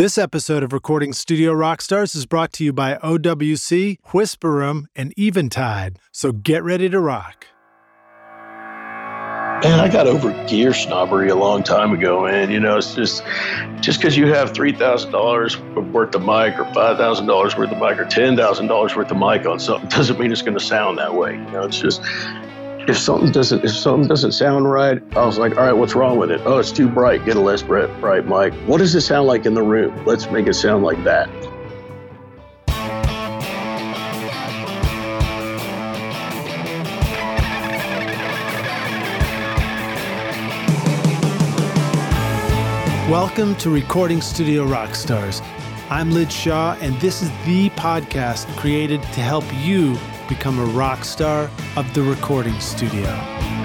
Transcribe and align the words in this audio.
This 0.00 0.16
episode 0.16 0.62
of 0.62 0.72
Recording 0.72 1.12
Studio 1.12 1.52
Rockstars 1.52 2.16
is 2.16 2.24
brought 2.24 2.54
to 2.54 2.64
you 2.64 2.72
by 2.72 2.94
OWC, 2.94 3.98
Whisper 4.14 4.50
Room, 4.50 4.88
and 4.96 5.12
Eventide. 5.18 5.98
So 6.10 6.32
get 6.32 6.64
ready 6.64 6.88
to 6.88 6.98
rock. 6.98 7.46
Man, 9.62 9.78
I 9.78 9.90
got 9.92 10.06
over 10.06 10.32
gear 10.46 10.72
snobbery 10.72 11.28
a 11.28 11.34
long 11.34 11.62
time 11.62 11.92
ago, 11.92 12.24
man. 12.24 12.50
You 12.50 12.60
know, 12.60 12.78
it's 12.78 12.94
just 12.94 13.22
just 13.82 14.00
because 14.00 14.16
you 14.16 14.32
have 14.32 14.54
three 14.54 14.72
thousand 14.72 15.12
dollars 15.12 15.58
worth 15.58 16.14
of 16.14 16.22
mic, 16.22 16.58
or 16.58 16.64
five 16.72 16.96
thousand 16.96 17.26
dollars 17.26 17.54
worth 17.54 17.70
of 17.70 17.76
mic, 17.76 17.98
or 17.98 18.06
ten 18.06 18.38
thousand 18.38 18.68
dollars 18.68 18.96
worth 18.96 19.10
of 19.10 19.18
mic 19.18 19.44
on 19.44 19.60
something 19.60 19.90
doesn't 19.90 20.18
mean 20.18 20.32
it's 20.32 20.40
going 20.40 20.56
to 20.56 20.64
sound 20.64 20.96
that 20.96 21.14
way. 21.14 21.34
You 21.34 21.50
know, 21.50 21.64
it's 21.64 21.78
just 21.78 22.00
if 22.88 22.96
something 22.96 23.30
doesn't 23.30 23.64
if 23.64 23.70
something 23.70 24.08
doesn't 24.08 24.32
sound 24.32 24.70
right, 24.70 25.02
I 25.16 25.24
was 25.24 25.38
like, 25.38 25.56
all 25.56 25.64
right, 25.64 25.72
what's 25.72 25.94
wrong 25.94 26.18
with 26.18 26.30
it? 26.30 26.40
Oh, 26.44 26.58
it's 26.58 26.72
too 26.72 26.88
bright. 26.88 27.24
Get 27.24 27.36
a 27.36 27.40
less 27.40 27.62
bright, 27.62 28.26
mic. 28.26 28.54
What 28.66 28.78
does 28.78 28.94
it 28.94 29.02
sound 29.02 29.26
like 29.26 29.44
in 29.44 29.54
the 29.54 29.62
room? 29.62 30.04
Let's 30.06 30.30
make 30.30 30.46
it 30.46 30.54
sound 30.54 30.82
like 30.82 31.02
that. 31.04 31.28
Welcome 43.10 43.56
to 43.56 43.70
Recording 43.70 44.20
Studio 44.20 44.64
Rockstars. 44.66 45.44
I'm 45.90 46.12
Lij 46.12 46.30
Shaw, 46.30 46.76
and 46.80 46.94
this 47.00 47.22
is 47.22 47.28
the 47.44 47.68
podcast 47.70 48.46
created 48.56 49.02
to 49.02 49.20
help 49.20 49.44
you 49.52 49.98
become 50.30 50.60
a 50.60 50.64
rock 50.66 51.04
star 51.04 51.50
of 51.76 51.92
the 51.92 52.00
recording 52.00 52.58
studio. 52.60 53.59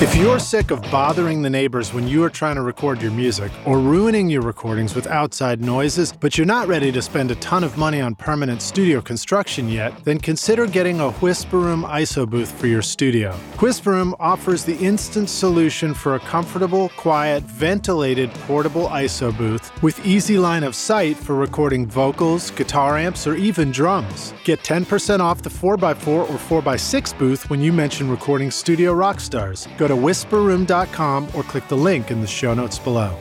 If 0.00 0.14
you're 0.14 0.38
sick 0.38 0.70
of 0.70 0.80
bothering 0.92 1.42
the 1.42 1.50
neighbors 1.50 1.92
when 1.92 2.06
you 2.06 2.22
are 2.22 2.30
trying 2.30 2.54
to 2.54 2.62
record 2.62 3.02
your 3.02 3.10
music 3.10 3.50
or 3.66 3.80
ruining 3.80 4.30
your 4.30 4.42
recordings 4.42 4.94
with 4.94 5.08
outside 5.08 5.60
noises, 5.60 6.12
but 6.12 6.38
you're 6.38 6.46
not 6.46 6.68
ready 6.68 6.92
to 6.92 7.02
spend 7.02 7.32
a 7.32 7.34
ton 7.36 7.64
of 7.64 7.76
money 7.76 8.00
on 8.00 8.14
permanent 8.14 8.62
studio 8.62 9.00
construction 9.00 9.68
yet, 9.68 9.92
then 10.04 10.20
consider 10.20 10.68
getting 10.68 11.00
a 11.00 11.10
Whisper 11.14 11.58
Room 11.58 11.82
ISO 11.82 12.30
booth 12.30 12.48
for 12.60 12.68
your 12.68 12.80
studio. 12.80 13.32
Whisper 13.58 13.90
Room 13.90 14.14
offers 14.20 14.62
the 14.62 14.76
instant 14.76 15.28
solution 15.28 15.92
for 15.94 16.14
a 16.14 16.20
comfortable, 16.20 16.90
quiet, 16.90 17.42
ventilated 17.42 18.30
portable 18.46 18.86
ISO 18.90 19.36
booth 19.36 19.82
with 19.82 20.06
easy 20.06 20.38
line 20.38 20.62
of 20.62 20.76
sight 20.76 21.16
for 21.16 21.34
recording 21.34 21.88
vocals, 21.88 22.52
guitar 22.52 22.96
amps, 22.96 23.26
or 23.26 23.34
even 23.34 23.72
drums. 23.72 24.32
Get 24.44 24.60
10% 24.60 25.18
off 25.18 25.42
the 25.42 25.50
4x4 25.50 26.06
or 26.06 26.62
4x6 26.62 27.18
booth 27.18 27.50
when 27.50 27.60
you 27.60 27.72
mention 27.72 28.08
Recording 28.08 28.52
Studio 28.52 28.94
Rockstars. 28.94 29.66
Go 29.76 29.87
to 29.88 29.96
whisperroom.com 29.96 31.28
or 31.34 31.42
click 31.42 31.66
the 31.68 31.76
link 31.76 32.10
in 32.10 32.20
the 32.20 32.26
show 32.26 32.54
notes 32.54 32.78
below. 32.78 33.16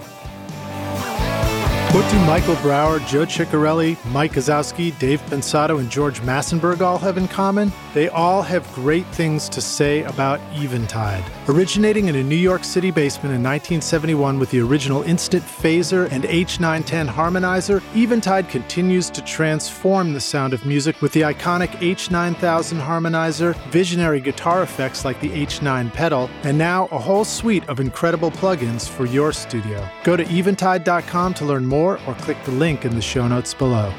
What 1.92 2.12
do 2.12 2.20
Michael 2.26 2.58
Brauer, 2.58 3.00
Joe 3.00 3.26
Chiccarelli, 3.26 3.96
Mick 4.12 4.34
Guzauski, 4.34 4.98
Dave 5.00 5.22
Pensado, 5.28 5.80
and 5.80 5.90
George 5.90 6.20
Massenburg 6.22 6.82
all 6.82 6.98
have 6.98 7.18
in 7.18 7.30
common? 7.30 7.72
They 7.94 8.10
all 8.10 8.42
have 8.42 8.72
great 8.76 9.06
things 9.08 9.48
to 9.50 9.62
say 9.62 10.04
about 10.04 10.42
Eventide. 10.54 11.24
Originating 11.48 12.08
in 12.10 12.16
a 12.18 12.24
New 12.24 12.36
York 12.36 12.66
City 12.66 12.92
basement 12.92 13.34
in 13.34 13.42
1971 13.42 14.38
with 14.38 14.52
the 14.52 14.60
original 14.60 15.02
Instant 15.04 15.44
Phaser 15.44 16.12
and 16.12 16.26
H910 16.26 17.08
harmonizer, 17.08 17.82
Eventide 17.96 18.50
continues 18.50 19.10
to 19.10 19.24
transform 19.24 20.12
the 20.12 20.20
sound 20.20 20.54
of 20.54 20.66
music 20.66 21.02
with 21.02 21.14
the 21.14 21.22
iconic 21.22 21.70
H9000 21.80 22.82
harmonizer, 22.82 23.56
visionary 23.72 24.20
guitar 24.20 24.62
effects 24.62 25.06
like 25.06 25.20
the 25.22 25.30
H9 25.30 25.92
pedal, 25.94 26.30
and 26.44 26.58
now 26.58 26.90
a 26.92 27.00
whole 27.00 27.26
suite 27.26 27.68
of 27.70 27.80
incredible 27.80 28.30
plugins 28.30 28.88
for 28.90 29.06
your 29.06 29.32
studio. 29.32 29.88
Go 30.04 30.18
to 30.18 30.24
eventide.com 30.26 31.34
to 31.34 31.46
learn 31.46 31.66
more 31.66 31.77
or 31.86 32.16
click 32.16 32.42
the 32.44 32.52
link 32.52 32.86
in 32.86 32.96
the 32.96 33.02
show 33.02 33.28
notes 33.28 33.54
below. 33.54 33.94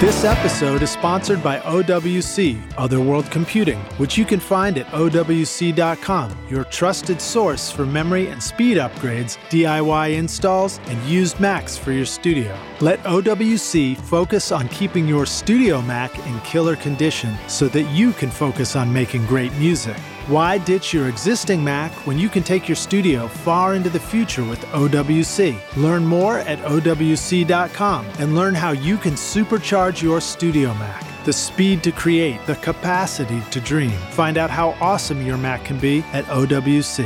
This 0.00 0.24
episode 0.24 0.80
is 0.80 0.90
sponsored 0.90 1.42
by 1.42 1.58
OWC, 1.58 2.58
Other 2.78 3.02
World 3.02 3.30
Computing, 3.30 3.78
which 3.98 4.16
you 4.16 4.24
can 4.24 4.40
find 4.40 4.78
at 4.78 4.86
OWC.com, 4.86 6.38
your 6.48 6.64
trusted 6.64 7.20
source 7.20 7.70
for 7.70 7.84
memory 7.84 8.28
and 8.28 8.42
speed 8.42 8.78
upgrades, 8.78 9.36
DIY 9.50 10.16
installs, 10.16 10.80
and 10.86 10.98
used 11.02 11.38
Macs 11.38 11.76
for 11.76 11.92
your 11.92 12.06
studio. 12.06 12.58
Let 12.80 13.02
OWC 13.02 13.98
focus 13.98 14.52
on 14.52 14.68
keeping 14.68 15.06
your 15.06 15.26
studio 15.26 15.82
Mac 15.82 16.18
in 16.26 16.40
killer 16.40 16.76
condition 16.76 17.36
so 17.46 17.68
that 17.68 17.84
you 17.94 18.12
can 18.12 18.30
focus 18.30 18.76
on 18.76 18.90
making 18.90 19.26
great 19.26 19.52
music. 19.58 19.98
Why 20.30 20.58
ditch 20.58 20.92
your 20.92 21.08
existing 21.08 21.64
Mac 21.64 21.90
when 22.06 22.16
you 22.16 22.28
can 22.28 22.44
take 22.44 22.68
your 22.68 22.76
studio 22.76 23.26
far 23.26 23.74
into 23.74 23.90
the 23.90 23.98
future 23.98 24.44
with 24.44 24.60
OWC? 24.66 25.58
Learn 25.76 26.06
more 26.06 26.38
at 26.38 26.60
OWC.com 26.60 28.06
and 28.20 28.36
learn 28.36 28.54
how 28.54 28.70
you 28.70 28.96
can 28.96 29.14
supercharge 29.14 30.02
your 30.02 30.20
studio 30.20 30.72
Mac. 30.74 31.04
The 31.24 31.32
speed 31.32 31.82
to 31.82 31.90
create, 31.90 32.38
the 32.46 32.54
capacity 32.54 33.42
to 33.50 33.60
dream. 33.60 33.90
Find 34.12 34.38
out 34.38 34.50
how 34.50 34.76
awesome 34.80 35.26
your 35.26 35.36
Mac 35.36 35.64
can 35.64 35.80
be 35.80 36.04
at 36.12 36.24
OWC. 36.26 37.02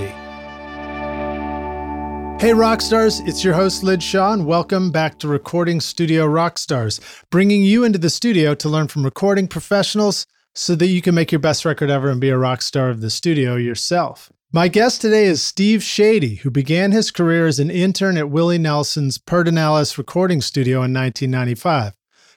Hey, 2.38 2.50
Rockstars, 2.50 3.26
it's 3.26 3.42
your 3.42 3.54
host, 3.54 3.82
Lij 3.82 4.02
Shaw, 4.02 4.34
and 4.34 4.44
welcome 4.44 4.90
back 4.90 5.18
to 5.20 5.28
Recording 5.28 5.80
Studio 5.80 6.26
Rockstars, 6.26 7.00
bringing 7.30 7.62
you 7.62 7.84
into 7.84 7.98
the 7.98 8.10
studio 8.10 8.54
to 8.56 8.68
learn 8.68 8.88
from 8.88 9.02
recording 9.02 9.48
professionals 9.48 10.26
so 10.54 10.74
that 10.76 10.86
you 10.86 11.02
can 11.02 11.14
make 11.14 11.32
your 11.32 11.38
best 11.40 11.64
record 11.64 11.90
ever 11.90 12.10
and 12.10 12.20
be 12.20 12.30
a 12.30 12.38
rock 12.38 12.62
star 12.62 12.88
of 12.90 13.00
the 13.00 13.10
studio 13.10 13.56
yourself. 13.56 14.32
My 14.52 14.68
guest 14.68 15.00
today 15.00 15.24
is 15.24 15.42
Steve 15.42 15.80
Chadie, 15.80 16.38
who 16.38 16.50
began 16.50 16.92
his 16.92 17.10
career 17.10 17.48
as 17.48 17.58
an 17.58 17.70
intern 17.70 18.16
at 18.16 18.30
Willie 18.30 18.56
Nelson's 18.56 19.18
Pedernales 19.18 19.98
recording 19.98 20.40
studio 20.40 20.76
in 20.76 20.94
1995, 20.94 21.94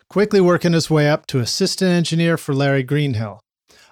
quickly 0.09 0.41
working 0.41 0.73
his 0.73 0.89
way 0.89 1.07
up 1.07 1.27
to 1.27 1.39
assistant 1.39 1.91
engineer 1.91 2.35
for 2.35 2.55
Larry 2.55 2.81
Greenhill. 2.81 3.39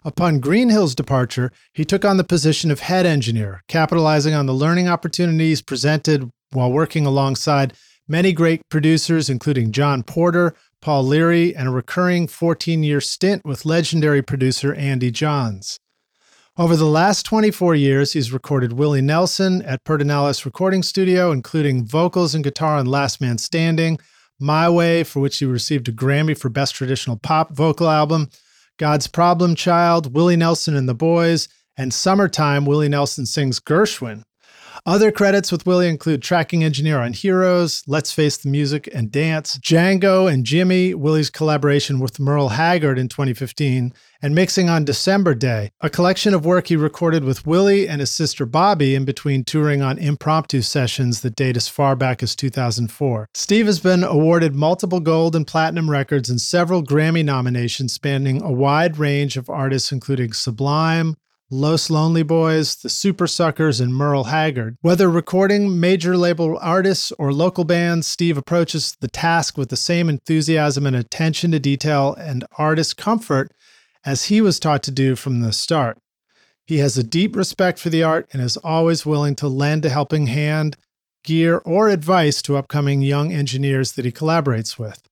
Upon 0.04 0.40
Greenhill's 0.40 0.96
departure, 0.96 1.52
he 1.74 1.86
took 1.86 2.04
on 2.04 2.18
the 2.18 2.24
position 2.24 2.72
of 2.72 2.80
head 2.80 3.06
engineer, 3.06 3.62
capitalizing 3.68 4.34
on 4.34 4.48
the 4.48 4.54
learning 4.54 4.88
opportunities 4.88 5.62
presented 5.62 6.30
while 6.52 6.72
working 6.72 7.06
alongside 7.06 7.74
many 8.08 8.34
great 8.34 8.62
producers, 8.70 9.30
including 9.30 9.72
John 9.72 10.02
Porter, 10.02 10.56
Paul 10.86 11.08
Leary, 11.08 11.56
and 11.56 11.68
a 11.68 11.72
recurring 11.72 12.28
14 12.28 12.84
year 12.84 13.02
stint 13.02 13.44
with 13.44 13.66
legendary 13.66 14.22
producer 14.22 14.72
Andy 14.76 15.10
Johns. 15.10 15.80
Over 16.60 16.76
the 16.76 16.86
last 16.86 17.26
24 17.26 17.74
years, 17.74 18.14
he's 18.14 18.32
recorded 18.32 18.74
Willie 18.74 19.02
Nelson 19.02 19.64
at 19.64 19.84
Pedernales 19.84 20.46
Recording 20.46 20.84
Studio, 20.84 21.32
including 21.32 21.88
vocals 21.88 22.36
and 22.36 22.44
guitar 22.44 22.78
on 22.78 22.86
Last 22.86 23.20
Man 23.20 23.40
Standing, 23.40 23.98
My 24.40 24.70
Way, 24.70 25.04
for 25.04 25.22
which 25.22 25.40
he 25.40 25.46
received 25.46 25.90
a 25.90 25.92
Grammy 25.92 26.38
for 26.38 26.50
Best 26.50 26.76
Traditional 26.76 27.18
Pop 27.18 27.56
Vocal 27.56 27.90
Album, 27.90 28.30
God's 28.78 29.08
Problem 29.08 29.56
Child, 29.56 30.14
Willie 30.14 30.36
Nelson 30.36 30.76
and 30.76 30.88
the 30.88 30.94
Boys, 30.94 31.50
and 31.76 31.92
Summertime, 31.92 32.64
Willie 32.64 32.90
Nelson 32.90 33.26
Sings 33.26 33.60
Gershwin. 33.60 34.22
Other 34.88 35.12
credits 35.12 35.52
with 35.52 35.66
Willie 35.66 35.90
include 35.90 36.22
tracking 36.22 36.64
engineer 36.64 37.00
on 37.00 37.14
Heroes, 37.14 37.82
Let's 37.88 38.12
Face 38.12 38.38
the 38.38 38.50
Music 38.50 38.88
and 38.94 39.12
Dance, 39.12 39.58
Django 39.58 40.32
and 40.32 40.46
Jimmy, 40.46 40.94
Willie's 40.94 41.32
collaboration 41.32 42.00
with 42.00 42.20
Merle 42.20 42.50
Haggard 42.50 43.00
in 43.00 43.08
2015, 43.08 43.92
and 44.22 44.36
mixing 44.36 44.70
on 44.70 44.86
December 44.86 45.34
Day, 45.34 45.72
a 45.82 45.90
collection 45.90 46.36
of 46.36 46.46
work 46.46 46.68
he 46.68 46.76
recorded 46.76 47.24
with 47.24 47.48
Willie 47.48 47.88
and 47.88 48.00
his 48.00 48.12
sister 48.12 48.46
Bobbie 48.46 48.94
in 48.94 49.06
between 49.06 49.44
touring 49.44 49.82
on 49.82 49.98
impromptu 49.98 50.62
sessions 50.62 51.22
that 51.22 51.36
date 51.36 51.58
as 51.58 51.68
far 51.68 51.96
back 51.96 52.22
as 52.22 52.36
2004. 52.36 53.28
Steve 53.34 53.66
has 53.66 53.80
been 53.80 54.04
awarded 54.04 54.54
multiple 54.54 55.00
gold 55.00 55.36
and 55.36 55.48
platinum 55.48 55.90
records 55.90 56.30
and 56.30 56.40
several 56.40 56.84
Grammy 56.84 57.26
nominations 57.26 57.94
spanning 57.94 58.40
a 58.44 58.52
wide 58.52 59.00
range 59.00 59.36
of 59.36 59.50
artists 59.50 59.92
including 59.92 60.32
Sublime, 60.32 61.16
Los 61.52 61.92
Lonely 61.92 62.24
Boys, 62.24 62.76
The 62.76 62.90
Supersuckers, 62.90 63.80
and 63.80 63.94
Merle 63.94 64.26
Haggard. 64.26 64.78
Whether 64.82 65.08
recording 65.08 65.80
major 65.80 66.18
label 66.18 66.58
artists 66.60 67.12
or 67.20 67.32
local 67.32 67.66
bands, 67.66 68.08
Steve 68.08 68.36
approaches 68.36 68.98
the 69.00 69.08
task 69.08 69.56
with 69.56 69.70
the 69.70 69.78
same 69.78 70.10
enthusiasm 70.10 70.88
and 70.88 70.96
attention 70.96 71.52
to 71.52 71.60
detail 71.60 72.16
and 72.16 72.46
artist 72.58 72.98
comfort 72.98 73.52
as 74.04 74.26
he 74.26 74.42
was 74.42 74.60
taught 74.60 74.82
to 74.84 74.92
do 74.92 75.16
from 75.16 75.42
the 75.42 75.54
start. 75.54 76.00
He 76.66 76.80
has 76.80 76.98
a 76.98 77.04
deep 77.04 77.36
respect 77.36 77.78
for 77.78 77.92
the 77.92 78.02
art 78.02 78.28
and 78.34 78.42
is 78.42 78.58
always 78.58 79.06
willing 79.06 79.36
to 79.36 79.48
lend 79.48 79.86
a 79.86 79.90
helping 79.90 80.26
hand, 80.26 80.78
gear, 81.24 81.60
or 81.60 81.90
advice 81.90 82.42
to 82.42 82.58
upcoming 82.58 83.04
young 83.04 83.32
engineers 83.32 83.92
that 83.92 84.06
he 84.06 84.12
collaborates 84.12 84.80
with. 84.80 85.08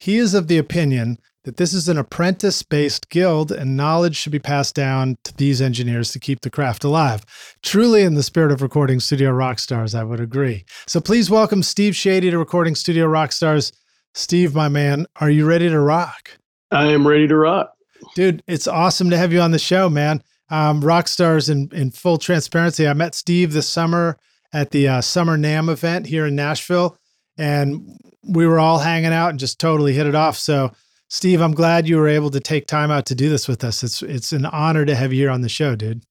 He 0.00 0.16
is 0.16 0.34
of 0.34 0.48
the 0.48 0.58
opinion 0.58 1.18
that 1.46 1.58
this 1.58 1.72
is 1.72 1.88
an 1.88 1.96
apprentice 1.96 2.64
based 2.64 3.08
guild 3.08 3.52
and 3.52 3.76
knowledge 3.76 4.16
should 4.16 4.32
be 4.32 4.38
passed 4.40 4.74
down 4.74 5.16
to 5.22 5.32
these 5.36 5.62
engineers 5.62 6.10
to 6.10 6.18
keep 6.18 6.40
the 6.40 6.50
craft 6.50 6.82
alive. 6.82 7.24
Truly, 7.62 8.02
in 8.02 8.14
the 8.14 8.24
spirit 8.24 8.50
of 8.50 8.62
Recording 8.62 8.98
Studio 8.98 9.30
Rockstars, 9.30 9.96
I 9.96 10.02
would 10.02 10.18
agree. 10.18 10.64
So 10.88 11.00
please 11.00 11.30
welcome 11.30 11.62
Steve 11.62 11.92
Chadie 11.92 12.32
to 12.32 12.38
Recording 12.38 12.74
Studio 12.74 13.06
Rockstars. 13.06 13.72
Steve, 14.12 14.56
my 14.56 14.68
man, 14.68 15.06
are 15.20 15.30
you 15.30 15.46
ready 15.46 15.68
to 15.68 15.78
rock? 15.78 16.36
I 16.72 16.86
am 16.86 17.06
ready 17.06 17.28
to 17.28 17.36
rock. 17.36 17.74
Dude, 18.16 18.42
it's 18.48 18.66
awesome 18.66 19.08
to 19.10 19.16
have 19.16 19.32
you 19.32 19.40
on 19.40 19.52
the 19.52 19.58
show, 19.60 19.88
man. 19.88 20.24
Um, 20.50 20.80
rock 20.80 21.06
stars 21.06 21.48
in, 21.48 21.68
in 21.72 21.92
full 21.92 22.18
transparency. 22.18 22.88
I 22.88 22.92
met 22.92 23.14
Steve 23.14 23.52
this 23.52 23.68
summer 23.68 24.18
at 24.52 24.72
the 24.72 24.88
uh, 24.88 25.00
Summer 25.00 25.38
NAMM 25.38 25.70
event 25.70 26.06
here 26.06 26.26
in 26.26 26.34
Nashville, 26.34 26.98
and 27.38 28.00
we 28.24 28.48
were 28.48 28.58
all 28.58 28.78
hanging 28.78 29.12
out 29.12 29.30
and 29.30 29.38
just 29.38 29.60
totally 29.60 29.92
hit 29.92 30.08
it 30.08 30.16
off. 30.16 30.36
So, 30.36 30.72
Steve, 31.08 31.40
I'm 31.40 31.52
glad 31.52 31.88
you 31.88 31.96
were 31.96 32.08
able 32.08 32.30
to 32.30 32.40
take 32.40 32.66
time 32.66 32.90
out 32.90 33.06
to 33.06 33.14
do 33.14 33.28
this 33.28 33.46
with 33.46 33.62
us. 33.62 33.82
It's 33.84 34.02
it's 34.02 34.32
an 34.32 34.46
honor 34.46 34.84
to 34.84 34.94
have 34.94 35.12
you 35.12 35.20
here 35.20 35.30
on 35.30 35.40
the 35.40 35.48
show, 35.48 35.76
dude. 35.76 36.02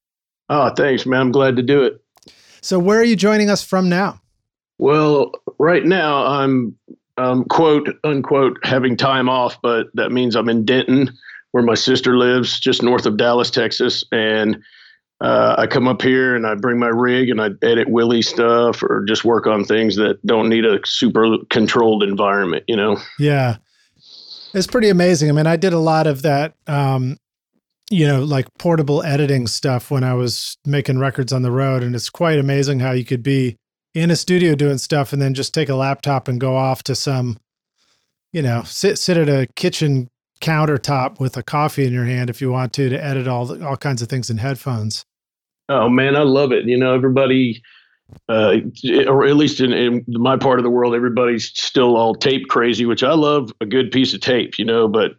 Oh, 0.48 0.70
thanks, 0.70 1.04
man. 1.06 1.20
I'm 1.20 1.32
glad 1.32 1.56
to 1.56 1.62
do 1.62 1.82
it. 1.82 2.00
So, 2.62 2.78
where 2.78 2.98
are 2.98 3.04
you 3.04 3.16
joining 3.16 3.50
us 3.50 3.62
from 3.62 3.88
now? 3.88 4.20
Well, 4.78 5.32
right 5.58 5.84
now 5.84 6.24
I'm 6.26 6.76
um, 7.18 7.44
quote 7.44 7.88
unquote 8.04 8.58
having 8.64 8.96
time 8.96 9.28
off, 9.28 9.60
but 9.62 9.88
that 9.94 10.12
means 10.12 10.34
I'm 10.34 10.48
in 10.48 10.64
Denton, 10.64 11.10
where 11.52 11.62
my 11.62 11.74
sister 11.74 12.16
lives, 12.16 12.58
just 12.58 12.82
north 12.82 13.06
of 13.06 13.16
Dallas, 13.16 13.50
Texas, 13.50 14.04
and 14.12 14.62
uh, 15.20 15.54
I 15.58 15.66
come 15.66 15.88
up 15.88 16.02
here 16.02 16.36
and 16.36 16.46
I 16.46 16.54
bring 16.54 16.78
my 16.78 16.88
rig 16.88 17.30
and 17.30 17.40
I 17.40 17.50
edit 17.62 17.88
Willie 17.88 18.22
stuff 18.22 18.82
or 18.82 19.04
just 19.08 19.24
work 19.24 19.46
on 19.46 19.64
things 19.64 19.96
that 19.96 20.24
don't 20.26 20.48
need 20.48 20.66
a 20.66 20.78
super 20.84 21.38
controlled 21.48 22.02
environment, 22.02 22.64
you 22.68 22.76
know? 22.76 22.98
Yeah. 23.18 23.56
It's 24.54 24.66
pretty 24.66 24.88
amazing. 24.88 25.28
I 25.28 25.32
mean, 25.32 25.46
I 25.46 25.56
did 25.56 25.72
a 25.72 25.78
lot 25.78 26.06
of 26.06 26.22
that, 26.22 26.54
um, 26.66 27.16
you 27.90 28.06
know, 28.06 28.24
like 28.24 28.46
portable 28.58 29.02
editing 29.02 29.46
stuff 29.46 29.90
when 29.90 30.04
I 30.04 30.14
was 30.14 30.56
making 30.64 30.98
records 30.98 31.32
on 31.32 31.42
the 31.42 31.50
road. 31.50 31.82
And 31.82 31.94
it's 31.94 32.10
quite 32.10 32.38
amazing 32.38 32.80
how 32.80 32.92
you 32.92 33.04
could 33.04 33.22
be 33.22 33.56
in 33.94 34.10
a 34.10 34.16
studio 34.16 34.54
doing 34.54 34.78
stuff 34.78 35.12
and 35.12 35.20
then 35.20 35.34
just 35.34 35.54
take 35.54 35.68
a 35.68 35.74
laptop 35.74 36.28
and 36.28 36.40
go 36.40 36.56
off 36.56 36.82
to 36.84 36.94
some, 36.94 37.38
you 38.32 38.42
know, 38.42 38.62
sit, 38.64 38.98
sit 38.98 39.16
at 39.16 39.28
a 39.28 39.46
kitchen 39.56 40.08
countertop 40.40 41.18
with 41.18 41.36
a 41.36 41.42
coffee 41.42 41.86
in 41.86 41.92
your 41.92 42.04
hand 42.04 42.30
if 42.30 42.40
you 42.40 42.50
want 42.50 42.72
to 42.74 42.88
to 42.88 43.02
edit 43.02 43.26
all 43.26 43.64
all 43.64 43.76
kinds 43.76 44.02
of 44.02 44.08
things 44.08 44.30
in 44.30 44.38
headphones. 44.38 45.04
Oh 45.68 45.88
man, 45.88 46.16
I 46.16 46.22
love 46.22 46.52
it. 46.52 46.66
You 46.66 46.76
know, 46.76 46.94
everybody, 46.94 47.62
uh, 48.28 48.56
or 49.06 49.26
at 49.26 49.36
least 49.36 49.60
in, 49.60 49.72
in 49.72 50.04
my 50.08 50.36
part 50.36 50.58
of 50.58 50.62
the 50.62 50.70
world, 50.70 50.94
everybody's 50.94 51.46
still 51.54 51.96
all 51.96 52.14
tape 52.14 52.48
crazy, 52.48 52.86
which 52.86 53.02
I 53.02 53.12
love 53.12 53.52
a 53.60 53.66
good 53.66 53.90
piece 53.90 54.14
of 54.14 54.20
tape. 54.20 54.58
You 54.58 54.64
know, 54.64 54.88
but 54.88 55.12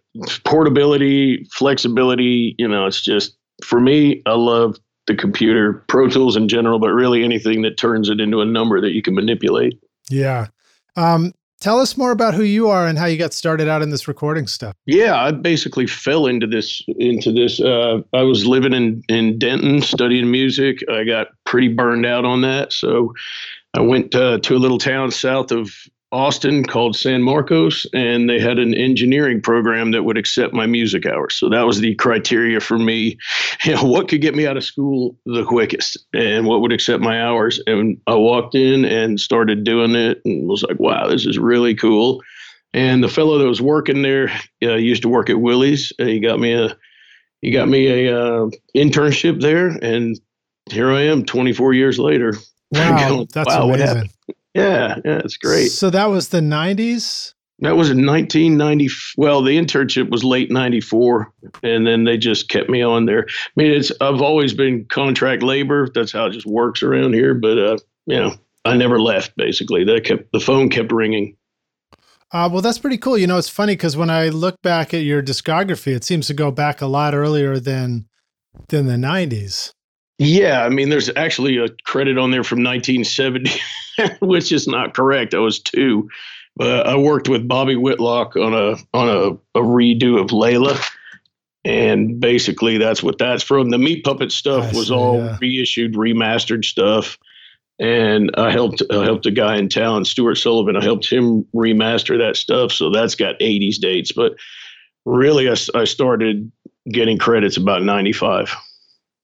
portability, 0.44 1.48
flexibility, 1.52 2.56
you 2.58 2.68
know, 2.68 2.86
it's 2.86 3.02
just 3.02 3.38
for 3.64 3.80
me. 3.80 4.22
I 4.26 4.34
love 4.34 4.78
the 5.08 5.16
computer, 5.16 5.86
Pro 5.88 6.10
Tools 6.10 6.36
in 6.36 6.50
general, 6.50 6.80
but 6.80 6.90
really 6.90 7.24
anything 7.24 7.62
that 7.62 7.78
turns 7.78 8.10
it 8.10 8.20
into 8.20 8.42
a 8.42 8.46
number 8.46 8.82
that 8.82 8.92
you 8.92 9.02
can 9.02 9.16
manipulate. 9.16 9.80
Yeah. 10.10 10.48
Um, 10.96 11.34
Tell 11.60 11.80
us 11.80 11.98
more 11.98 12.12
about 12.12 12.36
who 12.36 12.44
you 12.44 12.70
are 12.70 12.86
and 12.86 13.00
how 13.00 13.08
you 13.08 13.18
got 13.18 13.34
started 13.34 13.68
out 13.68 13.82
in 13.82 13.90
this 13.90 14.08
recording 14.08 14.46
stuff. 14.46 14.76
Yeah, 14.86 15.20
I 15.20 15.32
basically 15.32 15.88
fell 15.88 16.28
into 16.28 16.46
this 16.46 16.84
into 17.00 17.32
this. 17.32 17.60
Uh, 17.60 18.02
I 18.14 18.22
was 18.22 18.46
living 18.46 18.74
in 18.74 19.02
in 19.10 19.40
Denton 19.40 19.82
studying 19.82 20.30
music. 20.30 20.84
I 20.90 21.04
got 21.04 21.30
pretty 21.46 21.70
burned 21.70 22.06
out 22.06 22.26
on 22.26 22.42
that, 22.42 22.74
so 22.74 23.14
I 23.74 23.82
went 23.82 24.14
uh, 24.14 24.38
to 24.40 24.56
a 24.56 24.60
little 24.60 24.78
town 24.78 25.10
south 25.12 25.52
of 25.52 25.72
Austin 26.12 26.64
called 26.64 26.96
San 26.96 27.22
Marcos, 27.22 27.86
and 27.94 28.30
they 28.30 28.40
had 28.40 28.60
an 28.60 28.74
engineering 28.74 29.42
program 29.42 29.92
that 29.92 30.04
would 30.04 30.18
accept 30.18 30.54
my 30.54 30.66
music 30.66 31.06
hours. 31.06 31.36
So 31.36 31.50
that 31.50 31.66
was 31.66 31.80
the 31.80 31.96
criteria 31.96 32.60
for 32.60 32.78
me. 32.78 33.18
You 33.64 33.74
know, 33.74 33.84
what 33.84 34.08
could 34.08 34.22
get 34.22 34.36
me 34.36 34.46
out 34.46 34.56
of 34.56 34.64
school 34.64 35.18
the 35.26 35.44
quickest, 35.44 35.98
and 36.14 36.46
what 36.46 36.62
would 36.62 36.72
accept 36.72 37.02
my 37.02 37.22
hours. 37.22 37.60
And 37.66 38.00
I 38.06 38.14
walked 38.14 38.54
in 38.54 38.86
and 38.86 39.20
started 39.20 39.64
doing 39.64 39.96
it, 39.96 40.22
and 40.24 40.48
was 40.48 40.62
like, 40.62 40.80
"Wow, 40.80 41.08
this 41.08 41.26
is 41.26 41.40
really 41.40 41.74
cool." 41.74 42.22
And 42.72 43.04
the 43.04 43.10
fellow 43.10 43.40
that 43.40 43.48
was 43.48 43.62
working 43.62 44.04
there 44.04 44.30
uh, 44.64 44.76
used 44.76 45.02
to 45.02 45.10
work 45.10 45.32
at 45.32 45.42
Willie's. 45.42 45.92
he 45.98 46.20
got 46.20 46.40
me 46.40 46.54
a 46.54 46.78
he 47.42 47.52
got 47.52 47.68
me 47.68 48.08
a 48.08 48.16
uh, 48.16 48.50
internship 48.76 49.42
there, 49.42 49.70
and 49.82 50.20
here 50.70 50.92
I 50.92 51.02
am, 51.02 51.26
24 51.26 51.74
years 51.74 52.00
later. 52.00 52.34
Wow, 52.70 53.08
going, 53.08 53.28
that's 53.32 53.48
wow, 53.48 53.70
amazing. 53.70 54.10
Yeah, 54.58 54.96
yeah, 55.06 55.22
it's 55.24 55.38
great. 55.38 55.68
So 55.68 55.90
that 55.92 56.08
was 56.08 56.30
the 56.30 56.40
90s? 56.40 57.34
That 57.60 57.76
was 57.76 57.90
in 57.90 58.06
1990. 58.06 58.90
Well, 59.18 59.42
the 59.42 59.58
internship 59.58 60.12
was 60.12 60.24
late 60.24 60.52
94, 60.52 61.32
and 61.64 61.88
then 61.88 62.04
they 62.04 62.18
just 62.18 62.50
kept 62.50 62.70
me 62.70 62.84
on 62.84 63.06
there. 63.06 63.26
I 63.28 63.52
mean, 63.56 63.72
it's 63.72 63.92
I've 64.00 64.22
always 64.22 64.54
been 64.54 64.86
contract 64.86 65.42
labor. 65.42 65.90
That's 65.94 66.12
how 66.12 66.26
it 66.28 66.34
just 66.34 66.46
works 66.46 66.84
around 66.84 67.14
here. 67.14 67.34
But, 67.34 67.58
uh, 67.58 67.78
you 68.06 68.18
know, 68.18 68.36
I 68.66 68.78
never 68.78 69.00
left, 69.00 69.36
basically. 69.38 69.84
That 69.84 70.04
kept 70.04 70.32
The 70.34 70.40
phone 70.40 70.70
kept 70.70 70.92
ringing. 70.92 71.36
Uh, 72.32 72.50
well, 72.52 72.62
that's 72.62 72.78
pretty 72.78 72.98
cool. 72.98 73.18
You 73.18 73.26
know, 73.26 73.38
it's 73.38 73.50
funny 73.50 73.74
because 73.74 73.96
when 73.96 74.10
I 74.10 74.30
look 74.30 74.62
back 74.62 74.94
at 74.94 75.04
your 75.04 75.24
discography, 75.24 75.96
it 75.96 76.04
seems 76.04 76.28
to 76.28 76.34
go 76.34 76.52
back 76.52 76.82
a 76.82 76.88
lot 76.88 77.16
earlier 77.16 77.60
than 77.60 78.08
than 78.70 78.86
the 78.88 78.96
90s. 78.96 79.72
Yeah, 80.20 80.64
I 80.64 80.70
mean, 80.70 80.90
there's 80.90 81.12
actually 81.16 81.58
a 81.58 81.70
credit 81.84 82.18
on 82.18 82.32
there 82.32 82.44
from 82.44 82.64
1970, 82.64 83.52
which 84.20 84.52
is 84.52 84.68
not 84.68 84.96
correct. 84.96 85.36
I 85.36 85.40
was 85.40 85.60
two, 85.60 86.10
but 86.56 86.88
I 86.88 86.96
worked 86.96 87.30
with 87.30 87.48
Bobby 87.48 87.76
Whitlock 87.76 88.36
on 88.36 88.54
a 88.54 88.78
on 88.98 89.10
a, 89.10 89.60
a 89.60 89.64
redo 89.64 90.20
of 90.20 90.30
Layla, 90.30 90.84
and 91.64 92.20
basically 92.20 92.80
that's 92.80 93.04
what 93.04 93.20
that's 93.20 93.44
from. 93.44 93.70
The 93.70 93.78
Meat 93.78 94.04
Puppet 94.04 94.32
stuff 94.32 94.74
was 94.74 94.90
all 94.90 95.18
yeah. 95.18 95.38
reissued, 95.40 95.94
remastered 95.94 96.66
stuff, 96.66 97.20
and 97.78 98.32
I 98.38 98.52
helped 98.52 98.82
I 98.90 99.04
helped 99.04 99.28
a 99.28 99.32
guy 99.32 99.58
in 99.58 99.70
town, 99.70 100.04
Stuart 100.04 100.36
Sullivan. 100.36 100.76
I 100.76 100.84
helped 100.84 101.08
him 101.08 101.44
remaster 101.56 102.18
that 102.18 102.38
stuff, 102.38 102.72
so 102.72 102.90
that's 102.90 103.14
got 103.14 103.40
80s 103.40 103.76
dates. 103.76 104.12
But 104.12 104.34
really, 105.06 105.48
I, 105.48 105.56
I 105.76 105.84
started 105.84 106.52
getting 106.90 107.20
credits 107.20 107.58
about 107.58 107.84
95. 107.84 108.56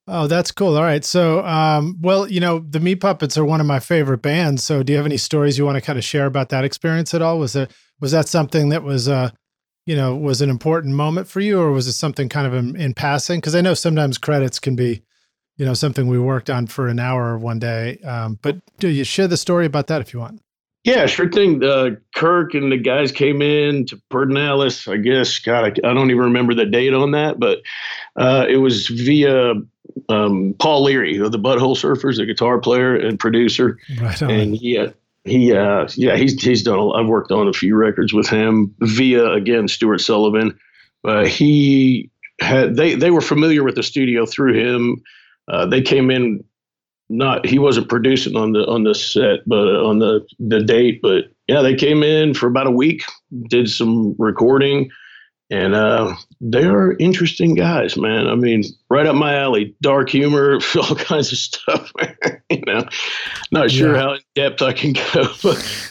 Oh, 0.07 0.27
that's 0.27 0.51
cool. 0.51 0.75
All 0.75 0.83
right. 0.83 1.03
So, 1.05 1.45
um, 1.45 1.97
well, 2.01 2.29
you 2.29 2.41
know, 2.41 2.59
the 2.59 2.81
Meat 2.81 2.97
Puppets 2.97 3.37
are 3.37 3.45
one 3.45 3.61
of 3.61 3.67
my 3.67 3.79
favorite 3.79 4.21
bands. 4.21 4.63
So, 4.63 4.83
do 4.83 4.91
you 4.91 4.97
have 4.97 5.05
any 5.05 5.17
stories 5.17 5.57
you 5.57 5.65
want 5.65 5.75
to 5.75 5.81
kind 5.81 5.97
of 5.97 6.03
share 6.03 6.25
about 6.25 6.49
that 6.49 6.65
experience 6.65 7.13
at 7.13 7.21
all? 7.21 7.39
Was 7.39 7.55
it 7.55 7.71
was 8.01 8.11
that 8.11 8.27
something 8.27 8.69
that 8.69 8.83
was, 8.83 9.07
uh, 9.07 9.29
you 9.85 9.95
know, 9.95 10.13
was 10.13 10.41
an 10.41 10.49
important 10.49 10.95
moment 10.95 11.27
for 11.27 11.39
you, 11.39 11.59
or 11.59 11.71
was 11.71 11.87
it 11.87 11.93
something 11.93 12.27
kind 12.27 12.45
of 12.45 12.53
in, 12.53 12.75
in 12.75 12.93
passing? 12.93 13.39
Because 13.39 13.55
I 13.55 13.61
know 13.61 13.73
sometimes 13.73 14.17
credits 14.17 14.59
can 14.59 14.75
be, 14.75 15.01
you 15.55 15.65
know, 15.65 15.73
something 15.73 16.07
we 16.07 16.19
worked 16.19 16.49
on 16.49 16.67
for 16.67 16.89
an 16.89 16.99
hour 16.99 17.37
one 17.37 17.59
day. 17.59 17.97
Um, 17.99 18.39
but 18.41 18.57
do 18.79 18.89
you 18.89 19.05
share 19.05 19.29
the 19.29 19.37
story 19.37 19.65
about 19.65 19.87
that 19.87 20.01
if 20.01 20.13
you 20.13 20.19
want? 20.19 20.41
Yeah, 20.83 21.05
sure 21.05 21.31
thing. 21.31 21.63
Uh, 21.63 21.91
Kirk 22.13 22.55
and 22.55 22.69
the 22.69 22.77
guys 22.77 23.13
came 23.13 23.41
in 23.41 23.85
to 23.85 24.01
Pedernales. 24.11 24.91
I 24.91 24.97
guess, 24.97 25.39
God, 25.39 25.63
I, 25.63 25.89
I, 25.89 25.93
don't 25.93 26.11
even 26.11 26.23
remember 26.23 26.53
the 26.53 26.65
date 26.65 26.93
on 26.93 27.11
that, 27.11 27.39
but 27.39 27.59
uh, 28.17 28.45
it 28.49 28.57
was 28.57 28.87
via 28.87 29.53
um, 30.09 30.55
Paul 30.59 30.83
Leary 30.83 31.17
of 31.17 31.31
the 31.31 31.39
Butthole 31.39 31.75
Surfers, 31.75 32.19
a 32.19 32.25
guitar 32.25 32.59
player 32.59 32.95
and 32.95 33.19
producer. 33.19 33.77
Right. 33.99 34.21
And 34.21 34.59
yeah, 34.61 34.87
he, 35.25 35.53
uh, 35.53 35.87
yeah, 35.95 36.15
he's 36.15 36.41
he's 36.41 36.63
done. 36.63 36.79
A, 36.79 36.89
I've 36.91 37.07
worked 37.07 37.31
on 37.31 37.47
a 37.47 37.53
few 37.53 37.75
records 37.75 38.13
with 38.13 38.27
him 38.27 38.73
via 38.81 39.31
again 39.31 39.67
Stuart 39.67 39.99
Sullivan. 39.99 40.57
Uh, 41.03 41.25
he 41.25 42.09
had 42.39 42.75
they 42.75 42.95
they 42.95 43.11
were 43.11 43.21
familiar 43.21 43.63
with 43.63 43.75
the 43.75 43.83
studio 43.83 44.25
through 44.25 44.53
him. 44.53 45.01
Uh, 45.47 45.65
they 45.65 45.81
came 45.81 46.09
in 46.09 46.43
not 47.09 47.45
he 47.45 47.59
wasn't 47.59 47.89
producing 47.89 48.35
on 48.35 48.53
the 48.53 48.65
on 48.67 48.83
the 48.83 48.95
set, 48.95 49.47
but 49.47 49.67
uh, 49.67 49.85
on 49.85 49.99
the 49.99 50.25
the 50.39 50.61
date. 50.61 51.01
But 51.01 51.25
yeah, 51.47 51.61
they 51.61 51.75
came 51.75 52.03
in 52.03 52.33
for 52.33 52.47
about 52.47 52.67
a 52.67 52.71
week, 52.71 53.03
did 53.47 53.69
some 53.69 54.15
recording, 54.17 54.89
and 55.49 55.75
uh, 55.75 56.15
they 56.41 56.63
are 56.63 56.97
interesting 56.97 57.55
guys, 57.55 57.97
man. 57.97 58.27
I 58.27 58.35
mean, 58.35 58.63
right 58.89 59.05
up 59.05 59.15
my 59.15 59.35
alley. 59.35 59.75
Dark 59.81 60.09
humor, 60.09 60.59
all 60.75 60.95
kinds 60.95 61.31
of 61.31 61.37
stuff. 61.37 61.91
you 62.49 62.61
know, 62.65 62.87
not 63.51 63.71
sure 63.71 63.93
yeah. 63.93 64.01
how 64.01 64.13
in 64.13 64.21
depth 64.35 64.61
I 64.61 64.73
can 64.73 64.93
go, 64.93 65.27
but. 65.43 65.89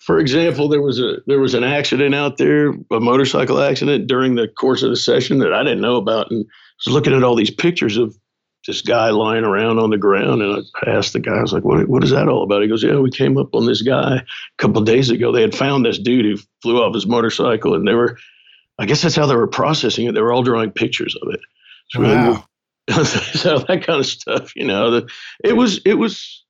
For 0.00 0.18
example, 0.18 0.68
there 0.68 0.82
was 0.82 0.98
a 0.98 1.18
there 1.28 1.38
was 1.38 1.54
an 1.54 1.62
accident 1.62 2.12
out 2.12 2.38
there, 2.38 2.70
a 2.90 2.98
motorcycle 2.98 3.60
accident 3.60 4.08
during 4.08 4.34
the 4.34 4.48
course 4.48 4.82
of 4.82 4.90
the 4.90 4.96
session 4.96 5.38
that 5.38 5.52
I 5.52 5.62
didn't 5.62 5.82
know 5.82 5.94
about, 5.94 6.28
and 6.32 6.44
was 6.84 6.92
looking 6.92 7.14
at 7.14 7.22
all 7.22 7.36
these 7.36 7.50
pictures 7.50 7.96
of 7.96 8.16
this 8.66 8.82
guy 8.82 9.10
lying 9.10 9.44
around 9.44 9.78
on 9.78 9.90
the 9.90 9.98
ground. 9.98 10.42
And 10.42 10.64
I 10.84 10.90
asked 10.90 11.12
the 11.12 11.20
guy, 11.20 11.36
I 11.36 11.42
was 11.42 11.52
like, 11.52 11.64
what, 11.64 11.88
what 11.88 12.04
is 12.04 12.10
that 12.10 12.28
all 12.28 12.42
about? 12.42 12.62
He 12.62 12.68
goes, 12.68 12.82
yeah, 12.82 12.98
we 12.98 13.10
came 13.10 13.38
up 13.38 13.54
on 13.54 13.66
this 13.66 13.82
guy 13.82 14.16
a 14.16 14.22
couple 14.58 14.82
days 14.82 15.10
ago. 15.10 15.32
They 15.32 15.40
had 15.40 15.54
found 15.54 15.84
this 15.84 15.98
dude 15.98 16.24
who 16.24 16.36
flew 16.62 16.82
off 16.82 16.94
his 16.94 17.06
motorcycle 17.06 17.74
and 17.74 17.86
they 17.86 17.94
were, 17.94 18.18
I 18.78 18.86
guess 18.86 19.02
that's 19.02 19.16
how 19.16 19.26
they 19.26 19.36
were 19.36 19.46
processing 19.46 20.06
it. 20.06 20.12
They 20.12 20.20
were 20.20 20.32
all 20.32 20.42
drawing 20.42 20.72
pictures 20.72 21.16
of 21.22 21.32
it. 21.32 21.40
So, 21.90 22.02
wow. 22.02 22.44
so 23.04 23.58
that 23.58 23.84
kind 23.86 24.00
of 24.00 24.06
stuff, 24.06 24.54
you 24.54 24.66
know, 24.66 24.90
the, 24.90 25.08
it 25.42 25.54
was, 25.54 25.80
it 25.84 25.94
was, 25.94 26.44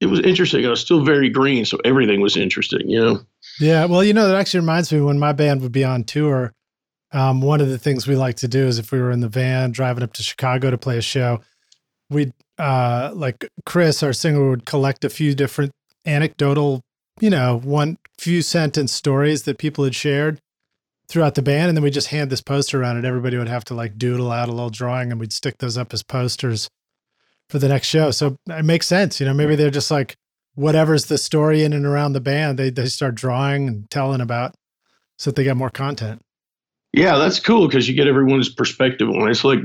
it 0.00 0.06
was 0.06 0.20
interesting. 0.20 0.64
I 0.66 0.70
was 0.70 0.80
still 0.80 1.04
very 1.04 1.30
green. 1.30 1.64
So 1.64 1.78
everything 1.84 2.20
was 2.20 2.36
interesting, 2.36 2.88
you 2.88 3.00
know? 3.00 3.20
Yeah. 3.58 3.86
Well, 3.86 4.04
you 4.04 4.12
know, 4.12 4.28
that 4.28 4.36
actually 4.36 4.60
reminds 4.60 4.92
me 4.92 5.00
when 5.00 5.18
my 5.18 5.32
band 5.32 5.62
would 5.62 5.72
be 5.72 5.84
on 5.84 6.04
tour, 6.04 6.54
um, 7.14 7.40
one 7.40 7.62
of 7.62 7.68
the 7.68 7.78
things 7.78 8.06
we 8.06 8.16
like 8.16 8.36
to 8.36 8.48
do 8.48 8.66
is 8.66 8.78
if 8.78 8.92
we 8.92 9.00
were 9.00 9.10
in 9.10 9.20
the 9.20 9.28
van 9.28 9.72
driving 9.72 10.02
up 10.04 10.12
to 10.14 10.22
Chicago 10.22 10.70
to 10.70 10.76
play 10.76 10.98
a 10.98 11.02
show, 11.02 11.40
we'd 12.10 12.32
uh, 12.58 13.12
like 13.14 13.48
Chris, 13.64 14.02
our 14.02 14.12
singer, 14.12 14.50
would 14.50 14.66
collect 14.66 15.04
a 15.04 15.08
few 15.08 15.34
different 15.34 15.72
anecdotal, 16.04 16.82
you 17.20 17.30
know, 17.30 17.58
one 17.58 17.96
few 18.18 18.42
sentence 18.42 18.92
stories 18.92 19.44
that 19.44 19.58
people 19.58 19.84
had 19.84 19.94
shared. 19.94 20.40
throughout 21.08 21.34
the 21.34 21.42
band, 21.42 21.68
and 21.68 21.76
then 21.76 21.82
we 21.84 21.90
just 21.90 22.08
hand 22.08 22.30
this 22.30 22.40
poster 22.40 22.80
around, 22.80 22.96
and 22.96 23.06
everybody 23.06 23.36
would 23.36 23.48
have 23.48 23.64
to 23.64 23.74
like 23.74 23.98
doodle 23.98 24.32
out 24.32 24.48
a 24.48 24.52
little 24.52 24.70
drawing, 24.70 25.10
and 25.10 25.20
we'd 25.20 25.32
stick 25.32 25.58
those 25.58 25.76
up 25.78 25.92
as 25.92 26.02
posters 26.02 26.68
for 27.48 27.58
the 27.58 27.68
next 27.68 27.88
show. 27.88 28.10
So 28.10 28.36
it 28.48 28.64
makes 28.64 28.86
sense, 28.86 29.20
you 29.20 29.26
know. 29.26 29.34
Maybe 29.34 29.56
they're 29.56 29.70
just 29.70 29.90
like 29.90 30.16
whatever's 30.54 31.06
the 31.06 31.18
story 31.18 31.62
in 31.62 31.72
and 31.72 31.84
around 31.84 32.12
the 32.12 32.20
band, 32.20 32.58
they 32.58 32.70
they 32.70 32.86
start 32.86 33.14
drawing 33.14 33.68
and 33.68 33.90
telling 33.90 34.20
about, 34.20 34.54
so 35.18 35.30
that 35.30 35.36
they 35.36 35.44
get 35.44 35.56
more 35.56 35.70
content. 35.70 36.22
Yeah, 36.96 37.18
that's 37.18 37.40
cool 37.40 37.66
because 37.66 37.88
you 37.88 37.94
get 37.94 38.06
everyone's 38.06 38.48
perspective 38.48 39.08
on 39.08 39.26
it. 39.26 39.32
It's 39.32 39.42
like 39.42 39.58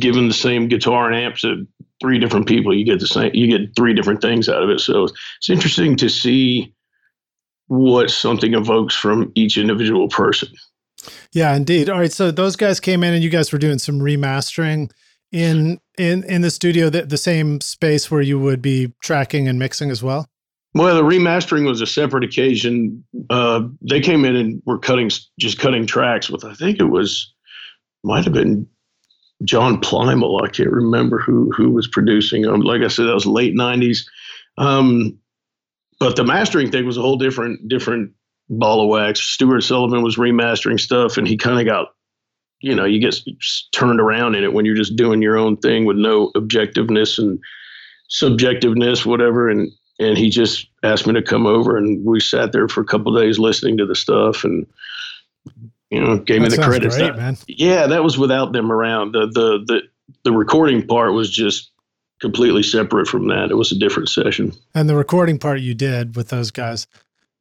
giving 0.00 0.28
the 0.28 0.34
same 0.34 0.68
guitar 0.68 1.06
and 1.06 1.16
amps 1.16 1.40
to 1.40 1.66
three 1.98 2.18
different 2.18 2.46
people. 2.46 2.76
You 2.76 2.84
get 2.84 3.00
the 3.00 3.06
same, 3.06 3.30
you 3.32 3.46
get 3.46 3.74
three 3.74 3.94
different 3.94 4.20
things 4.20 4.50
out 4.50 4.62
of 4.62 4.68
it. 4.68 4.80
So 4.80 5.04
it's 5.04 5.48
interesting 5.48 5.96
to 5.96 6.10
see 6.10 6.74
what 7.68 8.10
something 8.10 8.52
evokes 8.52 8.94
from 8.94 9.32
each 9.34 9.56
individual 9.56 10.08
person. 10.08 10.48
Yeah, 11.32 11.56
indeed. 11.56 11.88
All 11.88 11.98
right, 11.98 12.12
so 12.12 12.30
those 12.30 12.54
guys 12.54 12.80
came 12.80 13.02
in 13.02 13.14
and 13.14 13.24
you 13.24 13.30
guys 13.30 13.50
were 13.50 13.58
doing 13.58 13.78
some 13.78 14.00
remastering 14.00 14.90
in 15.32 15.80
in 15.96 16.22
in 16.24 16.42
the 16.42 16.50
studio, 16.50 16.90
the, 16.90 17.02
the 17.02 17.16
same 17.16 17.62
space 17.62 18.10
where 18.10 18.20
you 18.20 18.38
would 18.38 18.60
be 18.60 18.92
tracking 19.02 19.48
and 19.48 19.58
mixing 19.58 19.90
as 19.90 20.02
well. 20.02 20.28
Well, 20.74 20.94
the 20.96 21.02
remastering 21.02 21.66
was 21.66 21.80
a 21.80 21.86
separate 21.86 22.24
occasion. 22.24 23.04
Uh, 23.30 23.68
they 23.80 24.00
came 24.00 24.24
in 24.24 24.36
and 24.36 24.62
were 24.66 24.78
cutting 24.78 25.10
just 25.38 25.58
cutting 25.58 25.86
tracks 25.86 26.30
with. 26.30 26.44
I 26.44 26.54
think 26.54 26.78
it 26.78 26.84
was 26.84 27.32
might 28.04 28.24
have 28.24 28.34
been 28.34 28.68
John 29.44 29.80
Plimal. 29.80 30.42
I 30.44 30.50
can't 30.50 30.70
remember 30.70 31.18
who 31.18 31.50
who 31.52 31.70
was 31.70 31.88
producing 31.88 32.42
them. 32.42 32.60
Like 32.60 32.82
I 32.82 32.88
said, 32.88 33.06
that 33.06 33.14
was 33.14 33.26
late 33.26 33.54
'90s. 33.54 34.04
Um, 34.56 35.18
but 35.98 36.16
the 36.16 36.24
mastering 36.24 36.70
thing 36.70 36.86
was 36.86 36.96
a 36.96 37.02
whole 37.02 37.16
different 37.16 37.68
different 37.68 38.12
ball 38.50 38.82
of 38.82 38.88
wax. 38.88 39.20
Stuart 39.20 39.62
Sullivan 39.62 40.02
was 40.02 40.16
remastering 40.16 40.80
stuff, 40.80 41.16
and 41.16 41.26
he 41.26 41.36
kind 41.36 41.60
of 41.60 41.66
got, 41.66 41.88
you 42.60 42.74
know, 42.74 42.84
you 42.84 43.00
get 43.00 43.16
turned 43.72 44.00
around 44.00 44.34
in 44.34 44.44
it 44.44 44.52
when 44.52 44.64
you're 44.64 44.76
just 44.76 44.96
doing 44.96 45.22
your 45.22 45.36
own 45.36 45.56
thing 45.56 45.84
with 45.84 45.96
no 45.96 46.30
objectiveness 46.36 47.18
and 47.18 47.38
subjectiveness, 48.10 49.04
whatever. 49.04 49.48
And 49.48 49.70
and 49.98 50.16
he 50.16 50.30
just 50.30 50.68
asked 50.82 51.06
me 51.06 51.14
to 51.14 51.22
come 51.22 51.46
over, 51.46 51.76
and 51.76 52.04
we 52.04 52.20
sat 52.20 52.52
there 52.52 52.68
for 52.68 52.80
a 52.80 52.86
couple 52.86 53.14
days 53.14 53.38
listening 53.38 53.76
to 53.78 53.86
the 53.86 53.94
stuff, 53.94 54.44
and 54.44 54.66
you 55.90 56.00
know, 56.00 56.18
gave 56.18 56.42
that 56.42 56.50
me 56.50 56.56
the 56.56 56.62
credit. 56.62 56.90
Great, 56.92 57.16
man. 57.16 57.36
Yeah, 57.46 57.86
that 57.86 58.04
was 58.04 58.18
without 58.18 58.52
them 58.52 58.70
around. 58.70 59.12
The 59.12 59.26
the 59.26 59.64
the 59.66 59.82
the 60.24 60.32
recording 60.32 60.86
part 60.86 61.12
was 61.12 61.30
just 61.30 61.70
completely 62.20 62.62
separate 62.62 63.06
from 63.06 63.28
that. 63.28 63.50
It 63.50 63.54
was 63.54 63.72
a 63.72 63.78
different 63.78 64.08
session. 64.08 64.52
And 64.74 64.88
the 64.88 64.96
recording 64.96 65.38
part 65.38 65.60
you 65.60 65.74
did 65.74 66.16
with 66.16 66.28
those 66.28 66.50
guys. 66.50 66.86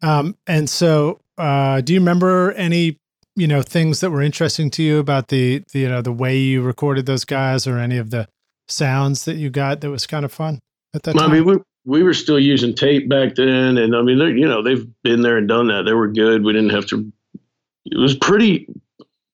Um, 0.02 0.38
and 0.46 0.70
so, 0.70 1.20
uh, 1.38 1.82
do 1.82 1.94
you 1.94 2.00
remember 2.00 2.52
any, 2.54 3.00
you 3.36 3.48
know, 3.48 3.62
things 3.62 4.02
that 4.02 4.12
were 4.12 4.22
interesting 4.22 4.70
to 4.72 4.84
you 4.84 5.00
about 5.00 5.30
the, 5.30 5.64
the, 5.72 5.80
you 5.80 5.90
know, 5.90 6.02
the 6.02 6.12
way 6.12 6.38
you 6.38 6.62
recorded 6.62 7.08
those 7.08 7.26
guys 7.26 7.66
or 7.66 7.80
any 7.80 7.98
of 7.98 8.12
the 8.12 8.28
sounds 8.68 9.26
that 9.26 9.38
you 9.38 9.50
got 9.50 9.82
that 9.82 9.90
was 9.90 10.06
kind 10.06 10.24
of 10.24 10.32
fun 10.32 10.60
at 10.94 11.04
that 11.04 11.16
time? 11.16 11.32
I 11.32 11.34
mean, 11.34 11.46
we, 11.46 11.58
we 11.88 12.04
were 12.04 12.14
still 12.14 12.40
using 12.40 12.76
tape 12.76 13.08
back 13.08 13.36
then. 13.36 13.78
And 13.78 13.96
I 13.96 14.02
mean, 14.02 14.20
you 14.38 14.48
know, 14.48 14.62
they've 14.62 14.86
been 15.04 15.22
there 15.22 15.38
and 15.38 15.48
done 15.48 15.68
that. 15.68 15.84
They 15.86 15.94
were 15.94 16.10
good. 16.10 16.44
We 16.44 16.52
didn't 16.52 16.72
have 16.72 16.86
to, 16.88 17.12
it 17.86 17.98
was 17.98 18.14
pretty, 18.14 18.68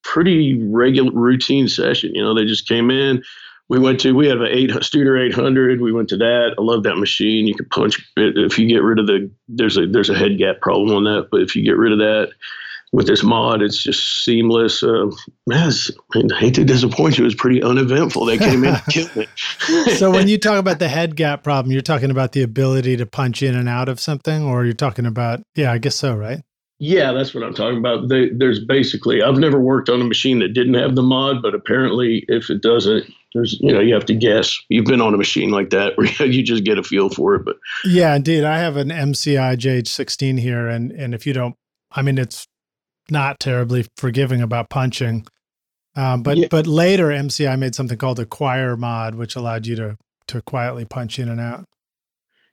pretty 0.04 0.64
regular 0.64 1.12
routine 1.12 1.68
session. 1.68 2.14
You 2.14 2.22
know, 2.22 2.36
they 2.36 2.46
just 2.46 2.68
came 2.68 2.92
in, 2.92 3.24
we 3.70 3.80
went 3.80 4.00
to 4.02 4.12
we 4.12 4.28
have 4.28 4.42
an 4.42 4.50
eight 4.52 4.70
Studer 4.70 5.20
800. 5.30 5.82
We 5.82 5.92
went 5.92 6.10
to 6.10 6.18
that. 6.18 6.56
I 6.58 6.62
love 6.62 6.84
that 6.84 6.98
machine. 6.98 7.48
You 7.48 7.56
can 7.56 7.66
punch 7.70 7.98
it 8.18 8.38
if 8.38 8.60
you 8.60 8.68
get 8.68 8.84
rid 8.84 9.00
of 9.00 9.08
the 9.08 9.32
there's 9.48 9.78
a 9.78 9.88
there's 9.88 10.10
a 10.10 10.18
head 10.18 10.38
gap 10.38 10.60
problem 10.62 10.96
on 10.96 11.06
that, 11.06 11.30
but 11.32 11.42
if 11.42 11.56
you 11.56 11.64
get 11.64 11.78
rid 11.78 11.92
of 11.92 11.98
that 12.00 12.34
with 12.94 13.08
this 13.08 13.24
mod, 13.24 13.62
it's 13.64 13.82
just 13.82 14.24
seamless. 14.24 14.84
Uh, 14.84 15.10
man, 15.48 15.72
I 16.16 16.40
hate 16.40 16.54
to 16.54 16.64
disappoint 16.64 17.18
you. 17.18 17.24
It 17.24 17.26
was 17.26 17.36
pretty 17.36 17.62
uneventful. 17.62 18.26
They 18.26 18.38
came 18.38 18.64
in 18.64 18.76
and 18.76 18.86
killed 18.86 19.18
it. 19.18 19.98
so 19.98 20.12
when 20.12 20.28
you 20.28 20.38
talk 20.38 20.60
about 20.60 20.78
the 20.78 20.88
head 20.88 21.16
gap 21.16 21.44
problem, 21.44 21.72
you're 21.72 21.82
talking 21.82 22.12
about 22.12 22.34
the 22.34 22.44
ability 22.44 22.96
to 22.98 23.08
punch 23.08 23.42
in 23.42 23.56
and 23.56 23.68
out 23.68 23.90
of 23.90 24.00
something, 24.00 24.44
or 24.44 24.64
you're 24.64 24.74
talking 24.74 25.08
about 25.08 25.42
yeah, 25.56 25.72
I 25.72 25.80
guess 25.80 25.96
so, 25.96 26.16
right? 26.16 26.42
Yeah, 26.80 27.14
that's 27.14 27.34
what 27.34 27.44
I'm 27.44 27.54
talking 27.54 27.78
about. 27.78 28.10
They, 28.10 28.30
there's 28.30 28.64
basically 28.64 29.24
I've 29.24 29.38
never 29.38 29.60
worked 29.60 29.90
on 29.90 30.00
a 30.00 30.06
machine 30.06 30.40
that 30.40 30.54
didn't 30.54 30.76
have 30.76 30.96
the 30.96 31.02
mod, 31.02 31.42
but 31.42 31.56
apparently 31.56 32.26
if 32.28 32.50
it 32.52 32.62
doesn't, 32.62 33.12
there's 33.34 33.60
you 33.60 33.74
know 33.74 33.80
you 33.80 33.96
have 33.96 34.06
to 34.06 34.16
guess. 34.16 34.56
You've 34.70 34.86
been 34.86 35.02
on 35.02 35.16
a 35.16 35.18
machine 35.18 35.50
like 35.50 35.72
that 35.72 35.94
where 35.98 36.28
you 36.28 36.44
just 36.44 36.64
get 36.64 36.78
a 36.78 36.84
feel 36.84 37.10
for 37.10 37.34
it. 37.34 37.44
But 37.44 37.56
yeah, 37.86 38.16
indeed, 38.16 38.44
I 38.44 38.60
have 38.60 38.78
an 38.78 38.90
MCI 38.90 39.58
JH16 39.58 40.40
here, 40.40 40.68
and 40.68 40.92
and 40.92 41.16
if 41.16 41.26
you 41.26 41.34
don't, 41.34 41.56
I 41.92 42.04
mean, 42.04 42.20
it's 42.20 42.48
not 43.10 43.40
terribly 43.40 43.86
forgiving 43.98 44.42
about 44.42 44.70
punching. 44.70 45.26
Um, 45.96 46.24
but 46.24 46.38
yeah. 46.38 46.48
but 46.50 46.66
later 46.66 47.08
MCI 47.08 47.58
made 47.60 47.76
something 47.76 47.98
called 47.98 48.18
the 48.18 48.26
choir 48.26 48.76
mod, 48.76 49.16
which 49.16 49.36
allowed 49.36 49.68
you 49.68 49.76
to 49.76 49.98
to 50.28 50.42
quietly 50.42 50.86
punch 50.86 51.20
in 51.20 51.30
and 51.30 51.40
out. 51.40 51.66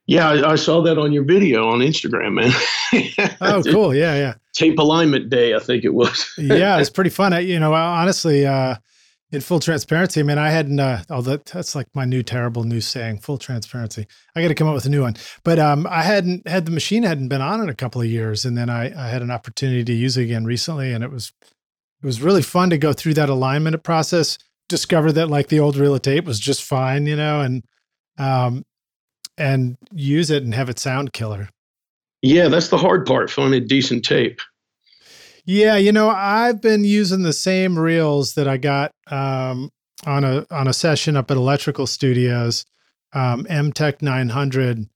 Yeah, 0.07 0.28
I, 0.28 0.52
I, 0.52 0.54
saw 0.57 0.83
that 0.83 0.99
on 0.99 1.12
your 1.12 1.23
video 1.23 1.69
on 1.69 1.78
Instagram, 1.78 2.35
man. 2.35 3.37
oh, 3.40 3.62
cool. 3.62 3.95
Yeah, 3.95 4.16
yeah. 4.16 4.35
Tape 4.52 4.78
alignment 4.78 5.30
day, 5.30 5.54
I 5.54 5.61
think 5.61 5.85
it 5.85 5.95
was. 5.95 6.28
yeah, 6.37 6.78
it's 6.80 6.90
pretty 6.90 7.11
fun. 7.11 7.33
I, 7.33 7.40
you 7.40 7.61
know, 7.61 7.73
honestly, 7.73 8.45
uh, 8.45 8.75
in 9.33 9.41
full 9.41 9.61
transparency, 9.61 10.21
I 10.21 10.23
mean, 10.25 10.39
I 10.39 10.51
hadn't, 10.51 10.81
uh, 10.81 11.05
oh, 11.09 11.23
that, 11.23 11.47
that's 11.47 11.75
like 11.75 11.87
my 11.95 12.05
new 12.05 12.23
terrible 12.23 12.65
new 12.65 12.81
saying, 12.81 13.19
full 13.19 13.39
transparency. 13.39 14.07
I 14.35 14.43
got 14.43 14.49
to 14.49 14.55
come 14.55 14.67
up 14.67 14.75
with 14.75 14.87
a 14.87 14.91
new 14.91 15.03
one. 15.03 15.15
But 15.45 15.59
um, 15.59 15.87
I 15.89 16.03
hadn't 16.03 16.49
had 16.49 16.67
the 16.67 16.73
machine 16.73 17.05
hadn't 17.05 17.29
been 17.29 17.41
on 17.41 17.61
in 17.61 17.69
a 17.69 17.75
couple 17.75 18.01
of 18.01 18.09
years. 18.09 18.45
And 18.45 18.59
then 18.59 18.69
I, 18.69 18.87
I 18.87 19.09
had 19.09 19.23
an 19.23 19.31
opportunity 19.31 19.85
to 19.85 19.93
use 19.93 20.17
it 20.17 20.25
again 20.25 20.45
recently. 20.45 20.93
And 20.93 21.05
it 21.05 21.13
was, 21.13 21.33
it 22.03 22.07
was 22.07 22.21
really 22.21 22.43
fun 22.43 22.71
to 22.71 22.79
go 22.79 22.93
through 22.93 23.15
that 23.15 23.29
alignment 23.29 23.81
process, 23.85 24.37
discover 24.69 25.13
that 25.13 25.31
like 25.31 25.49
the 25.49 25.61
old 25.61 25.77
reel 25.77 25.95
of 25.95 26.03
tape 26.03 26.25
was 26.25 26.41
just 26.41 26.65
fine, 26.65 27.07
you 27.07 27.17
know, 27.17 27.41
and, 27.41 27.63
um, 28.19 28.65
and 29.39 29.77
use 29.93 30.31
it 30.31 30.43
and 30.43 30.55
have 30.55 30.69
it 30.69 30.79
sound 30.79 31.13
killer. 31.13 31.49
Yeah, 32.23 32.49
that's 32.49 32.69
the 32.69 32.77
hard 32.77 33.07
part, 33.07 33.31
finding 33.31 33.67
decent 33.67 34.05
tape. 34.05 34.41
Yeah, 35.50 35.78
you 35.78 35.90
know, 35.90 36.09
I've 36.09 36.61
been 36.61 36.85
using 36.85 37.23
the 37.23 37.33
same 37.33 37.76
reels 37.76 38.35
that 38.35 38.47
I 38.47 38.57
got 38.57 38.92
um, 39.09 39.73
on 40.07 40.23
a 40.23 40.47
on 40.49 40.69
a 40.69 40.73
session 40.73 41.16
up 41.16 41.28
at 41.28 41.37
Electrical 41.37 41.88
Studios, 41.88 42.64
um, 43.14 43.47
MTech 43.47 44.00
900, 44.00 44.88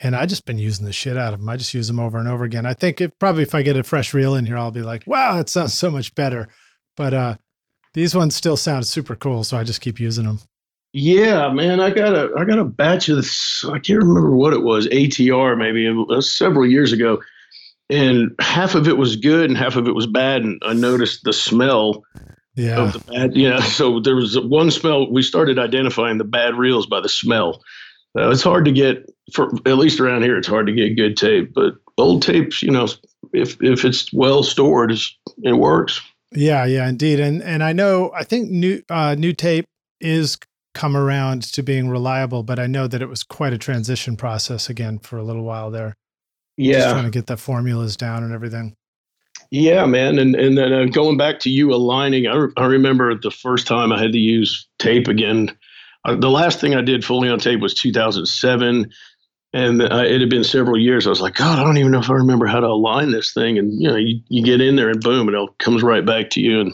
and 0.00 0.14
I 0.14 0.26
just 0.26 0.44
been 0.44 0.58
using 0.58 0.84
the 0.84 0.92
shit 0.92 1.16
out 1.16 1.32
of 1.32 1.40
them. 1.40 1.48
I 1.48 1.56
just 1.56 1.72
use 1.72 1.86
them 1.86 1.98
over 1.98 2.18
and 2.18 2.28
over 2.28 2.44
again. 2.44 2.66
I 2.66 2.74
think 2.74 3.00
if 3.00 3.18
probably 3.18 3.44
if 3.44 3.54
I 3.54 3.62
get 3.62 3.78
a 3.78 3.82
fresh 3.82 4.12
reel 4.12 4.34
in 4.34 4.44
here, 4.44 4.58
I'll 4.58 4.70
be 4.70 4.82
like, 4.82 5.06
wow, 5.06 5.38
it 5.38 5.48
sounds 5.48 5.72
so 5.72 5.90
much 5.90 6.14
better. 6.14 6.48
But 6.98 7.14
uh, 7.14 7.36
these 7.94 8.14
ones 8.14 8.36
still 8.36 8.58
sound 8.58 8.86
super 8.86 9.16
cool, 9.16 9.42
so 9.42 9.56
I 9.56 9.64
just 9.64 9.80
keep 9.80 9.98
using 9.98 10.26
them. 10.26 10.38
Yeah, 10.92 11.50
man, 11.50 11.80
I 11.80 11.88
got 11.88 12.12
a 12.14 12.30
I 12.36 12.44
got 12.44 12.58
a 12.58 12.64
batch 12.64 13.08
of 13.08 13.16
this. 13.16 13.64
I 13.64 13.78
can't 13.78 14.02
remember 14.02 14.36
what 14.36 14.52
it 14.52 14.64
was, 14.64 14.86
ATR 14.88 15.56
maybe 15.56 16.20
several 16.20 16.66
years 16.66 16.92
ago, 16.92 17.22
and 17.90 18.34
half 18.40 18.74
of 18.74 18.88
it 18.88 18.96
was 18.96 19.16
good 19.16 19.50
and 19.50 19.58
half 19.58 19.76
of 19.76 19.86
it 19.86 19.94
was 19.94 20.06
bad. 20.06 20.42
And 20.42 20.60
I 20.64 20.72
noticed 20.72 21.24
the 21.24 21.32
smell 21.32 22.02
yeah. 22.54 22.82
of 22.82 22.92
the 22.92 22.98
bad. 23.00 23.32
Yeah, 23.36 23.60
so 23.60 24.00
there 24.00 24.16
was 24.16 24.38
one 24.40 24.70
smell. 24.70 25.10
We 25.10 25.22
started 25.22 25.58
identifying 25.58 26.18
the 26.18 26.24
bad 26.24 26.54
reels 26.54 26.86
by 26.86 27.00
the 27.00 27.08
smell. 27.08 27.62
Uh, 28.16 28.30
it's 28.30 28.42
hard 28.42 28.64
to 28.64 28.72
get 28.72 29.10
for 29.32 29.52
at 29.66 29.78
least 29.78 30.00
around 30.00 30.22
here. 30.22 30.38
It's 30.38 30.48
hard 30.48 30.66
to 30.66 30.72
get 30.72 30.96
good 30.96 31.16
tape, 31.16 31.52
but 31.52 31.74
old 31.98 32.22
tapes, 32.22 32.62
you 32.62 32.70
know, 32.70 32.86
if 33.32 33.56
if 33.60 33.84
it's 33.84 34.12
well 34.12 34.42
stored, 34.42 34.92
it 35.42 35.52
works. 35.52 36.00
Yeah, 36.32 36.64
yeah, 36.64 36.88
indeed. 36.88 37.18
And 37.18 37.42
and 37.42 37.62
I 37.64 37.72
know 37.72 38.12
I 38.14 38.22
think 38.22 38.50
new 38.50 38.82
uh, 38.88 39.16
new 39.16 39.32
tape 39.32 39.66
is 40.00 40.38
come 40.74 40.96
around 40.96 41.42
to 41.42 41.62
being 41.62 41.88
reliable, 41.88 42.42
but 42.42 42.58
I 42.58 42.66
know 42.66 42.86
that 42.86 43.02
it 43.02 43.08
was 43.08 43.22
quite 43.22 43.52
a 43.52 43.58
transition 43.58 44.16
process 44.16 44.68
again 44.68 44.98
for 44.98 45.16
a 45.16 45.22
little 45.22 45.44
while 45.44 45.70
there. 45.70 45.96
Yeah, 46.56 46.78
Just 46.78 46.90
trying 46.90 47.04
to 47.04 47.10
get 47.10 47.26
the 47.26 47.36
formulas 47.36 47.96
down 47.96 48.22
and 48.22 48.32
everything. 48.32 48.76
Yeah, 49.50 49.86
man, 49.86 50.18
and 50.18 50.34
and 50.34 50.56
then 50.56 50.72
uh, 50.72 50.84
going 50.86 51.16
back 51.16 51.38
to 51.40 51.50
you 51.50 51.72
aligning, 51.72 52.26
I, 52.26 52.34
re- 52.34 52.52
I 52.56 52.66
remember 52.66 53.14
the 53.14 53.30
first 53.30 53.66
time 53.66 53.92
I 53.92 54.00
had 54.00 54.12
to 54.12 54.18
use 54.18 54.66
tape 54.78 55.08
again. 55.08 55.56
Uh, 56.04 56.16
the 56.16 56.30
last 56.30 56.60
thing 56.60 56.74
I 56.74 56.82
did 56.82 57.04
fully 57.04 57.28
on 57.28 57.38
tape 57.38 57.60
was 57.60 57.74
2007, 57.74 58.90
and 59.54 59.82
uh, 59.82 59.86
it 60.04 60.20
had 60.20 60.30
been 60.30 60.44
several 60.44 60.78
years. 60.78 61.06
I 61.06 61.10
was 61.10 61.20
like, 61.20 61.34
God, 61.34 61.58
I 61.58 61.62
don't 61.62 61.78
even 61.78 61.92
know 61.92 62.00
if 62.00 62.10
I 62.10 62.14
remember 62.14 62.46
how 62.46 62.60
to 62.60 62.66
align 62.66 63.12
this 63.12 63.32
thing. 63.32 63.56
And 63.56 63.80
you 63.80 63.88
know, 63.88 63.96
you, 63.96 64.20
you 64.28 64.42
get 64.42 64.60
in 64.60 64.76
there 64.76 64.90
and 64.90 65.00
boom, 65.00 65.28
it 65.28 65.36
all 65.36 65.54
comes 65.58 65.82
right 65.82 66.04
back 66.04 66.30
to 66.30 66.40
you. 66.40 66.60
And 66.60 66.72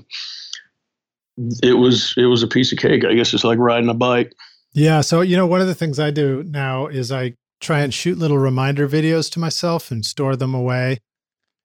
it 1.63 1.75
was 1.75 2.15
it 2.17 2.25
was 2.25 2.43
a 2.43 2.49
piece 2.49 2.73
of 2.73 2.79
cake. 2.79 3.05
I 3.05 3.15
guess 3.15 3.35
it's 3.35 3.45
like 3.45 3.59
riding 3.59 3.91
a 3.91 3.95
bike. 3.95 4.33
Yeah. 4.73 5.03
So 5.03 5.21
you 5.21 5.37
know, 5.37 5.47
one 5.47 5.61
of 5.61 5.67
the 5.67 5.75
things 5.75 5.99
I 5.99 6.11
do 6.11 6.43
now 6.45 6.87
is 6.87 7.13
I 7.13 7.35
try 7.61 7.81
and 7.81 7.93
shoot 7.93 8.19
little 8.19 8.39
reminder 8.39 8.89
videos 8.89 9.31
to 9.33 9.41
myself 9.41 9.91
and 9.91 10.05
store 10.05 10.37
them 10.37 10.55
away 10.55 10.99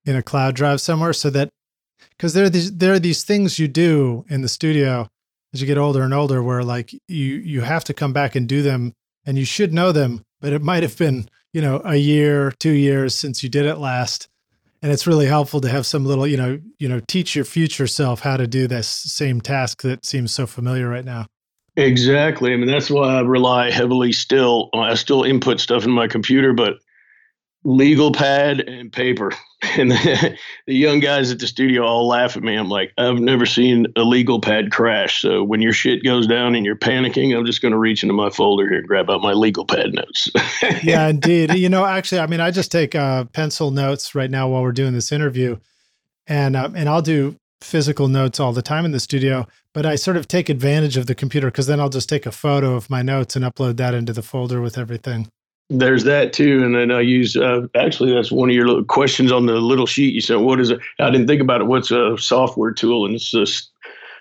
in 0.06 0.16
a 0.16 0.24
cloud 0.24 0.56
drive 0.56 0.82
somewhere, 0.82 1.14
so 1.14 1.30
that 1.30 1.50
because 2.10 2.34
there 2.34 2.46
are 2.46 2.50
these 2.50 2.75
there 2.78 2.94
are 2.94 3.00
these 3.00 3.24
things 3.24 3.60
you 3.60 3.68
do 3.68 4.25
in 4.30 4.42
the 4.42 4.50
studio 4.50 5.08
as 5.54 5.62
you 5.62 5.68
get 5.68 5.78
older 5.78 6.04
and 6.04 6.14
older, 6.14 6.44
where 6.44 6.64
like 6.64 6.94
you 7.08 7.36
you 7.36 7.62
have 7.62 7.84
to 7.86 7.94
come 7.94 8.14
back 8.14 8.36
and 8.36 8.48
do 8.48 8.62
them, 8.62 8.94
and 9.25 9.38
you 9.38 9.46
should 9.46 9.74
know 9.74 9.92
them, 9.92 10.22
but 10.42 10.54
it 10.54 10.62
might 10.62 10.84
have 10.84 10.98
been 10.98 11.28
you 11.54 11.62
know 11.62 11.82
a 11.86 11.96
year, 11.96 12.52
two 12.60 12.74
years 12.74 13.16
since 13.16 13.44
you 13.44 13.50
did 13.50 13.66
it 13.66 13.78
last 13.78 14.28
and 14.86 14.92
it's 14.92 15.08
really 15.08 15.25
helpful 15.25 15.62
to 15.62 15.70
have 15.70 15.84
some 15.84 16.06
little, 16.06 16.28
you 16.28 16.38
know, 16.38 16.60
you 16.78 16.88
know, 16.88 17.02
teach 17.08 17.36
your 17.36 17.44
future 17.44 17.88
self 17.88 18.20
how 18.20 18.38
to 18.38 18.46
do 18.46 18.68
this 18.68 18.88
same 18.88 19.42
task 19.42 19.82
that 19.82 20.06
seems 20.06 20.32
so 20.32 20.46
familiar 20.46 20.88
right 20.88 21.04
now. 21.04 21.25
Exactly. 21.77 22.53
I 22.53 22.58
mean, 22.58 22.67
that's 22.67 22.89
why 22.89 23.17
I 23.17 23.22
rely 23.22 23.70
heavily 23.70 24.13
still. 24.13 24.70
I 24.74 24.96
still 24.96 25.24
input 25.24 25.60
stuff 25.60 25.84
in 25.84 25.91
my 25.91 26.08
computer, 26.08 26.53
but 26.53 26.75
legal 27.65 28.12
pad 28.12 28.62
and 28.62 28.91
paper. 28.91 29.32
And 29.77 29.89
the, 29.89 30.38
the, 30.67 30.75
young 30.75 31.00
guys 31.00 31.32
at 31.32 31.39
the 31.39 31.48
studio 31.48 31.84
all 31.84 32.08
laugh 32.08 32.38
at 32.38 32.44
me. 32.44 32.55
I'm 32.55 32.70
like, 32.70 32.94
I've 33.00 33.20
never 33.20 33.48
seen 33.48 33.88
a 33.96 34.03
legal 34.03 34.39
pad 34.39 34.72
crash. 34.72 35.22
So 35.22 35.44
when 35.44 35.60
your 35.60 35.74
shit 35.74 36.03
goes 36.03 36.27
down 36.27 36.53
and 36.53 36.63
you're 36.65 36.77
panicking, 36.77 37.36
I'm 37.36 37.48
just 37.48 37.63
going 37.63 37.72
to 37.72 37.77
reach 37.77 38.03
into 38.03 38.13
my 38.13 38.29
folder 38.29 38.70
here 38.70 38.77
and 38.77 38.88
grab 38.88 39.10
out 39.10 39.22
my 39.22 39.34
legal 39.34 39.65
pad 39.65 39.94
notes. 39.94 40.29
yeah, 40.84 41.08
indeed. 41.08 41.55
You 41.55 41.67
know, 41.70 41.84
actually, 41.84 42.20
I 42.20 42.27
mean, 42.27 42.41
I 42.41 42.51
just 42.51 42.72
take 42.72 42.94
uh, 42.94 43.25
pencil 43.25 43.72
notes 43.72 44.13
right 44.13 44.29
now 44.29 44.48
while 44.48 44.62
we're 44.62 44.72
doing 44.72 44.94
this 44.94 45.12
interview, 45.12 45.58
and 46.27 46.55
um, 46.55 46.75
and 46.75 46.88
I'll 46.88 47.01
do 47.01 47.36
physical 47.65 48.07
notes 48.07 48.39
all 48.39 48.53
the 48.53 48.62
time 48.62 48.86
in 48.86 48.91
the 48.91 49.00
studio. 49.00 49.48
But 49.74 49.86
I 49.86 49.95
sort 49.95 50.15
of 50.15 50.27
take 50.27 50.48
advantage 50.48 50.95
of 50.95 51.07
the 51.07 51.15
computer 51.15 51.48
because 51.48 51.67
then 51.67 51.79
I'll 51.79 51.89
just 51.89 52.07
take 52.07 52.25
a 52.25 52.31
photo 52.31 52.75
of 52.75 52.89
my 52.89 53.01
notes 53.01 53.36
and 53.36 53.43
upload 53.43 53.77
that 53.77 53.93
into 53.93 54.13
the 54.13 54.22
folder 54.22 54.62
with 54.62 54.77
everything. 54.77 55.27
There's 55.69 56.03
that 56.03 56.31
too, 56.31 56.63
and 56.63 56.75
then 56.75 56.91
I 56.91 57.01
use 57.01 57.36
uh, 57.36 57.62
actually 57.75 58.13
that's 58.13 58.31
one 58.31 58.50
of 58.50 58.55
your 58.55 58.67
little 58.67 58.86
questions 58.86 59.31
on 59.31 59.48
the 59.48 59.55
little 59.55 59.88
sheet 59.88 60.13
you 60.13 60.22
sent. 60.22 60.41
What 60.41 60.60
is 60.60 60.69
it? 60.69 60.79
I 61.00 61.10
didn't 61.10 61.25
think 61.25 61.41
about 61.41 61.60
it. 61.60 61.65
What's 61.65 61.89
a 61.89 62.15
software 62.19 62.72
tool? 62.72 63.05
And 63.05 63.15
it's 63.15 63.34
a 63.34 63.48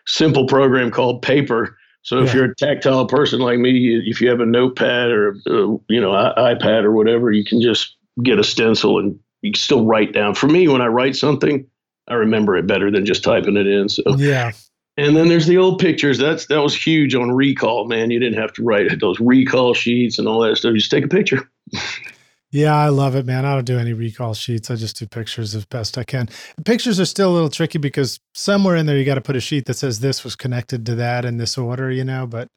simple 0.07 0.47
program 0.47 0.91
called 0.91 1.21
Paper. 1.21 1.77
So 2.01 2.23
if 2.23 2.29
yeah. 2.29 2.35
you're 2.35 2.51
a 2.51 2.55
tactile 2.55 3.07
person 3.07 3.41
like 3.41 3.59
me, 3.59 4.03
if 4.07 4.23
you 4.23 4.29
have 4.31 4.41
a 4.41 4.47
notepad 4.47 5.11
or 5.11 5.31
a, 5.31 5.77
you 5.89 6.01
know 6.01 6.13
iPad 6.39 6.85
or 6.85 6.93
whatever, 6.93 7.31
you 7.31 7.45
can 7.45 7.61
just 7.61 7.95
get 8.23 8.39
a 8.39 8.45
stencil 8.45 8.99
and 8.99 9.19
you 9.43 9.53
can 9.53 9.61
still 9.61 9.85
write 9.85 10.15
down. 10.15 10.35
For 10.35 10.47
me, 10.47 10.67
when 10.67 10.81
I 10.81 10.87
write 10.87 11.15
something, 11.15 11.67
I 12.09 12.15
remember 12.15 12.57
it 12.57 12.67
better 12.67 12.91
than 12.91 13.07
just 13.07 13.25
typing 13.25 13.57
it 13.57 13.67
in. 13.67 13.89
So 13.89 14.03
yeah, 14.17 14.53
and 14.97 15.17
then 15.17 15.29
there's 15.29 15.47
the 15.47 15.59
old 15.59 15.81
pictures. 15.81 16.19
That's 16.19 16.47
that 16.47 16.63
was 16.63 16.75
huge 16.75 17.15
on 17.15 17.33
recall, 17.33 17.87
man. 17.87 18.11
You 18.11 18.21
didn't 18.21 18.39
have 18.39 18.53
to 18.55 18.63
write 18.63 19.01
those 19.01 19.19
recall 19.19 19.75
sheets 19.75 20.19
and 20.19 20.29
all 20.29 20.41
that 20.41 20.57
stuff. 20.57 20.73
You 20.73 20.79
just 20.79 20.91
take 20.91 21.05
a 21.05 21.09
picture. 21.09 21.51
yeah, 22.53 22.77
I 22.77 22.89
love 22.91 23.17
it, 23.17 23.27
man. 23.27 23.45
I 23.45 23.55
don't 23.55 23.65
do 23.65 23.79
any 23.79 23.93
recall 23.93 24.35
sheets. 24.35 24.71
I 24.71 24.77
just 24.77 24.97
do 24.99 25.07
pictures 25.07 25.55
as 25.55 25.65
best 25.65 25.99
I 25.99 26.05
can. 26.05 26.29
pictures 26.65 27.01
are 27.01 27.07
still 27.07 27.33
a 27.33 27.35
little 27.35 27.51
tricky 27.51 27.79
because 27.79 28.21
somewhere 28.35 28.77
in 28.77 28.87
there 28.87 28.97
you 28.97 29.05
got 29.05 29.17
to 29.17 29.21
put 29.21 29.35
a 29.35 29.41
sheet 29.41 29.67
that 29.67 29.75
says 29.75 29.99
this 29.99 30.23
was 30.23 30.37
connected 30.37 30.87
to 30.87 30.95
that 30.95 31.25
in 31.25 31.39
this 31.39 31.59
order, 31.59 31.91
you 31.91 32.05
know. 32.05 32.29
But 32.29 32.49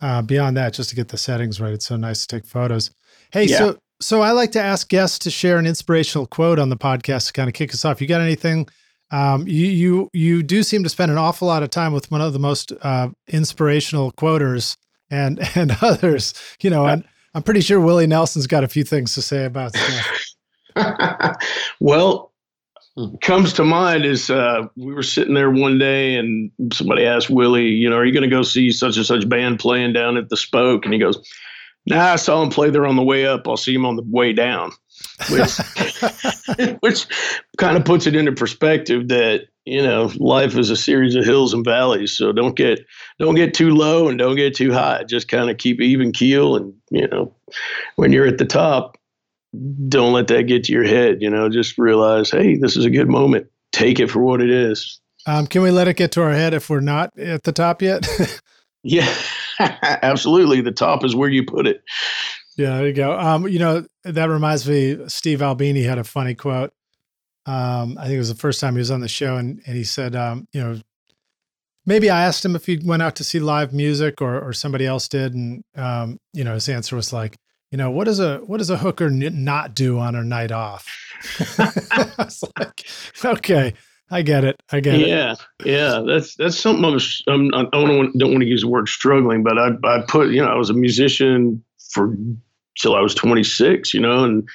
uh, 0.00 0.22
beyond 0.22 0.56
that, 0.56 0.74
just 0.74 0.90
to 0.90 0.96
get 0.96 1.08
the 1.08 1.18
settings 1.18 1.60
right, 1.60 1.72
it's 1.72 1.86
so 1.86 1.96
nice 1.96 2.26
to 2.26 2.36
take 2.36 2.46
photos. 2.46 2.90
Hey, 3.30 3.44
yeah. 3.44 3.58
so 3.58 3.78
so 4.00 4.20
I 4.20 4.32
like 4.32 4.52
to 4.52 4.60
ask 4.60 4.88
guests 4.88 5.18
to 5.20 5.30
share 5.30 5.58
an 5.58 5.66
inspirational 5.66 6.26
quote 6.26 6.58
on 6.58 6.68
the 6.68 6.76
podcast 6.76 7.28
to 7.28 7.32
kind 7.32 7.48
of 7.48 7.54
kick 7.54 7.72
us 7.72 7.84
off. 7.84 8.00
You 8.00 8.06
got 8.06 8.20
anything? 8.20 8.68
Um, 9.10 9.46
you 9.46 9.66
you 9.66 10.10
you 10.12 10.42
do 10.42 10.62
seem 10.62 10.82
to 10.82 10.88
spend 10.88 11.12
an 11.12 11.18
awful 11.18 11.46
lot 11.46 11.62
of 11.62 11.70
time 11.70 11.92
with 11.92 12.10
one 12.10 12.20
of 12.20 12.32
the 12.32 12.38
most 12.38 12.72
uh, 12.82 13.08
inspirational 13.28 14.10
quoters 14.12 14.76
and 15.10 15.40
and 15.54 15.76
others. 15.80 16.34
You 16.60 16.70
know, 16.70 16.86
and 16.86 17.04
I'm 17.34 17.42
pretty 17.42 17.60
sure 17.60 17.80
Willie 17.80 18.06
Nelson's 18.06 18.46
got 18.46 18.64
a 18.64 18.68
few 18.68 18.84
things 18.84 19.14
to 19.14 19.22
say 19.22 19.44
about 19.44 19.74
well, 21.80 22.32
comes 23.20 23.52
to 23.54 23.64
mind 23.64 24.04
is 24.04 24.30
uh, 24.30 24.66
we 24.76 24.92
were 24.92 25.02
sitting 25.02 25.34
there 25.34 25.50
one 25.50 25.78
day 25.78 26.16
and 26.16 26.50
somebody 26.72 27.04
asked 27.04 27.30
Willie, 27.30 27.66
you 27.66 27.88
know, 27.88 27.96
are 27.96 28.04
you 28.04 28.12
going 28.12 28.28
to 28.28 28.34
go 28.34 28.42
see 28.42 28.70
such 28.70 28.96
and 28.96 29.06
such 29.06 29.28
band 29.28 29.58
playing 29.58 29.92
down 29.92 30.16
at 30.16 30.28
the 30.28 30.36
Spoke? 30.36 30.84
And 30.84 30.94
he 30.94 31.00
goes, 31.00 31.18
Nah, 31.86 32.12
I 32.12 32.16
saw 32.16 32.42
him 32.42 32.50
play 32.50 32.70
there 32.70 32.86
on 32.86 32.96
the 32.96 33.02
way 33.02 33.26
up. 33.26 33.46
I'll 33.46 33.56
see 33.56 33.74
him 33.74 33.86
on 33.86 33.96
the 33.96 34.04
way 34.06 34.32
down 34.32 34.72
which 35.30 35.56
which 36.80 37.06
kind 37.58 37.76
of 37.76 37.84
puts 37.84 38.06
it 38.06 38.16
into 38.16 38.32
perspective 38.32 39.08
that 39.08 39.42
you 39.64 39.82
know 39.82 40.10
life 40.16 40.56
is 40.56 40.70
a 40.70 40.76
series 40.76 41.14
of 41.14 41.24
hills 41.24 41.52
and 41.52 41.64
valleys. 41.64 42.12
So 42.16 42.32
don't 42.32 42.56
get 42.56 42.80
don't 43.18 43.34
get 43.34 43.54
too 43.54 43.70
low 43.70 44.08
and 44.08 44.18
don't 44.18 44.36
get 44.36 44.54
too 44.54 44.72
high. 44.72 45.04
Just 45.04 45.28
kind 45.28 45.50
of 45.50 45.58
keep 45.58 45.80
even 45.80 46.12
keel 46.12 46.56
and 46.56 46.74
you 46.90 47.08
know 47.08 47.34
when 47.96 48.12
you're 48.12 48.26
at 48.26 48.38
the 48.38 48.44
top 48.44 48.98
don't 49.88 50.12
let 50.12 50.26
that 50.26 50.42
get 50.42 50.64
to 50.64 50.72
your 50.72 50.84
head 50.84 51.18
you 51.20 51.30
know. 51.30 51.48
Just 51.48 51.78
realize 51.78 52.30
hey 52.30 52.56
this 52.56 52.76
is 52.76 52.84
a 52.84 52.90
good 52.90 53.08
moment. 53.08 53.46
Take 53.72 54.00
it 54.00 54.10
for 54.10 54.20
what 54.20 54.40
it 54.40 54.50
is. 54.50 55.00
Um, 55.26 55.46
can 55.46 55.60
we 55.60 55.70
let 55.70 55.88
it 55.88 55.96
get 55.96 56.12
to 56.12 56.22
our 56.22 56.32
head 56.32 56.54
if 56.54 56.70
we're 56.70 56.80
not 56.80 57.18
at 57.18 57.42
the 57.42 57.52
top 57.52 57.82
yet? 57.82 58.06
Yeah 58.88 59.12
absolutely 60.02 60.60
the 60.60 60.72
top 60.72 61.04
is 61.04 61.14
where 61.14 61.28
you 61.28 61.44
put 61.44 61.66
it 61.66 61.82
yeah, 62.56 62.78
there 62.78 62.86
you 62.86 62.92
go. 62.94 63.18
Um, 63.18 63.46
you 63.46 63.58
know, 63.58 63.84
that 64.04 64.30
reminds 64.30 64.66
me, 64.68 64.96
Steve 65.08 65.42
Albini 65.42 65.82
had 65.82 65.98
a 65.98 66.04
funny 66.04 66.34
quote. 66.34 66.72
Um, 67.44 67.98
I 67.98 68.04
think 68.04 68.14
it 68.14 68.18
was 68.18 68.30
the 68.30 68.34
first 68.34 68.60
time 68.60 68.74
he 68.74 68.78
was 68.78 68.90
on 68.90 69.00
the 69.00 69.08
show, 69.08 69.36
and, 69.36 69.60
and 69.66 69.76
he 69.76 69.84
said, 69.84 70.16
um, 70.16 70.48
you 70.52 70.62
know, 70.62 70.80
maybe 71.84 72.08
I 72.08 72.24
asked 72.24 72.44
him 72.44 72.56
if 72.56 72.66
he 72.66 72.80
went 72.82 73.02
out 73.02 73.14
to 73.16 73.24
see 73.24 73.38
live 73.38 73.72
music 73.72 74.20
or 74.20 74.40
or 74.40 74.52
somebody 74.52 74.86
else 74.86 75.06
did, 75.06 75.34
and 75.34 75.62
um, 75.76 76.18
you 76.32 76.44
know, 76.44 76.54
his 76.54 76.68
answer 76.68 76.96
was 76.96 77.12
like, 77.12 77.36
you 77.70 77.78
know, 77.78 77.90
what 77.90 78.04
does 78.04 78.20
a 78.20 78.38
what 78.38 78.56
does 78.56 78.70
a 78.70 78.78
hooker 78.78 79.06
n- 79.06 79.44
not 79.44 79.74
do 79.74 79.98
on 79.98 80.14
her 80.14 80.24
night 80.24 80.50
off? 80.50 80.88
I 81.58 82.10
was 82.18 82.42
like, 82.58 82.86
okay, 83.22 83.74
I 84.10 84.22
get 84.22 84.44
it. 84.44 84.62
I 84.70 84.80
get 84.80 85.00
yeah, 85.00 85.32
it. 85.32 85.38
Yeah, 85.64 85.72
yeah. 85.72 86.02
That's 86.06 86.36
that's 86.36 86.58
something 86.58 86.84
I 86.84 86.88
was. 86.88 87.22
I'm, 87.26 87.52
I 87.54 87.64
don't 87.72 87.96
want 87.96 88.18
don't 88.18 88.30
want 88.30 88.42
to 88.42 88.48
use 88.48 88.62
the 88.62 88.68
word 88.68 88.88
struggling, 88.88 89.42
but 89.42 89.58
I 89.58 89.70
I 89.84 90.04
put 90.06 90.30
you 90.30 90.42
know 90.42 90.48
I 90.48 90.56
was 90.56 90.70
a 90.70 90.74
musician 90.74 91.62
for 91.90 92.16
till 92.78 92.94
I 92.94 93.00
was 93.00 93.14
26, 93.14 93.94
you 93.94 94.00
know, 94.00 94.24
and 94.24 94.46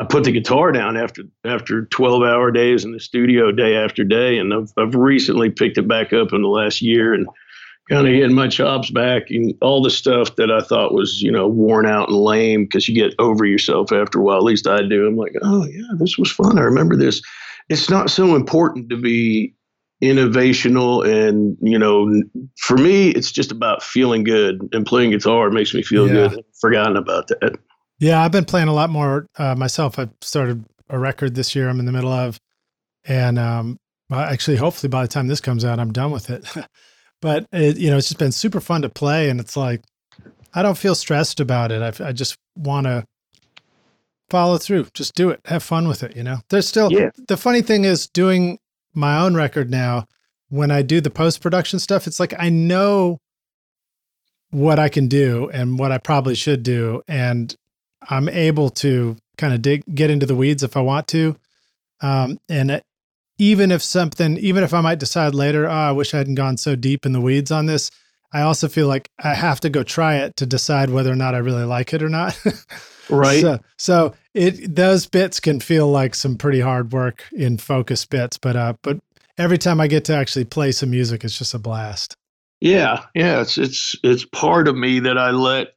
I 0.00 0.04
put 0.04 0.24
the 0.24 0.32
guitar 0.32 0.72
down 0.72 0.96
after 0.96 1.22
after 1.44 1.84
12 1.86 2.22
hour 2.22 2.50
days 2.50 2.84
in 2.84 2.92
the 2.92 3.00
studio 3.00 3.52
day 3.52 3.76
after 3.76 4.04
day, 4.04 4.38
and 4.38 4.52
I've 4.54 4.72
I've 4.78 4.94
recently 4.94 5.50
picked 5.50 5.78
it 5.78 5.86
back 5.86 6.12
up 6.12 6.32
in 6.32 6.42
the 6.42 6.48
last 6.48 6.80
year 6.80 7.14
and 7.14 7.28
kind 7.90 8.06
of 8.06 8.14
getting 8.14 8.34
my 8.34 8.48
chops 8.48 8.90
back 8.90 9.24
and 9.28 9.54
all 9.60 9.82
the 9.82 9.90
stuff 9.90 10.36
that 10.36 10.50
I 10.50 10.62
thought 10.62 10.94
was 10.94 11.20
you 11.20 11.30
know 11.30 11.46
worn 11.46 11.86
out 11.86 12.08
and 12.08 12.16
lame 12.16 12.64
because 12.64 12.88
you 12.88 12.94
get 12.94 13.14
over 13.18 13.44
yourself 13.44 13.92
after 13.92 14.18
a 14.18 14.22
while. 14.22 14.38
At 14.38 14.44
least 14.44 14.66
I 14.66 14.82
do. 14.82 15.06
I'm 15.06 15.16
like, 15.16 15.34
oh 15.42 15.66
yeah, 15.66 15.92
this 15.98 16.16
was 16.16 16.30
fun. 16.30 16.58
I 16.58 16.62
remember 16.62 16.96
this. 16.96 17.20
It's 17.68 17.88
not 17.88 18.10
so 18.10 18.34
important 18.34 18.90
to 18.90 18.96
be 18.96 19.54
innovational 20.02 21.06
and 21.06 21.56
you 21.62 21.78
know 21.78 22.22
for 22.58 22.76
me 22.76 23.10
it's 23.10 23.30
just 23.30 23.50
about 23.50 23.82
feeling 23.82 24.22
good 24.22 24.68
and 24.72 24.84
playing 24.84 25.10
guitar 25.10 25.50
makes 25.50 25.72
me 25.72 25.82
feel 25.82 26.06
yeah. 26.08 26.28
good. 26.28 26.44
Forgotten 26.60 26.96
about 26.96 27.28
that. 27.28 27.56
Yeah 28.00 28.22
i've 28.22 28.32
been 28.32 28.44
playing 28.44 28.68
a 28.68 28.72
lot 28.74 28.90
more 28.90 29.26
uh, 29.38 29.54
myself. 29.54 29.98
I 29.98 30.08
started 30.20 30.64
a 30.90 30.98
record 30.98 31.34
this 31.34 31.54
year 31.54 31.68
i'm 31.68 31.80
in 31.80 31.86
the 31.86 31.92
middle 31.92 32.12
of 32.12 32.38
and 33.04 33.38
um 33.38 33.78
actually 34.12 34.56
hopefully 34.56 34.90
by 34.90 35.02
the 35.02 35.08
time 35.08 35.28
this 35.28 35.40
comes 35.40 35.64
out 35.64 35.78
i'm 35.78 35.92
done 35.92 36.10
with 36.10 36.30
it. 36.30 36.46
But 37.22 37.46
it, 37.52 37.78
you 37.78 37.88
know 37.88 37.96
it's 37.96 38.08
just 38.08 38.18
been 38.18 38.32
super 38.32 38.60
fun 38.60 38.82
to 38.82 38.90
play 38.90 39.30
and 39.30 39.40
it's 39.40 39.56
like 39.56 39.80
i 40.52 40.60
don't 40.60 40.76
feel 40.76 40.94
stressed 40.94 41.40
about 41.40 41.72
it. 41.72 41.80
I, 41.80 42.08
I 42.08 42.12
just 42.12 42.36
want 42.54 42.86
to 42.86 43.04
follow 44.30 44.58
through 44.58 44.86
just 44.94 45.14
do 45.14 45.30
it 45.30 45.40
have 45.44 45.62
fun 45.62 45.86
with 45.86 46.02
it 46.02 46.16
you 46.16 46.22
know 46.22 46.38
there's 46.48 46.66
still 46.66 46.90
yeah. 46.90 47.10
the 47.28 47.36
funny 47.36 47.62
thing 47.62 47.84
is 47.84 48.06
doing 48.06 48.58
my 48.94 49.20
own 49.20 49.34
record 49.34 49.70
now, 49.70 50.06
when 50.48 50.70
I 50.70 50.82
do 50.82 51.00
the 51.00 51.10
post 51.10 51.40
production 51.40 51.78
stuff, 51.78 52.06
it's 52.06 52.20
like 52.20 52.34
I 52.38 52.48
know 52.48 53.20
what 54.50 54.78
I 54.78 54.88
can 54.88 55.08
do 55.08 55.50
and 55.50 55.78
what 55.78 55.90
I 55.90 55.98
probably 55.98 56.36
should 56.36 56.62
do. 56.62 57.02
And 57.08 57.54
I'm 58.08 58.28
able 58.28 58.70
to 58.70 59.16
kind 59.36 59.52
of 59.52 59.62
dig, 59.62 59.82
get 59.92 60.10
into 60.10 60.26
the 60.26 60.36
weeds 60.36 60.62
if 60.62 60.76
I 60.76 60.80
want 60.80 61.08
to. 61.08 61.36
Um, 62.00 62.38
and 62.48 62.82
even 63.38 63.72
if 63.72 63.82
something, 63.82 64.36
even 64.38 64.62
if 64.62 64.72
I 64.72 64.80
might 64.80 65.00
decide 65.00 65.34
later, 65.34 65.66
oh, 65.66 65.72
I 65.72 65.92
wish 65.92 66.14
I 66.14 66.18
hadn't 66.18 66.36
gone 66.36 66.56
so 66.56 66.76
deep 66.76 67.04
in 67.04 67.12
the 67.12 67.20
weeds 67.20 67.50
on 67.50 67.66
this, 67.66 67.90
I 68.32 68.42
also 68.42 68.68
feel 68.68 68.86
like 68.86 69.10
I 69.18 69.34
have 69.34 69.60
to 69.60 69.70
go 69.70 69.82
try 69.82 70.16
it 70.16 70.36
to 70.36 70.46
decide 70.46 70.90
whether 70.90 71.10
or 71.10 71.16
not 71.16 71.34
I 71.34 71.38
really 71.38 71.64
like 71.64 71.92
it 71.92 72.02
or 72.02 72.08
not. 72.08 72.38
right. 73.08 73.40
So, 73.40 73.58
so 73.76 74.14
it 74.34 74.74
those 74.74 75.06
bits 75.06 75.40
can 75.40 75.60
feel 75.60 75.88
like 75.88 76.14
some 76.14 76.36
pretty 76.36 76.60
hard 76.60 76.92
work 76.92 77.24
in 77.32 77.58
focus 77.58 78.04
bits, 78.04 78.38
but 78.38 78.56
uh, 78.56 78.74
but 78.82 78.98
every 79.38 79.58
time 79.58 79.80
I 79.80 79.86
get 79.86 80.04
to 80.06 80.16
actually 80.16 80.44
play 80.44 80.72
some 80.72 80.90
music, 80.90 81.24
it's 81.24 81.38
just 81.38 81.54
a 81.54 81.58
blast. 81.58 82.16
Yeah, 82.60 83.04
yeah, 83.14 83.40
it's 83.40 83.58
it's 83.58 83.94
it's 84.02 84.24
part 84.24 84.68
of 84.68 84.76
me 84.76 85.00
that 85.00 85.18
I 85.18 85.30
let. 85.30 85.74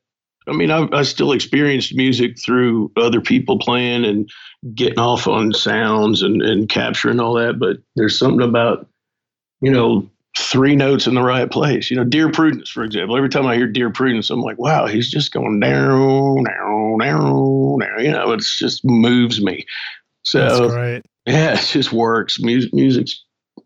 I 0.48 0.54
mean, 0.54 0.72
I, 0.72 0.88
I 0.94 1.04
still 1.04 1.34
experienced 1.34 1.94
music 1.94 2.40
through 2.40 2.90
other 2.96 3.20
people 3.20 3.60
playing 3.60 4.06
and 4.06 4.30
getting 4.74 5.00
off 5.00 5.28
on 5.28 5.52
sounds 5.54 6.22
and 6.22 6.42
and 6.42 6.70
capturing 6.70 7.20
all 7.20 7.34
that. 7.34 7.60
But 7.60 7.78
there's 7.96 8.18
something 8.18 8.48
about 8.48 8.88
you 9.62 9.72
know 9.72 10.10
three 10.38 10.76
notes 10.76 11.08
in 11.08 11.15
the 11.15 11.21
right 11.21 11.50
place. 11.50 11.89
You 11.89 11.97
know, 11.97 12.04
Dear 12.04 12.32
Prudence, 12.32 12.69
for 12.69 12.84
example. 12.84 13.17
Every 13.17 13.30
time 13.30 13.45
I 13.45 13.56
hear 13.56 13.67
Dear 13.67 13.89
Prudence, 13.89 14.30
I'm 14.30 14.41
like, 14.41 14.58
wow, 14.58 14.86
he's 14.86 15.10
just 15.10 15.32
going 15.32 15.60
down, 15.60 16.43
down, 16.43 16.97
down, 17.00 17.80
down. 17.80 18.04
You 18.06 18.12
know, 18.12 18.32
it's 18.32 18.58
just 18.58 18.82
moves 18.86 19.41
me. 19.41 19.65
So 20.23 21.02
yeah, 21.26 21.54
it 21.54 21.65
just 21.65 21.91
works. 21.91 22.39
Music, 22.39 22.73
music, 22.73 23.08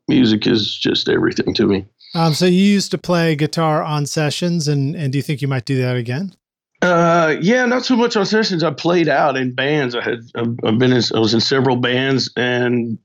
music 0.08 0.48
is 0.48 0.78
just 0.78 1.10
everything 1.10 1.54
to 1.56 1.68
me. 1.68 1.86
Um, 2.14 2.34
so 2.34 2.46
you 2.46 2.64
used 2.64 2.92
to 2.92 2.98
play 2.98 3.36
guitar 3.36 3.82
on 3.84 4.06
sessions, 4.06 4.68
and 4.68 4.96
and 4.96 5.12
do 5.12 5.18
you 5.18 5.22
think 5.22 5.42
you 5.42 5.48
might 5.48 5.66
do 5.66 5.82
that 5.82 5.96
again? 5.96 6.34
Uh, 6.82 7.36
yeah, 7.42 7.66
not 7.66 7.86
so 7.86 7.96
much 7.96 8.16
on 8.16 8.26
sessions. 8.26 8.64
I 8.64 8.72
played 8.72 9.08
out 9.08 9.38
in 9.38 9.54
bands. 9.54 9.96
I 9.96 10.04
had 10.04 10.20
I've 10.36 10.80
been 10.80 10.92
in, 10.92 11.02
I 11.16 11.20
was 11.20 11.34
in 11.34 11.40
several 11.40 11.76
bands, 11.76 12.32
and 12.36 12.98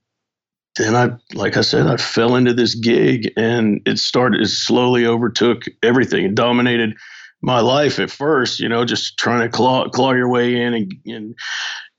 then 0.77 0.95
I, 0.95 1.11
like 1.35 1.57
I 1.57 1.63
said, 1.63 1.87
I 1.87 1.97
fell 1.97 2.37
into 2.37 2.53
this 2.53 2.75
gig, 2.75 3.33
and 3.37 3.81
it 3.87 3.99
started. 3.99 4.43
It 4.43 4.49
slowly 4.49 5.07
overtook 5.07 5.63
everything. 5.83 6.25
It 6.25 6.35
dominated 6.35 6.97
my 7.43 7.61
life 7.61 7.99
at 7.99 8.11
first. 8.11 8.61
You 8.61 8.69
know, 8.69 8.85
just 8.85 9.19
trying 9.19 9.41
to 9.41 9.49
claw 9.49 9.89
claw 9.89 10.13
your 10.13 10.29
way 10.29 10.61
in 10.61 10.75
and, 10.75 10.95
and 11.07 11.35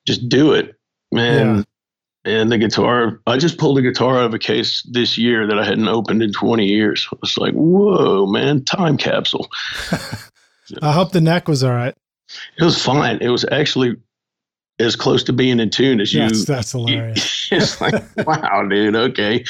just 0.06 0.30
do 0.30 0.54
it, 0.54 0.76
man. 1.12 1.58
Yeah. 1.58 1.64
And 2.26 2.52
the 2.52 2.58
guitar, 2.58 3.22
I 3.26 3.38
just 3.38 3.58
pulled 3.58 3.80
a 3.80 3.82
guitar 3.82 4.18
out 4.18 4.26
of 4.26 4.34
a 4.34 4.40
case 4.40 4.86
this 4.92 5.18
year 5.18 5.48
that 5.48 5.58
I 5.58 5.64
hadn't 5.64 5.88
opened 5.88 6.22
in 6.22 6.34
20 6.34 6.66
years. 6.66 7.08
It's 7.24 7.38
like, 7.38 7.54
whoa, 7.54 8.26
man, 8.26 8.66
time 8.66 8.98
capsule. 8.98 9.48
I 10.82 10.92
hope 10.92 11.14
the 11.14 11.22
neck 11.22 11.48
was 11.48 11.64
all 11.64 11.72
right. 11.72 11.96
It 12.60 12.66
was 12.66 12.84
fine. 12.84 13.20
It 13.22 13.30
was 13.30 13.46
actually 13.50 13.96
as 14.80 14.96
close 14.96 15.24
to 15.24 15.34
being 15.34 15.60
in 15.60 15.70
tune 15.70 16.00
as 16.00 16.14
you. 16.14 16.30
That's 16.30 16.72
hilarious. 16.72 17.48
it's 17.52 17.82
like, 17.82 17.94
wow, 18.28 18.64
dude. 18.70 18.96
Okay. 18.96 19.44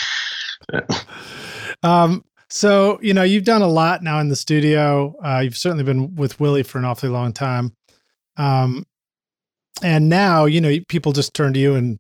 um, 1.84 2.24
so 2.50 3.00
you 3.02 3.14
know 3.14 3.24
you've 3.24 3.44
done 3.44 3.62
a 3.62 3.68
lot 3.68 4.04
now 4.04 4.20
in 4.20 4.30
the 4.30 4.36
studio. 4.36 5.16
Uh, 5.24 5.40
you've 5.40 5.58
certainly 5.58 5.84
been 5.84 6.16
with 6.16 6.40
Willie 6.40 6.64
for 6.64 6.78
an 6.78 6.86
awfully 6.86 7.12
long 7.12 7.34
time, 7.34 7.74
um, 8.38 8.86
and 9.84 10.10
now 10.10 10.46
you 10.46 10.62
know 10.62 10.78
people 10.88 11.12
just 11.12 11.34
turn 11.34 11.54
to 11.54 11.60
you, 11.60 11.76
and 11.76 12.00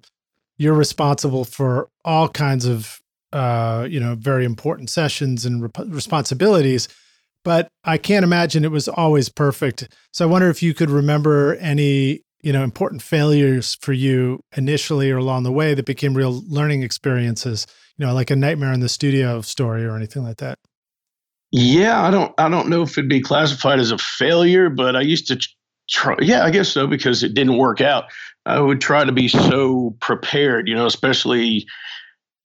you're 0.57 0.73
responsible 0.73 1.43
for 1.43 1.89
all 2.05 2.29
kinds 2.29 2.65
of 2.65 3.01
uh, 3.33 3.85
you 3.89 3.99
know 3.99 4.15
very 4.15 4.45
important 4.45 4.89
sessions 4.89 5.45
and 5.45 5.61
rep- 5.63 5.87
responsibilities 5.87 6.87
but 7.47 7.69
I 7.85 7.97
can't 7.97 8.25
imagine 8.25 8.65
it 8.65 8.71
was 8.71 8.89
always 8.89 9.29
perfect. 9.29 9.87
So 10.11 10.27
I 10.27 10.29
wonder 10.29 10.49
if 10.49 10.61
you 10.61 10.73
could 10.73 10.89
remember 10.89 11.55
any, 11.61 12.23
you 12.41 12.54
know, 12.54 12.63
important 12.63 13.02
failures 13.02 13.76
for 13.82 13.93
you 13.93 14.41
initially 14.56 15.12
or 15.12 15.17
along 15.17 15.43
the 15.43 15.52
way 15.52 15.73
that 15.73 15.86
became 15.86 16.15
real 16.15 16.43
learning 16.47 16.84
experiences, 16.84 17.65
you 17.97 18.06
know, 18.06 18.13
like 18.13 18.32
a 18.32 18.36
nightmare 18.36 18.73
in 18.73 18.80
the 18.80 18.89
studio 18.89 19.41
story 19.41 19.86
or 19.86 19.95
anything 19.95 20.23
like 20.23 20.38
that. 20.38 20.60
Yeah, 21.52 22.02
I 22.04 22.12
don't 22.12 22.34
I 22.38 22.50
don't 22.50 22.69
know 22.69 22.82
if 22.82 22.97
it'd 22.97 23.10
be 23.10 23.21
classified 23.21 23.80
as 23.80 23.91
a 23.91 23.97
failure, 23.97 24.69
but 24.69 24.95
I 24.95 25.02
used 25.02 25.28
to 25.28 25.39
try 25.89 26.15
yeah, 26.19 26.43
I 26.43 26.52
guess 26.52 26.69
so 26.69 26.88
because 26.88 27.23
it 27.23 27.34
didn't 27.34 27.58
work 27.58 27.82
out. 27.82 28.06
I 28.45 28.60
would 28.60 28.82
try 28.82 29.04
to 29.04 29.12
be 29.12 29.28
so 29.28 29.95
prepared, 30.00 30.67
you 30.67 30.76
know, 30.76 30.86
especially 30.86 31.67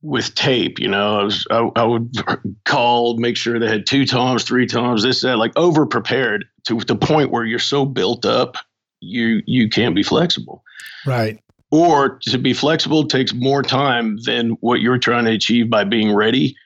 with 0.03 0.35
tape. 0.35 0.79
You 0.79 0.89
know, 0.89 1.21
I 1.21 1.23
was 1.25 1.47
I, 1.51 1.71
I, 1.77 1.85
would 1.85 2.13
call, 2.65 3.17
make 3.19 3.37
sure 3.37 3.59
they 3.59 3.69
had 3.69 3.87
two 3.87 4.05
toms, 4.05 4.45
three 4.45 4.67
toms, 4.67 5.03
this 5.03 5.23
that, 5.23 5.39
like 5.39 5.53
over 5.57 5.87
prepared 5.87 6.45
to 6.67 6.79
the 6.81 6.97
point 6.97 7.31
where 7.31 7.45
you're 7.45 7.59
so 7.59 7.85
built 7.85 8.27
up, 8.27 8.57
you 9.03 9.43
you 9.47 9.69
can't 9.69 9.95
be 9.95 10.03
flexible. 10.03 10.63
Right. 11.07 11.39
Or 11.71 12.19
to 12.23 12.39
be 12.39 12.53
flexible 12.53 13.07
takes 13.07 13.33
more 13.33 13.63
time 13.63 14.19
than 14.25 14.51
what 14.61 14.81
you're 14.81 14.99
trying 14.99 15.25
to 15.25 15.33
achieve 15.33 15.71
by 15.71 15.85
being 15.85 16.15
ready. 16.15 16.57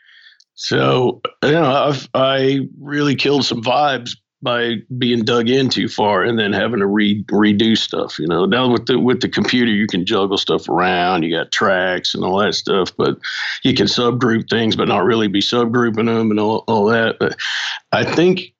So 0.54 1.20
you 1.42 1.52
know, 1.52 1.70
I've 1.70 2.08
I 2.14 2.68
really 2.78 3.14
killed 3.14 3.44
some 3.44 3.62
vibes 3.62 4.16
by 4.42 4.76
being 4.98 5.24
dug 5.24 5.48
in 5.48 5.68
too 5.68 5.88
far 5.88 6.22
and 6.22 6.38
then 6.38 6.52
having 6.52 6.80
to 6.80 6.86
re- 6.86 7.24
redo 7.24 7.76
stuff. 7.76 8.18
You 8.18 8.26
know, 8.26 8.44
now 8.44 8.70
with 8.70 8.86
the 8.86 8.98
with 8.98 9.20
the 9.20 9.28
computer, 9.28 9.70
you 9.70 9.86
can 9.86 10.04
juggle 10.04 10.38
stuff 10.38 10.68
around. 10.68 11.22
You 11.22 11.36
got 11.36 11.52
tracks 11.52 12.14
and 12.14 12.24
all 12.24 12.38
that 12.38 12.54
stuff, 12.54 12.92
but 12.96 13.18
you 13.64 13.74
can 13.74 13.86
subgroup 13.86 14.48
things, 14.50 14.76
but 14.76 14.88
not 14.88 15.04
really 15.04 15.28
be 15.28 15.40
subgrouping 15.40 16.06
them 16.06 16.30
and 16.30 16.38
all, 16.38 16.64
all 16.68 16.86
that. 16.86 17.16
But 17.18 17.36
I 17.92 18.04
think 18.04 18.54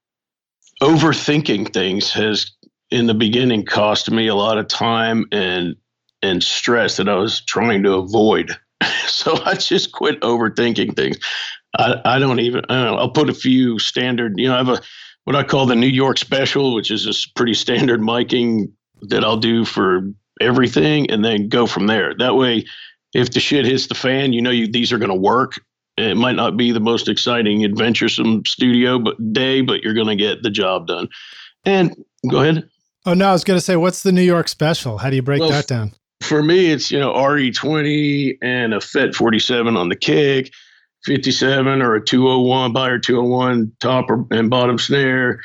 overthinking 0.82 1.72
things 1.72 2.10
has 2.12 2.50
in 2.90 3.06
the 3.06 3.14
beginning 3.14 3.64
cost 3.64 4.10
me 4.10 4.28
a 4.28 4.34
lot 4.34 4.58
of 4.58 4.68
time 4.68 5.26
and 5.32 5.76
and 6.22 6.42
stress 6.42 6.96
that 6.96 7.08
I 7.08 7.16
was 7.16 7.40
trying 7.44 7.82
to 7.82 7.94
avoid. 7.94 8.56
so 9.06 9.36
I 9.44 9.54
just 9.54 9.92
quit 9.92 10.20
overthinking 10.20 10.96
things. 10.96 11.18
I, 11.78 12.00
I 12.04 12.18
don't 12.18 12.40
even 12.40 12.64
I 12.68 12.74
don't 12.74 12.84
know, 12.84 12.96
I'll 12.96 13.10
put 13.10 13.30
a 13.30 13.34
few 13.34 13.78
standard, 13.78 14.34
you 14.36 14.48
know, 14.48 14.54
I 14.54 14.58
have 14.58 14.68
a 14.68 14.80
what 15.24 15.36
I 15.36 15.42
call 15.42 15.66
the 15.66 15.74
New 15.74 15.88
York 15.88 16.18
special, 16.18 16.74
which 16.74 16.90
is 16.90 17.06
a 17.06 17.12
pretty 17.34 17.54
standard 17.54 18.00
miking 18.00 18.70
that 19.02 19.24
I'll 19.24 19.36
do 19.36 19.64
for 19.64 20.12
everything 20.40 21.10
and 21.10 21.24
then 21.24 21.48
go 21.48 21.66
from 21.66 21.88
there. 21.88 22.14
That 22.16 22.36
way, 22.36 22.64
if 23.12 23.32
the 23.32 23.40
shit 23.40 23.66
hits 23.66 23.88
the 23.88 23.94
fan, 23.94 24.32
you 24.32 24.40
know 24.40 24.50
you 24.50 24.70
these 24.70 24.92
are 24.92 24.98
going 24.98 25.10
to 25.10 25.14
work. 25.14 25.60
It 25.96 26.16
might 26.16 26.36
not 26.36 26.56
be 26.56 26.72
the 26.72 26.80
most 26.80 27.08
exciting, 27.08 27.64
adventuresome 27.64 28.44
studio 28.44 28.98
but 28.98 29.32
day, 29.32 29.62
but 29.62 29.82
you're 29.82 29.94
going 29.94 30.06
to 30.06 30.16
get 30.16 30.42
the 30.42 30.50
job 30.50 30.86
done. 30.86 31.08
And 31.64 31.96
go 32.30 32.42
ahead. 32.42 32.68
Oh 33.06 33.14
no, 33.14 33.28
I 33.28 33.32
was 33.32 33.44
going 33.44 33.56
to 33.56 33.64
say, 33.64 33.76
what's 33.76 34.02
the 34.02 34.12
New 34.12 34.22
York 34.22 34.48
special? 34.48 34.98
How 34.98 35.10
do 35.10 35.16
you 35.16 35.22
break 35.22 35.40
well, 35.40 35.50
that 35.50 35.68
down? 35.68 35.92
For 36.22 36.42
me, 36.42 36.72
it's 36.72 36.90
you 36.90 36.98
know 36.98 37.12
RE20 37.12 38.38
and 38.42 38.74
a 38.74 38.80
FET 38.80 39.14
47 39.14 39.76
on 39.76 39.88
the 39.88 39.96
kick 39.96 40.52
57 41.04 41.82
or 41.82 41.94
a 41.94 42.04
201 42.04 42.72
Beyer 42.72 42.98
201 42.98 43.72
top 43.78 44.06
and 44.32 44.50
bottom 44.50 44.76
snare 44.76 45.40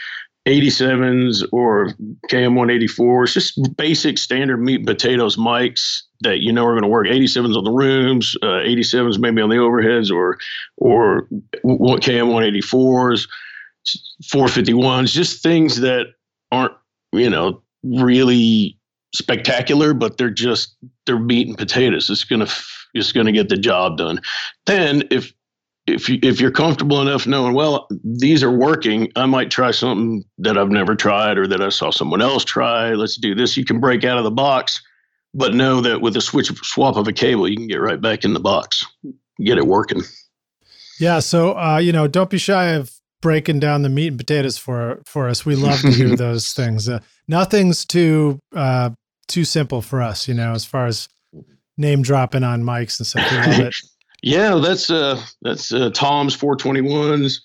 87s 0.47 1.43
or 1.52 1.89
KM184s, 2.30 3.34
just 3.34 3.78
basic 3.78 4.17
standard 4.17 4.58
meat 4.58 4.78
and 4.78 4.88
potatoes 4.88 5.38
mics 5.38 6.02
that 6.21 6.39
you 6.39 6.52
know 6.52 6.65
are 6.65 6.71
going 6.71 6.82
to 6.82 6.88
work. 6.88 7.06
87s 7.06 7.56
on 7.56 7.63
the 7.63 7.71
rooms, 7.71 8.36
uh, 8.41 8.63
87s 8.63 9.19
maybe 9.19 9.41
on 9.41 9.50
the 9.50 9.58
overheads, 9.58 10.12
or 10.12 10.39
or 10.78 11.28
what 11.62 12.02
KM184s, 12.02 13.28
451s, 14.34 15.12
just 15.12 15.43
things 15.43 15.82
that 15.82 16.08
aren't 16.52 16.74
you 17.13 17.30
know 17.30 17.62
really 17.84 18.78
spectacular, 19.13 19.93
but 19.93 20.17
they're 20.17 20.30
just 20.30 20.76
they're 21.06 21.19
meat 21.19 21.47
and 21.47 21.58
potatoes. 21.58 22.10
It's 22.10 22.24
gonna 22.24 22.47
it's 22.93 23.12
gonna 23.12 23.32
get 23.32 23.50
the 23.50 23.58
job 23.58 23.97
done. 23.97 24.21
Then 24.65 25.04
if 25.12 25.34
if 25.88 26.08
you, 26.10 26.19
if 26.21 26.39
you're 26.39 26.52
comfortable 26.52 27.02
enough 27.02 27.26
knowing, 27.26 27.54
well, 27.54 27.88
these 28.04 28.43
are 28.43 28.52
working, 28.52 29.12
I 29.15 29.26
might 29.26 29.50
try 29.50 29.71
something 29.71 30.24
that 30.38 30.58
I've 30.58 30.69
never 30.69 30.95
tried 30.95 31.38
or 31.38 31.47
that 31.47 31.62
I 31.62 31.69
saw 31.69 31.89
someone 31.89 32.21
else 32.21 32.45
try. 32.45 32.91
Let's 32.91 33.17
do 33.17 33.34
this. 33.34 33.58
You 33.58 33.65
can 33.65 33.80
break 33.80 34.04
out 34.04 34.17
of 34.17 34.24
the 34.24 34.32
box, 34.32 34.82
but 35.34 35.56
know 35.56 35.82
that 35.82 36.02
with 36.02 36.15
a 36.15 36.21
switch 36.21 36.52
swap 36.63 36.97
of 36.97 37.08
a 37.08 37.13
cable, 37.13 37.47
you 37.47 37.58
can 37.58 37.67
get 37.67 37.82
right 37.82 38.00
back 38.00 38.24
in 38.24 38.34
the 38.34 38.39
box, 38.39 38.86
get 39.43 39.58
it 39.58 39.65
working. 39.65 40.04
Yeah. 41.00 41.19
So, 41.19 41.58
uh, 41.58 41.80
you 41.80 41.91
know, 41.91 42.08
don't 42.08 42.30
be 42.30 42.38
shy 42.38 42.67
of 42.74 43.01
breaking 43.22 43.60
down 43.60 43.84
the 43.84 43.90
meat 43.90 44.08
and 44.08 44.18
potatoes 44.18 44.58
for 44.58 45.02
for 45.06 45.28
us. 45.28 45.46
We 45.46 45.56
love 45.56 45.82
to 45.82 45.92
hear 45.92 46.16
those 46.16 46.54
things. 46.54 46.90
Uh, 46.90 47.00
nothing's 47.28 47.86
too 47.86 48.40
uh, 48.56 48.92
too 49.28 49.46
simple 49.46 49.82
for 49.82 50.02
us, 50.02 50.28
you 50.28 50.34
know, 50.34 50.52
as 50.52 50.66
far 50.66 50.88
as 50.88 51.08
name 51.78 52.02
dropping 52.02 52.44
on 52.44 52.64
mics 52.64 53.00
and 53.00 53.08
stuff. 53.08 53.74
Yeah, 54.24 54.60
that's 54.64 54.92
uh 54.92 55.20
that's 55.42 55.74
uh, 55.74 55.90
Tom's 55.92 56.38
421s. 56.38 57.42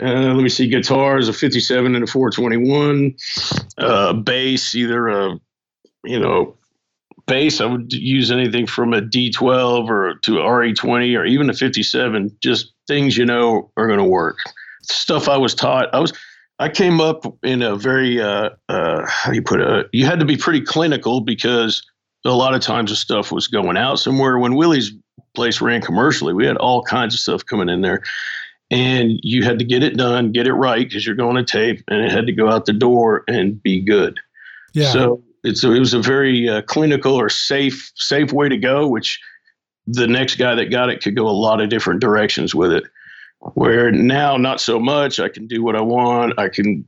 Uh, 0.00 0.34
let 0.34 0.42
me 0.42 0.48
see, 0.48 0.68
guitars 0.68 1.28
a 1.28 1.32
57 1.32 1.94
and 1.94 2.04
a 2.04 2.06
421. 2.06 3.16
Uh, 3.78 4.12
bass, 4.12 4.74
either 4.74 5.08
a 5.08 5.40
you 6.04 6.20
know 6.20 6.54
bass. 7.26 7.60
I 7.60 7.66
would 7.66 7.92
use 7.92 8.30
anything 8.30 8.66
from 8.66 8.92
a 8.92 9.00
D12 9.00 9.88
or 9.88 10.14
to 10.22 10.38
a 10.38 10.42
RE20 10.42 11.18
or 11.18 11.24
even 11.24 11.48
a 11.48 11.54
57. 11.54 12.36
Just 12.42 12.72
things 12.86 13.16
you 13.16 13.24
know 13.24 13.70
are 13.76 13.86
going 13.86 13.98
to 13.98 14.04
work. 14.04 14.36
Stuff 14.90 15.28
I 15.28 15.36
was 15.36 15.54
taught. 15.54 15.94
I 15.94 16.00
was 16.00 16.12
I 16.58 16.68
came 16.68 17.00
up 17.00 17.24
in 17.42 17.62
a 17.62 17.76
very 17.76 18.20
uh, 18.20 18.50
uh, 18.68 19.06
how 19.06 19.30
do 19.30 19.36
you 19.36 19.42
put 19.42 19.60
it? 19.60 19.88
You 19.92 20.06
had 20.06 20.18
to 20.20 20.26
be 20.26 20.36
pretty 20.36 20.60
clinical 20.60 21.20
because 21.20 21.82
a 22.24 22.30
lot 22.30 22.54
of 22.54 22.60
times 22.60 22.90
the 22.90 22.96
stuff 22.96 23.30
was 23.30 23.46
going 23.46 23.76
out 23.76 23.98
somewhere. 23.98 24.38
When 24.38 24.54
Willie's 24.54 24.92
place 25.38 25.60
ran 25.60 25.80
commercially. 25.80 26.34
We 26.34 26.46
had 26.46 26.56
all 26.56 26.82
kinds 26.82 27.14
of 27.14 27.20
stuff 27.20 27.46
coming 27.46 27.68
in 27.68 27.82
there. 27.82 28.02
And 28.70 29.12
you 29.22 29.44
had 29.44 29.58
to 29.60 29.64
get 29.64 29.82
it 29.82 29.96
done, 29.96 30.32
get 30.32 30.46
it 30.46 30.52
right 30.52 30.86
because 30.86 31.06
you're 31.06 31.16
going 31.16 31.36
to 31.36 31.44
tape, 31.44 31.82
and 31.88 32.04
it 32.04 32.12
had 32.12 32.26
to 32.26 32.32
go 32.32 32.50
out 32.50 32.66
the 32.66 32.74
door 32.74 33.24
and 33.26 33.62
be 33.62 33.80
good. 33.80 34.18
Yeah. 34.74 34.92
So 34.92 35.22
it's 35.42 35.64
it 35.64 35.78
was 35.78 35.94
a 35.94 36.02
very 36.02 36.48
uh, 36.48 36.62
clinical 36.62 37.14
or 37.14 37.30
safe 37.30 37.90
safe 37.94 38.30
way 38.30 38.50
to 38.50 38.58
go, 38.58 38.86
which 38.86 39.18
the 39.86 40.06
next 40.06 40.34
guy 40.34 40.54
that 40.54 40.66
got 40.66 40.90
it 40.90 41.02
could 41.02 41.16
go 41.16 41.26
a 41.26 41.30
lot 41.30 41.62
of 41.62 41.70
different 41.70 42.00
directions 42.00 42.54
with 42.54 42.72
it. 42.72 42.84
Where 43.40 43.90
now, 43.90 44.36
not 44.36 44.60
so 44.60 44.80
much. 44.80 45.20
I 45.20 45.28
can 45.28 45.46
do 45.46 45.62
what 45.62 45.76
I 45.76 45.80
want. 45.80 46.38
I 46.38 46.48
can, 46.48 46.84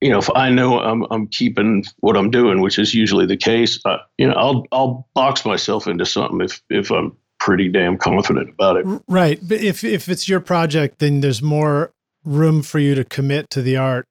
you 0.00 0.10
know, 0.10 0.18
if 0.18 0.28
I 0.34 0.50
know 0.50 0.78
I'm 0.78 1.06
I'm 1.10 1.26
keeping 1.26 1.84
what 2.00 2.16
I'm 2.16 2.30
doing, 2.30 2.60
which 2.60 2.78
is 2.78 2.94
usually 2.94 3.26
the 3.26 3.36
case, 3.36 3.80
you 4.18 4.28
know, 4.28 4.34
I'll 4.34 4.66
I'll 4.72 5.08
box 5.14 5.44
myself 5.44 5.86
into 5.86 6.04
something 6.04 6.40
if 6.42 6.62
if 6.68 6.90
I'm 6.90 7.16
pretty 7.38 7.68
damn 7.68 7.96
confident 7.96 8.50
about 8.50 8.76
it. 8.76 8.86
Right. 9.08 9.40
But 9.42 9.62
if 9.62 9.82
if 9.82 10.08
it's 10.08 10.28
your 10.28 10.40
project, 10.40 10.98
then 10.98 11.22
there's 11.22 11.42
more 11.42 11.92
room 12.24 12.62
for 12.62 12.78
you 12.78 12.94
to 12.94 13.04
commit 13.04 13.48
to 13.50 13.62
the 13.62 13.76
art 13.76 14.06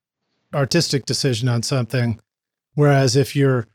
artistic 0.53 1.05
decision 1.05 1.47
on 1.47 1.63
something. 1.63 2.19
Whereas 2.73 3.15
if 3.15 3.35
you're 3.35 3.67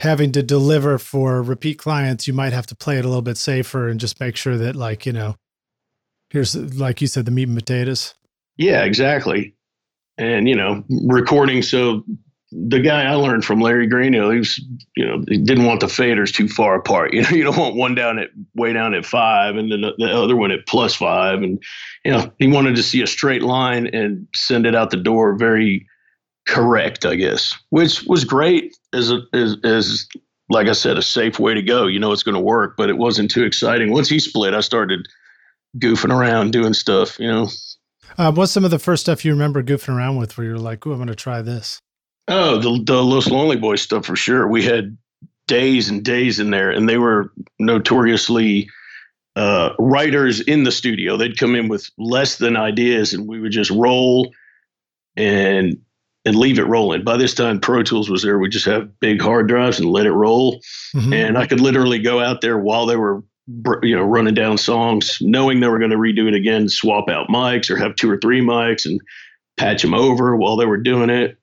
having 0.00 0.32
to 0.32 0.42
deliver 0.42 0.98
for 0.98 1.42
repeat 1.42 1.78
clients, 1.78 2.26
you 2.26 2.34
might 2.34 2.52
have 2.52 2.66
to 2.66 2.74
play 2.74 2.98
it 2.98 3.04
a 3.04 3.08
little 3.08 3.22
bit 3.22 3.36
safer 3.36 3.88
and 3.88 4.00
just 4.00 4.20
make 4.20 4.36
sure 4.36 4.58
that 4.58 4.76
like, 4.76 5.06
you 5.06 5.12
know, 5.12 5.36
here's 6.32 6.56
like 6.56 7.00
you 7.00 7.06
said, 7.06 7.26
the 7.26 7.30
meat 7.30 7.48
and 7.48 7.56
potatoes. 7.56 8.14
Yeah, 8.56 8.84
exactly. 8.84 9.54
And 10.18 10.48
you 10.48 10.56
know, 10.56 10.84
recording 10.88 11.62
so 11.62 12.04
the 12.52 12.80
guy 12.80 13.04
I 13.04 13.14
learned 13.14 13.44
from 13.44 13.60
Larry 13.60 13.86
Green, 13.86 14.12
you 14.12 14.30
he 14.30 14.38
was, 14.38 14.58
you 14.96 15.06
know, 15.06 15.24
he 15.26 15.38
didn't 15.38 15.64
want 15.64 15.80
the 15.80 15.86
faders 15.86 16.32
too 16.32 16.48
far 16.48 16.74
apart. 16.74 17.12
You 17.14 17.22
know, 17.22 17.30
you 17.30 17.44
don't 17.44 17.56
want 17.56 17.76
one 17.76 17.94
down 17.94 18.18
at 18.18 18.28
way 18.54 18.72
down 18.72 18.94
at 18.94 19.06
five 19.06 19.56
and 19.56 19.70
then 19.70 19.80
the 19.80 20.10
other 20.12 20.36
one 20.36 20.50
at 20.50 20.66
plus 20.66 20.94
five. 20.94 21.42
And, 21.42 21.62
you 22.04 22.12
know, 22.12 22.30
he 22.38 22.48
wanted 22.48 22.76
to 22.76 22.82
see 22.82 23.02
a 23.02 23.06
straight 23.06 23.42
line 23.42 23.86
and 23.86 24.26
send 24.34 24.66
it 24.66 24.74
out 24.74 24.90
the 24.90 24.96
door 24.96 25.36
very 25.36 25.86
correct, 26.46 27.06
I 27.06 27.14
guess, 27.14 27.54
which 27.70 28.02
was 28.04 28.24
great 28.24 28.76
as 28.92 29.10
a, 29.10 29.22
as, 29.32 29.56
as 29.64 30.06
like 30.50 30.68
I 30.68 30.72
said, 30.72 30.98
a 30.98 31.02
safe 31.02 31.38
way 31.38 31.54
to 31.54 31.62
go. 31.62 31.86
You 31.86 32.00
know, 32.00 32.12
it's 32.12 32.22
going 32.22 32.34
to 32.34 32.40
work, 32.40 32.74
but 32.76 32.90
it 32.90 32.98
wasn't 32.98 33.30
too 33.30 33.44
exciting. 33.44 33.92
Once 33.92 34.08
he 34.08 34.18
split, 34.18 34.54
I 34.54 34.60
started 34.60 35.08
goofing 35.78 36.16
around 36.16 36.52
doing 36.52 36.74
stuff, 36.74 37.18
you 37.18 37.28
know. 37.28 37.48
Uh, 38.18 38.32
what's 38.32 38.52
some 38.52 38.64
of 38.64 38.70
the 38.70 38.78
first 38.78 39.02
stuff 39.02 39.24
you 39.24 39.32
remember 39.32 39.62
goofing 39.62 39.94
around 39.96 40.16
with 40.16 40.36
where 40.36 40.46
you're 40.46 40.58
like, 40.58 40.86
oh, 40.86 40.90
I'm 40.90 40.98
going 40.98 41.08
to 41.08 41.14
try 41.14 41.42
this? 41.42 41.80
Oh, 42.28 42.58
the 42.58 42.82
the 42.84 43.02
Los 43.02 43.28
Lonely 43.28 43.56
Boys 43.56 43.82
stuff 43.82 44.06
for 44.06 44.16
sure. 44.16 44.46
We 44.46 44.62
had 44.62 44.96
days 45.48 45.88
and 45.88 46.04
days 46.04 46.38
in 46.38 46.50
there, 46.50 46.70
and 46.70 46.88
they 46.88 46.98
were 46.98 47.32
notoriously 47.58 48.68
uh, 49.34 49.70
writers 49.78 50.40
in 50.40 50.64
the 50.64 50.72
studio. 50.72 51.16
They'd 51.16 51.38
come 51.38 51.54
in 51.54 51.68
with 51.68 51.90
less 51.98 52.36
than 52.36 52.56
ideas, 52.56 53.12
and 53.12 53.26
we 53.26 53.40
would 53.40 53.52
just 53.52 53.70
roll 53.70 54.32
and 55.16 55.76
and 56.24 56.36
leave 56.36 56.60
it 56.60 56.68
rolling. 56.68 57.02
By 57.02 57.16
this 57.16 57.34
time, 57.34 57.58
Pro 57.58 57.82
Tools 57.82 58.08
was 58.08 58.22
there. 58.22 58.38
We 58.38 58.48
just 58.48 58.66
have 58.66 59.00
big 59.00 59.20
hard 59.20 59.48
drives 59.48 59.80
and 59.80 59.90
let 59.90 60.06
it 60.06 60.12
roll, 60.12 60.60
mm-hmm. 60.94 61.12
and 61.12 61.36
I 61.36 61.46
could 61.46 61.60
literally 61.60 61.98
go 61.98 62.20
out 62.20 62.40
there 62.40 62.58
while 62.58 62.86
they 62.86 62.96
were 62.96 63.24
you 63.82 63.96
know 63.96 64.02
running 64.02 64.34
down 64.34 64.58
songs, 64.58 65.18
knowing 65.20 65.60
they 65.60 65.68
were 65.68 65.78
going 65.78 65.90
to 65.90 65.96
redo 65.96 66.28
it 66.28 66.34
again, 66.34 66.68
swap 66.68 67.08
out 67.08 67.28
mics 67.28 67.70
or 67.70 67.76
have 67.76 67.96
two 67.96 68.10
or 68.10 68.18
three 68.18 68.40
mics 68.40 68.86
and 68.86 69.00
patch 69.56 69.82
them 69.82 69.94
over 69.94 70.36
while 70.36 70.56
they 70.56 70.66
were 70.66 70.78
doing 70.78 71.10
it 71.10 71.38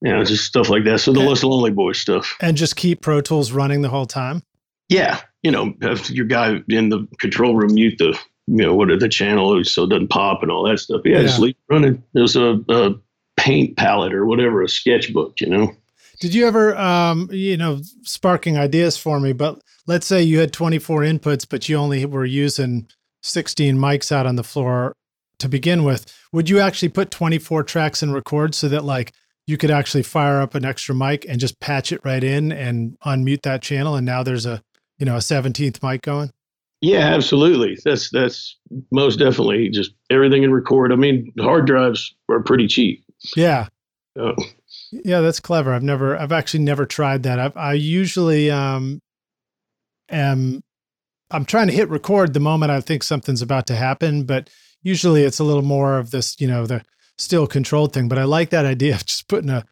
you 0.00 0.12
know, 0.12 0.24
just 0.24 0.44
stuff 0.44 0.68
like 0.68 0.84
that. 0.84 1.00
So 1.00 1.12
the 1.12 1.20
and, 1.20 1.28
Los 1.28 1.42
Lonely 1.42 1.70
Boys 1.70 1.98
stuff. 1.98 2.36
And 2.40 2.56
just 2.56 2.76
keep 2.76 3.00
Pro 3.00 3.20
Tools 3.20 3.52
running 3.52 3.82
the 3.82 3.88
whole 3.88 4.06
time? 4.06 4.42
Yeah. 4.88 5.20
You 5.42 5.50
know, 5.50 5.74
have 5.82 6.08
your 6.10 6.26
guy 6.26 6.60
in 6.68 6.88
the 6.88 7.06
control 7.18 7.56
room 7.56 7.74
mute 7.74 7.98
the, 7.98 8.18
you 8.46 8.56
know, 8.56 8.74
what 8.74 8.90
are 8.90 8.98
the 8.98 9.08
channel 9.08 9.62
so 9.64 9.84
it 9.84 9.90
doesn't 9.90 10.08
pop 10.08 10.42
and 10.42 10.50
all 10.50 10.68
that 10.68 10.78
stuff. 10.78 11.02
Yeah, 11.04 11.18
yeah. 11.18 11.22
just 11.22 11.40
leave 11.40 11.56
running. 11.68 12.02
There's 12.12 12.36
a, 12.36 12.60
a 12.68 12.94
paint 13.36 13.76
palette 13.76 14.14
or 14.14 14.24
whatever, 14.26 14.62
a 14.62 14.68
sketchbook, 14.68 15.40
you 15.40 15.48
know. 15.48 15.74
Did 16.20 16.34
you 16.34 16.46
ever, 16.46 16.76
um, 16.76 17.28
you 17.32 17.56
know, 17.56 17.80
sparking 18.02 18.56
ideas 18.56 18.96
for 18.96 19.20
me, 19.20 19.32
but 19.32 19.60
let's 19.88 20.06
say 20.06 20.22
you 20.22 20.38
had 20.38 20.52
24 20.52 21.00
inputs, 21.00 21.46
but 21.48 21.68
you 21.68 21.76
only 21.76 22.04
were 22.04 22.26
using 22.26 22.86
16 23.22 23.76
mics 23.76 24.12
out 24.12 24.26
on 24.26 24.36
the 24.36 24.44
floor 24.44 24.94
to 25.40 25.48
begin 25.48 25.82
with. 25.82 26.06
Would 26.32 26.48
you 26.48 26.60
actually 26.60 26.90
put 26.90 27.10
24 27.10 27.64
tracks 27.64 28.02
and 28.02 28.14
record 28.14 28.54
so 28.54 28.68
that 28.68 28.84
like 28.84 29.12
you 29.46 29.56
could 29.56 29.70
actually 29.70 30.02
fire 30.02 30.40
up 30.40 30.54
an 30.54 30.64
extra 30.64 30.94
mic 30.94 31.24
and 31.28 31.40
just 31.40 31.58
patch 31.58 31.90
it 31.90 32.00
right 32.04 32.22
in 32.22 32.52
and 32.52 32.96
unmute 33.04 33.42
that 33.42 33.62
channel 33.62 33.96
and 33.96 34.04
now 34.04 34.22
there's 34.22 34.46
a 34.46 34.62
you 34.98 35.06
know 35.06 35.16
a 35.16 35.20
17th 35.20 35.82
mic 35.82 36.02
going? 36.02 36.30
Yeah 36.80 37.14
absolutely. 37.14 37.78
That's 37.84 38.10
that's 38.10 38.56
most 38.92 39.16
definitely 39.16 39.70
just 39.70 39.92
everything 40.10 40.42
in 40.42 40.52
record. 40.52 40.92
I 40.92 40.96
mean 40.96 41.32
hard 41.40 41.66
drives 41.66 42.14
are 42.28 42.42
pretty 42.42 42.68
cheap. 42.68 43.02
Yeah. 43.36 43.68
Yeah 44.92 45.20
that's 45.20 45.40
clever. 45.40 45.72
I've 45.72 45.82
never 45.82 46.16
i've 46.16 46.32
actually 46.32 46.64
never 46.64 46.84
tried 46.84 47.22
that. 47.22 47.38
I've, 47.38 47.56
i 47.56 47.72
usually 47.72 48.50
um 48.50 49.00
am 50.08 50.62
i'm 51.30 51.44
trying 51.44 51.66
to 51.66 51.72
hit 51.72 51.88
record 51.88 52.34
the 52.34 52.40
moment 52.40 52.70
i 52.70 52.80
think 52.80 53.02
something's 53.02 53.42
about 53.42 53.66
to 53.66 53.74
happen 53.74 54.24
but 54.24 54.48
usually 54.82 55.22
it's 55.22 55.38
a 55.38 55.44
little 55.44 55.62
more 55.62 55.98
of 55.98 56.10
this 56.10 56.40
you 56.40 56.46
know 56.46 56.66
the 56.66 56.82
still 57.18 57.46
controlled 57.46 57.92
thing. 57.92 58.08
But 58.08 58.18
I 58.18 58.24
like 58.24 58.50
that 58.50 58.64
idea 58.64 58.94
of 58.94 59.04
just 59.04 59.28
putting 59.28 59.50
a 59.50 59.64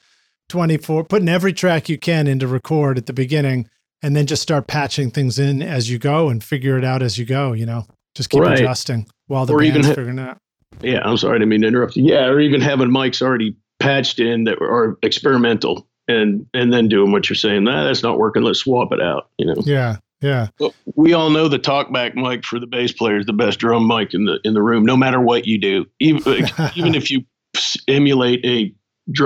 24, 0.48 1.04
putting 1.04 1.28
every 1.28 1.52
track 1.52 1.88
you 1.88 1.98
can 1.98 2.26
into 2.26 2.46
record 2.46 2.98
at 2.98 3.06
the 3.06 3.12
beginning 3.12 3.68
and 4.02 4.14
then 4.14 4.26
just 4.26 4.42
start 4.42 4.66
patching 4.66 5.10
things 5.10 5.38
in 5.38 5.62
as 5.62 5.90
you 5.90 5.98
go 5.98 6.28
and 6.28 6.44
figure 6.44 6.76
it 6.76 6.84
out 6.84 7.02
as 7.02 7.18
you 7.18 7.24
go, 7.24 7.52
you 7.52 7.64
know, 7.64 7.86
just 8.14 8.30
keep 8.30 8.42
right. 8.42 8.58
adjusting 8.58 9.06
while 9.26 9.46
the 9.46 9.54
or 9.54 9.60
band's 9.60 9.86
ha- 9.86 9.94
figuring 9.94 10.18
it 10.18 10.28
out. 10.28 10.38
Yeah, 10.82 11.00
I'm 11.02 11.16
sorry, 11.16 11.36
I 11.36 11.38
didn't 11.38 11.48
mean 11.48 11.62
to 11.62 11.68
interrupt 11.68 11.96
you. 11.96 12.04
Yeah, 12.04 12.26
or 12.26 12.40
even 12.40 12.60
having 12.60 12.88
mics 12.88 13.22
already 13.22 13.56
patched 13.80 14.18
in 14.20 14.44
that 14.44 14.60
are 14.60 14.98
experimental 15.02 15.88
and 16.08 16.46
and 16.52 16.72
then 16.72 16.88
doing 16.88 17.12
what 17.12 17.28
you're 17.30 17.36
saying. 17.36 17.64
Nah, 17.64 17.84
that's 17.84 18.02
not 18.02 18.18
working. 18.18 18.42
Let's 18.42 18.60
swap 18.60 18.92
it 18.92 19.00
out. 19.00 19.30
You 19.38 19.46
know. 19.46 19.54
Yeah. 19.64 19.96
Yeah. 20.22 20.48
Well, 20.58 20.74
we 20.94 21.12
all 21.12 21.30
know 21.30 21.48
the 21.48 21.58
talkback 21.58 22.14
mic 22.14 22.44
for 22.44 22.58
the 22.58 22.66
bass 22.66 22.92
player 22.92 23.18
is 23.18 23.26
the 23.26 23.32
best 23.32 23.58
drum 23.58 23.86
mic 23.86 24.14
in 24.14 24.24
the 24.24 24.38
in 24.44 24.54
the 24.54 24.62
room, 24.62 24.84
no 24.84 24.96
matter 24.96 25.20
what 25.20 25.46
you 25.46 25.58
do. 25.58 25.84
Even 26.00 26.46
even 26.74 26.94
if 26.94 27.10
you 27.10 27.24
emulate 27.88 28.44
a, 28.44 28.74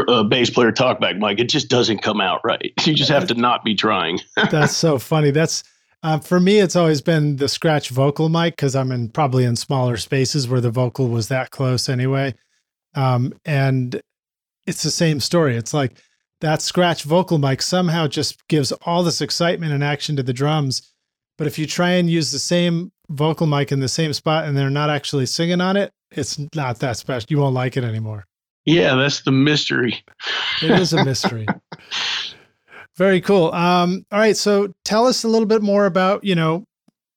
a 0.08 0.24
bass 0.24 0.50
player 0.50 0.72
talkback 0.72 1.18
mic. 1.18 1.38
It 1.38 1.48
just 1.48 1.68
doesn't 1.68 1.98
come 1.98 2.20
out 2.20 2.40
right. 2.44 2.72
You 2.86 2.94
just 2.94 3.10
have 3.10 3.26
to 3.28 3.34
not 3.34 3.64
be 3.64 3.74
trying. 3.74 4.20
That's 4.50 4.76
so 4.76 4.98
funny. 4.98 5.30
That's 5.30 5.62
uh, 6.02 6.18
for 6.18 6.40
me. 6.40 6.58
It's 6.58 6.76
always 6.76 7.00
been 7.00 7.36
the 7.36 7.48
scratch 7.48 7.90
vocal 7.90 8.28
mic 8.28 8.56
because 8.56 8.74
I'm 8.74 8.90
in 8.90 9.10
probably 9.10 9.44
in 9.44 9.56
smaller 9.56 9.96
spaces 9.96 10.48
where 10.48 10.60
the 10.60 10.70
vocal 10.70 11.08
was 11.08 11.28
that 11.28 11.50
close 11.50 11.88
anyway. 11.88 12.34
Um, 12.94 13.34
and 13.44 14.00
it's 14.66 14.82
the 14.82 14.90
same 14.90 15.20
story. 15.20 15.56
It's 15.56 15.74
like 15.74 15.98
that 16.40 16.62
scratch 16.62 17.04
vocal 17.04 17.38
mic 17.38 17.62
somehow 17.62 18.06
just 18.06 18.46
gives 18.48 18.72
all 18.72 19.02
this 19.02 19.20
excitement 19.20 19.72
and 19.72 19.84
action 19.84 20.16
to 20.16 20.22
the 20.22 20.32
drums. 20.32 20.92
But 21.38 21.46
if 21.46 21.58
you 21.58 21.66
try 21.66 21.90
and 21.92 22.10
use 22.10 22.30
the 22.30 22.38
same 22.38 22.92
vocal 23.08 23.46
mic 23.46 23.72
in 23.72 23.80
the 23.80 23.88
same 23.88 24.12
spot 24.12 24.44
and 24.44 24.56
they're 24.56 24.70
not 24.70 24.90
actually 24.90 25.26
singing 25.26 25.60
on 25.60 25.76
it, 25.76 25.92
it's 26.10 26.38
not 26.54 26.78
that 26.80 26.96
special. 26.96 27.26
You 27.30 27.38
won't 27.38 27.54
like 27.54 27.76
it 27.76 27.84
anymore. 27.84 28.26
Yeah, 28.64 28.94
that's 28.94 29.22
the 29.22 29.32
mystery. 29.32 30.02
It 30.62 30.70
is 30.70 30.92
a 30.92 31.04
mystery. 31.04 31.46
Very 32.96 33.20
cool. 33.20 33.52
Um, 33.52 34.04
all 34.12 34.18
right, 34.18 34.36
so 34.36 34.74
tell 34.84 35.06
us 35.06 35.24
a 35.24 35.28
little 35.28 35.46
bit 35.46 35.62
more 35.62 35.86
about 35.86 36.22
you 36.24 36.34
know 36.34 36.64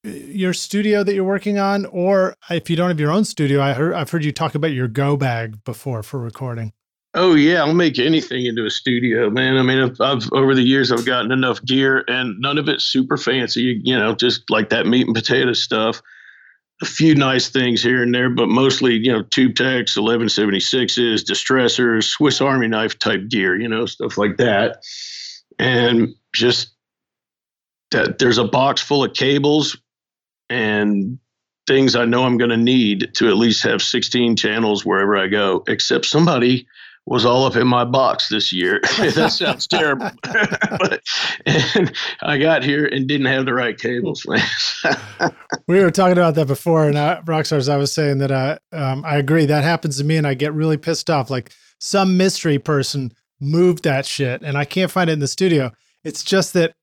your 0.04 0.54
studio 0.54 1.04
that 1.04 1.14
you're 1.14 1.24
working 1.24 1.60
on, 1.60 1.86
or 1.88 2.36
if 2.50 2.70
you 2.70 2.76
don't 2.76 2.90
have 2.90 3.00
your 3.00 3.12
own 3.12 3.26
studio, 3.26 3.62
I 3.62 3.74
heard 3.74 3.94
I've 3.94 4.10
heard 4.10 4.24
you 4.24 4.32
talk 4.32 4.56
about 4.56 4.72
your 4.72 4.88
Go 4.88 5.18
bag 5.18 5.64
before 5.66 6.04
for 6.04 6.20
recording. 6.20 6.72
Oh 7.16 7.36
yeah, 7.36 7.60
I'll 7.60 7.76
make 7.76 8.00
anything 8.00 8.48
into 8.48 8.66
a 8.66 8.72
studio, 8.72 9.30
man. 9.30 9.58
I 9.58 9.62
mean, 9.62 9.80
I've, 9.80 10.02
I've, 10.02 10.34
over 10.34 10.56
the 10.56 10.64
years 10.64 10.92
I've 10.92 11.06
gotten 11.06 11.32
enough 11.32 11.64
gear, 11.64 12.04
and 12.08 12.40
none 12.40 12.58
of 12.58 12.68
it's 12.68 12.86
super 12.86 13.18
fancy. 13.18 13.80
You, 13.84 13.98
know, 13.98 14.16
just 14.16 14.50
like 14.50 14.70
that 14.70 14.88
meat 14.88 15.06
and 15.06 15.16
potato 15.16 15.54
stuff 15.54 16.02
a 16.82 16.86
few 16.86 17.16
nice 17.16 17.50
things 17.50 17.82
here 17.82 18.04
and 18.04 18.14
there, 18.14 18.30
but 18.30 18.50
mostly, 18.50 18.96
you 18.96 19.12
know, 19.12 19.24
tube 19.24 19.56
techs, 19.56 19.96
1176s, 19.96 21.24
distressors, 21.24 22.04
Swiss 22.04 22.42
Army 22.42 22.68
knife 22.68 23.00
type 23.00 23.30
gear, 23.30 23.60
you 23.60 23.70
know, 23.70 23.86
stuff 23.86 24.18
like 24.18 24.36
that. 24.38 24.84
And 25.58 26.10
just 26.34 26.74
that 27.92 28.18
there's 28.18 28.38
a 28.38 28.44
box 28.44 28.82
full 28.82 29.04
of 29.04 29.14
cables 29.14 29.78
and 30.50 31.20
things 31.68 31.96
I 31.96 32.04
know 32.04 32.26
I'm 32.26 32.38
going 32.38 32.50
to 32.50 32.58
need 32.58 33.14
to 33.14 33.30
at 33.30 33.38
least 33.38 33.64
have 33.64 33.82
16 33.82 34.36
channels 34.36 34.84
wherever 34.84 35.16
I 35.18 35.28
go, 35.28 35.64
except 35.68 36.06
somebody 36.06 36.68
was 37.06 37.26
all 37.26 37.46
up 37.46 37.56
in 37.56 37.68
my 37.68 37.84
box 37.84 38.30
this 38.30 38.54
year. 38.54 38.80
that 38.98 39.34
sounds 39.34 39.68
terrible. 39.68 40.10
but 40.24 41.02
and 41.46 41.94
I 42.22 42.38
got 42.38 42.64
here 42.64 42.86
and 42.86 43.08
didn't 43.08 43.28
have 43.28 43.46
the 43.46 43.54
right 43.54 43.78
cables, 43.78 44.26
we 45.68 45.82
were 45.82 45.92
talking 45.92 46.18
about 46.18 46.36
that 46.36 46.48
before, 46.48 46.88
and 46.88 46.98
uh, 46.98 47.22
Rockstars, 47.26 47.70
I 47.70 47.78
was 47.78 47.92
saying 47.92 48.20
that 48.20 48.32
I 48.32 48.58
uh, 48.72 48.84
um, 48.84 49.04
I 49.06 49.18
agree 49.18 49.46
that 49.46 49.64
happens 49.64 49.98
to 49.98 50.04
me, 50.04 50.18
and 50.18 50.28
I 50.28 50.34
get 50.34 50.54
really 50.54 50.78
pissed 50.78 51.10
off. 51.10 51.30
Like 51.30 51.52
some 51.80 52.18
mystery 52.18 52.60
person 52.60 53.12
moved 53.40 53.84
that 53.84 54.06
shit, 54.06 54.42
and 54.42 54.58
I 54.58 54.66
can't 54.66 54.92
find 54.92 55.10
it 55.10 55.14
in 55.14 55.20
the 55.20 55.28
studio. 55.28 55.72
It's 56.04 56.24
just 56.24 56.54
that 56.54 56.74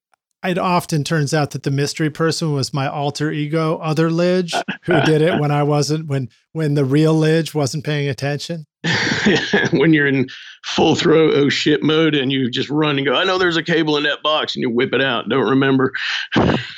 it 0.45 0.59
often 0.59 1.05
turns 1.05 1.35
out 1.35 1.51
that 1.51 1.65
the 1.65 1.71
mystery 1.71 2.11
person 2.11 2.53
was 2.53 2.73
my 2.73 2.89
alter 2.89 3.31
ego, 3.31 3.77
other 3.79 4.11
Lij, 4.11 4.55
who 4.83 5.01
did 5.05 5.23
it 5.23 5.39
when 5.41 5.51
I 5.51 5.63
wasn't 5.63 6.07
when 6.07 6.29
when 6.53 6.75
the 6.75 6.85
real 6.85 7.15
Lij 7.15 7.55
wasn't 7.55 7.85
paying 7.85 8.09
attention. 8.09 8.67
when 9.73 9.93
you're 9.93 10.07
in 10.07 10.27
full 10.65 10.95
throw 10.95 11.31
oh 11.33 11.51
shit 11.51 11.83
mode 11.83 12.15
and 12.15 12.33
you 12.33 12.51
just 12.51 12.71
run 12.71 12.97
and 12.97 13.07
go, 13.07 13.15
I 13.15 13.25
know 13.25 13.37
there's 13.37 13.59
a 13.59 13.63
cable 13.63 13.97
in 13.97 14.05
that 14.05 14.23
box, 14.23 14.55
and 14.55 14.63
you 14.63 14.71
whip 14.71 14.95
it 14.95 15.03
out. 15.03 15.29
Don't 15.29 15.49
remember. 15.51 15.93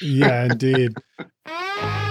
yeah, 0.00 0.44
indeed. 0.44 0.94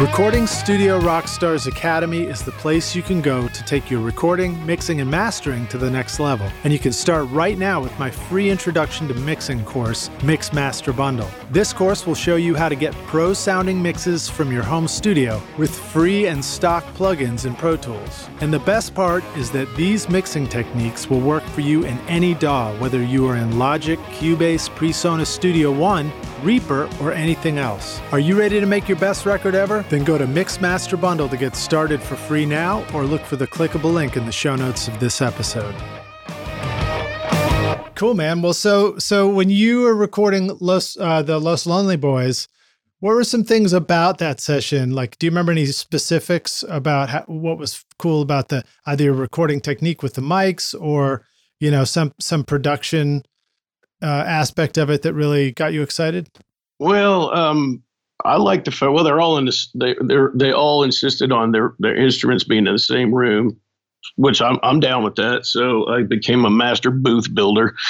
Recording 0.00 0.46
Studio 0.46 1.00
Rockstars 1.00 1.66
Academy 1.66 2.22
is 2.22 2.44
the 2.44 2.52
place 2.52 2.94
you 2.94 3.02
can 3.02 3.20
go 3.20 3.48
to 3.48 3.64
take 3.64 3.90
your 3.90 4.00
recording, 4.00 4.64
mixing, 4.64 5.00
and 5.00 5.10
mastering 5.10 5.66
to 5.66 5.76
the 5.76 5.90
next 5.90 6.20
level. 6.20 6.48
And 6.62 6.72
you 6.72 6.78
can 6.78 6.92
start 6.92 7.28
right 7.30 7.58
now 7.58 7.82
with 7.82 7.98
my 7.98 8.08
free 8.08 8.48
introduction 8.48 9.08
to 9.08 9.14
mixing 9.14 9.64
course, 9.64 10.08
Mix 10.22 10.52
Master 10.52 10.92
Bundle. 10.92 11.28
This 11.50 11.72
course 11.72 12.06
will 12.06 12.14
show 12.14 12.36
you 12.36 12.54
how 12.54 12.68
to 12.68 12.76
get 12.76 12.94
pro 13.08 13.32
sounding 13.32 13.82
mixes 13.82 14.28
from 14.28 14.52
your 14.52 14.62
home 14.62 14.86
studio 14.86 15.42
with 15.56 15.76
free 15.76 16.28
and 16.28 16.44
stock 16.44 16.84
plugins 16.94 17.44
in 17.44 17.56
Pro 17.56 17.76
Tools. 17.76 18.28
And 18.40 18.52
the 18.52 18.60
best 18.60 18.94
part 18.94 19.24
is 19.36 19.50
that 19.50 19.66
these 19.74 20.08
mixing 20.08 20.46
techniques 20.46 21.10
will 21.10 21.20
work 21.20 21.42
for 21.42 21.62
you 21.62 21.82
in 21.82 21.98
any 22.06 22.34
DAW, 22.34 22.72
whether 22.78 23.02
you 23.02 23.26
are 23.26 23.34
in 23.34 23.58
Logic, 23.58 23.98
Cubase, 24.10 24.70
PreSonus 24.70 25.26
Studio 25.26 25.72
One, 25.72 26.12
Reaper, 26.44 26.88
or 27.00 27.12
anything 27.12 27.58
else. 27.58 28.00
Are 28.12 28.20
you 28.20 28.38
ready 28.38 28.60
to 28.60 28.66
make 28.66 28.88
your 28.88 28.98
best 28.98 29.26
record 29.26 29.56
ever? 29.56 29.84
Then 29.88 30.04
go 30.04 30.18
to 30.18 30.26
Mixmaster 30.26 31.00
Bundle 31.00 31.28
to 31.28 31.36
get 31.36 31.56
started 31.56 32.02
for 32.02 32.16
free 32.16 32.44
now 32.44 32.84
or 32.92 33.04
look 33.04 33.22
for 33.22 33.36
the 33.36 33.46
clickable 33.46 33.92
link 33.92 34.16
in 34.16 34.26
the 34.26 34.32
show 34.32 34.54
notes 34.54 34.88
of 34.88 35.00
this 35.00 35.22
episode. 35.22 35.74
Cool, 37.94 38.14
man. 38.14 38.42
Well, 38.42 38.52
so 38.52 38.96
so 38.98 39.28
when 39.28 39.50
you 39.50 39.80
were 39.80 39.94
recording 39.94 40.56
Los 40.60 40.96
uh, 40.96 41.22
the 41.22 41.40
Los 41.40 41.66
Lonely 41.66 41.96
Boys, 41.96 42.46
what 43.00 43.14
were 43.14 43.24
some 43.24 43.42
things 43.42 43.72
about 43.72 44.18
that 44.18 44.40
session? 44.40 44.92
Like, 44.92 45.18
do 45.18 45.26
you 45.26 45.30
remember 45.30 45.50
any 45.50 45.66
specifics 45.66 46.64
about 46.68 47.08
how, 47.08 47.22
what 47.26 47.58
was 47.58 47.84
cool 47.98 48.22
about 48.22 48.50
the 48.50 48.64
either 48.86 49.12
recording 49.12 49.60
technique 49.60 50.02
with 50.02 50.14
the 50.14 50.20
mics 50.20 50.80
or 50.80 51.24
you 51.58 51.72
know 51.72 51.82
some 51.82 52.12
some 52.20 52.44
production 52.44 53.24
uh, 54.00 54.06
aspect 54.26 54.78
of 54.78 54.90
it 54.90 55.02
that 55.02 55.14
really 55.14 55.50
got 55.50 55.72
you 55.72 55.82
excited? 55.82 56.28
Well, 56.78 57.34
um, 57.34 57.82
I 58.24 58.36
like 58.36 58.64
the 58.64 58.70
fact. 58.70 58.92
Well, 58.92 59.04
they're 59.04 59.20
all 59.20 59.38
in 59.38 59.44
this. 59.44 59.68
They 59.74 59.94
they 60.02 60.16
they 60.34 60.52
all 60.52 60.82
insisted 60.82 61.32
on 61.32 61.52
their 61.52 61.74
their 61.78 61.96
instruments 61.96 62.44
being 62.44 62.66
in 62.66 62.72
the 62.72 62.78
same 62.78 63.14
room, 63.14 63.56
which 64.16 64.42
I'm 64.42 64.58
I'm 64.62 64.80
down 64.80 65.04
with 65.04 65.14
that. 65.16 65.46
So 65.46 65.88
I 65.88 66.02
became 66.02 66.44
a 66.44 66.50
master 66.50 66.90
booth 66.90 67.32
builder. 67.34 67.74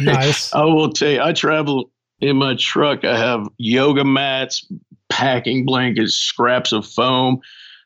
Nice. 0.00 0.54
I 0.54 0.62
will 0.62 0.92
tell 0.92 1.10
you, 1.10 1.20
I 1.20 1.32
travel 1.32 1.90
in 2.20 2.36
my 2.36 2.54
truck. 2.54 3.04
I 3.04 3.18
have 3.18 3.48
yoga 3.58 4.04
mats, 4.04 4.64
packing 5.10 5.66
blankets, 5.66 6.14
scraps 6.14 6.70
of 6.70 6.86
foam, 6.86 7.40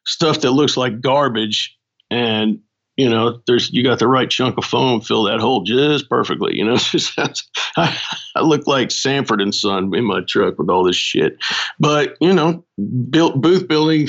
stuff 0.04 0.42
that 0.42 0.50
looks 0.50 0.76
like 0.76 1.00
garbage, 1.00 1.74
and 2.10 2.60
you 2.96 3.08
know, 3.08 3.40
there's 3.46 3.70
you 3.72 3.82
got 3.82 3.98
the 3.98 4.08
right 4.08 4.28
chunk 4.28 4.56
of 4.56 4.64
foam, 4.64 5.00
fill 5.00 5.24
that 5.24 5.40
hole 5.40 5.62
just 5.62 6.08
perfectly. 6.08 6.56
You 6.56 6.64
know, 6.64 6.78
I, 7.76 7.98
I 8.34 8.40
look 8.40 8.66
like 8.66 8.90
Sanford 8.90 9.40
and 9.40 9.54
Son 9.54 9.94
in 9.94 10.04
my 10.04 10.22
truck 10.26 10.58
with 10.58 10.70
all 10.70 10.82
this 10.82 10.96
shit. 10.96 11.36
But 11.78 12.16
you 12.20 12.32
know, 12.32 12.64
built 13.10 13.40
booth 13.40 13.68
building 13.68 14.08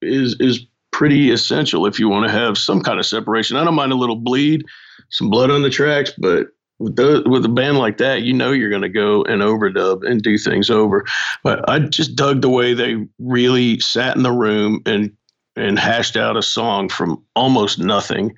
is 0.00 0.36
is 0.40 0.64
pretty 0.92 1.32
essential 1.32 1.86
if 1.86 1.98
you 1.98 2.08
want 2.08 2.24
to 2.24 2.32
have 2.32 2.56
some 2.56 2.80
kind 2.80 3.00
of 3.00 3.06
separation. 3.06 3.56
I 3.56 3.64
don't 3.64 3.74
mind 3.74 3.90
a 3.90 3.96
little 3.96 4.16
bleed, 4.16 4.64
some 5.10 5.28
blood 5.28 5.50
on 5.50 5.62
the 5.62 5.70
tracks, 5.70 6.12
but 6.16 6.48
with 6.78 6.98
with 7.26 7.44
a 7.44 7.48
band 7.48 7.78
like 7.78 7.98
that, 7.98 8.22
you 8.22 8.32
know 8.32 8.52
you're 8.52 8.70
going 8.70 8.82
to 8.82 8.88
go 8.88 9.24
and 9.24 9.42
overdub 9.42 10.08
and 10.08 10.22
do 10.22 10.38
things 10.38 10.70
over. 10.70 11.04
But 11.42 11.68
I 11.68 11.80
just 11.80 12.14
dug 12.14 12.42
the 12.42 12.48
way 12.48 12.74
they 12.74 12.96
really 13.18 13.80
sat 13.80 14.16
in 14.16 14.22
the 14.22 14.32
room 14.32 14.82
and 14.86 15.12
and 15.56 15.78
hashed 15.78 16.16
out 16.16 16.36
a 16.36 16.42
song 16.42 16.88
from 16.88 17.22
almost 17.36 17.78
nothing. 17.78 18.34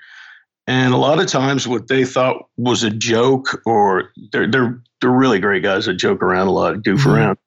And 0.66 0.92
a 0.92 0.96
lot 0.96 1.20
of 1.20 1.26
times, 1.26 1.68
what 1.68 1.88
they 1.88 2.04
thought 2.04 2.48
was 2.56 2.82
a 2.82 2.90
joke, 2.90 3.62
or 3.64 4.10
they're 4.32 4.50
they're 4.50 4.80
they're 5.00 5.10
really 5.10 5.38
great 5.38 5.62
guys 5.62 5.86
that 5.86 5.94
joke 5.94 6.22
around 6.22 6.48
a 6.48 6.52
lot, 6.52 6.82
goof 6.82 7.00
mm-hmm. 7.02 7.10
around, 7.10 7.38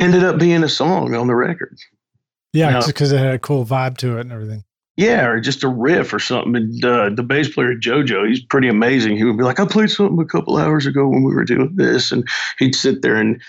ended 0.00 0.24
up 0.24 0.38
being 0.38 0.64
a 0.64 0.68
song 0.68 1.14
on 1.14 1.28
the 1.28 1.36
record. 1.36 1.78
Yeah, 2.52 2.82
because 2.84 3.12
it 3.12 3.18
had 3.18 3.34
a 3.34 3.38
cool 3.38 3.64
vibe 3.64 3.96
to 3.98 4.18
it 4.18 4.22
and 4.22 4.32
everything. 4.32 4.64
Yeah, 4.96 5.26
or 5.26 5.40
just 5.40 5.62
a 5.62 5.68
riff 5.68 6.12
or 6.12 6.18
something. 6.18 6.56
And 6.56 6.84
uh, 6.84 7.10
the 7.10 7.22
bass 7.22 7.48
player 7.48 7.74
JoJo, 7.74 8.28
he's 8.28 8.44
pretty 8.44 8.68
amazing. 8.68 9.16
He 9.16 9.24
would 9.24 9.38
be 9.38 9.44
like, 9.44 9.60
"I 9.60 9.66
played 9.66 9.90
something 9.90 10.18
a 10.18 10.28
couple 10.28 10.56
hours 10.56 10.84
ago 10.84 11.06
when 11.06 11.22
we 11.22 11.32
were 11.32 11.44
doing 11.44 11.76
this," 11.76 12.10
and 12.10 12.28
he'd 12.58 12.74
sit 12.74 13.02
there 13.02 13.14
and 13.14 13.40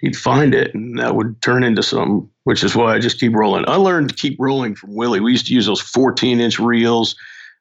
he'd 0.00 0.16
find 0.16 0.54
it, 0.54 0.74
and 0.74 0.98
that 0.98 1.14
would 1.14 1.40
turn 1.42 1.64
into 1.64 1.82
something. 1.82 2.28
Which 2.44 2.64
is 2.64 2.74
why 2.74 2.94
I 2.94 2.98
just 2.98 3.20
keep 3.20 3.34
rolling. 3.34 3.68
I 3.68 3.76
learned 3.76 4.08
to 4.08 4.14
keep 4.14 4.38
rolling 4.40 4.74
from 4.74 4.94
Willie. 4.94 5.20
We 5.20 5.32
used 5.32 5.48
to 5.48 5.54
use 5.54 5.66
those 5.66 5.82
14 5.82 6.40
inch 6.40 6.58
reels 6.58 7.14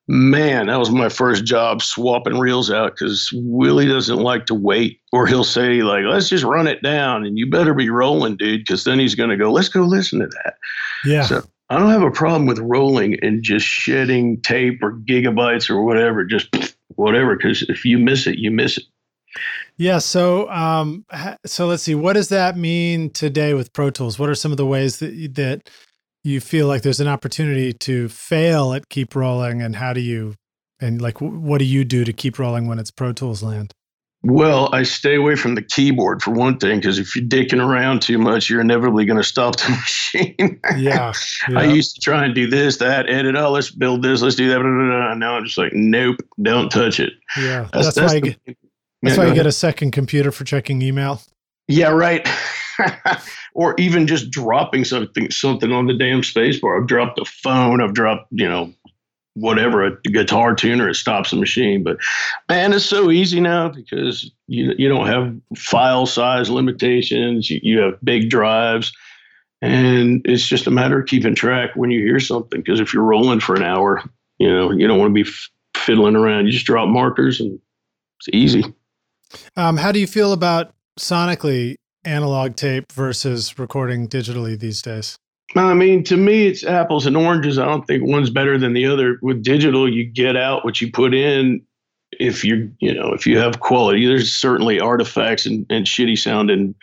man, 0.07 0.67
that 0.67 0.79
was 0.79 0.89
my 0.89 1.09
first 1.09 1.43
job 1.45 1.81
swapping 1.81 2.39
reels 2.39 2.71
out 2.71 2.95
because 2.95 3.29
Willie 3.33 3.87
doesn't 3.87 4.19
like 4.19 4.45
to 4.45 4.53
wait, 4.53 5.01
or 5.11 5.27
he'll 5.27 5.43
say 5.43 5.81
like, 5.81 6.03
"Let's 6.05 6.29
just 6.29 6.43
run 6.43 6.67
it 6.67 6.81
down," 6.81 7.25
and 7.25 7.37
you 7.37 7.49
better 7.49 7.73
be 7.73 7.89
rolling, 7.89 8.37
dude, 8.37 8.61
because 8.61 8.83
then 8.83 8.99
he's 8.99 9.15
going 9.15 9.29
to 9.29 9.37
go, 9.37 9.51
"Let's 9.51 9.69
go 9.69 9.81
listen 9.81 10.19
to 10.19 10.27
that." 10.27 10.55
Yeah. 11.05 11.23
So 11.23 11.43
I 11.69 11.77
don't 11.77 11.89
have 11.89 12.03
a 12.03 12.11
problem 12.11 12.45
with 12.45 12.59
rolling 12.59 13.17
and 13.21 13.43
just 13.43 13.65
shedding 13.65 14.41
tape 14.41 14.81
or 14.81 14.93
gigabytes 14.93 15.69
or 15.69 15.83
whatever, 15.83 16.23
just 16.23 16.75
whatever, 16.95 17.35
because 17.35 17.63
if 17.63 17.83
you 17.83 17.97
miss 17.99 18.27
it, 18.27 18.37
you 18.37 18.51
miss 18.51 18.77
it. 18.77 18.85
Yeah. 19.77 19.99
So, 19.99 20.49
um, 20.49 21.05
so 21.45 21.67
let's 21.67 21.83
see. 21.83 21.95
What 21.95 22.13
does 22.13 22.29
that 22.29 22.57
mean 22.57 23.09
today 23.11 23.53
with 23.53 23.73
Pro 23.73 23.89
Tools? 23.89 24.17
What 24.17 24.29
are 24.29 24.35
some 24.35 24.51
of 24.51 24.57
the 24.57 24.65
ways 24.65 24.99
that 24.99 25.35
that 25.35 25.69
you 26.27 26.41
feel 26.41 26.67
like 26.67 26.81
there's 26.81 26.99
an 26.99 27.07
opportunity 27.07 27.73
to 27.73 28.09
fail 28.09 28.73
at 28.73 28.89
keep 28.89 29.15
rolling 29.15 29.61
and 29.61 29.75
how 29.75 29.93
do 29.93 30.01
you 30.01 30.35
and 30.79 31.01
like 31.01 31.19
what 31.19 31.57
do 31.59 31.65
you 31.65 31.83
do 31.83 32.03
to 32.03 32.13
keep 32.13 32.37
rolling 32.37 32.67
when 32.67 32.79
it's 32.79 32.91
pro 32.91 33.13
tools 33.13 33.41
land 33.41 33.73
well 34.23 34.69
i 34.73 34.83
stay 34.83 35.15
away 35.15 35.35
from 35.35 35.55
the 35.55 35.61
keyboard 35.61 36.21
for 36.21 36.31
one 36.31 36.57
thing 36.57 36.79
because 36.79 36.99
if 36.99 37.15
you're 37.15 37.25
dicking 37.25 37.65
around 37.65 38.01
too 38.01 38.17
much 38.17 38.49
you're 38.49 38.61
inevitably 38.61 39.05
going 39.05 39.17
to 39.17 39.23
stop 39.23 39.55
the 39.57 39.69
machine 39.69 40.59
yeah, 40.77 41.13
yeah, 41.49 41.59
i 41.59 41.63
used 41.63 41.95
to 41.95 42.01
try 42.01 42.25
and 42.25 42.35
do 42.35 42.47
this 42.47 42.77
that 42.77 43.09
edit 43.09 43.35
oh 43.35 43.49
let's 43.49 43.71
build 43.71 44.03
this 44.03 44.21
let's 44.21 44.35
do 44.35 44.49
that 44.49 44.59
blah, 44.59 44.69
blah, 44.69 44.85
blah. 44.85 45.13
now 45.13 45.37
i'm 45.37 45.45
just 45.45 45.57
like 45.57 45.71
nope 45.73 46.17
don't 46.41 46.69
touch 46.69 46.99
it 46.99 47.13
yeah 47.37 47.67
that's, 47.71 47.93
that's, 47.95 48.13
that's 48.13 48.37
why, 48.45 48.55
that's 49.03 49.17
yeah, 49.17 49.23
why 49.23 49.29
you 49.29 49.35
get 49.35 49.45
a 49.45 49.51
second 49.51 49.91
computer 49.91 50.31
for 50.31 50.43
checking 50.43 50.81
email 50.81 51.21
yeah 51.67 51.89
right 51.89 52.27
or 53.53 53.75
even 53.77 54.07
just 54.07 54.31
dropping 54.31 54.85
something 54.85 55.29
something 55.31 55.71
on 55.71 55.87
the 55.87 55.93
damn 55.93 56.21
spacebar. 56.21 56.79
I've 56.79 56.87
dropped 56.87 57.19
a 57.19 57.25
phone. 57.25 57.81
I've 57.81 57.93
dropped 57.93 58.27
you 58.31 58.47
know 58.47 58.73
whatever 59.33 59.85
a 59.85 60.01
guitar 60.01 60.55
tuner. 60.55 60.89
It 60.89 60.95
stops 60.95 61.31
the 61.31 61.37
machine. 61.37 61.83
But 61.83 61.97
man, 62.49 62.73
it's 62.73 62.85
so 62.85 63.11
easy 63.11 63.39
now 63.39 63.69
because 63.69 64.31
you 64.47 64.73
you 64.77 64.89
don't 64.89 65.07
have 65.07 65.35
file 65.57 66.05
size 66.05 66.49
limitations. 66.49 67.49
You, 67.49 67.59
you 67.63 67.79
have 67.79 67.99
big 68.03 68.29
drives. 68.29 68.93
And 69.59 70.21
it's 70.25 70.47
just 70.47 70.67
a 70.67 70.71
matter 70.71 70.99
of 70.99 71.07
keeping 71.07 71.33
track 71.33 71.71
when 71.75 71.89
you 71.89 71.99
hear 71.99 72.19
something. 72.19 72.61
Because 72.61 72.79
if 72.79 72.93
you're 72.93 73.03
rolling 73.03 73.39
for 73.39 73.55
an 73.55 73.63
hour, 73.63 74.03
you 74.37 74.47
know, 74.47 74.71
you 74.71 74.85
don't 74.85 74.99
want 74.99 75.09
to 75.09 75.23
be 75.23 75.27
f- 75.27 75.49
fiddling 75.75 76.15
around. 76.15 76.45
You 76.45 76.51
just 76.51 76.67
drop 76.67 76.87
markers 76.87 77.39
and 77.39 77.59
it's 78.19 78.29
easy. 78.31 78.63
Um, 79.55 79.77
how 79.77 79.91
do 79.91 79.99
you 79.99 80.07
feel 80.07 80.33
about 80.33 80.73
sonically 80.99 81.75
analog 82.03 82.55
tape 82.55 82.91
versus 82.91 83.57
recording 83.59 84.07
digitally 84.07 84.57
these 84.57 84.81
days? 84.81 85.17
I 85.55 85.73
mean, 85.73 86.03
to 86.05 86.17
me, 86.17 86.47
it's 86.47 86.65
apples 86.65 87.05
and 87.05 87.15
oranges. 87.15 87.57
I 87.57 87.65
don't 87.65 87.85
think 87.87 88.03
one's 88.05 88.29
better 88.29 88.57
than 88.57 88.73
the 88.73 88.85
other. 88.85 89.17
With 89.21 89.43
digital, 89.43 89.91
you 89.91 90.03
get 90.03 90.35
out 90.35 90.65
what 90.65 90.81
you 90.81 90.91
put 90.91 91.13
in. 91.13 91.61
If 92.19 92.43
you, 92.43 92.71
you 92.79 92.93
know, 92.93 93.13
if 93.13 93.25
you 93.25 93.37
have 93.37 93.59
quality, 93.59 94.05
there's 94.05 94.35
certainly 94.35 94.79
artifacts 94.79 95.45
and, 95.45 95.65
and 95.69 95.85
shitty 95.85 96.17
sound 96.17 96.49
and, 96.49 96.73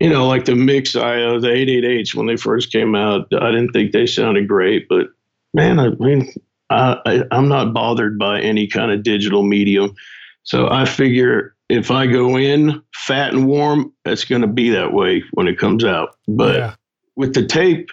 you 0.00 0.10
know, 0.10 0.26
like 0.26 0.44
the 0.44 0.54
Mix-IO, 0.54 1.40
the 1.40 1.48
88H 1.48 2.14
when 2.14 2.26
they 2.26 2.36
first 2.36 2.70
came 2.70 2.94
out. 2.94 3.32
I 3.32 3.50
didn't 3.50 3.72
think 3.72 3.92
they 3.92 4.06
sounded 4.06 4.46
great, 4.46 4.88
but 4.88 5.08
man, 5.54 5.78
I 5.78 5.90
mean, 5.90 6.32
I, 6.70 7.00
I, 7.06 7.24
I'm 7.30 7.48
not 7.48 7.72
bothered 7.72 8.18
by 8.18 8.40
any 8.40 8.66
kind 8.66 8.92
of 8.92 9.02
digital 9.02 9.42
medium. 9.42 9.94
So 10.42 10.68
I 10.70 10.84
figure 10.84 11.54
if 11.68 11.90
I 11.90 12.06
go 12.06 12.36
in 12.36 12.82
fat 12.94 13.32
and 13.32 13.46
warm, 13.46 13.92
it's 14.04 14.24
going 14.24 14.42
to 14.42 14.48
be 14.48 14.70
that 14.70 14.92
way 14.92 15.22
when 15.32 15.48
it 15.48 15.58
comes 15.58 15.84
out. 15.84 16.16
But 16.26 16.54
yeah. 16.54 16.74
with 17.16 17.34
the 17.34 17.44
tape, 17.44 17.90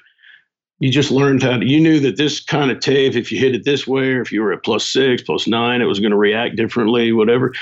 you 0.80 0.92
just 0.92 1.12
learned 1.12 1.44
how 1.44 1.58
to, 1.58 1.66
you 1.66 1.80
knew 1.80 2.00
that 2.02 2.18
this 2.18 2.42
kind 2.42 2.72
of 2.72 2.80
tape, 2.80 3.16
if 3.16 3.32
you 3.32 3.40
hit 3.40 3.56
it 3.56 3.66
this 3.66 3.86
way, 3.86 4.14
or 4.14 4.22
if 4.22 4.32
you 4.32 4.42
were 4.42 4.54
at 4.54 4.64
plus 4.64 4.86
six, 4.86 5.22
plus 5.22 5.48
nine, 5.48 5.82
it 5.82 5.86
was 5.86 6.00
going 6.00 6.12
to 6.12 6.18
react 6.18 6.56
differently, 6.56 7.12
whatever, 7.12 7.54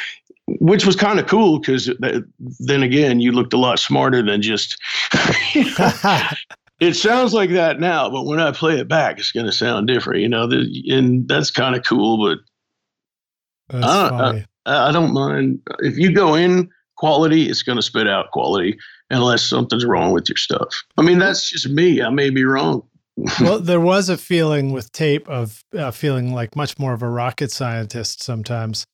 which 0.48 0.86
was 0.86 0.96
kind 0.96 1.20
of 1.20 1.28
cool 1.28 1.60
because 1.60 1.90
then 2.60 2.84
again, 2.84 3.20
you 3.20 3.32
looked 3.32 3.54
a 3.54 3.58
lot 3.58 3.80
smarter 3.80 4.22
than 4.24 4.42
just. 4.42 4.78
it 6.80 6.96
sounds 6.96 7.34
like 7.34 7.52
that 7.52 7.80
now, 7.80 8.10
but 8.10 8.26
when 8.26 8.40
I 8.40 8.52
play 8.52 8.80
it 8.80 8.88
back, 8.88 9.20
it's 9.20 9.32
going 9.32 9.46
to 9.46 9.52
sound 9.52 9.88
different, 9.88 10.22
you 10.22 10.30
know, 10.30 10.50
and 10.88 11.28
that's 11.28 11.50
kind 11.50 11.76
of 11.76 11.84
cool, 11.84 12.24
but. 12.24 12.40
That's 13.70 13.86
I, 13.86 14.10
funny. 14.10 14.40
I 14.42 14.46
don't 14.66 15.14
mind 15.14 15.62
if 15.80 15.98
you 15.98 16.14
go 16.14 16.36
in 16.36 16.70
quality, 16.98 17.50
it's 17.50 17.64
going 17.64 17.78
to 17.78 17.82
spit 17.82 18.08
out 18.08 18.32
quality 18.32 18.78
unless 19.10 19.44
something's 19.44 19.86
wrong 19.86 20.14
with 20.14 20.30
your 20.30 20.38
stuff. 20.38 20.84
I 20.98 21.02
mean, 21.02 21.20
that's 21.20 21.50
just 21.50 21.70
me. 21.70 22.02
I 22.02 22.10
may 22.10 22.30
be 22.30 22.44
wrong. 22.44 22.84
well, 23.42 23.60
there 23.60 23.80
was 23.80 24.10
a 24.10 24.18
feeling 24.18 24.72
with 24.72 24.92
tape 24.92 25.30
of 25.30 25.64
uh, 25.78 25.92
feeling 25.92 26.34
like 26.34 26.56
much 26.56 26.80
more 26.80 26.94
of 26.94 27.04
a 27.04 27.10
rocket 27.10 27.52
scientist 27.52 28.24
sometimes, 28.24 28.88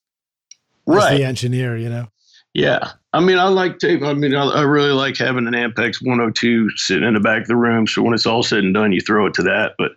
right? 0.86 1.17
the 1.17 1.23
engineer, 1.23 1.77
you 1.77 1.88
know. 1.88 2.08
Yeah, 2.53 2.91
I 3.13 3.21
mean, 3.21 3.38
I 3.38 3.47
like 3.47 3.77
tape. 3.79 4.01
I 4.01 4.13
mean, 4.13 4.36
I, 4.36 4.43
I, 4.43 4.62
really 4.63 4.91
like 4.91 5.15
having 5.15 5.47
an 5.47 5.53
Ampex 5.53 6.05
102 6.05 6.72
sitting 6.76 7.07
in 7.07 7.13
the 7.13 7.20
back 7.20 7.43
of 7.43 7.47
the 7.47 7.55
room. 7.55 7.88
So 7.88 8.01
when 8.01 8.13
it's 8.13 8.26
all 8.26 8.43
said 8.43 8.63
and 8.63 8.74
done, 8.74 8.91
you 8.91 8.99
throw 8.99 9.28
it 9.28 9.34
to 9.36 9.43
that. 9.43 9.76
But 9.78 9.91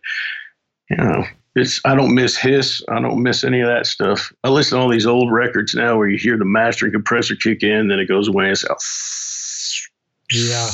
you 0.90 0.98
know, 0.98 1.24
it's 1.54 1.80
I 1.84 1.94
don't 1.94 2.14
miss 2.14 2.36
hiss. 2.36 2.82
I 2.88 3.00
don't 3.00 3.22
miss 3.22 3.44
any 3.44 3.60
of 3.60 3.68
that 3.68 3.86
stuff. 3.86 4.32
I 4.44 4.48
listen 4.48 4.78
to 4.78 4.82
all 4.82 4.88
these 4.88 5.06
old 5.06 5.30
records 5.30 5.74
now 5.74 5.96
where 5.96 6.08
you 6.08 6.18
hear 6.18 6.38
the 6.38 6.44
mastering 6.44 6.92
compressor 6.92 7.36
kick 7.36 7.62
in, 7.62 7.88
then 7.88 7.98
it 7.98 8.06
goes 8.06 8.28
away 8.28 8.44
and 8.46 8.52
it's 8.52 9.88
yeah. 10.30 10.70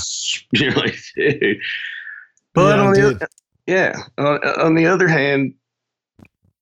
You're 0.52 0.72
like, 0.72 0.96
dude. 1.16 1.58
But 2.54 2.76
yeah, 2.76 2.82
on 2.82 2.92
the 2.92 3.06
other, 3.06 3.28
yeah, 3.66 4.02
on, 4.18 4.38
on 4.60 4.74
the 4.74 4.86
other 4.86 5.08
hand, 5.08 5.54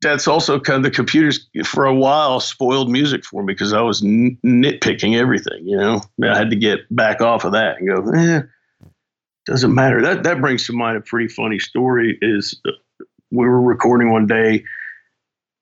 that's 0.02 0.28
also 0.28 0.60
kind 0.60 0.78
of 0.78 0.82
the 0.82 0.90
computers 0.90 1.48
for 1.64 1.86
a 1.86 1.94
while 1.94 2.40
spoiled 2.40 2.90
music 2.90 3.24
for 3.24 3.42
me 3.42 3.52
because 3.52 3.72
I 3.72 3.80
was 3.80 4.02
n- 4.02 4.38
nitpicking 4.44 5.16
everything. 5.16 5.66
You 5.66 5.76
know, 5.76 6.00
I 6.22 6.36
had 6.36 6.50
to 6.50 6.56
get 6.56 6.80
back 6.94 7.20
off 7.20 7.44
of 7.44 7.52
that 7.52 7.78
and 7.78 7.88
go, 7.88 8.10
eh, 8.12 8.42
doesn't 9.46 9.74
matter. 9.74 10.02
That 10.02 10.22
that 10.24 10.40
brings 10.40 10.66
to 10.66 10.72
mind 10.72 10.96
a 10.96 11.00
pretty 11.00 11.28
funny 11.28 11.58
story. 11.58 12.18
Is 12.20 12.60
uh, 12.66 12.72
we 13.30 13.46
were 13.46 13.60
recording 13.60 14.10
one 14.10 14.26
day, 14.26 14.64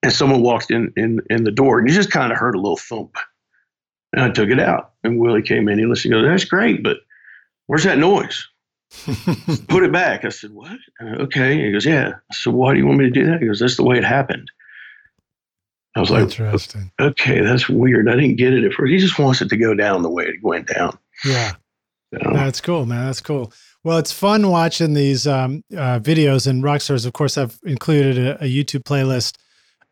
and 0.03 0.13
someone 0.13 0.43
walked 0.43 0.71
in 0.71 0.93
in 0.97 1.21
in 1.31 1.45
the 1.45 1.51
door, 1.51 1.79
and 1.79 1.89
you 1.89 1.95
just 1.95 2.11
kind 2.11 2.33
of 2.33 2.39
heard 2.39 2.55
a 2.55 2.61
little 2.61 2.77
thump. 2.77 3.17
And 4.13 4.23
I 4.23 4.31
took 4.31 4.49
it 4.49 4.61
out, 4.61 4.93
and 5.03 5.19
Willie 5.19 5.43
came 5.43 5.69
in. 5.69 5.79
He 5.79 5.87
listened. 5.87 6.15
He 6.15 6.21
goes, 6.21 6.29
"That's 6.29 6.45
great, 6.45 6.83
but 6.83 6.99
where's 7.67 7.85
that 7.85 7.99
noise?" 7.99 8.47
Put 9.69 9.83
it 9.83 9.93
back. 9.93 10.25
I 10.25 10.29
said, 10.29 10.53
"What?" 10.53 10.79
Uh, 11.01 11.23
okay. 11.23 11.65
He 11.65 11.73
goes, 11.73 11.85
"Yeah." 11.87 12.13
I 12.31 12.35
said, 12.35 12.53
"Why 12.53 12.73
do 12.73 12.79
you 12.79 12.87
want 12.87 12.99
me 12.99 13.07
to 13.07 13.11
do 13.11 13.27
that?" 13.27 13.41
He 13.41 13.47
goes, 13.47 13.59
"That's 13.59 13.77
the 13.77 13.85
way 13.85 13.99
it 13.99 14.05
happened." 14.05 14.51
I 15.97 16.01
was 16.01 16.11
like, 16.11 16.23
Interesting. 16.23 16.91
"Okay, 17.01 17.41
that's 17.41 17.69
weird. 17.69 18.09
I 18.09 18.17
didn't 18.17 18.37
get 18.37 18.53
it 18.53 18.65
at 18.65 18.73
first. 18.73 18.93
He 18.93 18.99
just 18.99 19.19
wants 19.19 19.43
it 19.43 19.49
to 19.49 19.57
go 19.57 19.75
down 19.75 20.03
the 20.03 20.11
way 20.11 20.25
it 20.25 20.43
went 20.43 20.69
down." 20.69 20.97
Yeah. 21.25 21.53
So, 22.13 22.31
That's 22.33 22.61
cool, 22.61 22.87
man. 22.87 23.07
That's 23.07 23.21
cool. 23.21 23.53
Well, 23.85 23.99
it's 23.99 24.13
fun 24.13 24.49
watching 24.49 24.95
these 24.95 25.27
um, 25.27 25.63
uh, 25.73 26.01
videos, 26.01 26.47
and 26.47 26.63
Rockstars, 26.63 27.05
of 27.05 27.13
course, 27.13 27.37
I've 27.37 27.59
included 27.65 28.19
a, 28.19 28.43
a 28.43 28.47
YouTube 28.47 28.83
playlist 28.83 29.37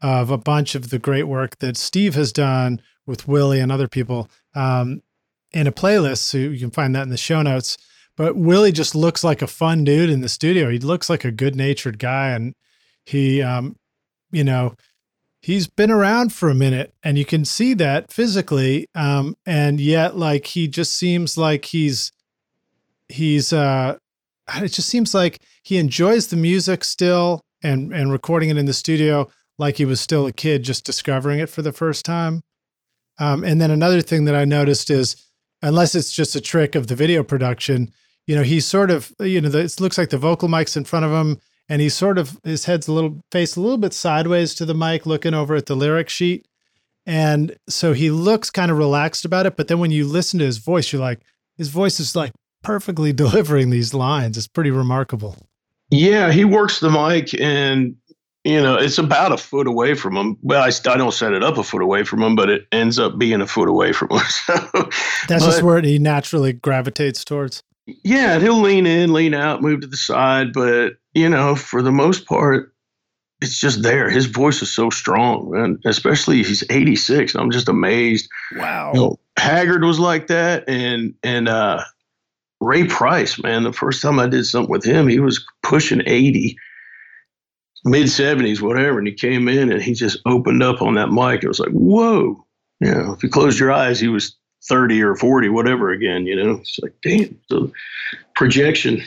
of 0.00 0.30
a 0.30 0.38
bunch 0.38 0.74
of 0.74 0.88
the 0.88 0.98
great 0.98 1.24
work 1.24 1.58
that 1.58 1.76
Steve 1.76 2.14
has 2.14 2.32
done 2.32 2.80
with 3.06 3.28
Willie 3.28 3.60
and 3.60 3.70
other 3.70 3.88
people 3.88 4.30
um, 4.54 5.02
in 5.52 5.66
a 5.66 5.72
playlist. 5.72 6.18
So 6.18 6.38
you 6.38 6.58
can 6.58 6.70
find 6.70 6.96
that 6.96 7.02
in 7.02 7.10
the 7.10 7.16
show 7.16 7.42
notes. 7.42 7.76
But 8.16 8.34
Willie 8.34 8.72
just 8.72 8.94
looks 8.94 9.22
like 9.22 9.42
a 9.42 9.46
fun 9.46 9.84
dude 9.84 10.10
in 10.10 10.22
the 10.22 10.28
studio. 10.28 10.70
He 10.70 10.78
looks 10.78 11.08
like 11.08 11.24
a 11.24 11.30
good 11.30 11.54
natured 11.54 11.98
guy. 11.98 12.30
And 12.30 12.54
he, 13.04 13.42
um, 13.42 13.76
you 14.30 14.44
know, 14.44 14.74
he's 15.40 15.66
been 15.66 15.90
around 15.90 16.32
for 16.32 16.48
a 16.48 16.54
minute 16.54 16.94
and 17.02 17.16
you 17.16 17.24
can 17.24 17.44
see 17.44 17.74
that 17.74 18.12
physically. 18.12 18.88
Um, 18.94 19.36
and 19.46 19.80
yet, 19.80 20.16
like, 20.16 20.46
he 20.46 20.66
just 20.66 20.94
seems 20.94 21.38
like 21.38 21.66
he's, 21.66 22.12
he's, 23.12 23.52
uh, 23.52 23.96
it 24.56 24.68
just 24.68 24.88
seems 24.88 25.14
like 25.14 25.38
he 25.62 25.78
enjoys 25.78 26.28
the 26.28 26.36
music 26.36 26.84
still 26.84 27.40
and, 27.62 27.92
and 27.92 28.10
recording 28.10 28.50
it 28.50 28.56
in 28.56 28.66
the 28.66 28.72
studio 28.72 29.28
like 29.58 29.76
he 29.76 29.84
was 29.84 30.00
still 30.00 30.26
a 30.26 30.32
kid 30.32 30.64
just 30.64 30.84
discovering 30.84 31.38
it 31.38 31.48
for 31.48 31.62
the 31.62 31.72
first 31.72 32.04
time. 32.04 32.42
Um, 33.18 33.44
and 33.44 33.60
then 33.60 33.70
another 33.70 34.00
thing 34.00 34.24
that 34.24 34.34
I 34.34 34.44
noticed 34.44 34.90
is, 34.90 35.16
unless 35.60 35.94
it's 35.94 36.12
just 36.12 36.34
a 36.34 36.40
trick 36.40 36.74
of 36.74 36.88
the 36.88 36.96
video 36.96 37.22
production, 37.22 37.92
you 38.26 38.34
know, 38.34 38.42
he's 38.42 38.66
sort 38.66 38.90
of, 38.90 39.12
you 39.20 39.40
know, 39.40 39.48
the, 39.48 39.60
it 39.60 39.80
looks 39.80 39.98
like 39.98 40.10
the 40.10 40.18
vocal 40.18 40.48
mic's 40.48 40.76
in 40.76 40.84
front 40.84 41.04
of 41.04 41.12
him, 41.12 41.38
and 41.68 41.80
he's 41.80 41.94
sort 41.94 42.18
of 42.18 42.38
his 42.42 42.64
head's 42.64 42.88
a 42.88 42.92
little 42.92 43.20
face 43.30 43.56
a 43.56 43.60
little 43.60 43.78
bit 43.78 43.92
sideways 43.92 44.54
to 44.54 44.64
the 44.64 44.74
mic, 44.74 45.06
looking 45.06 45.34
over 45.34 45.54
at 45.54 45.66
the 45.66 45.76
lyric 45.76 46.08
sheet, 46.08 46.46
and 47.06 47.56
so 47.68 47.92
he 47.92 48.10
looks 48.10 48.50
kind 48.50 48.70
of 48.70 48.78
relaxed 48.78 49.24
about 49.24 49.46
it. 49.46 49.56
But 49.56 49.68
then 49.68 49.78
when 49.78 49.90
you 49.90 50.06
listen 50.06 50.38
to 50.38 50.44
his 50.44 50.58
voice, 50.58 50.92
you're 50.92 51.02
like, 51.02 51.20
his 51.56 51.68
voice 51.68 52.00
is 52.00 52.16
like 52.16 52.32
perfectly 52.62 53.12
delivering 53.24 53.70
these 53.70 53.92
lines. 53.94 54.36
It's 54.38 54.48
pretty 54.48 54.70
remarkable. 54.70 55.36
Yeah, 55.90 56.32
he 56.32 56.44
works 56.44 56.80
the 56.80 56.90
mic, 56.90 57.38
and 57.38 57.96
you 58.44 58.60
know 58.62 58.76
it's 58.76 58.98
about 58.98 59.32
a 59.32 59.36
foot 59.36 59.66
away 59.66 59.94
from 59.94 60.16
him. 60.16 60.38
Well, 60.42 60.62
I, 60.62 60.68
I 60.90 60.96
don't 60.96 61.12
set 61.12 61.32
it 61.34 61.42
up 61.44 61.58
a 61.58 61.62
foot 61.62 61.82
away 61.82 62.04
from 62.04 62.22
him, 62.22 62.34
but 62.34 62.48
it 62.48 62.66
ends 62.72 62.98
up 62.98 63.18
being 63.18 63.40
a 63.42 63.46
foot 63.46 63.68
away 63.68 63.92
from 63.92 64.10
him. 64.10 64.20
So, 64.28 64.88
That's 65.28 65.44
just 65.44 65.62
where 65.62 65.80
he 65.82 65.98
naturally 65.98 66.52
gravitates 66.54 67.24
towards. 67.24 67.62
yeah, 67.86 68.38
he'll 68.38 68.60
lean 68.60 68.86
in, 68.86 69.12
lean 69.12 69.34
out, 69.34 69.60
move 69.62 69.82
to 69.82 69.86
the 69.86 69.96
side, 69.96 70.52
but 70.52 70.94
you 71.14 71.28
know, 71.28 71.54
for 71.54 71.82
the 71.82 71.92
most 71.92 72.26
part, 72.26 72.74
it's 73.42 73.58
just 73.60 73.82
there. 73.82 74.08
His 74.08 74.26
voice 74.26 74.62
is 74.62 74.72
so 74.72 74.88
strong, 74.88 75.54
and 75.54 75.78
especially 75.84 76.38
he's 76.38 76.64
86. 76.70 77.34
I'm 77.34 77.50
just 77.50 77.68
amazed. 77.68 78.28
Wow. 78.56 78.92
You 78.94 79.00
know, 79.00 79.18
Haggard 79.36 79.84
was 79.84 79.98
like 79.98 80.28
that, 80.28 80.66
and 80.68 81.14
and 81.22 81.48
uh, 81.48 81.84
Ray 82.62 82.84
Price, 82.84 83.42
man. 83.42 83.64
The 83.64 83.72
first 83.72 84.02
time 84.02 84.18
I 84.18 84.28
did 84.28 84.44
something 84.46 84.70
with 84.70 84.84
him, 84.84 85.08
he 85.08 85.20
was 85.20 85.44
pushing 85.62 86.02
80, 86.06 86.56
mid 87.84 88.06
70s, 88.06 88.60
whatever, 88.60 88.98
and 88.98 89.06
he 89.06 89.14
came 89.14 89.48
in 89.48 89.72
and 89.72 89.82
he 89.82 89.94
just 89.94 90.18
opened 90.26 90.62
up 90.62 90.80
on 90.82 90.94
that 90.94 91.10
mic. 91.10 91.42
It 91.42 91.48
was 91.48 91.60
like, 91.60 91.70
whoa. 91.70 92.44
You 92.80 92.90
know, 92.90 93.12
if 93.12 93.22
you 93.22 93.28
closed 93.28 93.58
your 93.58 93.72
eyes, 93.72 94.00
he 94.00 94.08
was 94.08 94.36
30 94.68 95.02
or 95.02 95.16
40, 95.16 95.48
whatever 95.48 95.90
again, 95.90 96.26
you 96.26 96.36
know. 96.36 96.52
It's 96.56 96.78
like, 96.80 96.94
damn. 97.02 97.38
So 97.50 97.72
projection. 98.34 99.02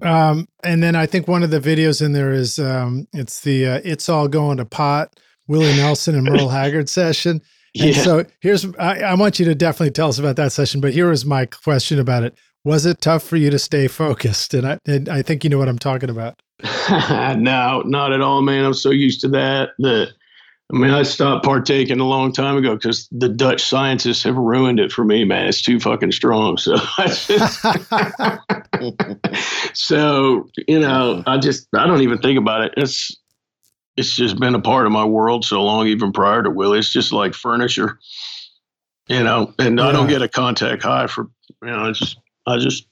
Um, 0.00 0.48
and 0.64 0.82
then 0.82 0.96
I 0.96 1.06
think 1.06 1.28
one 1.28 1.42
of 1.42 1.50
the 1.50 1.60
videos 1.60 2.04
in 2.04 2.12
there 2.12 2.32
is 2.32 2.58
um, 2.58 3.06
it's 3.12 3.40
the 3.40 3.66
uh, 3.66 3.80
"It's 3.84 4.08
All 4.08 4.26
Going 4.26 4.56
to 4.56 4.64
Pot" 4.64 5.20
Willie 5.48 5.76
Nelson 5.76 6.14
and 6.14 6.24
Merle 6.24 6.48
Haggard 6.50 6.88
session. 6.88 7.42
And 7.78 7.94
Yeah. 7.94 8.02
so 8.02 8.24
here's 8.40 8.64
I, 8.76 9.00
I 9.00 9.14
want 9.14 9.38
you 9.38 9.44
to 9.46 9.54
definitely 9.54 9.90
tell 9.90 10.08
us 10.08 10.18
about 10.18 10.36
that 10.36 10.52
session. 10.52 10.80
But 10.80 10.94
here 10.94 11.10
is 11.10 11.26
my 11.26 11.46
question 11.46 11.98
about 11.98 12.22
it: 12.22 12.34
Was 12.64 12.86
it 12.86 13.00
tough 13.00 13.22
for 13.22 13.36
you 13.36 13.50
to 13.50 13.58
stay 13.58 13.88
focused? 13.88 14.54
And 14.54 14.66
I 14.66 14.78
and 14.86 15.08
I 15.08 15.22
think 15.22 15.44
you 15.44 15.50
know 15.50 15.58
what 15.58 15.68
I'm 15.68 15.78
talking 15.78 16.10
about. 16.10 16.40
no, 16.90 17.82
not 17.84 18.12
at 18.12 18.20
all, 18.20 18.42
man. 18.42 18.64
I'm 18.64 18.74
so 18.74 18.90
used 18.90 19.20
to 19.22 19.28
that 19.28 19.70
that 19.78 20.12
I 20.72 20.78
mean, 20.78 20.90
I 20.90 21.02
stopped 21.02 21.44
partaking 21.44 22.00
a 22.00 22.06
long 22.06 22.32
time 22.32 22.56
ago 22.56 22.74
because 22.74 23.06
the 23.12 23.28
Dutch 23.28 23.62
scientists 23.62 24.22
have 24.22 24.36
ruined 24.36 24.80
it 24.80 24.90
for 24.90 25.04
me, 25.04 25.22
man. 25.22 25.46
It's 25.46 25.60
too 25.60 25.78
fucking 25.78 26.12
strong. 26.12 26.56
So, 26.56 26.76
just, 26.98 27.30
so 29.74 30.48
you 30.66 30.80
know, 30.80 31.22
I 31.26 31.36
just 31.36 31.68
I 31.74 31.86
don't 31.86 32.00
even 32.00 32.18
think 32.18 32.38
about 32.38 32.62
it. 32.62 32.74
It's 32.78 33.14
it's 33.98 34.16
just 34.16 34.40
been 34.40 34.54
a 34.54 34.60
part 34.60 34.86
of 34.86 34.92
my 34.92 35.04
world 35.04 35.44
so 35.44 35.62
long, 35.62 35.88
even 35.88 36.10
prior 36.10 36.42
to 36.42 36.50
Willie. 36.50 36.78
It's 36.78 36.90
just 36.90 37.12
like 37.12 37.34
furniture, 37.34 37.98
you 39.08 39.22
know. 39.22 39.52
And 39.58 39.78
I 39.78 39.92
don't 39.92 40.08
get 40.08 40.22
a 40.22 40.28
contact 40.28 40.84
high 40.84 41.06
for 41.06 41.28
you 41.62 41.70
know. 41.70 41.90
It's 41.90 41.98
just 41.98 42.18
I 42.46 42.58
just 42.58 42.86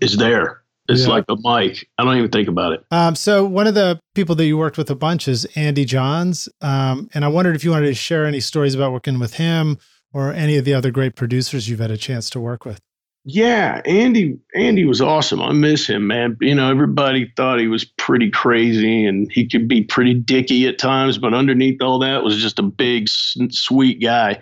it's 0.00 0.16
there. 0.16 0.62
It's 0.88 1.02
Yeah. 1.02 1.08
like 1.08 1.24
a 1.28 1.36
mic. 1.36 1.86
I 1.98 2.04
don't 2.04 2.16
even 2.16 2.30
think 2.30 2.48
about 2.48 2.72
it. 2.72 2.84
Um, 2.90 3.14
so 3.14 3.44
one 3.44 3.66
of 3.66 3.74
the 3.74 4.00
people 4.14 4.34
that 4.36 4.46
you 4.46 4.56
worked 4.56 4.78
with 4.78 4.90
a 4.90 4.94
bunch 4.94 5.28
is 5.28 5.44
Andy 5.54 5.84
Johns, 5.84 6.48
um, 6.62 7.10
and 7.14 7.24
I 7.24 7.28
wondered 7.28 7.56
if 7.56 7.64
you 7.64 7.72
wanted 7.72 7.86
to 7.88 7.94
share 7.94 8.24
any 8.24 8.40
stories 8.40 8.74
about 8.74 8.92
working 8.92 9.18
with 9.18 9.34
him 9.34 9.78
or 10.14 10.32
any 10.32 10.56
of 10.56 10.64
the 10.64 10.72
other 10.74 10.90
great 10.90 11.14
producers 11.14 11.68
you've 11.68 11.80
had 11.80 11.90
a 11.90 11.96
chance 11.98 12.30
to 12.30 12.40
work 12.40 12.64
with. 12.64 12.80
Yeah, 13.24 13.82
Andy. 13.84 14.38
Andy 14.54 14.86
was 14.86 15.02
awesome. 15.02 15.42
I 15.42 15.52
miss 15.52 15.86
him, 15.86 16.06
man. 16.06 16.38
You 16.40 16.54
know, 16.54 16.70
everybody 16.70 17.30
thought 17.36 17.58
he 17.58 17.66
was 17.68 17.84
pretty 17.84 18.30
crazy, 18.30 19.04
and 19.04 19.30
he 19.30 19.46
could 19.46 19.68
be 19.68 19.82
pretty 19.82 20.14
dicky 20.14 20.66
at 20.66 20.78
times. 20.78 21.18
But 21.18 21.34
underneath 21.34 21.82
all 21.82 21.98
that 21.98 22.22
was 22.24 22.40
just 22.40 22.58
a 22.58 22.62
big, 22.62 23.08
sweet 23.50 24.00
guy. 24.00 24.40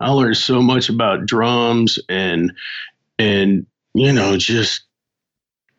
I 0.00 0.10
learned 0.10 0.38
so 0.38 0.60
much 0.60 0.88
about 0.88 1.26
drums 1.26 2.00
and 2.08 2.52
and 3.18 3.66
you 3.94 4.12
know 4.12 4.36
just 4.36 4.84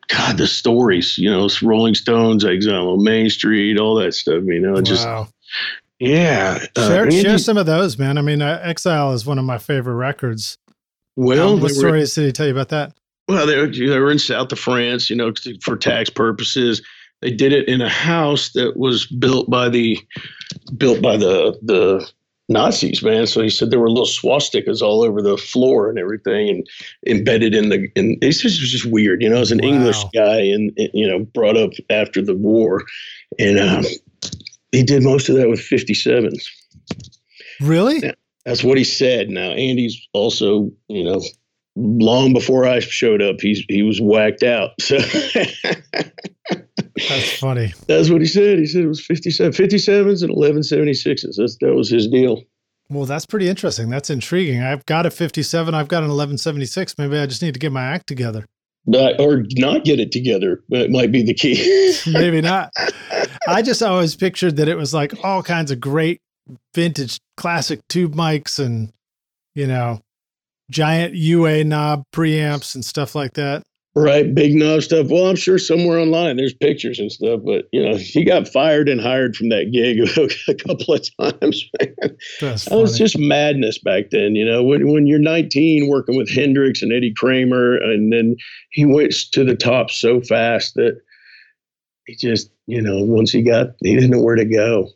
God 0.08 0.38
the 0.38 0.46
stories. 0.46 1.18
You 1.18 1.30
know, 1.30 1.48
Rolling 1.62 1.94
Stones, 1.94 2.44
Exile 2.44 2.88
on 2.90 3.02
Main 3.02 3.30
Street, 3.30 3.78
all 3.78 3.96
that 3.96 4.14
stuff. 4.14 4.44
You 4.46 4.60
know, 4.60 4.80
just 4.80 5.04
wow. 5.06 5.28
yeah. 5.98 6.64
uh, 6.76 6.88
Share, 6.88 7.02
Andy- 7.04 7.22
share 7.22 7.38
some 7.38 7.56
of 7.58 7.66
those, 7.66 7.98
man. 7.98 8.18
I 8.18 8.22
mean, 8.22 8.42
uh, 8.42 8.60
Exile 8.62 9.12
is 9.12 9.26
one 9.26 9.38
of 9.38 9.44
my 9.44 9.58
favorite 9.58 9.94
records. 9.96 10.58
well, 11.16 11.54
Um, 11.54 11.60
what 11.60 11.70
were- 11.72 11.74
stories 11.74 12.14
did 12.14 12.26
he 12.26 12.32
tell 12.32 12.46
you 12.46 12.52
about 12.52 12.68
that? 12.68 12.92
Well, 13.28 13.44
they 13.44 13.58
were, 13.58 13.66
they 13.66 13.98
were 13.98 14.12
in 14.12 14.20
south 14.20 14.52
of 14.52 14.58
France, 14.60 15.10
you 15.10 15.16
know, 15.16 15.32
for 15.60 15.76
tax 15.76 16.08
purposes. 16.08 16.80
They 17.22 17.32
did 17.32 17.52
it 17.52 17.66
in 17.66 17.80
a 17.80 17.88
house 17.88 18.50
that 18.52 18.76
was 18.76 19.06
built 19.06 19.50
by 19.50 19.68
the 19.68 19.98
built 20.76 21.02
by 21.02 21.16
the 21.16 21.58
the 21.62 22.08
Nazis, 22.48 23.02
man. 23.02 23.26
So 23.26 23.42
he 23.42 23.50
said 23.50 23.70
there 23.70 23.80
were 23.80 23.90
little 23.90 24.06
swastikas 24.06 24.80
all 24.80 25.02
over 25.02 25.20
the 25.20 25.36
floor 25.36 25.88
and 25.90 25.98
everything, 25.98 26.48
and 26.48 26.66
embedded 27.06 27.54
in 27.54 27.70
the. 27.70 27.88
And 27.96 28.16
it's 28.22 28.40
just, 28.40 28.58
it 28.58 28.62
was 28.62 28.70
just 28.70 28.86
weird, 28.86 29.22
you 29.22 29.28
know. 29.28 29.40
As 29.40 29.50
an 29.50 29.60
Wow. 29.62 29.68
English 29.68 30.04
guy, 30.14 30.40
and 30.40 30.72
and, 30.76 30.90
you 30.94 31.08
know, 31.08 31.24
brought 31.24 31.56
up 31.56 31.72
after 31.90 32.22
the 32.22 32.36
war, 32.36 32.84
and 33.38 33.58
um, 33.58 33.84
he 34.72 34.82
did 34.82 35.02
most 35.02 35.28
of 35.28 35.36
that 35.36 35.48
with 35.48 35.60
57s. 35.60 36.44
Really? 37.60 38.00
Yeah. 38.00 38.12
That's 38.44 38.62
what 38.62 38.78
he 38.78 38.84
said. 38.84 39.28
Now 39.28 39.50
Andy's 39.50 40.00
also, 40.12 40.70
you 40.88 41.02
know, 41.02 41.20
long 41.76 42.32
before 42.32 42.66
I 42.66 42.80
showed 42.80 43.22
up, 43.22 43.36
he's 43.40 43.62
he 43.68 43.82
was 43.82 44.00
whacked 44.00 44.42
out. 44.42 44.70
So 46.98 47.10
That's 47.10 47.38
funny. 47.38 47.74
that's 47.86 48.08
what 48.08 48.22
he 48.22 48.26
said. 48.26 48.58
He 48.58 48.64
said 48.64 48.82
it 48.82 48.88
was 48.88 49.04
57, 49.04 49.52
57s 49.52 50.22
and 50.22 50.34
1176s. 50.34 51.36
That's 51.36 51.56
that 51.60 51.74
was 51.74 51.90
his 51.90 52.08
deal. 52.08 52.42
Well, 52.88 53.04
that's 53.04 53.26
pretty 53.26 53.48
interesting. 53.50 53.90
That's 53.90 54.08
intriguing. 54.08 54.62
I've 54.62 54.86
got 54.86 55.04
a 55.04 55.10
57. 55.10 55.74
I've 55.74 55.88
got 55.88 55.98
an 55.98 56.08
1176. 56.08 56.94
Maybe 56.96 57.18
I 57.18 57.26
just 57.26 57.42
need 57.42 57.52
to 57.52 57.60
get 57.60 57.70
my 57.72 57.84
act 57.84 58.06
together. 58.06 58.46
Not, 58.86 59.20
or 59.20 59.44
not 59.56 59.84
get 59.84 59.98
it 60.00 60.10
together, 60.12 60.62
but 60.70 60.80
it 60.80 60.90
might 60.90 61.10
be 61.12 61.22
the 61.22 61.34
key. 61.34 61.96
Maybe 62.06 62.40
not. 62.40 62.70
I 63.46 63.60
just 63.60 63.82
always 63.82 64.14
pictured 64.16 64.56
that 64.56 64.68
it 64.68 64.76
was 64.76 64.94
like 64.94 65.12
all 65.24 65.42
kinds 65.42 65.70
of 65.70 65.80
great 65.80 66.20
vintage 66.74 67.18
classic 67.36 67.80
tube 67.88 68.14
mics 68.14 68.58
and, 68.64 68.90
you 69.54 69.66
know, 69.66 70.00
giant 70.70 71.14
UA 71.14 71.64
knob 71.64 72.04
preamps 72.12 72.74
and 72.74 72.84
stuff 72.84 73.14
like 73.14 73.34
that. 73.34 73.62
Right, 73.98 74.34
big 74.34 74.54
knob 74.54 74.82
stuff. 74.82 75.06
Well, 75.08 75.26
I'm 75.26 75.36
sure 75.36 75.56
somewhere 75.56 75.98
online 75.98 76.36
there's 76.36 76.52
pictures 76.52 76.98
and 76.98 77.10
stuff, 77.10 77.40
but 77.46 77.64
you 77.72 77.82
know, 77.82 77.96
he 77.96 78.24
got 78.24 78.46
fired 78.46 78.90
and 78.90 79.00
hired 79.00 79.34
from 79.34 79.48
that 79.48 79.72
gig 79.72 80.00
a 80.48 80.54
couple 80.54 80.94
of 80.94 81.08
times, 81.18 81.64
that 82.68 82.76
was 82.76 82.98
just 82.98 83.18
madness 83.18 83.78
back 83.78 84.10
then, 84.10 84.36
you 84.36 84.44
know. 84.44 84.62
When 84.62 84.92
when 84.92 85.06
you're 85.06 85.18
19 85.18 85.88
working 85.88 86.14
with 86.14 86.28
Hendrix 86.28 86.82
and 86.82 86.92
Eddie 86.92 87.14
Kramer, 87.16 87.76
and 87.76 88.12
then 88.12 88.36
he 88.70 88.84
went 88.84 89.14
to 89.32 89.44
the 89.44 89.56
top 89.56 89.90
so 89.90 90.20
fast 90.20 90.74
that 90.74 91.00
he 92.06 92.16
just, 92.16 92.50
you 92.66 92.82
know, 92.82 93.02
once 93.02 93.30
he 93.30 93.40
got 93.40 93.68
he 93.82 93.94
didn't 93.94 94.10
know 94.10 94.22
where 94.22 94.36
to 94.36 94.44
go. 94.44 94.90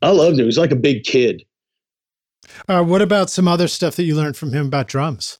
I 0.00 0.12
loved 0.12 0.38
him. 0.38 0.44
He 0.44 0.46
was 0.46 0.58
like 0.58 0.72
a 0.72 0.76
big 0.76 1.04
kid. 1.04 1.42
Uh, 2.68 2.82
what 2.82 3.02
about 3.02 3.30
some 3.30 3.48
other 3.48 3.68
stuff 3.68 3.96
that 3.96 4.04
you 4.04 4.14
learned 4.14 4.36
from 4.36 4.52
him 4.52 4.66
about 4.66 4.88
drums? 4.88 5.38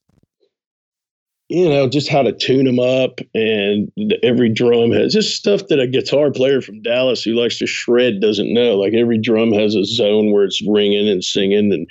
you 1.48 1.68
know, 1.68 1.88
just 1.88 2.08
how 2.08 2.22
to 2.22 2.32
tune 2.32 2.64
them 2.64 2.78
up, 2.78 3.20
and 3.34 3.90
every 4.22 4.48
drum 4.48 4.90
has 4.92 5.12
just 5.12 5.36
stuff 5.36 5.66
that 5.68 5.78
a 5.78 5.86
guitar 5.86 6.30
player 6.30 6.62
from 6.62 6.80
Dallas 6.80 7.22
who 7.22 7.34
likes 7.34 7.58
to 7.58 7.66
shred 7.66 8.20
doesn't 8.20 8.52
know. 8.52 8.76
Like 8.76 8.94
every 8.94 9.20
drum 9.20 9.52
has 9.52 9.74
a 9.74 9.84
zone 9.84 10.32
where 10.32 10.44
it's 10.44 10.66
ringing 10.66 11.08
and 11.08 11.22
singing, 11.22 11.72
and 11.72 11.88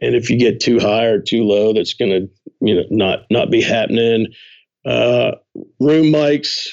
and 0.00 0.14
if 0.14 0.30
you 0.30 0.38
get 0.38 0.60
too 0.60 0.78
high 0.78 1.06
or 1.06 1.20
too 1.20 1.42
low, 1.42 1.72
that's 1.72 1.94
gonna 1.94 2.20
you 2.60 2.74
know 2.74 2.84
not 2.90 3.26
not 3.30 3.50
be 3.50 3.60
happening. 3.60 4.28
Uh, 4.84 5.32
room 5.80 6.06
mics, 6.06 6.68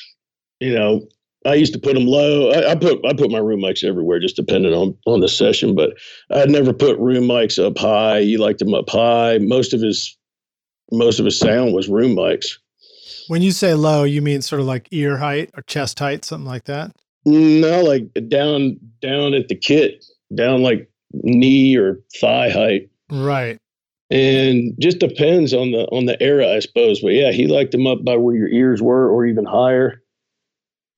you 0.59 0.73
know, 0.73 1.07
I 1.45 1.53
used 1.53 1.73
to 1.73 1.79
put 1.79 1.93
them 1.93 2.05
low. 2.05 2.51
I, 2.51 2.71
I, 2.71 2.75
put 2.75 3.03
I 3.05 3.13
put 3.13 3.31
my 3.31 3.39
room 3.39 3.61
mics 3.61 3.83
everywhere, 3.83 4.19
just 4.19 4.35
depending 4.35 4.73
on 4.73 4.97
on 5.05 5.21
the 5.21 5.29
session. 5.29 5.75
But 5.75 5.91
I'd 6.31 6.49
never 6.49 6.73
put 6.73 6.99
room 6.99 7.23
mics 7.25 7.63
up 7.63 7.77
high. 7.77 8.19
You 8.19 8.39
liked 8.39 8.59
them 8.59 8.73
up 8.73 8.89
high. 8.89 9.37
Most 9.37 9.73
of 9.73 9.81
his 9.81 10.17
most 10.91 11.19
of 11.19 11.25
his 11.25 11.39
sound 11.39 11.73
was 11.73 11.87
room 11.87 12.15
mics. 12.15 12.57
When 13.27 13.41
you 13.41 13.51
say 13.51 13.73
low, 13.73 14.03
you 14.03 14.21
mean 14.21 14.41
sort 14.41 14.59
of 14.59 14.67
like 14.67 14.87
ear 14.91 15.17
height 15.17 15.51
or 15.55 15.61
chest 15.63 15.99
height, 15.99 16.25
something 16.25 16.47
like 16.47 16.65
that? 16.65 16.95
No, 17.25 17.83
like 17.83 18.11
down 18.27 18.77
down 19.01 19.33
at 19.33 19.47
the 19.47 19.55
kit, 19.55 20.03
down 20.33 20.61
like 20.61 20.89
knee 21.13 21.75
or 21.77 21.99
thigh 22.19 22.49
height. 22.49 22.89
Right. 23.11 23.57
And 24.09 24.73
just 24.79 24.99
depends 24.99 25.53
on 25.53 25.71
the 25.71 25.85
on 25.91 26.05
the 26.05 26.21
era, 26.21 26.49
I 26.49 26.59
suppose. 26.59 27.01
But 27.01 27.13
yeah, 27.13 27.31
he 27.31 27.47
liked 27.47 27.71
them 27.71 27.87
up 27.87 28.03
by 28.03 28.17
where 28.17 28.35
your 28.35 28.49
ears 28.49 28.81
were 28.81 29.09
or 29.09 29.25
even 29.25 29.45
higher. 29.45 30.01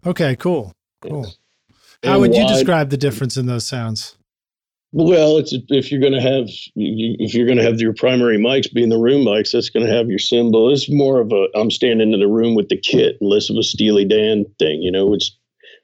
Okay, 0.06 0.36
cool. 0.36 0.74
Cool. 1.02 1.28
How 2.04 2.20
would 2.20 2.36
you 2.36 2.48
describe 2.48 2.90
the 2.90 2.98
difference 2.98 3.38
in 3.38 3.46
those 3.46 3.66
sounds? 3.66 4.18
Well, 4.94 5.38
it's 5.38 5.54
if 5.70 5.90
you're 5.92 6.02
going 6.02 6.14
to 6.14 6.22
have 6.22 6.50
if 6.76 7.34
you're 7.34 7.46
going 7.46 7.58
to 7.58 7.64
have 7.64 7.80
your 7.80 7.94
primary 7.94 8.38
mics 8.38 8.72
being 8.72 8.90
the 8.90 8.98
room 8.98 9.26
mics, 9.26 9.52
that's 9.52 9.70
going 9.70 9.86
to 9.86 9.92
have 9.92 10.10
your 10.10 10.20
cymbal. 10.20 10.70
It's 10.72 10.92
more 10.92 11.22
of 11.22 11.32
a 11.32 11.48
I'm 11.56 11.72
standing 11.72 12.12
in 12.12 12.20
the 12.20 12.28
room 12.28 12.56
with 12.56 12.68
the 12.68 12.78
kit, 12.78 13.16
less 13.22 13.50
of 13.50 13.56
a 13.56 13.64
Steely 13.64 14.04
Dan 14.04 14.46
thing. 14.60 14.82
You 14.82 14.92
know, 14.92 15.14
it's 15.14 15.38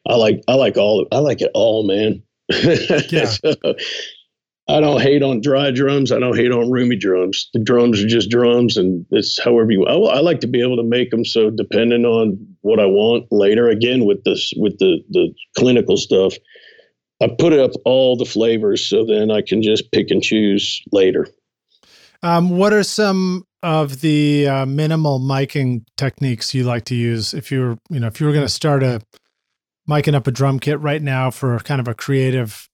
I 0.06 0.16
like 0.16 0.44
I 0.50 0.56
like 0.56 0.76
all 0.76 1.08
I 1.12 1.20
like 1.20 1.42
it 1.42 1.52
all, 1.54 1.88
man. 1.88 2.22
Yeah. 3.10 3.26
so, 3.26 3.54
I 4.70 4.82
don't 4.82 5.02
hate 5.02 5.24
on 5.24 5.40
dry 5.42 5.72
drums. 5.72 6.12
I 6.12 6.20
don't 6.20 6.36
hate 6.36 6.52
on 6.52 6.70
roomy 6.70 6.98
drums. 6.98 7.50
The 7.54 7.60
drums 7.60 8.04
are 8.04 8.08
just 8.08 8.30
drums, 8.30 8.76
and 8.76 9.06
it's 9.12 9.42
however 9.42 9.72
you. 9.72 9.86
I, 9.86 9.94
I 9.94 10.20
like 10.20 10.42
to 10.42 10.48
be 10.48 10.62
able 10.62 10.78
to 10.78 10.84
make 10.84 11.10
them 11.10 11.24
so 11.24 11.50
depending 11.50 12.06
on 12.06 12.38
what 12.62 12.80
I 12.80 12.86
want 12.86 13.28
later. 13.32 13.70
Again, 13.70 14.06
with 14.06 14.24
this 14.24 14.54
with 14.58 14.78
the 14.80 15.04
the 15.10 15.34
clinical 15.56 15.96
stuff 15.96 16.34
I 17.22 17.28
put 17.28 17.54
up 17.54 17.72
all 17.84 18.16
the 18.16 18.26
flavors 18.26 18.86
so 18.86 19.06
then 19.06 19.32
I 19.32 19.42
can 19.42 19.64
just 19.64 19.92
pick 19.92 20.12
and 20.12 20.22
choose 20.22 20.82
later. 20.92 21.28
Um, 22.22 22.58
what 22.58 22.74
are 22.74 22.84
some 22.84 23.46
of 23.64 24.02
the 24.02 24.48
uh, 24.48 24.66
minimal 24.66 25.20
miking 25.20 25.84
techniques 25.98 26.54
you 26.54 26.64
like 26.64 26.86
to 26.86 26.96
use 26.96 27.34
if 27.34 27.52
you're 27.52 27.78
you 27.90 28.00
know, 28.00 28.08
if 28.08 28.20
you 28.20 28.28
were 28.28 28.34
going 28.34 28.46
to 28.46 28.52
start 28.52 28.84
a 28.84 29.02
miking 29.90 30.14
up 30.14 30.28
a 30.28 30.32
drum 30.32 30.60
kit 30.60 30.80
right 30.80 31.02
now 31.02 31.32
for 31.32 31.58
kind 31.60 31.82
of 31.82 31.88
a 31.88 31.96
creative, 31.96 32.70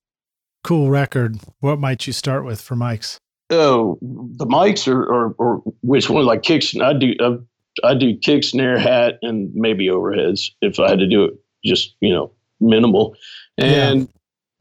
cool 0.64 0.89
record? 0.89 1.38
What 1.59 1.80
might 1.80 2.07
you 2.07 2.14
start 2.14 2.45
with 2.45 2.61
for 2.61 2.76
mics? 2.76 3.18
Oh, 3.49 3.97
the 4.01 4.45
mics 4.45 4.88
or 4.88 5.03
or, 5.03 5.36
or 5.38 5.64
which 5.82 6.09
one? 6.09 6.26
Like 6.26 6.43
kicks? 6.43 6.76
I 6.80 6.93
do 6.93 7.14
I, 7.20 7.89
I 7.89 7.93
do 7.95 8.18
kick, 8.18 8.43
snare, 8.43 8.78
hat, 8.78 9.20
and 9.22 9.53
maybe 9.53 9.88
overheads 9.88 10.51
if 10.61 10.80
I 10.80 10.89
had 10.89 10.99
to 10.99 11.07
do 11.07 11.26
it 11.26 11.34
just 11.64 11.95
you 12.01 12.14
know 12.14 12.32
minimal. 12.59 13.16
And 13.57 14.01
yeah 14.01 14.07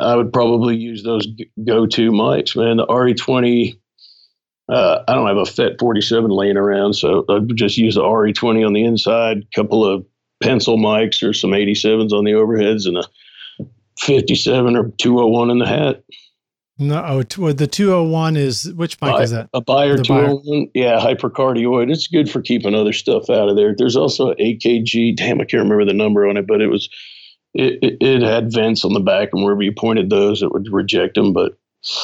I 0.03 0.17
would 0.17 0.33
probably 0.33 0.77
use 0.77 1.03
those 1.03 1.27
go-to 1.65 2.11
mics, 2.11 2.57
man. 2.57 2.79
The 2.79 2.87
RE20, 2.87 3.79
uh, 4.69 4.99
I 5.07 5.15
don't 5.15 5.29
have 5.29 5.37
a 5.37 5.47
FET 5.47 5.79
47 5.79 6.31
laying 6.31 6.57
around, 6.57 6.95
so 6.95 7.25
I 7.29 7.35
would 7.35 7.57
just 7.57 7.77
use 7.77 7.95
the 7.95 8.03
RE20 8.03 8.67
on 8.67 8.73
the 8.73 8.85
inside, 8.85 9.47
couple 9.55 9.85
of 9.85 10.05
pencil 10.43 10.77
mics 10.77 11.27
or 11.27 11.33
some 11.33 11.51
87s 11.51 12.13
on 12.13 12.25
the 12.25 12.33
overheads, 12.33 12.87
and 12.87 12.99
a 12.99 13.05
57 14.03 14.77
or 14.77 14.91
201 14.99 15.51
in 15.51 15.59
the 15.59 15.67
hat. 15.67 16.03
No, 16.79 17.05
oh, 17.05 17.53
the 17.53 17.67
201 17.67 18.37
is 18.37 18.73
which 18.75 19.01
mic 19.01 19.21
is 19.21 19.31
that? 19.31 19.49
A 19.55 19.61
Beyer 19.61 19.99
201. 19.99 20.71
Yeah, 20.75 20.99
hypercardioid. 20.99 21.93
It's 21.93 22.09
good 22.09 22.29
for 22.29 22.41
keeping 22.41 22.75
other 22.75 22.93
stuff 22.93 23.31
out 23.31 23.49
of 23.49 23.57
there. 23.57 23.75
There's 23.77 23.95
also 23.95 24.31
an 24.31 24.37
AKG. 24.39 25.17
Damn, 25.17 25.41
I 25.41 25.45
can't 25.45 25.63
remember 25.63 25.85
the 25.85 25.93
number 25.93 26.27
on 26.27 26.37
it, 26.37 26.47
but 26.47 26.61
it 26.61 26.69
was 26.69 26.89
it, 27.55 27.79
it, 27.83 27.99
it, 28.01 28.23
had 28.23 28.53
vents 28.53 28.85
on 28.85 28.95
the 28.95 29.01
back, 29.01 29.29
and 29.33 29.45
wherever 29.45 29.63
you 29.63 29.73
pointed 29.73 30.11
those, 30.11 30.43
it 30.43 30.51
would 30.53 30.73
reject 30.73 31.15
them. 31.15 31.33
But 31.33 31.57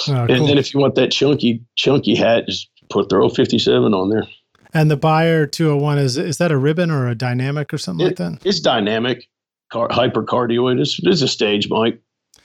oh, 0.09 0.27
and 0.29 0.29
cool. 0.29 0.47
then 0.47 0.59
if 0.59 0.73
you 0.73 0.81
want 0.81 0.95
that 0.95 1.11
chunky 1.11 1.65
chunky 1.75 2.15
hat, 2.15 2.47
just 2.47 2.69
put 2.91 3.11
throw 3.11 3.29
57 3.29 3.95
on 3.95 4.11
there. 4.11 4.27
And 4.75 4.91
the 4.91 4.97
Beyer 4.97 5.47
201 5.47 5.99
is 5.99 6.17
is 6.19 6.39
that 6.39 6.53
a 6.53 6.59
ribbon 6.59 6.91
or 6.91 7.09
a 7.09 7.15
dynamic 7.15 7.73
or 7.73 7.79
something 7.79 8.07
it, 8.07 8.11
like 8.11 8.17
that? 8.17 8.47
It's 8.47 8.61
dynamic, 8.61 9.29
car, 9.71 9.89
hypercardioid. 9.89 10.81
It's, 10.81 10.99
it's 11.03 11.23
a 11.23 11.29
stage 11.29 11.69
mic. 11.71 12.01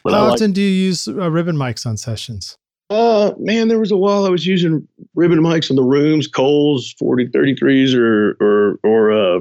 How 0.05 0.31
often 0.31 0.51
do 0.51 0.61
you 0.61 0.67
use 0.67 1.07
uh, 1.07 1.31
ribbon 1.31 1.55
mics 1.55 1.85
on 1.85 1.95
sessions? 1.95 2.57
Uh, 2.89 3.33
man, 3.39 3.69
there 3.69 3.79
was 3.79 3.91
a 3.91 3.97
while 3.97 4.25
I 4.25 4.29
was 4.29 4.45
using 4.45 4.87
ribbon 5.15 5.39
mics 5.39 5.69
in 5.69 5.77
the 5.77 5.83
rooms, 5.83 6.27
Coles 6.27 6.93
4038s 7.01 7.95
or 7.95 8.35
or 8.41 8.79
or 8.83 9.11
uh, 9.11 9.39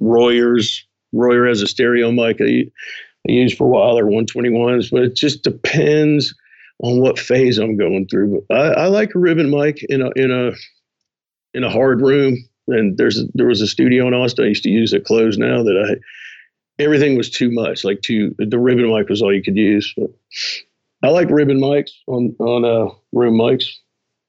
Royers 0.00 0.86
Royer 1.14 1.46
has 1.46 1.62
a 1.62 1.66
stereo 1.66 2.10
mic 2.10 2.40
I, 2.40 2.66
I 3.28 3.32
use 3.32 3.54
for 3.54 3.64
a 3.64 3.70
while 3.70 3.98
or 3.98 4.04
121s, 4.04 4.90
but 4.90 5.02
it 5.02 5.16
just 5.16 5.42
depends 5.42 6.34
on 6.82 7.00
what 7.00 7.18
phase 7.18 7.58
I'm 7.58 7.76
going 7.76 8.06
through. 8.08 8.44
But 8.48 8.56
I, 8.56 8.84
I 8.84 8.86
like 8.86 9.14
a 9.14 9.18
ribbon 9.18 9.50
mic 9.50 9.82
in 9.88 10.02
a 10.02 10.10
in 10.16 10.30
a 10.30 10.52
in 11.54 11.64
a 11.64 11.70
hard 11.70 12.00
room. 12.00 12.36
And 12.68 12.96
there's 12.96 13.22
there 13.34 13.46
was 13.46 13.60
a 13.60 13.66
studio 13.66 14.06
in 14.08 14.14
Austin 14.14 14.44
I 14.44 14.48
used 14.48 14.62
to 14.64 14.70
use 14.70 14.90
that 14.90 15.04
closed 15.04 15.38
now 15.38 15.62
that 15.62 15.76
I 15.76 16.00
everything 16.78 17.16
was 17.16 17.30
too 17.30 17.50
much. 17.50 17.84
Like 17.84 18.00
too 18.02 18.34
the 18.38 18.58
ribbon 18.58 18.92
mic 18.92 19.08
was 19.08 19.22
all 19.22 19.34
you 19.34 19.42
could 19.42 19.56
use. 19.56 19.92
But 19.96 20.10
I 21.02 21.08
like 21.08 21.30
ribbon 21.30 21.60
mics 21.60 21.90
on 22.06 22.34
on 22.38 22.64
uh, 22.64 22.92
room 23.12 23.34
mics. 23.34 23.70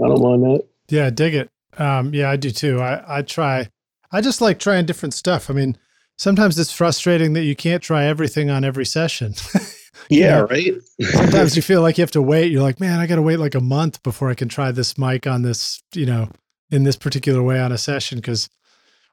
I 0.03 0.07
don't 0.07 0.21
mind 0.21 0.43
that. 0.43 0.67
Yeah, 0.89 1.09
dig 1.09 1.35
it. 1.35 1.49
Um, 1.77 2.13
yeah, 2.13 2.29
I 2.29 2.35
do 2.35 2.51
too. 2.51 2.79
I 2.79 3.19
I 3.19 3.21
try. 3.21 3.69
I 4.11 4.21
just 4.21 4.41
like 4.41 4.59
trying 4.59 4.85
different 4.85 5.13
stuff. 5.13 5.49
I 5.49 5.53
mean, 5.53 5.77
sometimes 6.17 6.57
it's 6.57 6.71
frustrating 6.71 7.33
that 7.33 7.43
you 7.43 7.55
can't 7.55 7.83
try 7.83 8.05
everything 8.05 8.49
on 8.49 8.63
every 8.63 8.85
session. 8.85 9.33
yeah, 10.09 10.37
know? 10.37 10.47
right. 10.47 10.73
sometimes 11.01 11.55
you 11.55 11.61
feel 11.61 11.81
like 11.81 11.97
you 11.97 12.01
have 12.03 12.11
to 12.11 12.21
wait. 12.21 12.51
You're 12.51 12.61
like, 12.61 12.79
man, 12.79 12.99
I 12.99 13.07
got 13.07 13.15
to 13.15 13.21
wait 13.21 13.39
like 13.39 13.55
a 13.55 13.61
month 13.61 14.03
before 14.03 14.29
I 14.29 14.35
can 14.35 14.47
try 14.47 14.71
this 14.71 14.97
mic 14.97 15.27
on 15.27 15.41
this, 15.41 15.81
you 15.93 16.05
know, 16.05 16.29
in 16.71 16.83
this 16.83 16.95
particular 16.95 17.43
way 17.43 17.59
on 17.59 17.71
a 17.71 17.77
session. 17.77 18.21
Cause 18.21 18.49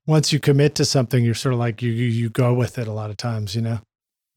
once 0.07 0.33
you 0.33 0.41
commit 0.41 0.75
to 0.77 0.85
something, 0.85 1.25
you're 1.25 1.35
sort 1.35 1.53
of 1.53 1.59
like, 1.59 1.83
you, 1.83 1.91
you, 1.91 2.07
you 2.07 2.31
go 2.31 2.55
with 2.55 2.79
it 2.79 2.89
a 2.89 2.93
lot 2.93 3.11
of 3.11 3.17
times, 3.17 3.55
you 3.55 3.63
know? 3.63 3.81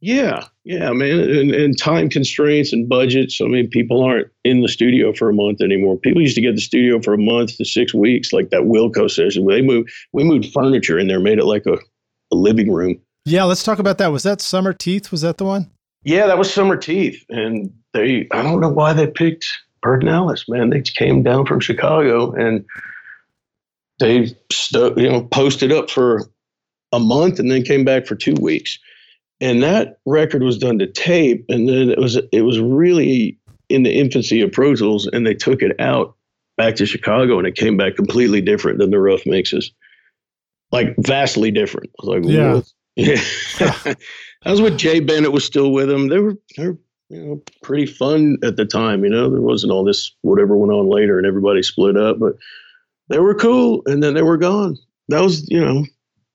Yeah, 0.02 0.46
yeah, 0.66 0.92
man, 0.92 1.20
and, 1.20 1.52
and 1.52 1.78
time 1.80 2.10
constraints 2.10 2.72
and 2.74 2.88
budgets. 2.88 3.40
I 3.42 3.46
mean, 3.46 3.70
people 3.70 4.04
aren't 4.04 4.28
in 4.44 4.62
the 4.62 4.68
studio 4.68 5.14
for 5.14 5.30
a 5.30 5.34
month 5.34 5.62
anymore. 5.62 5.98
People 5.98 6.22
used 6.22 6.36
to 6.36 6.42
get 6.42 6.54
the 6.54 6.62
studio 6.62 7.02
for 7.02 7.14
a 7.14 7.18
month 7.18 7.58
to 7.58 7.66
six 7.66 7.94
weeks, 7.94 8.32
like 8.32 8.50
that 8.50 8.64
Wilco 8.64 9.10
session. 9.10 9.48
They 9.48 9.62
moved, 9.62 9.90
we 10.14 10.24
moved 10.24 10.52
furniture 10.52 11.00
in 11.00 11.08
there, 11.08 11.20
made 11.20 11.40
it 11.40 11.46
like 11.46 11.66
a 11.66 11.78
a 12.32 12.36
living 12.36 12.72
room. 12.72 13.00
Yeah, 13.26 13.44
let's 13.44 13.64
talk 13.64 13.80
about 13.80 13.98
that. 13.98 14.12
Was 14.12 14.24
that 14.24 14.40
Summerteeth? 14.40 15.12
Was 15.12 15.22
that 15.22 15.38
the 15.38 15.46
one? 15.46 15.72
Yeah, 16.04 16.28
that 16.28 16.38
was 16.38 16.50
Summerteeth, 16.50 17.18
and 17.30 17.74
they 17.94 18.28
I 18.32 18.44
don't 18.44 18.62
know 18.62 18.70
why 18.70 18.94
they 18.94 19.08
picked 19.08 19.48
Pedernales. 19.84 20.44
Man, 20.48 20.70
they 20.70 20.82
came 20.82 21.24
down 21.24 21.46
from 21.46 21.60
Chicago 21.60 22.32
and 22.34 22.64
they 24.00 24.36
st- 24.52 24.98
you 24.98 25.10
know 25.10 25.24
posted 25.24 25.72
up 25.72 25.90
for 25.90 26.30
a 26.92 27.00
month 27.00 27.40
and 27.40 27.52
then 27.52 27.64
came 27.64 27.84
back 27.84 28.06
for 28.06 28.16
two 28.16 28.36
weeks. 28.36 28.78
And 29.42 29.62
that 29.64 30.00
record 30.06 30.44
was 30.44 30.58
done 30.58 30.80
to 30.80 30.88
tape, 30.88 31.44
and 31.50 31.68
then 31.68 31.90
it 31.90 31.98
was 31.98 32.18
it 32.32 32.42
was 32.42 32.60
really 32.60 33.38
in 33.68 33.84
the 33.84 33.94
infancy 33.94 34.42
of 34.42 34.52
Pro 34.52 34.76
Tools, 34.76 35.08
and 35.08 35.28
they 35.28 35.34
took 35.34 35.62
it 35.62 35.78
out 35.80 36.16
back 36.56 36.76
to 36.76 36.86
Chicago, 36.86 37.38
and 37.38 37.46
it 37.46 37.56
came 37.56 37.76
back 37.76 37.96
completely 37.96 38.40
different 38.40 38.80
than 38.80 38.92
the 38.92 39.00
rough 39.00 39.26
mixes 39.26 39.72
like 40.72 40.96
vastly 41.00 41.52
different. 41.52 41.90
I 42.02 42.06
was 42.06 42.20
like, 42.20 42.32
yeah. 42.32 42.62
Yeah. 42.96 43.22
that 43.60 43.98
was 44.46 44.62
when 44.62 44.78
Jay 44.78 45.00
Bennett 45.00 45.32
was 45.32 45.46
still 45.46 45.72
with 45.72 45.90
him. 45.90 46.08
They 46.08 46.20
were 46.20 46.38
they 46.58 46.68
were 46.68 46.78
you 47.10 47.26
know 47.26 47.42
pretty 47.62 47.86
fun 47.86 48.38
at 48.44 48.56
the 48.56 48.66
time. 48.66 49.04
You 49.04 49.10
know, 49.10 49.30
there 49.30 49.42
wasn't 49.42 49.72
all 49.72 49.84
this 49.84 50.14
whatever 50.22 50.56
went 50.56 50.72
on 50.72 50.90
later, 50.90 51.18
and 51.18 51.28
everybody 51.28 51.62
split 51.64 51.98
up, 51.98 52.20
but 52.20 52.36
they 53.10 53.20
were 53.20 53.36
cool, 53.36 53.82
and 53.86 54.02
then 54.02 54.14
they 54.14 54.24
were 54.24 54.38
gone. 54.38 54.78
That 55.10 55.22
was 55.22 55.48
you 55.50 55.64
know 55.64 55.86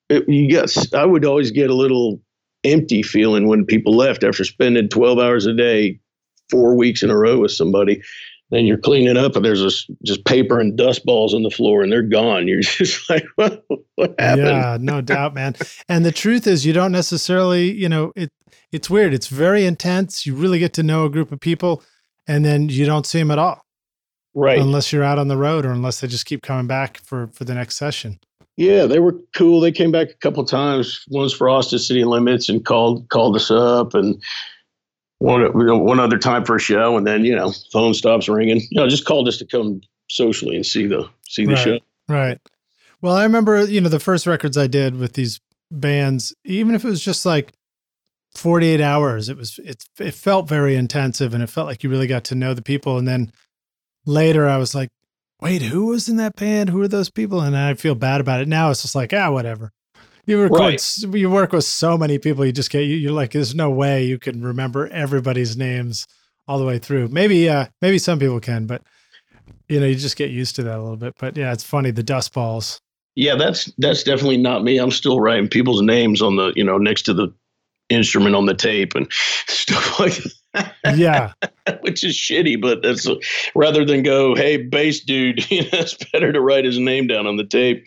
it, 0.08 0.28
you 0.28 0.52
got. 0.52 0.94
I 0.94 1.04
would 1.04 1.24
always 1.24 1.50
get 1.50 1.70
a 1.70 1.74
little 1.74 2.20
empty 2.64 3.02
feeling 3.02 3.46
when 3.46 3.64
people 3.64 3.96
left 3.96 4.22
after 4.24 4.44
spending 4.44 4.88
12 4.88 5.18
hours 5.18 5.46
a 5.46 5.54
day, 5.54 5.98
four 6.50 6.76
weeks 6.76 7.02
in 7.02 7.10
a 7.10 7.16
row 7.16 7.38
with 7.38 7.52
somebody. 7.52 8.02
Then 8.50 8.66
you're 8.66 8.78
cleaning 8.78 9.16
up 9.16 9.36
and 9.36 9.44
there's 9.44 9.60
this, 9.60 9.88
just 10.04 10.24
paper 10.24 10.58
and 10.58 10.76
dust 10.76 11.06
balls 11.06 11.34
on 11.34 11.44
the 11.44 11.50
floor 11.50 11.82
and 11.82 11.92
they're 11.92 12.02
gone. 12.02 12.48
You're 12.48 12.62
just 12.62 13.08
like, 13.08 13.24
what, 13.36 13.64
what 13.94 14.16
happened? 14.18 14.46
Yeah, 14.48 14.76
no 14.80 15.00
doubt, 15.00 15.34
man. 15.34 15.54
And 15.88 16.04
the 16.04 16.10
truth 16.10 16.48
is, 16.48 16.66
you 16.66 16.72
don't 16.72 16.90
necessarily, 16.90 17.70
you 17.70 17.88
know, 17.88 18.12
it. 18.16 18.30
It's 18.72 18.88
weird. 18.88 19.14
It's 19.14 19.26
very 19.26 19.64
intense. 19.64 20.26
You 20.26 20.34
really 20.36 20.60
get 20.60 20.72
to 20.74 20.84
know 20.84 21.04
a 21.04 21.10
group 21.10 21.32
of 21.32 21.40
people, 21.40 21.82
and 22.28 22.44
then 22.44 22.68
you 22.68 22.86
don't 22.86 23.04
see 23.04 23.18
them 23.18 23.32
at 23.32 23.38
all, 23.38 23.64
right? 24.34 24.58
Unless 24.58 24.92
you're 24.92 25.04
out 25.04 25.18
on 25.18 25.28
the 25.28 25.36
road, 25.36 25.64
or 25.64 25.72
unless 25.72 26.00
they 26.00 26.08
just 26.08 26.26
keep 26.26 26.42
coming 26.42 26.66
back 26.66 27.00
for 27.04 27.28
for 27.28 27.44
the 27.44 27.54
next 27.54 27.76
session. 27.76 28.18
Yeah, 28.56 28.86
they 28.86 28.98
were 28.98 29.16
cool. 29.34 29.60
They 29.60 29.72
came 29.72 29.90
back 29.90 30.10
a 30.10 30.16
couple 30.16 30.44
times. 30.44 31.04
Once 31.08 31.32
for 31.32 31.48
Austin 31.48 31.78
City 31.78 32.04
Limits 32.04 32.48
and 32.48 32.64
called 32.64 33.08
called 33.08 33.36
us 33.36 33.50
up, 33.50 33.94
and 33.94 34.22
one 35.18 35.42
one 35.54 36.00
other 36.00 36.18
time 36.18 36.44
for 36.44 36.56
a 36.56 36.60
show, 36.60 36.96
and 36.96 37.06
then 37.06 37.24
you 37.24 37.34
know 37.34 37.52
phone 37.72 37.94
stops 37.94 38.28
ringing. 38.28 38.60
You 38.70 38.80
know, 38.80 38.88
just 38.88 39.06
called 39.06 39.28
us 39.28 39.38
to 39.38 39.46
come 39.46 39.80
socially 40.10 40.56
and 40.56 40.66
see 40.66 40.86
the 40.86 41.08
see 41.28 41.46
the 41.46 41.54
right, 41.54 41.64
show. 41.64 41.78
Right. 42.08 42.38
Well, 43.00 43.14
I 43.14 43.22
remember 43.22 43.64
you 43.64 43.80
know 43.80 43.88
the 43.88 44.00
first 44.00 44.26
records 44.26 44.58
I 44.58 44.66
did 44.66 44.98
with 44.98 45.14
these 45.14 45.40
bands, 45.70 46.34
even 46.44 46.74
if 46.74 46.84
it 46.84 46.88
was 46.88 47.02
just 47.02 47.24
like 47.24 47.52
48 48.34 48.80
hours 48.80 49.28
it 49.28 49.36
was 49.36 49.58
it, 49.64 49.84
it 49.98 50.14
felt 50.14 50.48
very 50.48 50.76
intensive 50.76 51.34
and 51.34 51.42
it 51.42 51.48
felt 51.48 51.66
like 51.66 51.82
you 51.82 51.90
really 51.90 52.06
got 52.06 52.22
to 52.24 52.36
know 52.36 52.54
the 52.54 52.62
people 52.62 52.96
and 52.96 53.08
then 53.08 53.32
later 54.06 54.48
i 54.48 54.56
was 54.56 54.74
like 54.74 54.90
wait 55.40 55.62
who 55.62 55.86
was 55.86 56.08
in 56.08 56.16
that 56.16 56.36
band? 56.36 56.70
Who 56.70 56.80
are 56.82 56.88
those 56.88 57.10
people? 57.10 57.40
And 57.40 57.56
i 57.56 57.74
feel 57.74 57.94
bad 57.94 58.20
about 58.20 58.40
it. 58.40 58.48
Now 58.48 58.70
it's 58.70 58.82
just 58.82 58.94
like 58.94 59.12
ah 59.12 59.30
whatever. 59.30 59.72
You 60.26 60.40
record 60.40 60.60
right. 60.60 60.96
you 61.12 61.30
work 61.30 61.52
with 61.52 61.64
so 61.64 61.98
many 61.98 62.18
people 62.18 62.44
you 62.44 62.52
just 62.52 62.70
get 62.70 62.82
you're 62.82 63.12
like 63.12 63.32
there's 63.32 63.54
no 63.54 63.70
way 63.70 64.04
you 64.04 64.18
can 64.18 64.42
remember 64.42 64.86
everybody's 64.88 65.56
names 65.56 66.06
all 66.46 66.58
the 66.58 66.64
way 66.64 66.78
through. 66.78 67.08
Maybe 67.08 67.48
uh 67.48 67.66
maybe 67.80 67.98
some 67.98 68.18
people 68.18 68.40
can 68.40 68.66
but 68.66 68.82
you 69.68 69.80
know 69.80 69.86
you 69.86 69.94
just 69.94 70.16
get 70.16 70.30
used 70.30 70.56
to 70.56 70.62
that 70.64 70.78
a 70.78 70.82
little 70.82 70.96
bit. 70.96 71.14
But 71.18 71.36
yeah 71.36 71.52
it's 71.52 71.64
funny 71.64 71.90
the 71.90 72.02
dust 72.02 72.32
balls. 72.32 72.80
Yeah 73.16 73.34
that's 73.34 73.72
that's 73.78 74.02
definitely 74.02 74.38
not 74.38 74.62
me. 74.62 74.78
I'm 74.78 74.90
still 74.90 75.20
writing 75.20 75.48
people's 75.48 75.82
names 75.82 76.22
on 76.22 76.36
the 76.36 76.52
you 76.54 76.64
know 76.64 76.78
next 76.78 77.02
to 77.02 77.14
the 77.14 77.32
instrument 77.88 78.36
on 78.36 78.46
the 78.46 78.54
tape 78.54 78.94
and 78.94 79.10
stuff 79.12 79.98
like 79.98 80.14
that. 80.14 80.32
Yeah. 80.84 81.32
Which 81.80 82.04
is 82.04 82.14
shitty, 82.14 82.60
but 82.60 82.82
that's 82.82 83.06
a, 83.06 83.16
rather 83.54 83.84
than 83.84 84.02
go, 84.02 84.34
hey, 84.34 84.56
bass 84.56 85.00
dude, 85.00 85.50
you 85.50 85.62
know, 85.62 85.68
it's 85.72 85.94
better 86.12 86.32
to 86.32 86.40
write 86.40 86.64
his 86.64 86.78
name 86.78 87.06
down 87.06 87.26
on 87.26 87.36
the 87.36 87.44
tape. 87.44 87.86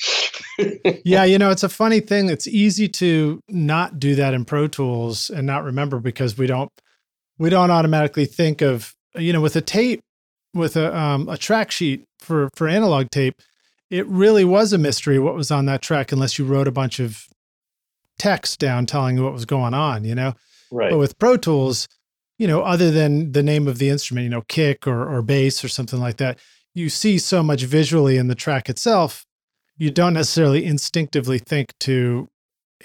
yeah, 1.06 1.24
you 1.24 1.38
know, 1.38 1.52
it's 1.52 1.64
a 1.64 1.70
funny 1.70 2.00
thing. 2.00 2.30
It's 2.30 2.48
easy 2.48 2.88
to 2.90 3.40
not 3.50 4.00
do 4.00 4.16
that 4.16 4.34
in 4.34 4.46
Pro 4.46 4.68
Tools 4.68 5.30
and 5.30 5.46
not 5.48 5.64
remember 5.64 6.00
because 6.00 6.38
we 6.38 6.48
don't 6.48 6.72
we 7.40 7.50
don't 7.50 7.72
automatically 7.72 8.26
think 8.26 8.62
of, 8.62 8.94
you 9.16 9.34
know, 9.34 9.42
with 9.42 9.56
a 9.56 9.62
tape, 9.62 10.02
with 10.54 10.78
a 10.78 10.96
um, 10.98 11.28
a 11.28 11.38
track 11.38 11.72
sheet 11.72 12.06
for 12.20 12.50
for 12.56 12.68
analog 12.68 13.10
tape, 13.10 13.42
it 13.90 14.08
really 14.08 14.46
was 14.46 14.72
a 14.74 14.78
mystery 14.78 15.20
what 15.20 15.36
was 15.36 15.52
on 15.52 15.66
that 15.66 15.82
track 15.82 16.12
unless 16.12 16.40
you 16.40 16.46
wrote 16.46 16.68
a 16.68 16.72
bunch 16.72 17.00
of 17.00 17.28
text 18.20 18.60
down 18.60 18.86
telling 18.86 19.18
you 19.18 19.24
what 19.24 19.34
was 19.34 19.46
going 19.46 19.74
on, 19.74 20.06
you 20.06 20.16
know? 20.16 20.34
Right. 20.72 20.92
But 20.92 20.98
with 20.98 21.20
Pro 21.20 21.38
Tools, 21.38 21.88
you 22.44 22.48
know, 22.48 22.62
other 22.62 22.92
than 22.92 23.32
the 23.32 23.42
name 23.42 23.70
of 23.70 23.78
the 23.78 23.88
instrument, 23.88 24.26
you 24.26 24.30
know, 24.30 24.44
kick 24.50 24.86
or, 24.86 25.08
or 25.08 25.22
bass 25.22 25.64
or 25.64 25.70
something 25.70 26.02
like 26.02 26.18
that, 26.18 26.38
you 26.74 26.90
see 26.90 27.18
so 27.18 27.42
much 27.42 27.64
visually 27.64 28.18
in 28.18 28.28
the 28.28 28.36
track 28.36 28.68
itself, 28.68 29.26
you 29.78 29.90
don't 29.90 30.16
necessarily 30.16 30.66
instinctively 30.66 31.40
think 31.40 31.72
to 31.80 32.28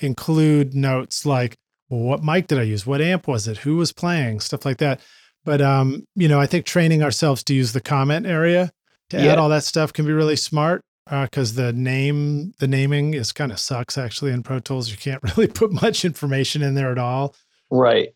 include 0.00 0.76
notes 0.76 1.26
like, 1.26 1.56
well, 1.88 2.02
what 2.02 2.22
mic 2.22 2.46
did 2.46 2.60
I 2.60 2.62
use? 2.62 2.86
What 2.86 3.00
amp 3.00 3.26
was 3.26 3.48
it? 3.48 3.58
Who 3.58 3.74
was 3.74 3.90
playing? 3.92 4.38
Stuff 4.38 4.64
like 4.64 4.76
that. 4.76 5.00
But 5.44 5.60
um, 5.60 6.04
you 6.14 6.28
know, 6.28 6.38
I 6.38 6.46
think 6.46 6.64
training 6.64 7.02
ourselves 7.02 7.42
to 7.44 7.54
use 7.54 7.72
the 7.72 7.80
comment 7.80 8.26
area 8.26 8.70
to 9.10 9.20
yeah. 9.20 9.32
add 9.32 9.38
all 9.40 9.48
that 9.48 9.64
stuff 9.64 9.92
can 9.92 10.06
be 10.06 10.12
really 10.12 10.36
smart 10.36 10.82
because 11.10 11.58
uh, 11.58 11.62
the 11.62 11.72
name 11.72 12.52
the 12.60 12.68
naming 12.68 13.14
is 13.14 13.32
kind 13.32 13.50
of 13.50 13.58
sucks 13.58 13.98
actually 13.98 14.30
in 14.30 14.44
Pro 14.44 14.60
Tools. 14.60 14.88
You 14.88 14.98
can't 14.98 15.20
really 15.36 15.48
put 15.48 15.72
much 15.72 16.04
information 16.04 16.62
in 16.62 16.76
there 16.76 16.92
at 16.92 16.98
all. 16.98 17.34
Right. 17.72 18.10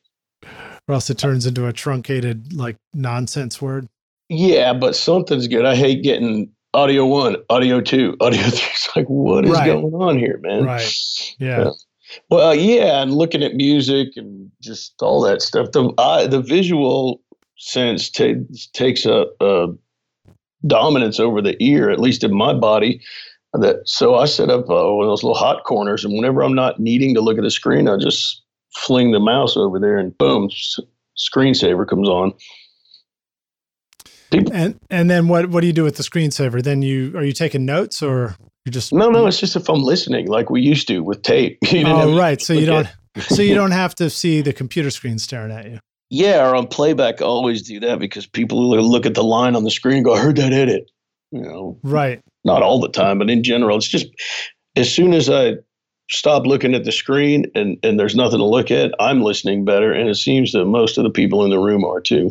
Or 0.89 0.95
else 0.95 1.11
it 1.11 1.19
turns 1.19 1.47
into 1.47 1.67
a 1.67 1.73
truncated 1.73 2.53
like 2.53 2.77
nonsense 2.93 3.63
word. 3.63 3.89
Yeah, 4.29 4.73
but 4.73 4.97
something's 4.97 5.47
good. 5.47 5.65
I 5.65 5.77
hate 5.77 6.03
getting 6.03 6.51
audio 6.75 7.07
one, 7.07 7.37
audio 7.51 7.81
two, 7.81 8.17
audio 8.21 8.43
three. 8.43 8.69
It's 8.71 8.97
like 8.97 9.07
what 9.07 9.45
is 9.45 9.53
right. 9.53 9.67
going 9.67 9.95
on 9.95 10.19
here, 10.19 10.39
man? 10.43 10.65
Right. 10.65 10.95
Yeah. 11.39 11.65
yeah. 11.65 11.71
Well, 12.29 12.49
uh, 12.49 12.53
yeah, 12.53 13.03
and 13.03 13.15
looking 13.15 13.43
at 13.43 13.55
music 13.55 14.09
and 14.17 14.51
just 14.61 15.01
all 15.01 15.23
that 15.23 15.41
stuff. 15.41 15.73
The 15.73 15.93
uh, 15.99 16.27
the 16.27 16.43
visual 16.43 17.23
sense 17.57 18.11
t- 18.11 18.45
takes 18.75 19.07
a, 19.07 19.27
a 19.41 19.69
dominance 20.67 21.19
over 21.19 21.41
the 21.41 21.57
ear, 21.63 21.91
at 21.91 22.01
least 22.01 22.25
in 22.25 22.35
my 22.35 22.53
body. 22.53 23.01
That 23.55 23.89
so 23.89 24.17
I 24.17 24.27
set 24.27 24.51
up 24.51 24.69
uh, 24.71 24.93
one 24.93 25.05
of 25.05 25.11
those 25.11 25.23
little 25.23 25.37
hot 25.37 25.65
corners, 25.65 26.05
and 26.05 26.15
whenever 26.15 26.43
I'm 26.43 26.55
not 26.55 26.81
needing 26.81 27.15
to 27.15 27.21
look 27.21 27.39
at 27.39 27.45
the 27.45 27.51
screen, 27.51 27.89
I 27.89 27.97
just 27.97 28.42
fling 28.75 29.13
the 29.13 29.21
mouse 29.21 29.57
over 29.57 29.79
there, 29.79 29.99
and 29.99 30.17
boom, 30.19 30.51
screensaver 31.17 31.87
comes 31.87 32.09
on. 32.09 32.33
People, 34.31 34.53
and 34.55 34.79
and 34.91 35.11
then 35.11 35.29
what 35.29 35.51
what 35.51 35.61
do 35.61 35.67
you 35.67 35.73
do 35.73 35.85
with 35.85 35.97
the 35.97 36.03
screensaver? 36.03 36.63
Then 36.63 36.83
you 36.83 37.17
are 37.17 37.23
you 37.23 37.33
taking 37.33 37.65
notes 37.65 38.03
or 38.03 38.37
you 38.65 38.73
just 38.73 38.93
no 38.93 39.11
no 39.11 39.27
it's 39.27 39.39
just 39.39 39.57
if 39.57 39.69
I'm 39.69 39.83
listening 39.83 40.29
like 40.29 40.49
we 40.49 40.63
used 40.63 40.89
to 40.89 41.01
with 41.01 41.23
tape. 41.23 41.59
oh 41.75 42.17
right, 42.17 42.41
so 42.41 42.53
you 42.55 42.67
don't 42.67 42.89
so 43.19 43.43
you 43.43 43.55
don't 43.63 43.73
have 43.73 43.95
to 43.97 44.09
see 44.09 44.41
the 44.41 44.53
computer 44.53 44.91
screen 44.91 45.19
staring 45.19 45.53
at 45.53 45.67
you. 45.71 45.81
Yeah, 46.09 46.47
or 46.47 46.55
on 46.55 46.67
playback, 46.67 47.23
I 47.23 47.25
always 47.25 47.63
do 47.63 47.81
that 47.81 47.99
because 47.99 48.27
people 48.27 48.69
look 48.69 49.07
at 49.07 49.15
the 49.15 49.25
line 49.25 49.57
on 49.57 49.65
the 49.65 49.71
screen 49.71 49.97
and 49.97 50.05
go, 50.05 50.15
I 50.15 50.21
heard 50.21 50.37
that 50.37 50.53
edit. 50.53 50.91
You 51.31 51.41
know, 51.41 51.79
right. 51.83 52.21
Not 52.45 52.63
all 52.63 52.81
the 52.81 52.91
time, 52.91 53.19
but 53.19 53.31
in 53.31 53.43
general, 53.43 53.79
it's 53.79 53.89
just 53.89 54.09
as 54.77 54.93
soon 54.93 55.15
as 55.15 55.31
I 55.31 55.55
stop 56.13 56.47
looking 56.47 56.75
at 56.75 56.85
the 56.85 56.93
screen 56.93 57.47
and, 57.55 57.79
and 57.83 57.99
there's 57.99 58.15
nothing 58.15 58.39
to 58.39 58.45
look 58.45 58.71
at, 58.71 58.95
I'm 59.01 59.23
listening 59.23 59.65
better. 59.65 59.93
And 59.93 60.09
it 60.09 60.17
seems 60.17 60.53
that 60.53 60.67
most 60.67 60.99
of 60.99 61.05
the 61.05 61.11
people 61.11 61.45
in 61.45 61.51
the 61.51 61.59
room 61.59 61.85
are 61.85 62.01
too. 62.01 62.31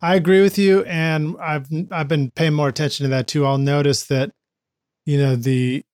I 0.00 0.16
agree 0.16 0.40
with 0.40 0.58
you. 0.58 0.82
And 0.84 1.36
I've, 1.38 1.68
I've 1.90 2.08
been 2.08 2.30
paying 2.30 2.54
more 2.54 2.68
attention 2.68 3.04
to 3.04 3.10
that 3.10 3.28
too. 3.28 3.46
I'll 3.46 3.58
notice 3.58 4.04
that, 4.06 4.32
you 5.04 5.18
know, 5.18 5.36
the, 5.36 5.84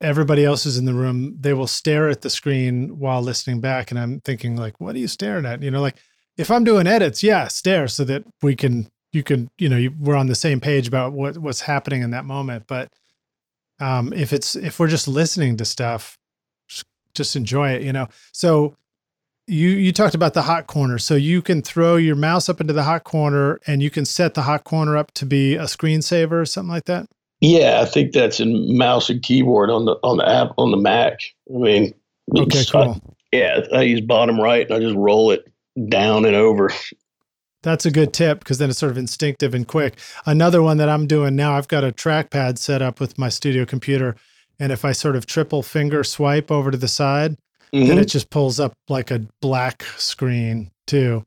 everybody 0.00 0.44
else 0.44 0.66
is 0.66 0.76
in 0.76 0.84
the 0.84 0.92
room, 0.92 1.36
they 1.40 1.54
will 1.54 1.66
stare 1.66 2.10
at 2.10 2.22
the 2.22 2.30
screen 2.30 2.98
while 2.98 3.22
listening 3.22 3.60
back. 3.60 3.90
And 3.90 3.98
I'm 3.98 4.20
thinking 4.20 4.56
like, 4.56 4.80
what 4.80 4.94
are 4.94 4.98
you 4.98 5.08
staring 5.08 5.46
at? 5.46 5.62
You 5.62 5.70
know, 5.70 5.80
like, 5.80 5.96
if 6.36 6.50
I'm 6.50 6.64
doing 6.64 6.86
edits, 6.86 7.22
yeah, 7.22 7.48
stare 7.48 7.88
so 7.88 8.04
that 8.04 8.24
we 8.42 8.54
can, 8.54 8.90
you 9.12 9.22
can, 9.22 9.48
you 9.56 9.70
know, 9.70 9.88
we're 9.98 10.16
on 10.16 10.26
the 10.26 10.34
same 10.34 10.60
page 10.60 10.86
about 10.86 11.14
what 11.14 11.38
what's 11.38 11.62
happening 11.62 12.02
in 12.02 12.10
that 12.10 12.26
moment. 12.26 12.64
But 12.66 12.92
um, 13.80 14.12
if 14.12 14.34
it's 14.34 14.54
if 14.54 14.78
we're 14.78 14.88
just 14.88 15.08
listening 15.08 15.56
to 15.56 15.64
stuff, 15.64 16.18
just 17.16 17.36
enjoy 17.36 17.70
it, 17.70 17.82
you 17.82 17.92
know. 17.92 18.08
So 18.32 18.76
you 19.46 19.68
you 19.68 19.92
talked 19.92 20.14
about 20.14 20.34
the 20.34 20.42
hot 20.42 20.66
corner, 20.66 20.98
so 20.98 21.14
you 21.14 21.42
can 21.42 21.62
throw 21.62 21.96
your 21.96 22.16
mouse 22.16 22.48
up 22.48 22.60
into 22.60 22.72
the 22.72 22.82
hot 22.82 23.04
corner, 23.04 23.60
and 23.66 23.82
you 23.82 23.90
can 23.90 24.04
set 24.04 24.34
the 24.34 24.42
hot 24.42 24.64
corner 24.64 24.96
up 24.96 25.12
to 25.14 25.26
be 25.26 25.54
a 25.54 25.64
screensaver 25.64 26.32
or 26.32 26.46
something 26.46 26.70
like 26.70 26.84
that. 26.84 27.06
Yeah, 27.40 27.80
I 27.82 27.84
think 27.84 28.12
that's 28.12 28.40
in 28.40 28.76
mouse 28.78 29.10
and 29.10 29.22
keyboard 29.22 29.70
on 29.70 29.84
the 29.84 29.96
on 30.02 30.16
the 30.16 30.28
app 30.28 30.52
on 30.58 30.70
the 30.70 30.76
Mac. 30.76 31.20
I 31.54 31.58
mean, 31.58 31.94
okay, 32.36 32.64
cool. 32.70 33.00
I, 33.02 33.36
yeah, 33.36 33.60
I 33.72 33.82
use 33.82 34.00
bottom 34.00 34.40
right 34.40 34.66
and 34.66 34.74
I 34.74 34.80
just 34.80 34.96
roll 34.96 35.30
it 35.30 35.44
down 35.88 36.24
and 36.24 36.34
over. 36.34 36.70
That's 37.62 37.84
a 37.84 37.90
good 37.90 38.12
tip 38.12 38.38
because 38.38 38.58
then 38.58 38.70
it's 38.70 38.78
sort 38.78 38.92
of 38.92 38.98
instinctive 38.98 39.52
and 39.52 39.66
quick. 39.66 39.98
Another 40.24 40.62
one 40.62 40.76
that 40.76 40.88
I'm 40.88 41.06
doing 41.06 41.34
now, 41.34 41.56
I've 41.56 41.68
got 41.68 41.84
a 41.84 41.90
trackpad 41.90 42.58
set 42.58 42.80
up 42.80 43.00
with 43.00 43.18
my 43.18 43.28
studio 43.28 43.64
computer. 43.64 44.16
And 44.58 44.72
if 44.72 44.84
I 44.84 44.92
sort 44.92 45.16
of 45.16 45.26
triple 45.26 45.62
finger 45.62 46.02
swipe 46.02 46.50
over 46.50 46.70
to 46.70 46.76
the 46.76 46.88
side, 46.88 47.36
mm-hmm. 47.72 47.88
then 47.88 47.98
it 47.98 48.06
just 48.06 48.30
pulls 48.30 48.58
up 48.58 48.72
like 48.88 49.10
a 49.10 49.26
black 49.40 49.82
screen 49.96 50.70
too. 50.86 51.24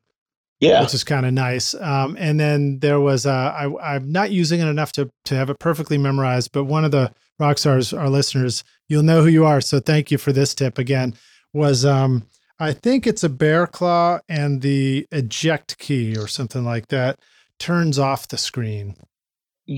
Yeah. 0.60 0.82
Which 0.82 0.94
is 0.94 1.06
kind 1.06 1.26
of 1.26 1.32
nice. 1.32 1.74
Um, 1.74 2.18
and 2.20 2.38
then 2.38 2.80
there 2.80 3.00
was, 3.00 3.26
uh, 3.26 3.32
I, 3.32 3.96
I'm 3.96 4.12
not 4.12 4.32
using 4.32 4.60
it 4.60 4.68
enough 4.68 4.92
to, 4.94 5.10
to 5.26 5.36
have 5.36 5.50
it 5.50 5.58
perfectly 5.58 5.98
memorized, 5.98 6.52
but 6.52 6.66
one 6.66 6.84
of 6.84 6.92
the 6.92 7.14
rock 7.40 7.58
stars, 7.58 7.94
our 7.94 8.10
listeners, 8.10 8.66
you'll 8.90 9.04
know 9.04 9.22
who 9.22 9.30
you 9.30 9.46
are. 9.46 9.62
So 9.62 9.80
thank 9.80 10.12
you 10.12 10.18
for 10.18 10.34
this 10.34 10.54
tip 10.54 10.78
again, 10.78 11.16
was 11.54 11.86
um, 11.86 12.24
I 12.60 12.74
think 12.74 13.08
it's 13.08 13.24
a 13.24 13.30
bear 13.30 13.68
claw 13.68 14.20
and 14.28 14.62
the 14.62 15.08
eject 15.14 15.78
key 15.78 16.18
or 16.18 16.28
something 16.28 16.66
like 16.66 16.88
that 16.88 17.20
turns 17.58 17.98
off 17.98 18.28
the 18.28 18.38
screen. 18.38 18.98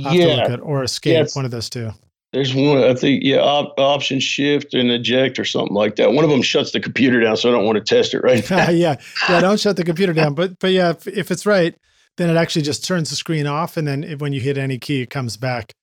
I'll 0.05 0.15
yeah. 0.15 0.55
Or 0.63 0.83
escape, 0.83 1.13
yes. 1.13 1.35
one 1.35 1.45
of 1.45 1.51
those 1.51 1.69
two. 1.69 1.91
There's 2.33 2.55
one, 2.55 2.81
I 2.81 2.93
think, 2.93 3.23
yeah, 3.23 3.39
op, 3.39 3.77
option 3.77 4.21
shift 4.21 4.73
and 4.73 4.89
eject 4.89 5.37
or 5.37 5.43
something 5.43 5.73
like 5.73 5.97
that. 5.97 6.13
One 6.13 6.23
of 6.23 6.29
them 6.29 6.41
shuts 6.41 6.71
the 6.71 6.79
computer 6.79 7.19
down, 7.19 7.35
so 7.35 7.49
I 7.49 7.51
don't 7.51 7.65
want 7.65 7.77
to 7.77 7.83
test 7.83 8.13
it 8.13 8.21
right 8.21 8.49
now. 8.49 8.69
yeah, 8.69 8.95
yeah, 9.27 9.41
don't 9.41 9.59
shut 9.59 9.75
the 9.75 9.83
computer 9.83 10.13
down. 10.13 10.33
But 10.35 10.57
but 10.59 10.71
yeah, 10.71 10.91
if, 10.91 11.07
if, 11.07 11.29
it's 11.29 11.45
right, 11.45 11.75
then 12.15 12.29
it 12.29 12.37
actually 12.37 12.61
just 12.61 12.85
turns 12.85 13.09
the 13.09 13.17
screen 13.17 13.47
off, 13.47 13.75
and 13.75 13.85
then 13.85 14.03
when 14.19 14.31
you 14.31 14.39
hit 14.39 14.57
any 14.57 14.77
key, 14.77 15.01
it 15.01 15.09
comes 15.09 15.35
back. 15.35 15.73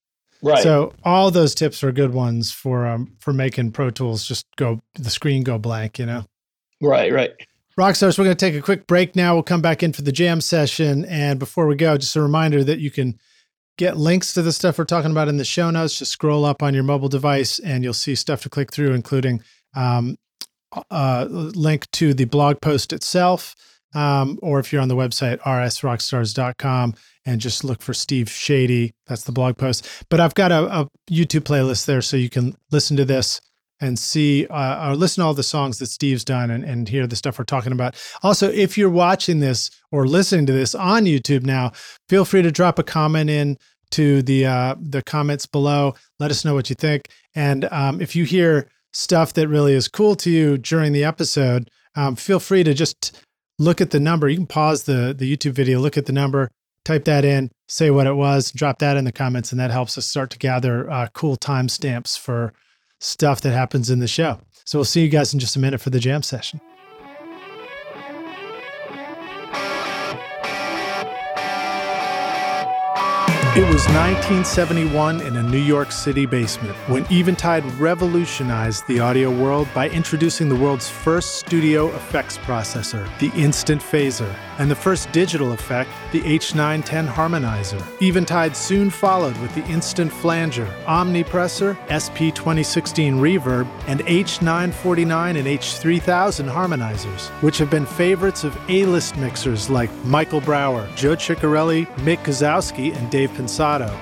Right. 0.41 0.63
So 0.63 0.93
all 1.03 1.29
those 1.29 1.53
tips 1.53 1.83
are 1.83 1.91
good 1.91 2.13
ones 2.13 2.51
for 2.51 2.87
um, 2.87 3.15
for 3.19 3.31
making 3.31 3.71
Pro 3.71 3.91
Tools 3.91 4.25
just 4.25 4.47
go 4.55 4.81
the 4.95 5.09
screen 5.11 5.43
go 5.43 5.59
blank. 5.59 5.99
You 5.99 6.07
know. 6.07 6.25
Right. 6.81 7.13
Right. 7.13 7.31
Rockstars, 7.79 8.17
we're 8.17 8.25
going 8.25 8.35
to 8.35 8.45
take 8.45 8.55
a 8.55 8.61
quick 8.61 8.87
break 8.87 9.15
now. 9.15 9.35
We'll 9.35 9.43
come 9.43 9.61
back 9.61 9.83
in 9.83 9.93
for 9.93 10.01
the 10.01 10.11
jam 10.11 10.41
session. 10.41 11.05
And 11.05 11.39
before 11.39 11.65
we 11.65 11.75
go, 11.75 11.97
just 11.97 12.13
a 12.17 12.21
reminder 12.21 12.61
that 12.61 12.79
you 12.79 12.91
can 12.91 13.17
get 13.79 13.95
links 13.95 14.33
to 14.33 14.41
the 14.41 14.51
stuff 14.51 14.77
we're 14.77 14.83
talking 14.83 15.09
about 15.09 15.29
in 15.29 15.37
the 15.37 15.45
show 15.45 15.71
notes. 15.71 15.97
Just 15.97 16.11
scroll 16.11 16.43
up 16.43 16.61
on 16.61 16.73
your 16.73 16.83
mobile 16.83 17.07
device 17.07 17.59
and 17.59 17.81
you'll 17.81 17.93
see 17.93 18.13
stuff 18.13 18.41
to 18.43 18.49
click 18.49 18.73
through, 18.73 18.93
including 18.93 19.41
um, 19.73 20.17
a 20.91 21.25
link 21.29 21.89
to 21.91 22.13
the 22.13 22.25
blog 22.25 22.59
post 22.61 22.91
itself. 22.91 23.55
Um, 23.95 24.37
or 24.43 24.59
if 24.59 24.71
you're 24.71 24.81
on 24.81 24.89
the 24.89 24.95
website, 24.95 25.39
rsrockstars.com, 25.39 26.93
and 27.25 27.41
just 27.41 27.63
look 27.63 27.81
for 27.81 27.93
Steve 27.93 28.27
Chadie. 28.27 28.91
That's 29.07 29.23
the 29.23 29.31
blog 29.31 29.57
post. 29.57 29.87
But 30.09 30.19
I've 30.19 30.35
got 30.35 30.51
a, 30.51 30.81
a 30.81 30.87
YouTube 31.09 31.41
playlist 31.41 31.85
there 31.85 32.01
so 32.01 32.17
you 32.17 32.29
can 32.29 32.55
listen 32.71 32.97
to 32.97 33.05
this 33.05 33.41
and 33.81 33.97
see 33.97 34.45
uh, 34.47 34.89
or 34.89 34.95
listen 34.95 35.21
to 35.21 35.27
all 35.27 35.33
the 35.33 35.43
songs 35.43 35.79
that 35.79 35.87
Steve's 35.87 36.25
done 36.25 36.51
and, 36.51 36.63
and 36.63 36.89
hear 36.89 37.07
the 37.07 37.15
stuff 37.15 37.39
we're 37.39 37.45
talking 37.45 37.71
about. 37.71 37.95
Also, 38.23 38.51
if 38.51 38.77
you're 38.77 38.89
watching 38.89 39.39
this 39.39 39.71
or 39.91 40.07
listening 40.07 40.45
to 40.47 40.53
this 40.53 40.75
on 40.75 41.05
YouTube 41.05 41.43
now, 41.43 41.71
feel 42.07 42.25
free 42.25 42.41
to 42.41 42.51
drop 42.51 42.79
a 42.79 42.83
comment 42.83 43.29
in 43.29 43.57
to 43.91 44.21
the 44.21 44.45
uh, 44.45 44.75
the 44.79 45.01
comments 45.03 45.45
below. 45.45 45.93
Let 46.19 46.31
us 46.31 46.45
know 46.45 46.53
what 46.53 46.69
you 46.69 46.75
think. 46.75 47.09
And 47.35 47.65
um, 47.65 48.01
if 48.01 48.15
you 48.15 48.23
hear 48.23 48.69
stuff 48.91 49.33
that 49.33 49.47
really 49.47 49.73
is 49.73 49.87
cool 49.87 50.15
to 50.15 50.29
you 50.29 50.57
during 50.57 50.93
the 50.93 51.03
episode, 51.03 51.69
um, 51.95 52.15
feel 52.15 52.39
free 52.39 52.63
to 52.63 52.73
just 52.73 53.21
look 53.57 53.81
at 53.81 53.91
the 53.91 53.99
number. 53.99 54.29
You 54.29 54.37
can 54.37 54.47
pause 54.47 54.83
the 54.83 55.15
the 55.17 55.35
YouTube 55.35 55.53
video, 55.53 55.79
look 55.79 55.97
at 55.97 56.05
the 56.05 56.13
number, 56.13 56.51
type 56.85 57.05
that 57.05 57.25
in, 57.25 57.51
say 57.67 57.91
what 57.91 58.07
it 58.07 58.15
was, 58.15 58.51
drop 58.51 58.79
that 58.79 58.97
in 58.97 59.05
the 59.05 59.11
comments, 59.11 59.51
and 59.51 59.59
that 59.59 59.71
helps 59.71 59.97
us 59.97 60.05
start 60.05 60.29
to 60.31 60.37
gather 60.37 60.89
uh, 60.89 61.07
cool 61.13 61.37
timestamps 61.37 62.17
for 62.17 62.53
stuff 62.99 63.41
that 63.41 63.51
happens 63.51 63.89
in 63.89 63.99
the 63.99 64.07
show. 64.07 64.39
So 64.65 64.77
we'll 64.77 64.85
see 64.85 65.01
you 65.01 65.09
guys 65.09 65.33
in 65.33 65.39
just 65.39 65.55
a 65.55 65.59
minute 65.59 65.81
for 65.81 65.89
the 65.89 65.99
jam 65.99 66.21
session. 66.21 66.61
It 73.59 73.63
was 73.63 73.85
1971 73.87 75.19
in 75.19 75.35
a 75.35 75.43
New 75.43 75.57
York 75.57 75.91
City 75.91 76.25
basement 76.25 76.77
when 76.87 77.05
Eventide 77.11 77.65
revolutionized 77.77 78.87
the 78.87 79.01
audio 79.01 79.29
world 79.29 79.67
by 79.75 79.89
introducing 79.89 80.47
the 80.47 80.55
world's 80.55 80.87
first 80.87 81.35
studio 81.39 81.93
effects 81.93 82.37
processor, 82.37 83.05
the 83.19 83.29
Instant 83.35 83.81
Phaser, 83.81 84.33
and 84.59 84.71
the 84.71 84.75
first 84.75 85.11
digital 85.11 85.51
effect, 85.51 85.89
the 86.13 86.21
H910 86.21 87.09
Harmonizer. 87.09 87.81
Eventide 88.01 88.55
soon 88.55 88.89
followed 88.89 89.35
with 89.39 89.53
the 89.55 89.65
Instant 89.67 90.09
Flanger, 90.09 90.65
Omnipressor, 90.85 91.75
SP2016 91.87 93.19
Reverb, 93.19 93.67
and 93.87 93.99
H949 94.01 95.37
and 95.37 95.47
H3000 95.47 96.49
harmonizers, 96.49 97.27
which 97.41 97.57
have 97.57 97.69
been 97.69 97.85
favorites 97.85 98.45
of 98.45 98.57
A-list 98.69 99.17
mixers 99.17 99.69
like 99.69 99.93
Michael 100.05 100.39
Brauer, 100.39 100.87
Joe 100.95 101.17
Chiccarelli, 101.17 101.87
Mick 101.97 102.19
Guzauski, 102.19 102.95
and 102.95 103.09
Dave 103.11 103.33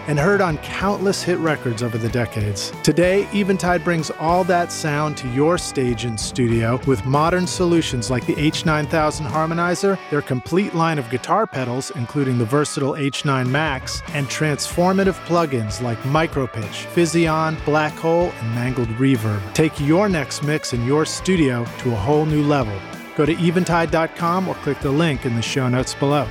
And 0.07 0.19
heard 0.19 0.41
on 0.41 0.57
countless 0.59 1.23
hit 1.23 1.37
records 1.39 1.81
over 1.81 1.97
the 1.97 2.09
decades. 2.09 2.71
Today, 2.83 3.27
Eventide 3.33 3.83
brings 3.83 4.09
all 4.11 4.43
that 4.45 4.71
sound 4.71 5.17
to 5.17 5.27
your 5.29 5.57
stage 5.57 6.05
and 6.05 6.19
studio 6.19 6.79
with 6.85 7.05
modern 7.05 7.47
solutions 7.47 8.09
like 8.09 8.25
the 8.25 8.35
H9000 8.35 9.27
Harmonizer, 9.27 9.97
their 10.09 10.21
complete 10.21 10.73
line 10.75 10.99
of 10.99 11.09
guitar 11.09 11.47
pedals, 11.47 11.91
including 11.95 12.37
the 12.37 12.45
versatile 12.45 12.93
H9 12.93 13.47
Max, 13.47 14.01
and 14.13 14.27
transformative 14.27 15.15
plugins 15.25 15.81
like 15.81 15.97
Micropitch, 15.99 16.85
Physion, 16.93 17.57
Black 17.65 17.93
Hole, 17.93 18.31
and 18.39 18.55
Mangled 18.55 18.89
Reverb. 18.99 19.41
Take 19.53 19.79
your 19.79 20.09
next 20.09 20.43
mix 20.43 20.73
in 20.73 20.85
your 20.85 21.05
studio 21.05 21.65
to 21.79 21.91
a 21.91 21.95
whole 21.95 22.25
new 22.25 22.43
level. 22.43 22.77
Go 23.15 23.25
to 23.25 23.33
eventide.com 23.33 24.47
or 24.47 24.55
click 24.55 24.79
the 24.79 24.91
link 24.91 25.25
in 25.25 25.35
the 25.35 25.41
show 25.41 25.67
notes 25.67 25.95
below. 25.95 26.27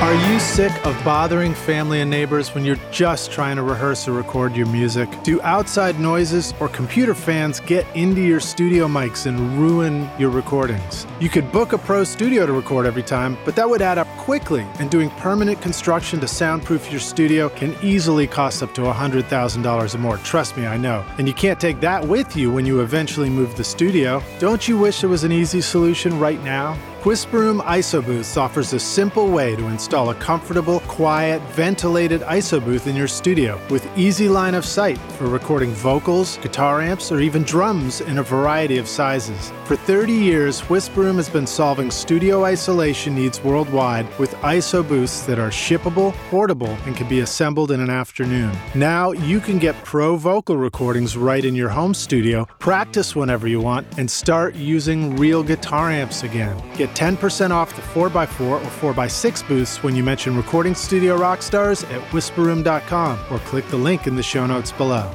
Are 0.00 0.14
you 0.30 0.38
sick 0.38 0.70
of 0.86 0.94
bothering 1.04 1.54
family 1.54 2.00
and 2.02 2.08
neighbors 2.08 2.54
when 2.54 2.64
you're 2.64 2.78
just 2.92 3.32
trying 3.32 3.56
to 3.56 3.64
rehearse 3.64 4.06
or 4.06 4.12
record 4.12 4.54
your 4.54 4.68
music? 4.68 5.08
Do 5.24 5.42
outside 5.42 5.98
noises 5.98 6.54
or 6.60 6.68
computer 6.68 7.16
fans 7.16 7.58
get 7.58 7.84
into 7.96 8.20
your 8.20 8.38
studio 8.38 8.86
mics 8.86 9.26
and 9.26 9.58
ruin 9.58 10.08
your 10.16 10.30
recordings? 10.30 11.04
You 11.18 11.28
could 11.28 11.50
book 11.50 11.72
a 11.72 11.78
pro 11.78 12.04
studio 12.04 12.46
to 12.46 12.52
record 12.52 12.86
every 12.86 13.02
time, 13.02 13.36
but 13.44 13.56
that 13.56 13.68
would 13.68 13.82
add 13.82 13.98
up 13.98 14.06
quickly, 14.16 14.64
and 14.78 14.88
doing 14.88 15.10
permanent 15.10 15.60
construction 15.60 16.20
to 16.20 16.28
soundproof 16.28 16.92
your 16.92 17.00
studio 17.00 17.48
can 17.48 17.74
easily 17.82 18.28
cost 18.28 18.62
up 18.62 18.72
to 18.74 18.82
$100,000 18.82 19.94
or 19.94 19.98
more. 19.98 20.18
Trust 20.18 20.56
me, 20.56 20.64
I 20.64 20.76
know. 20.76 21.04
And 21.18 21.26
you 21.26 21.34
can't 21.34 21.58
take 21.58 21.80
that 21.80 22.06
with 22.06 22.36
you 22.36 22.52
when 22.52 22.64
you 22.66 22.82
eventually 22.82 23.28
move 23.28 23.56
the 23.56 23.64
studio. 23.64 24.22
Don't 24.38 24.68
you 24.68 24.78
wish 24.78 25.00
there 25.00 25.10
was 25.10 25.24
an 25.24 25.32
easy 25.32 25.60
solution 25.60 26.20
right 26.20 26.40
now? 26.44 26.78
Whisperroom 27.02 27.62
IsoBooths 27.62 28.36
offers 28.36 28.72
a 28.72 28.80
simple 28.80 29.28
way 29.28 29.54
to 29.54 29.68
install 29.68 30.10
a 30.10 30.16
comfortable, 30.16 30.80
quiet, 30.80 31.40
ventilated 31.52 32.22
IsoBooth 32.22 32.88
in 32.88 32.96
your 32.96 33.06
studio 33.06 33.60
with 33.70 33.88
easy 33.96 34.28
line 34.28 34.56
of 34.56 34.64
sight 34.64 34.98
for 35.12 35.28
recording 35.28 35.70
vocals, 35.70 36.38
guitar 36.38 36.80
amps, 36.82 37.12
or 37.12 37.20
even 37.20 37.44
drums 37.44 38.00
in 38.00 38.18
a 38.18 38.22
variety 38.22 38.78
of 38.78 38.88
sizes. 38.88 39.52
For 39.64 39.76
30 39.76 40.12
years, 40.12 40.60
WhisperRoom 40.62 41.14
has 41.14 41.28
been 41.28 41.46
solving 41.46 41.92
studio 41.92 42.44
isolation 42.44 43.14
needs 43.14 43.44
worldwide 43.44 44.06
with 44.18 44.34
IsoBooths 44.34 45.24
that 45.26 45.38
are 45.38 45.50
shippable, 45.50 46.12
portable, 46.30 46.76
and 46.84 46.96
can 46.96 47.08
be 47.08 47.20
assembled 47.20 47.70
in 47.70 47.78
an 47.78 47.90
afternoon. 47.90 48.50
Now 48.74 49.12
you 49.12 49.38
can 49.38 49.60
get 49.60 49.76
pro 49.84 50.16
vocal 50.16 50.56
recordings 50.56 51.16
right 51.16 51.44
in 51.44 51.54
your 51.54 51.68
home 51.68 51.94
studio, 51.94 52.44
practice 52.58 53.14
whenever 53.14 53.46
you 53.46 53.60
want, 53.60 53.86
and 53.98 54.10
start 54.10 54.56
using 54.56 55.14
real 55.14 55.44
guitar 55.44 55.92
amps 55.92 56.24
again. 56.24 56.60
Get 56.76 56.87
10% 56.88 57.50
off 57.50 57.74
the 57.74 57.82
4x4 57.82 58.40
or 58.40 58.60
4x6 58.94 59.48
booths 59.48 59.82
when 59.82 59.94
you 59.96 60.02
mention 60.02 60.36
Recording 60.36 60.74
Studio 60.74 61.16
Rockstars 61.16 61.84
at 61.92 62.00
whisperroom.com 62.10 63.18
or 63.30 63.38
click 63.40 63.66
the 63.68 63.76
link 63.76 64.06
in 64.06 64.16
the 64.16 64.22
show 64.22 64.46
notes 64.46 64.72
below. 64.72 65.10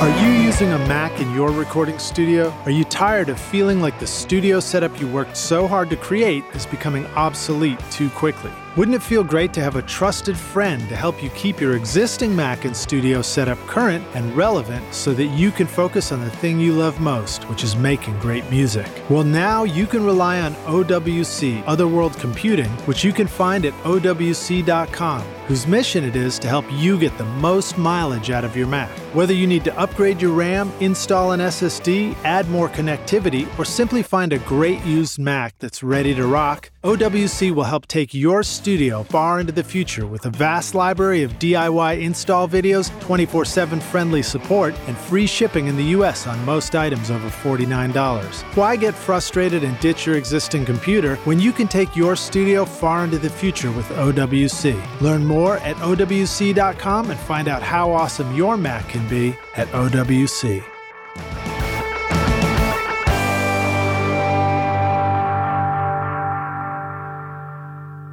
Are 0.00 0.24
you 0.24 0.30
using 0.42 0.70
a 0.70 0.78
Mac 0.86 1.20
in 1.20 1.34
your 1.34 1.50
recording 1.50 1.98
studio? 1.98 2.50
Are 2.64 2.70
you 2.70 2.84
tired 2.84 3.28
of 3.28 3.40
feeling 3.40 3.80
like 3.80 3.98
the 3.98 4.06
studio 4.06 4.60
setup 4.60 5.00
you 5.00 5.08
worked 5.08 5.36
so 5.36 5.66
hard 5.66 5.90
to 5.90 5.96
create 5.96 6.44
is 6.54 6.66
becoming 6.66 7.04
obsolete 7.16 7.80
too 7.90 8.08
quickly? 8.10 8.52
Wouldn't 8.78 8.94
it 8.94 9.02
feel 9.02 9.24
great 9.24 9.52
to 9.54 9.60
have 9.60 9.74
a 9.74 9.82
trusted 9.82 10.36
friend 10.36 10.88
to 10.88 10.94
help 10.94 11.20
you 11.20 11.30
keep 11.30 11.60
your 11.60 11.74
existing 11.74 12.36
Mac 12.36 12.64
and 12.64 12.76
studio 12.76 13.22
setup 13.22 13.58
current 13.66 14.06
and 14.14 14.36
relevant 14.36 14.94
so 14.94 15.12
that 15.14 15.26
you 15.36 15.50
can 15.50 15.66
focus 15.66 16.12
on 16.12 16.20
the 16.20 16.30
thing 16.30 16.60
you 16.60 16.72
love 16.74 17.00
most, 17.00 17.42
which 17.48 17.64
is 17.64 17.74
making 17.74 18.16
great 18.20 18.48
music? 18.52 18.86
Well, 19.10 19.24
now 19.24 19.64
you 19.64 19.84
can 19.84 20.04
rely 20.04 20.42
on 20.42 20.54
OWC, 20.66 21.64
Other 21.66 21.88
World 21.88 22.16
Computing, 22.20 22.70
which 22.86 23.02
you 23.02 23.12
can 23.12 23.26
find 23.26 23.66
at 23.66 23.72
OWC.com, 23.82 25.22
whose 25.48 25.66
mission 25.66 26.04
it 26.04 26.14
is 26.14 26.38
to 26.38 26.46
help 26.46 26.66
you 26.70 26.98
get 26.98 27.16
the 27.16 27.24
most 27.24 27.78
mileage 27.78 28.30
out 28.30 28.44
of 28.44 28.54
your 28.54 28.66
Mac. 28.66 28.90
Whether 29.14 29.32
you 29.32 29.46
need 29.46 29.64
to 29.64 29.78
upgrade 29.78 30.20
your 30.20 30.32
RAM, 30.32 30.70
install 30.80 31.32
an 31.32 31.40
SSD, 31.40 32.14
add 32.22 32.50
more 32.50 32.68
connectivity, 32.68 33.48
or 33.58 33.64
simply 33.64 34.02
find 34.02 34.34
a 34.34 34.38
great 34.40 34.84
used 34.84 35.18
Mac 35.18 35.58
that's 35.58 35.82
ready 35.82 36.14
to 36.14 36.26
rock, 36.26 36.70
OWC 36.84 37.54
will 37.54 37.64
help 37.64 37.86
take 37.86 38.12
your 38.12 38.42
studio 38.42 39.02
far 39.02 39.40
into 39.40 39.50
the 39.50 39.64
future 39.64 40.06
with 40.06 40.26
a 40.26 40.30
vast 40.30 40.74
library 40.74 41.22
of 41.22 41.32
DIY 41.38 42.00
install 42.02 42.46
videos, 42.46 42.88
24 43.00 43.46
7 43.46 43.80
friendly 43.80 44.22
support, 44.22 44.74
and 44.86 44.96
free 44.96 45.26
shipping 45.26 45.66
in 45.66 45.76
the 45.76 45.96
US 45.96 46.26
on 46.26 46.44
most 46.44 46.74
items 46.74 47.10
over 47.10 47.28
$49. 47.28 48.32
Why 48.54 48.76
get 48.76 48.94
frustrated 48.94 49.64
and 49.64 49.80
ditch 49.80 50.06
your 50.06 50.16
existing 50.16 50.66
computer 50.66 51.16
when 51.24 51.40
you 51.40 51.52
can 51.52 51.68
take 51.68 51.96
your 51.96 52.16
studio 52.16 52.66
far 52.66 53.04
into 53.04 53.18
the 53.18 53.30
future 53.30 53.72
with 53.72 53.86
OWC? 53.88 55.00
Learn 55.00 55.24
more 55.38 55.58
at 55.58 55.76
OWC.com 55.76 57.10
and 57.12 57.20
find 57.20 57.46
out 57.46 57.62
how 57.62 57.92
awesome 57.92 58.34
your 58.34 58.56
Mac 58.56 58.88
can 58.88 59.06
be 59.08 59.36
at 59.54 59.68
OWC. 59.68 60.64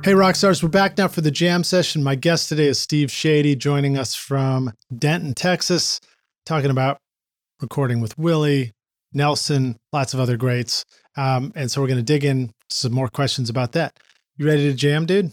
Hey, 0.03 0.11
Rockstars, 0.11 0.61
we're 0.61 0.69
back 0.69 0.99
now 0.99 1.07
for 1.07 1.21
the 1.21 1.31
jam 1.31 1.63
session. 1.63 2.03
My 2.03 2.13
guest 2.13 2.47
today 2.47 2.67
is 2.67 2.77
Steve 2.77 3.09
Chadie, 3.09 3.57
joining 3.57 3.97
us 3.97 4.13
from 4.13 4.71
Denton, 4.95 5.33
Texas, 5.33 5.99
talking 6.45 6.69
about 6.69 6.99
recording 7.59 8.01
with 8.01 8.15
Willie, 8.19 8.71
Nelson, 9.13 9.77
lots 9.91 10.13
of 10.13 10.19
other 10.19 10.37
greats. 10.37 10.85
Um, 11.17 11.51
and 11.55 11.71
so 11.71 11.81
we're 11.81 11.87
going 11.87 11.97
to 11.97 12.03
dig 12.03 12.23
in 12.23 12.51
some 12.69 12.93
more 12.93 13.07
questions 13.07 13.49
about 13.49 13.71
that. 13.71 13.97
You 14.37 14.45
ready 14.45 14.69
to 14.69 14.75
jam, 14.75 15.07
dude? 15.07 15.31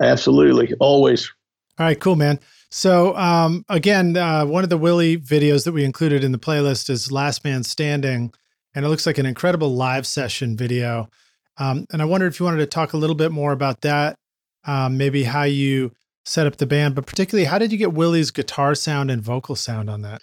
Absolutely. 0.00 0.74
Always. 0.80 1.32
All 1.78 1.86
right, 1.86 1.98
cool, 1.98 2.16
man. 2.16 2.40
So, 2.70 3.16
um, 3.16 3.64
again, 3.68 4.16
uh, 4.16 4.44
one 4.44 4.64
of 4.64 4.70
the 4.70 4.76
Willie 4.76 5.16
videos 5.16 5.64
that 5.64 5.72
we 5.72 5.84
included 5.84 6.22
in 6.22 6.32
the 6.32 6.38
playlist 6.38 6.90
is 6.90 7.10
Last 7.10 7.44
Man 7.44 7.62
Standing, 7.62 8.32
and 8.74 8.84
it 8.84 8.88
looks 8.88 9.06
like 9.06 9.18
an 9.18 9.26
incredible 9.26 9.74
live 9.74 10.06
session 10.06 10.56
video. 10.56 11.08
Um, 11.56 11.86
and 11.92 12.02
I 12.02 12.04
wondered 12.04 12.28
if 12.28 12.40
you 12.40 12.46
wanted 12.46 12.58
to 12.58 12.66
talk 12.66 12.92
a 12.92 12.98
little 12.98 13.16
bit 13.16 13.32
more 13.32 13.52
about 13.52 13.80
that, 13.82 14.16
um, 14.64 14.98
maybe 14.98 15.24
how 15.24 15.44
you 15.44 15.92
set 16.24 16.46
up 16.46 16.56
the 16.56 16.66
band, 16.66 16.94
but 16.94 17.06
particularly, 17.06 17.46
how 17.46 17.58
did 17.58 17.72
you 17.72 17.78
get 17.78 17.94
Willie's 17.94 18.30
guitar 18.30 18.74
sound 18.74 19.10
and 19.10 19.22
vocal 19.22 19.56
sound 19.56 19.88
on 19.88 20.02
that? 20.02 20.20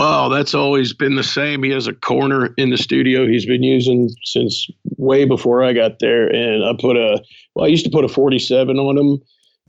Well, 0.00 0.30
that's 0.30 0.54
always 0.54 0.94
been 0.94 1.16
the 1.16 1.22
same. 1.22 1.62
He 1.62 1.68
has 1.72 1.86
a 1.86 1.92
corner 1.92 2.54
in 2.56 2.70
the 2.70 2.78
studio 2.78 3.26
he's 3.26 3.44
been 3.44 3.62
using 3.62 4.08
since 4.24 4.66
way 4.96 5.26
before 5.26 5.62
I 5.62 5.74
got 5.74 5.98
there. 5.98 6.26
And 6.26 6.64
I 6.64 6.72
put 6.80 6.96
a, 6.96 7.22
well, 7.54 7.66
I 7.66 7.68
used 7.68 7.84
to 7.84 7.90
put 7.90 8.06
a 8.06 8.08
47 8.08 8.78
on 8.78 8.96
him, 8.96 9.20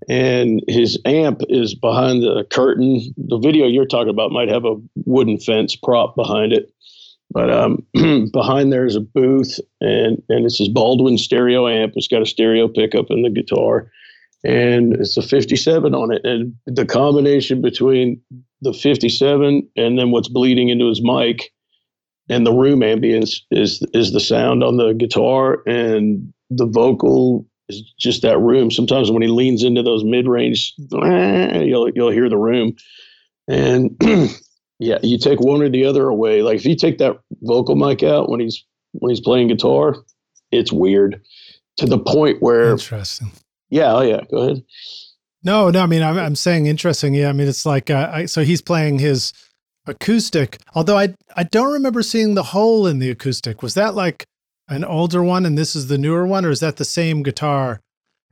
and 0.07 0.61
his 0.69 0.97
amp 1.03 1.41
is 1.49 1.75
behind 1.75 2.23
the 2.23 2.45
curtain. 2.49 3.01
The 3.17 3.39
video 3.39 3.67
you're 3.67 3.85
talking 3.85 4.07
about 4.07 4.31
might 4.31 4.47
have 4.47 4.63
a 4.63 4.77
wooden 5.03 5.37
fence 5.37 5.75
prop 5.75 6.15
behind 6.15 6.53
it. 6.53 6.71
But 7.29 7.49
um, 7.49 7.85
behind 8.31 8.71
there 8.71 8.85
is 8.85 8.95
a 8.95 9.01
booth, 9.01 9.59
and, 9.81 10.23
and 10.29 10.45
it's 10.45 10.59
his 10.59 10.69
Baldwin 10.69 11.17
stereo 11.17 11.67
amp. 11.67 11.95
It's 11.97 12.07
got 12.07 12.21
a 12.21 12.25
stereo 12.25 12.69
pickup 12.69 13.07
in 13.09 13.23
the 13.23 13.29
guitar 13.29 13.91
and 14.43 14.93
it's 14.93 15.17
a 15.17 15.21
57 15.21 15.93
on 15.93 16.11
it. 16.11 16.21
And 16.23 16.55
the 16.65 16.85
combination 16.85 17.61
between 17.61 18.21
the 18.61 18.73
57 18.73 19.69
and 19.75 19.99
then 19.99 20.11
what's 20.11 20.29
bleeding 20.29 20.69
into 20.69 20.87
his 20.87 21.01
mic 21.03 21.51
and 22.29 22.45
the 22.45 22.53
room 22.53 22.79
ambience 22.79 23.41
is 23.51 23.83
is 23.93 24.13
the 24.13 24.19
sound 24.19 24.63
on 24.63 24.77
the 24.77 24.93
guitar 24.93 25.61
and 25.67 26.33
the 26.49 26.65
vocal 26.65 27.45
is 27.69 27.81
just 27.99 28.21
that 28.21 28.39
room. 28.39 28.71
Sometimes 28.71 29.11
when 29.11 29.21
he 29.21 29.27
leans 29.27 29.63
into 29.63 29.83
those 29.83 30.03
mid 30.03 30.27
range, 30.27 30.73
you'll 30.91 31.89
you'll 31.89 32.11
hear 32.11 32.29
the 32.29 32.37
room. 32.37 32.75
And 33.47 33.97
yeah, 34.79 34.99
you 35.03 35.17
take 35.17 35.39
one 35.39 35.61
or 35.61 35.69
the 35.69 35.85
other 35.85 36.07
away. 36.07 36.41
Like 36.41 36.57
if 36.57 36.65
you 36.65 36.75
take 36.75 36.99
that 36.99 37.19
vocal 37.41 37.75
mic 37.75 38.03
out 38.03 38.29
when 38.29 38.39
he's 38.39 38.63
when 38.93 39.09
he's 39.09 39.21
playing 39.21 39.47
guitar, 39.47 39.95
it's 40.51 40.71
weird 40.71 41.21
to 41.77 41.85
the 41.85 41.99
point 41.99 42.41
where 42.41 42.71
interesting 42.71 43.31
yeah. 43.71 43.91
Oh, 43.91 44.01
yeah. 44.01 44.21
Go 44.29 44.37
ahead. 44.37 44.63
No, 45.43 45.71
no. 45.71 45.81
I 45.81 45.87
mean, 45.87 46.03
I'm, 46.03 46.19
I'm 46.19 46.35
saying 46.35 46.67
interesting. 46.67 47.15
Yeah. 47.15 47.29
I 47.29 47.33
mean, 47.33 47.47
it's 47.47 47.65
like, 47.65 47.89
uh, 47.89 48.11
I, 48.13 48.25
so 48.27 48.43
he's 48.43 48.61
playing 48.61 48.99
his 48.99 49.33
acoustic, 49.87 50.59
although 50.75 50.99
I, 50.99 51.15
I 51.35 51.41
don't 51.41 51.73
remember 51.73 52.03
seeing 52.03 52.35
the 52.35 52.43
hole 52.43 52.85
in 52.85 52.99
the 52.99 53.09
acoustic. 53.09 53.63
Was 53.63 53.73
that 53.73 53.95
like 53.95 54.25
an 54.67 54.85
older 54.85 55.23
one 55.23 55.45
and 55.47 55.57
this 55.57 55.75
is 55.75 55.87
the 55.87 55.97
newer 55.97 56.27
one, 56.27 56.45
or 56.45 56.51
is 56.51 56.59
that 56.59 56.77
the 56.77 56.85
same 56.85 57.23
guitar? 57.23 57.79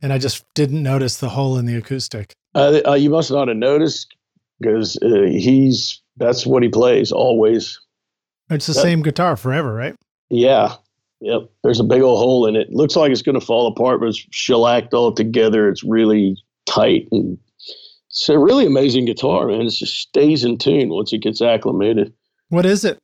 And 0.01 0.13
I 0.13 0.19
just 0.19 0.45
didn't 0.53 0.83
notice 0.83 1.17
the 1.17 1.29
hole 1.29 1.57
in 1.57 1.65
the 1.65 1.75
acoustic. 1.75 2.33
Uh, 2.53 2.81
uh, 2.85 2.93
you 2.93 3.09
must 3.09 3.31
not 3.31 3.47
have 3.47 3.57
noticed 3.57 4.15
because 4.59 4.97
uh, 5.01 5.23
he's, 5.27 6.01
that's 6.17 6.45
what 6.45 6.63
he 6.63 6.69
plays 6.69 7.11
always. 7.11 7.79
It's 8.49 8.67
the 8.67 8.73
that, 8.73 8.81
same 8.81 9.01
guitar 9.01 9.35
forever, 9.35 9.73
right? 9.73 9.95
Yeah. 10.29 10.75
Yep. 11.21 11.49
There's 11.63 11.79
a 11.79 11.83
big 11.83 12.01
old 12.01 12.19
hole 12.19 12.45
in 12.45 12.55
it. 12.55 12.69
Looks 12.71 12.95
like 12.95 13.11
it's 13.11 13.21
going 13.21 13.39
to 13.39 13.45
fall 13.45 13.67
apart, 13.67 13.99
but 13.99 14.09
it's 14.09 14.25
shellacked 14.31 14.93
all 14.93 15.11
together. 15.11 15.67
It's 15.67 15.83
really 15.83 16.37
tight 16.65 17.07
and 17.11 17.37
it's 18.09 18.27
a 18.27 18.39
really 18.39 18.65
amazing 18.65 19.05
guitar, 19.05 19.47
man. 19.47 19.61
It 19.61 19.69
just 19.69 19.95
stays 19.95 20.43
in 20.43 20.57
tune 20.57 20.89
once 20.89 21.13
it 21.13 21.19
gets 21.19 21.41
acclimated. 21.41 22.13
What 22.49 22.65
is 22.65 22.83
it? 22.83 22.99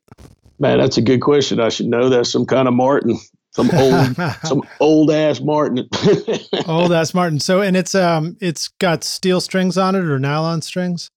Man, 0.58 0.78
that's 0.78 0.96
a 0.96 1.02
good 1.02 1.20
question. 1.20 1.60
I 1.60 1.68
should 1.68 1.86
know. 1.86 2.08
That's 2.08 2.30
some 2.30 2.44
kind 2.44 2.66
of 2.66 2.74
Martin, 2.74 3.18
some 3.52 3.70
old, 3.72 4.16
some 4.44 4.62
old 4.80 5.10
ass 5.10 5.40
Martin. 5.40 5.88
old 6.66 6.92
ass 6.92 7.14
Martin. 7.14 7.38
So, 7.38 7.60
and 7.60 7.76
it's 7.76 7.94
um, 7.94 8.36
it's 8.40 8.68
got 8.68 9.04
steel 9.04 9.40
strings 9.40 9.78
on 9.78 9.94
it 9.94 10.04
or 10.04 10.18
nylon 10.18 10.62
strings. 10.62 11.10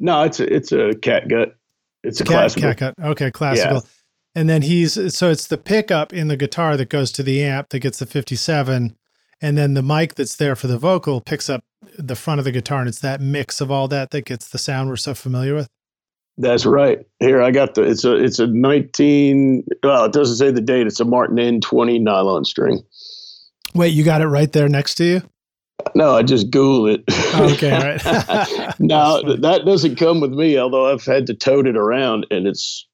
No, 0.00 0.22
it's 0.22 0.40
a 0.40 0.54
it's 0.54 0.72
a 0.72 0.90
catgut. 0.92 1.52
It's 2.02 2.20
a 2.20 2.24
cat, 2.24 2.32
classical. 2.32 2.70
Catgut. 2.70 3.04
Okay, 3.10 3.30
classical. 3.30 3.76
Yeah. 3.76 3.80
And 4.34 4.48
then 4.48 4.62
he's 4.62 5.16
so 5.16 5.30
it's 5.30 5.46
the 5.46 5.58
pickup 5.58 6.12
in 6.12 6.28
the 6.28 6.36
guitar 6.36 6.76
that 6.76 6.88
goes 6.88 7.12
to 7.12 7.22
the 7.22 7.42
amp 7.42 7.68
that 7.68 7.78
gets 7.78 7.98
the 7.98 8.06
57 8.06 8.96
and 9.40 9.58
then 9.58 9.74
the 9.74 9.82
mic 9.82 10.14
that's 10.14 10.36
there 10.36 10.56
for 10.56 10.66
the 10.66 10.78
vocal 10.78 11.20
picks 11.20 11.48
up 11.48 11.62
the 11.98 12.16
front 12.16 12.38
of 12.38 12.44
the 12.44 12.52
guitar 12.52 12.80
and 12.80 12.88
it's 12.88 13.00
that 13.00 13.20
mix 13.20 13.60
of 13.60 13.70
all 13.70 13.86
that 13.88 14.10
that 14.10 14.24
gets 14.24 14.48
the 14.48 14.58
sound 14.58 14.88
we're 14.88 14.96
so 14.96 15.14
familiar 15.14 15.54
with. 15.54 15.68
That's 16.36 16.66
right. 16.66 17.06
Here 17.20 17.40
I 17.40 17.52
got 17.52 17.74
the 17.74 17.82
it's 17.82 18.04
a 18.04 18.16
it's 18.16 18.40
a 18.40 18.46
19 18.48 19.64
well 19.84 20.04
it 20.04 20.12
doesn't 20.12 20.36
say 20.36 20.50
the 20.50 20.60
date 20.60 20.86
it's 20.86 21.00
a 21.00 21.04
Martin 21.04 21.36
N20 21.36 22.00
nylon 22.00 22.44
string. 22.44 22.82
Wait, 23.74 23.92
you 23.92 24.04
got 24.04 24.20
it 24.20 24.26
right 24.26 24.52
there 24.52 24.68
next 24.68 24.96
to 24.96 25.04
you? 25.04 25.22
No, 25.94 26.16
I 26.16 26.22
just 26.22 26.50
Google 26.50 26.88
it. 26.88 27.04
Oh, 27.08 27.52
okay, 27.52 27.72
all 27.72 27.82
right. 27.82 28.74
now 28.80 29.20
that 29.20 29.62
doesn't 29.64 29.96
come 29.96 30.20
with 30.20 30.32
me, 30.32 30.58
although 30.58 30.92
I've 30.92 31.04
had 31.04 31.26
to 31.26 31.34
tote 31.34 31.66
it 31.66 31.76
around, 31.76 32.26
and 32.30 32.46
it's 32.46 32.86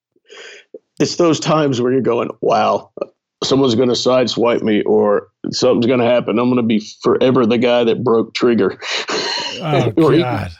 it's 1.00 1.16
those 1.16 1.40
times 1.40 1.80
where 1.80 1.90
you're 1.90 2.02
going, 2.02 2.30
wow, 2.42 2.92
someone's 3.42 3.74
going 3.74 3.88
to 3.88 3.94
sideswipe 3.94 4.62
me 4.62 4.82
or 4.82 5.28
something's 5.50 5.86
going 5.86 5.98
to 5.98 6.04
happen. 6.04 6.38
I'm 6.38 6.50
going 6.50 6.56
to 6.56 6.62
be 6.62 6.80
forever 7.02 7.46
the 7.46 7.58
guy 7.58 7.84
that 7.84 8.04
broke 8.04 8.34
Trigger. 8.34 8.78
Oh, 9.62 9.90
God. 9.96 10.50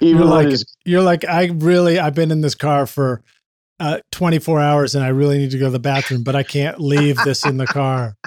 Even, 0.00 0.22
you're 0.22 0.26
like, 0.26 0.48
his, 0.48 0.64
you're 0.84 1.02
like, 1.02 1.24
I 1.24 1.46
really, 1.46 2.00
I've 2.00 2.16
been 2.16 2.32
in 2.32 2.40
this 2.40 2.56
car 2.56 2.84
for 2.86 3.22
uh, 3.80 3.98
24 4.12 4.60
hours 4.60 4.94
and 4.94 5.04
I 5.04 5.08
really 5.08 5.38
need 5.38 5.50
to 5.50 5.58
go 5.58 5.66
to 5.66 5.70
the 5.70 5.78
bathroom, 5.78 6.22
but 6.22 6.36
I 6.36 6.42
can't 6.42 6.80
leave 6.80 7.16
this 7.24 7.44
in 7.44 7.56
the 7.56 7.66
car. 7.66 8.16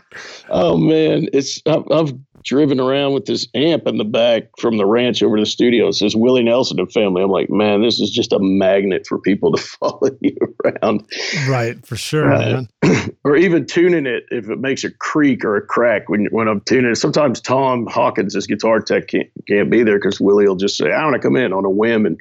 Oh 0.49 0.77
man, 0.77 1.27
it's 1.33 1.61
I've, 1.67 1.83
I've 1.91 2.13
driven 2.43 2.79
around 2.79 3.13
with 3.13 3.25
this 3.25 3.47
amp 3.53 3.85
in 3.85 3.97
the 3.97 4.05
back 4.05 4.43
from 4.57 4.77
the 4.77 4.85
ranch 4.85 5.21
over 5.21 5.35
to 5.35 5.41
the 5.41 5.49
studio. 5.49 5.89
It 5.89 5.93
says 5.93 6.15
Willie 6.15 6.43
Nelson 6.43 6.79
and 6.79 6.91
family. 6.91 7.21
I'm 7.21 7.29
like, 7.29 7.49
man, 7.49 7.81
this 7.81 7.99
is 7.99 8.09
just 8.09 8.31
a 8.31 8.39
magnet 8.39 9.05
for 9.05 9.19
people 9.19 9.51
to 9.51 9.61
follow 9.79 10.09
you 10.21 10.35
around. 10.65 11.05
Right, 11.47 11.85
for 11.85 11.97
sure, 11.97 12.33
uh, 12.33 12.63
or 13.23 13.35
even 13.35 13.65
tuning 13.65 14.05
it 14.05 14.23
if 14.31 14.49
it 14.49 14.59
makes 14.59 14.83
a 14.83 14.91
creak 14.91 15.43
or 15.43 15.57
a 15.57 15.61
crack 15.61 16.09
when 16.09 16.25
when 16.31 16.47
I'm 16.47 16.61
tuning 16.61 16.91
it. 16.91 16.95
Sometimes 16.95 17.41
Tom 17.41 17.85
Hawkins, 17.87 18.33
his 18.33 18.47
guitar 18.47 18.79
tech, 18.79 19.07
can't 19.07 19.27
can't 19.47 19.69
be 19.69 19.83
there 19.83 19.99
because 19.99 20.19
Willie 20.19 20.47
will 20.47 20.55
just 20.55 20.77
say, 20.77 20.91
I 20.91 21.03
want 21.03 21.15
to 21.15 21.21
come 21.21 21.35
in 21.35 21.53
on 21.53 21.65
a 21.65 21.69
whim 21.69 22.05
and 22.05 22.17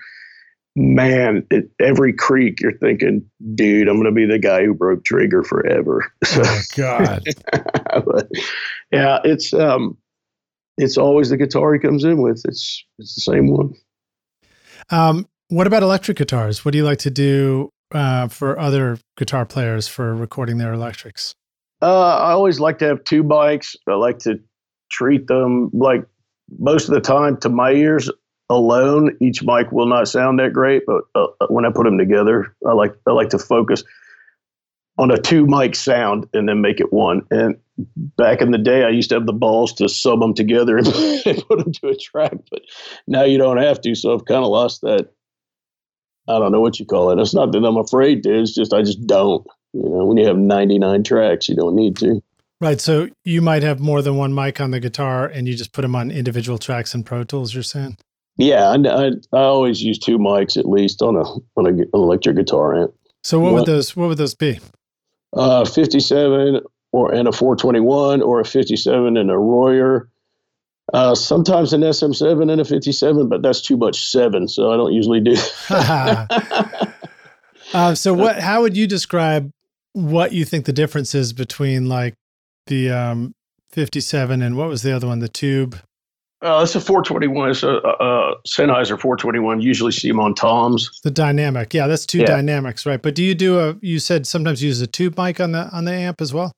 man, 0.76 1.46
it, 1.50 1.70
every 1.80 2.12
creek, 2.12 2.60
you're 2.60 2.76
thinking, 2.78 3.28
dude, 3.54 3.88
I'm 3.88 3.96
going 3.96 4.04
to 4.04 4.12
be 4.12 4.26
the 4.26 4.38
guy 4.38 4.64
who 4.64 4.74
broke 4.74 5.04
Trigger 5.04 5.42
forever. 5.42 6.12
oh 6.34 6.60
God. 6.76 7.24
but, 7.52 8.28
yeah, 8.92 9.18
it's 9.24 9.52
um, 9.54 9.96
it's 10.76 10.98
always 10.98 11.30
the 11.30 11.38
guitar 11.38 11.72
he 11.72 11.80
comes 11.80 12.04
in 12.04 12.20
with. 12.20 12.42
It's 12.44 12.84
it's 12.98 13.14
the 13.14 13.22
same 13.22 13.48
one. 13.48 13.74
Um, 14.90 15.26
what 15.48 15.66
about 15.66 15.82
electric 15.82 16.18
guitars? 16.18 16.64
What 16.64 16.72
do 16.72 16.78
you 16.78 16.84
like 16.84 16.98
to 16.98 17.10
do 17.10 17.70
uh, 17.92 18.28
for 18.28 18.58
other 18.58 18.98
guitar 19.16 19.46
players 19.46 19.88
for 19.88 20.14
recording 20.14 20.58
their 20.58 20.72
electrics? 20.72 21.34
Uh, 21.82 22.16
I 22.16 22.32
always 22.32 22.60
like 22.60 22.78
to 22.78 22.86
have 22.86 23.04
two 23.04 23.22
bikes. 23.22 23.74
I 23.88 23.94
like 23.94 24.18
to 24.20 24.38
treat 24.90 25.26
them 25.26 25.70
like 25.72 26.04
most 26.58 26.88
of 26.88 26.94
the 26.94 27.00
time 27.00 27.36
to 27.38 27.48
my 27.48 27.72
ears 27.72 28.10
alone. 28.48 29.16
Each 29.20 29.42
mic 29.42 29.72
will 29.72 29.86
not 29.86 30.08
sound 30.08 30.38
that 30.38 30.52
great, 30.52 30.84
but 30.86 31.04
uh, 31.14 31.26
when 31.48 31.64
I 31.64 31.70
put 31.70 31.84
them 31.84 31.98
together, 31.98 32.54
I 32.66 32.72
like 32.72 32.94
I 33.06 33.12
like 33.12 33.30
to 33.30 33.38
focus 33.38 33.84
on 34.98 35.10
a 35.10 35.18
two 35.18 35.46
mic 35.46 35.74
sound 35.74 36.26
and 36.32 36.48
then 36.48 36.60
make 36.60 36.80
it 36.80 36.92
one. 36.92 37.22
And 37.30 37.56
back 38.16 38.40
in 38.40 38.50
the 38.50 38.58
day, 38.58 38.84
I 38.84 38.88
used 38.88 39.10
to 39.10 39.16
have 39.16 39.26
the 39.26 39.32
balls 39.32 39.74
to 39.74 39.88
sub 39.88 40.20
them 40.20 40.34
together 40.34 40.78
and 40.78 40.86
put 41.48 41.58
them 41.58 41.72
to 41.72 41.88
a 41.88 41.96
track, 41.96 42.34
but 42.50 42.62
now 43.06 43.24
you 43.24 43.38
don't 43.38 43.58
have 43.58 43.80
to. 43.82 43.94
So 43.94 44.14
I've 44.14 44.24
kind 44.24 44.44
of 44.44 44.50
lost 44.50 44.80
that. 44.82 45.12
I 46.28 46.38
don't 46.38 46.50
know 46.50 46.60
what 46.60 46.80
you 46.80 46.86
call 46.86 47.10
it. 47.10 47.20
It's 47.20 47.34
not 47.34 47.52
that 47.52 47.64
I'm 47.64 47.76
afraid 47.76 48.24
to. 48.24 48.40
It's 48.40 48.54
just 48.54 48.72
I 48.72 48.82
just 48.82 49.06
don't. 49.06 49.46
You 49.72 49.88
know, 49.88 50.06
when 50.06 50.16
you 50.16 50.26
have 50.26 50.38
99 50.38 51.04
tracks, 51.04 51.48
you 51.48 51.54
don't 51.54 51.76
need 51.76 51.96
to. 51.98 52.22
Right. 52.60 52.80
So 52.80 53.08
you 53.24 53.42
might 53.42 53.62
have 53.62 53.80
more 53.80 54.00
than 54.00 54.16
one 54.16 54.34
mic 54.34 54.60
on 54.60 54.70
the 54.70 54.80
guitar, 54.80 55.26
and 55.26 55.46
you 55.46 55.54
just 55.54 55.72
put 55.72 55.82
them 55.82 55.94
on 55.94 56.10
individual 56.10 56.56
tracks 56.56 56.94
in 56.94 57.04
Pro 57.04 57.22
Tools. 57.22 57.52
You're 57.52 57.62
saying? 57.62 57.98
Yeah, 58.38 58.68
I, 58.68 58.74
I, 58.74 59.06
I 59.32 59.42
always 59.42 59.82
use 59.82 59.98
two 59.98 60.18
mics 60.18 60.56
at 60.56 60.68
least 60.68 61.02
on 61.02 61.16
a 61.16 61.24
on 61.58 61.66
a, 61.66 61.70
an 61.70 61.88
electric 61.94 62.36
guitar 62.36 62.74
amp. 62.74 62.94
So 63.24 63.40
what, 63.40 63.52
what 63.52 63.60
would 63.60 63.66
those 63.66 63.96
what 63.96 64.08
would 64.08 64.18
those 64.18 64.34
be? 64.34 64.60
uh, 65.36 65.64
57 65.64 66.60
or 66.92 67.12
and 67.12 67.28
a 67.28 67.32
421 67.32 68.22
or 68.22 68.40
a 68.40 68.44
57 68.44 69.16
and 69.16 69.30
a 69.30 69.38
Royer. 69.38 70.08
Uh, 70.92 71.14
sometimes 71.16 71.72
an 71.72 71.80
SM7 71.80 72.50
and 72.50 72.60
a 72.60 72.64
57, 72.64 73.28
but 73.28 73.42
that's 73.42 73.60
too 73.60 73.76
much 73.76 74.08
seven, 74.08 74.46
so 74.46 74.72
I 74.72 74.76
don't 74.76 74.92
usually 74.92 75.20
do. 75.20 75.34
uh, 77.74 77.94
so 77.96 78.14
what? 78.14 78.38
How 78.38 78.62
would 78.62 78.76
you 78.76 78.86
describe 78.86 79.50
what 79.94 80.30
you 80.30 80.44
think 80.44 80.64
the 80.64 80.72
difference 80.72 81.12
is 81.12 81.32
between 81.32 81.88
like 81.88 82.14
the 82.68 82.90
um, 82.90 83.34
57 83.70 84.40
and 84.42 84.56
what 84.56 84.68
was 84.68 84.82
the 84.82 84.94
other 84.94 85.08
one? 85.08 85.18
The 85.18 85.28
tube. 85.28 85.76
Uh, 86.46 86.62
it's 86.62 86.76
a 86.76 86.80
421. 86.80 87.50
It's 87.50 87.62
a, 87.64 87.70
a, 87.70 88.36
Sennheiser 88.46 89.00
421. 89.00 89.60
Usually 89.60 89.90
see 89.90 90.06
them 90.06 90.20
on 90.20 90.32
toms. 90.32 91.00
The 91.02 91.10
dynamic, 91.10 91.74
yeah, 91.74 91.88
that's 91.88 92.06
two 92.06 92.18
yeah. 92.18 92.26
dynamics, 92.26 92.86
right? 92.86 93.02
But 93.02 93.16
do 93.16 93.24
you 93.24 93.34
do 93.34 93.58
a? 93.58 93.76
You 93.80 93.98
said 93.98 94.28
sometimes 94.28 94.62
you 94.62 94.68
use 94.68 94.80
a 94.80 94.86
tube 94.86 95.18
mic 95.18 95.40
on 95.40 95.50
the 95.50 95.68
on 95.70 95.86
the 95.86 95.92
amp 95.92 96.20
as 96.20 96.32
well. 96.32 96.52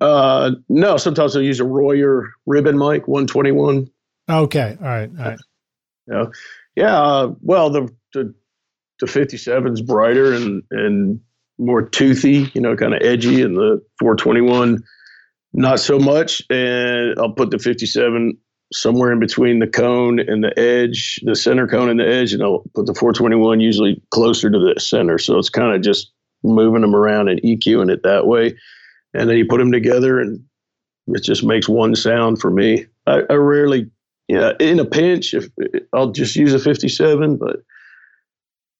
Uh, 0.00 0.52
no, 0.70 0.96
sometimes 0.96 1.36
I'll 1.36 1.42
use 1.42 1.60
a 1.60 1.64
Royer 1.64 2.32
ribbon 2.46 2.78
mic 2.78 3.06
121. 3.06 3.90
Okay, 4.30 4.76
all 4.80 4.86
right, 4.86 5.10
all 5.18 5.24
right. 5.24 5.38
Yeah, 6.06 6.24
yeah. 6.74 6.98
Uh, 6.98 7.34
well, 7.42 7.68
the 7.68 7.94
the 8.14 8.34
the 9.00 9.06
57's 9.06 9.82
brighter 9.82 10.32
and 10.32 10.62
and 10.70 11.20
more 11.58 11.86
toothy, 11.86 12.50
you 12.54 12.62
know, 12.62 12.76
kind 12.76 12.94
of 12.94 13.02
edgy, 13.02 13.42
and 13.42 13.58
the 13.58 13.84
421 13.98 14.82
not 15.52 15.80
so 15.80 15.98
much. 15.98 16.42
And 16.48 17.18
I'll 17.18 17.32
put 17.32 17.50
the 17.50 17.58
57 17.58 18.38
somewhere 18.72 19.12
in 19.12 19.18
between 19.18 19.58
the 19.58 19.66
cone 19.66 20.18
and 20.20 20.44
the 20.44 20.56
edge, 20.58 21.20
the 21.24 21.34
center 21.34 21.66
cone 21.66 21.88
and 21.88 21.98
the 21.98 22.06
edge, 22.06 22.32
and 22.32 22.42
I'll 22.42 22.64
put 22.74 22.86
the 22.86 22.94
421 22.94 23.60
usually 23.60 24.00
closer 24.10 24.50
to 24.50 24.58
the 24.58 24.78
center. 24.80 25.18
So 25.18 25.38
it's 25.38 25.50
kind 25.50 25.74
of 25.74 25.82
just 25.82 26.12
moving 26.42 26.82
them 26.82 26.94
around 26.94 27.28
and 27.28 27.40
EQing 27.42 27.90
it 27.90 28.02
that 28.02 28.26
way. 28.26 28.56
And 29.14 29.28
then 29.28 29.36
you 29.38 29.46
put 29.46 29.58
them 29.58 29.72
together 29.72 30.20
and 30.20 30.42
it 31.08 31.22
just 31.22 31.44
makes 31.44 31.68
one 31.68 31.94
sound 31.94 32.40
for 32.40 32.50
me. 32.50 32.86
I, 33.06 33.22
I 33.30 33.34
rarely, 33.34 33.90
yeah, 34.28 34.52
in 34.60 34.78
a 34.78 34.84
pinch, 34.84 35.32
if 35.32 35.48
I'll 35.92 36.12
just 36.12 36.36
use 36.36 36.52
a 36.52 36.58
57, 36.58 37.36
but 37.36 37.62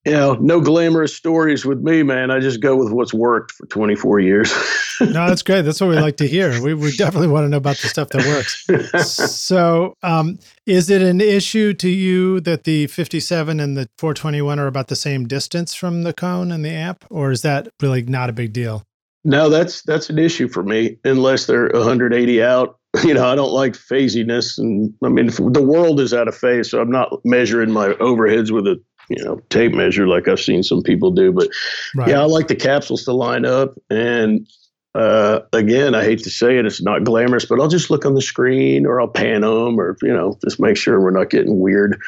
you 0.09 0.15
know, 0.15 0.35
no 0.35 0.61
glamorous 0.61 1.15
stories 1.15 1.65
with 1.65 1.81
me, 1.81 2.03
man. 2.03 2.31
I 2.31 2.41
just 2.41 2.61
go 2.61 2.77
with 2.77 2.93
what's 2.93 3.13
worked 3.13 3.53
for 3.53 3.67
24 3.67 4.21
years. 4.21 4.53
no, 5.01 5.29
that's 5.29 5.43
great. 5.43 5.63
That's 5.63 5.81
what 5.81 5.91
we 5.91 5.97
like 5.97 6.17
to 6.17 6.27
hear. 6.27 6.61
We, 6.63 6.75
we 6.75 6.97
definitely 6.97 7.29
want 7.29 7.45
to 7.45 7.49
know 7.49 7.59
about 7.59 7.77
the 7.77 7.89
stuff 7.89 8.09
that 8.11 8.27
works. 8.27 9.13
so, 9.31 9.95
um, 10.03 10.39
is 10.67 10.89
it 10.89 11.03
an 11.03 11.21
issue 11.21 11.75
to 11.75 11.89
you 11.89 12.41
that 12.41 12.65
the 12.65 12.87
57 12.87 13.61
and 13.61 13.77
the 13.77 13.89
421 13.99 14.59
are 14.59 14.67
about 14.67 14.89
the 14.89 14.97
same 14.97 15.29
distance 15.29 15.75
from 15.75 16.03
the 16.03 16.13
cone 16.13 16.51
and 16.51 16.65
the 16.65 16.71
amp, 16.71 17.05
or 17.11 17.31
is 17.31 17.43
that 17.43 17.69
really 17.81 18.03
not 18.03 18.31
a 18.31 18.33
big 18.33 18.53
deal? 18.53 18.85
No, 19.25 19.51
that's 19.51 19.83
that's 19.83 20.09
an 20.09 20.19
issue 20.19 20.49
for 20.49 20.63
me 20.63 20.97
unless 21.05 21.47
they're 21.47 21.69
180 21.69 22.43
out. 22.43 22.77
You 23.05 23.13
know, 23.13 23.27
I 23.27 23.35
don't 23.35 23.53
like 23.53 23.77
phasiness, 23.77 24.57
and 24.57 24.93
I 25.05 25.09
mean 25.09 25.27
the 25.27 25.63
world 25.63 26.01
is 26.01 26.15
out 26.15 26.27
of 26.27 26.35
phase, 26.35 26.71
so 26.71 26.81
I'm 26.81 26.91
not 26.91 27.21
measuring 27.23 27.71
my 27.71 27.89
overheads 27.89 28.51
with 28.51 28.67
a 28.67 28.83
you 29.09 29.25
know 29.25 29.41
tape 29.51 29.73
measure 29.73 30.07
like 30.07 30.29
I've 30.29 30.41
seen 30.41 30.63
some 30.63 30.83
people 30.83 31.11
do. 31.11 31.33
But 31.33 31.49
right. 31.95 32.09
yeah, 32.09 32.21
I 32.21 32.25
like 32.25 32.49
the 32.49 32.57
capsules 32.57 33.05
to 33.05 33.13
line 33.13 33.45
up. 33.45 33.75
And 33.91 34.47
uh, 34.95 35.41
again, 35.53 35.95
I 35.95 36.05
hate 36.05 36.23
to 36.25 36.31
say 36.31 36.59
it, 36.59 36.67
it's 36.67 36.83
not 36.83 37.05
glamorous, 37.05 37.45
but 37.45 37.61
I'll 37.61 37.69
just 37.69 37.91
look 37.91 38.05
on 38.05 38.15
the 38.15 38.23
screen 38.23 38.87
or 38.87 39.01
I'll 39.01 39.09
pan 39.09 39.43
them 39.43 39.81
or 39.81 39.97
you 40.03 40.13
know 40.13 40.39
just 40.45 40.61
make 40.61 40.77
sure 40.77 41.01
we're 41.01 41.11
not 41.11 41.31
getting 41.31 41.61
weird. 41.61 42.01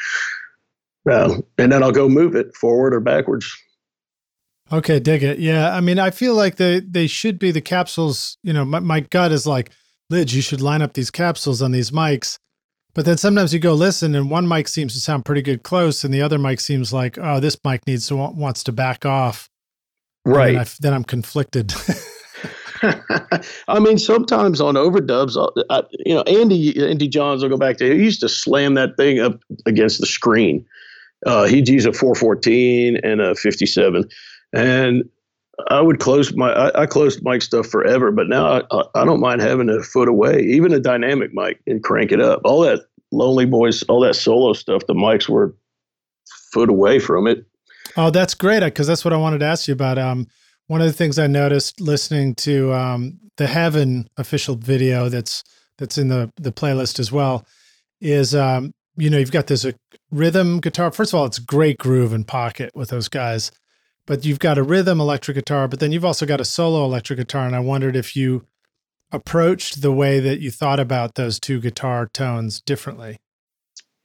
Uh, 1.09 1.37
and 1.57 1.71
then 1.71 1.81
I'll 1.81 1.91
go 1.91 2.07
move 2.07 2.35
it 2.35 2.55
forward 2.55 2.93
or 2.93 2.99
backwards. 2.99 3.51
Okay, 4.71 4.99
dig 4.99 5.23
it. 5.23 5.39
Yeah, 5.39 5.75
I 5.75 5.81
mean, 5.81 5.99
I 5.99 6.11
feel 6.11 6.35
like 6.35 6.55
they 6.55 6.79
they 6.79 7.07
should 7.07 7.39
be 7.39 7.51
the 7.51 7.61
capsules. 7.61 8.37
You 8.43 8.53
know, 8.53 8.63
my, 8.63 8.79
my 8.79 8.99
gut 9.01 9.31
is 9.31 9.45
like, 9.47 9.71
Lij, 10.09 10.33
you 10.33 10.41
should 10.41 10.61
line 10.61 10.81
up 10.81 10.93
these 10.93 11.11
capsules 11.11 11.61
on 11.61 11.71
these 11.71 11.91
mics 11.91 12.37
but 12.93 13.05
then 13.05 13.17
sometimes 13.17 13.53
you 13.53 13.59
go 13.59 13.73
listen, 13.73 14.15
and 14.15 14.29
one 14.29 14.47
mic 14.47 14.67
seems 14.67 14.93
to 14.93 14.99
sound 14.99 15.25
pretty 15.25 15.41
good 15.41 15.63
close, 15.63 16.03
and 16.03 16.13
the 16.13 16.21
other 16.21 16.37
mic 16.37 16.59
seems 16.59 16.91
like, 16.91 17.17
oh, 17.17 17.39
this 17.39 17.57
mic 17.63 17.85
needs 17.87 18.07
to 18.07 18.15
wants 18.15 18.63
to 18.63 18.71
back 18.71 19.05
off. 19.05 19.49
Right. 20.25 20.55
Then, 20.55 20.65
then, 20.81 20.93
I'm 20.93 21.03
conflicted. 21.03 21.73
I 23.67 23.79
mean, 23.79 23.97
sometimes 23.97 24.59
on 24.61 24.75
overdubs, 24.75 25.37
uh, 25.37 25.63
I, 25.69 25.83
you 26.05 26.13
know, 26.13 26.21
Andy 26.23 26.83
Andy 26.83 27.07
Johns 27.07 27.43
I'll 27.43 27.49
go 27.49 27.57
back 27.57 27.77
to. 27.77 27.95
He 27.95 28.03
used 28.03 28.21
to 28.21 28.29
slam 28.29 28.73
that 28.75 28.97
thing 28.97 29.19
up 29.19 29.39
against 29.65 29.99
the 29.99 30.05
screen. 30.05 30.65
Uh, 31.25 31.45
he'd 31.45 31.69
use 31.69 31.85
a 31.85 31.93
414 31.93 32.97
and 33.03 33.21
a 33.21 33.35
57, 33.35 34.05
and 34.53 35.03
I 35.69 35.81
would 35.81 35.99
close 35.99 36.33
my 36.33 36.51
I, 36.51 36.83
I, 36.83 36.85
closed 36.85 37.23
mic 37.23 37.41
stuff 37.41 37.67
forever, 37.67 38.11
but 38.11 38.27
now 38.27 38.61
I, 38.71 38.83
I 38.95 39.05
don't 39.05 39.19
mind 39.19 39.41
having 39.41 39.69
a 39.69 39.81
foot 39.81 40.07
away, 40.07 40.41
even 40.41 40.73
a 40.73 40.79
dynamic 40.79 41.33
mic, 41.33 41.61
and 41.67 41.83
crank 41.83 42.11
it 42.11 42.21
up. 42.21 42.41
All 42.43 42.61
that 42.61 42.81
Lonely 43.11 43.45
Boys, 43.45 43.83
all 43.83 44.01
that 44.01 44.15
solo 44.15 44.53
stuff, 44.53 44.85
the 44.87 44.93
mics 44.93 45.27
were 45.27 45.55
foot 46.53 46.69
away 46.69 46.99
from 46.99 47.27
it. 47.27 47.45
Oh, 47.97 48.09
that's 48.09 48.33
great 48.33 48.61
because 48.61 48.87
that's 48.87 49.03
what 49.03 49.13
I 49.13 49.17
wanted 49.17 49.39
to 49.39 49.45
ask 49.45 49.67
you 49.67 49.73
about. 49.73 49.97
Um, 49.97 50.27
one 50.67 50.81
of 50.81 50.87
the 50.87 50.93
things 50.93 51.19
I 51.19 51.27
noticed 51.27 51.81
listening 51.81 52.35
to 52.35 52.71
um, 52.73 53.19
the 53.37 53.47
Heaven 53.47 54.07
official 54.17 54.55
video 54.55 55.09
that's 55.09 55.43
that's 55.77 55.97
in 55.97 56.07
the 56.07 56.31
the 56.37 56.51
playlist 56.51 56.99
as 56.99 57.11
well 57.11 57.45
is 57.99 58.33
um, 58.33 58.73
you 58.95 59.09
know 59.09 59.17
you've 59.17 59.31
got 59.31 59.47
this 59.47 59.65
uh, 59.65 59.71
rhythm 60.11 60.59
guitar. 60.59 60.91
First 60.91 61.13
of 61.13 61.19
all, 61.19 61.25
it's 61.25 61.39
great 61.39 61.77
groove 61.77 62.13
and 62.13 62.27
pocket 62.27 62.71
with 62.75 62.89
those 62.89 63.07
guys 63.07 63.51
but 64.05 64.25
you've 64.25 64.39
got 64.39 64.57
a 64.57 64.63
rhythm 64.63 64.99
electric 64.99 65.35
guitar, 65.35 65.67
but 65.67 65.79
then 65.79 65.91
you've 65.91 66.05
also 66.05 66.25
got 66.25 66.41
a 66.41 66.45
solo 66.45 66.83
electric 66.83 67.17
guitar. 67.17 67.45
And 67.45 67.55
I 67.55 67.59
wondered 67.59 67.95
if 67.95 68.15
you 68.15 68.45
approached 69.11 69.81
the 69.81 69.91
way 69.91 70.19
that 70.19 70.39
you 70.39 70.51
thought 70.51 70.79
about 70.79 71.15
those 71.15 71.39
two 71.39 71.59
guitar 71.59 72.07
tones 72.07 72.61
differently. 72.61 73.19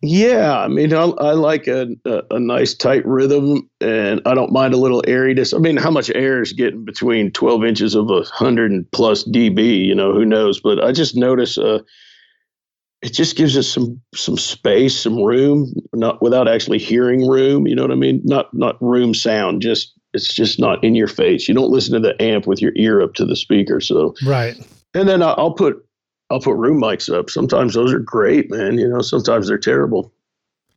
Yeah, 0.02 0.58
I 0.58 0.68
mean, 0.68 0.92
I, 0.92 1.04
I 1.04 1.32
like 1.32 1.66
a, 1.66 1.88
a, 2.04 2.22
a, 2.32 2.38
nice 2.38 2.74
tight 2.74 3.04
rhythm, 3.06 3.68
and 3.80 4.20
I 4.26 4.34
don't 4.34 4.52
mind 4.52 4.74
a 4.74 4.76
little 4.76 5.02
airiness. 5.06 5.54
I 5.54 5.58
mean, 5.58 5.78
how 5.78 5.90
much 5.90 6.10
air 6.10 6.42
is 6.42 6.52
getting 6.52 6.84
between 6.84 7.32
12 7.32 7.64
inches 7.64 7.94
of 7.94 8.10
a 8.10 8.22
hundred 8.22 8.72
and 8.72 8.90
plus 8.92 9.24
dB? 9.24 9.86
You 9.86 9.94
know, 9.94 10.12
who 10.12 10.26
knows? 10.26 10.60
But 10.60 10.84
I 10.84 10.92
just 10.92 11.16
notice 11.16 11.56
uh, 11.56 11.78
it 13.02 13.12
just 13.12 13.36
gives 13.36 13.56
us 13.56 13.68
some 13.68 14.00
some 14.14 14.38
space, 14.38 14.98
some 14.98 15.22
room, 15.22 15.72
not 15.94 16.22
without 16.22 16.48
actually 16.48 16.78
hearing 16.78 17.28
room. 17.28 17.66
You 17.66 17.74
know 17.74 17.82
what 17.82 17.92
I 17.92 17.96
mean? 17.96 18.20
Not 18.24 18.52
not 18.54 18.80
room 18.80 19.14
sound. 19.14 19.62
Just 19.62 19.92
it's 20.14 20.32
just 20.32 20.58
not 20.58 20.82
in 20.82 20.94
your 20.94 21.08
face. 21.08 21.46
You 21.46 21.54
don't 21.54 21.70
listen 21.70 21.94
to 21.94 22.00
the 22.00 22.20
amp 22.22 22.46
with 22.46 22.62
your 22.62 22.72
ear 22.76 23.02
up 23.02 23.14
to 23.14 23.26
the 23.26 23.36
speaker. 23.36 23.80
So 23.80 24.14
right. 24.24 24.56
And 24.94 25.08
then 25.08 25.22
I'll 25.22 25.52
put 25.52 25.86
I'll 26.30 26.40
put 26.40 26.56
room 26.56 26.80
mics 26.80 27.12
up. 27.12 27.30
Sometimes 27.30 27.74
those 27.74 27.92
are 27.92 27.98
great, 27.98 28.50
man. 28.50 28.78
You 28.78 28.88
know, 28.88 29.00
sometimes 29.00 29.48
they're 29.48 29.58
terrible. 29.58 30.12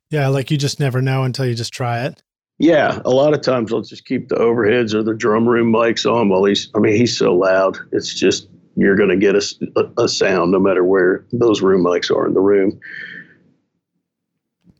Yeah, 0.10 0.28
like 0.28 0.52
you 0.52 0.58
just 0.58 0.80
never 0.80 1.02
know 1.02 1.24
until 1.24 1.46
you 1.46 1.56
just 1.56 1.74
try 1.74 2.06
it. 2.06 2.22
Yeah, 2.58 3.00
a 3.06 3.12
lot 3.12 3.34
of 3.34 3.42
times 3.42 3.72
I'll 3.72 3.82
just 3.82 4.06
keep 4.06 4.28
the 4.28 4.36
overheads 4.36 4.94
or 4.94 5.02
the 5.02 5.14
drum 5.14 5.48
room 5.48 5.72
mics 5.72 6.12
on 6.12 6.28
while 6.28 6.44
he's. 6.44 6.70
I 6.76 6.80
mean, 6.80 6.96
he's 6.96 7.18
so 7.18 7.34
loud. 7.34 7.78
It's 7.94 8.14
just 8.14 8.50
you're 8.82 8.96
going 8.96 9.10
to 9.10 9.18
get 9.18 9.36
a, 9.36 9.92
a, 9.98 10.08
sound 10.08 10.52
no 10.52 10.60
matter 10.60 10.84
where 10.84 11.26
those 11.32 11.62
room 11.62 11.84
mics 11.84 12.16
are 12.16 12.26
in 12.28 12.34
the 12.34 12.40
room. 12.40 12.80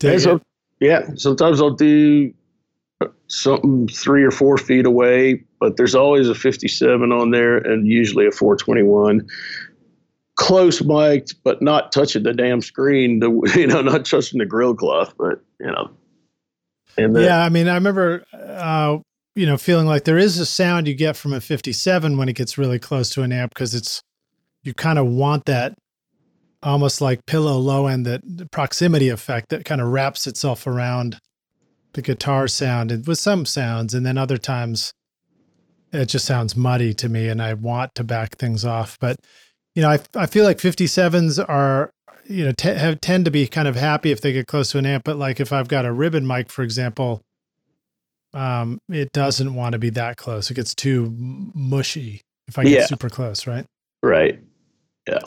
So, 0.02 0.42
yeah, 0.80 1.10
sometimes 1.16 1.62
I'll 1.62 1.72
do 1.72 2.34
something 3.28 3.88
three 3.88 4.24
or 4.24 4.32
four 4.32 4.58
feet 4.58 4.86
away, 4.86 5.44
but 5.60 5.78
there's 5.78 5.96
always 5.96 6.30
a 6.30 6.36
57 6.36 7.12
on 7.12 7.32
there 7.32 7.58
and 7.58 7.88
usually 7.88 8.26
a 8.26 8.32
421. 8.32 9.28
Close 10.36 10.82
mic'd, 10.82 11.36
but 11.44 11.62
not 11.62 11.92
touching 11.92 12.24
the 12.24 12.34
damn 12.34 12.62
screen. 12.62 13.20
The, 13.20 13.30
you 13.56 13.68
know, 13.68 13.82
not 13.82 14.06
touching 14.06 14.40
the 14.40 14.46
grill 14.46 14.76
cloth, 14.76 15.14
but 15.18 15.42
you 15.60 15.68
know. 15.68 15.92
And 16.98 17.16
the, 17.16 17.24
yeah, 17.24 17.44
I 17.44 17.50
mean, 17.50 17.68
I 17.68 17.76
remember 17.76 18.26
uh, 18.34 19.00
you 19.36 19.46
know, 19.46 19.58
feeling 19.58 19.88
like 19.88 20.04
there 20.04 20.18
is 20.18 20.38
a 20.40 20.46
sound 20.46 20.88
you 20.88 20.96
get 20.96 21.16
from 21.16 21.34
a 21.34 21.42
57 21.42 22.18
when 22.18 22.30
it 22.30 22.36
gets 22.36 22.58
really 22.58 22.80
close 22.80 23.10
to 23.12 23.24
an 23.24 23.32
amp 23.32 23.54
because 23.54 23.74
it's 23.74 24.02
you 24.64 24.74
kind 24.74 25.00
of 25.00 25.08
want 25.08 25.46
that 25.46 25.76
almost 26.62 27.00
like 27.00 27.26
pillow 27.26 27.58
low 27.58 27.88
end 27.88 28.06
that 28.06 28.22
proximity 28.52 29.08
effect 29.08 29.48
that 29.50 29.64
kind 29.64 29.80
of 29.80 29.88
wraps 29.88 30.28
itself 30.28 30.68
around 30.68 31.18
the 31.94 32.02
guitar 32.02 32.50
sound 32.50 32.92
and 32.92 33.08
with 33.08 33.18
some 33.18 33.46
sounds 33.46 33.94
and 33.94 34.06
then 34.06 34.18
other 34.18 34.38
times 34.38 34.94
it 35.92 36.06
just 36.06 36.26
sounds 36.26 36.56
muddy 36.56 36.94
to 36.94 37.10
me 37.10 37.30
and 37.30 37.42
I 37.42 37.54
want 37.54 37.96
to 37.96 38.04
back 38.04 38.38
things 38.38 38.64
off. 38.64 38.98
But 39.00 39.18
you 39.76 39.82
know 39.82 39.90
I 39.90 40.00
I 40.16 40.26
feel 40.26 40.44
like 40.44 40.58
57s 40.58 41.44
are 41.48 41.92
you 42.26 42.46
know 42.46 42.52
t- 42.52 42.70
have, 42.70 43.02
tend 43.02 43.26
to 43.26 43.32
be 43.32 43.48
kind 43.48 43.68
of 43.68 43.76
happy 43.76 44.12
if 44.12 44.22
they 44.22 44.34
get 44.34 44.48
close 44.48 44.72
to 44.72 44.78
an 44.78 44.86
amp 44.86 45.04
but 45.04 45.18
like 45.18 45.40
if 45.40 45.52
I've 45.52 45.68
got 45.68 45.86
a 45.86 45.94
ribbon 45.94 46.28
mic 46.28 46.52
for 46.52 46.64
example 46.64 47.22
um, 48.34 48.80
it 48.90 49.12
doesn't 49.12 49.54
want 49.54 49.74
to 49.74 49.80
be 49.80 49.90
that 49.92 50.18
close. 50.18 50.50
It 50.52 50.56
gets 50.56 50.76
too 50.76 51.14
mushy 51.18 52.22
if 52.48 52.58
I 52.58 52.64
get 52.64 52.72
yeah. 52.72 52.86
super 52.86 53.10
close, 53.10 53.48
right? 53.48 53.66
Right. 54.04 54.40
Yeah. 55.08 55.20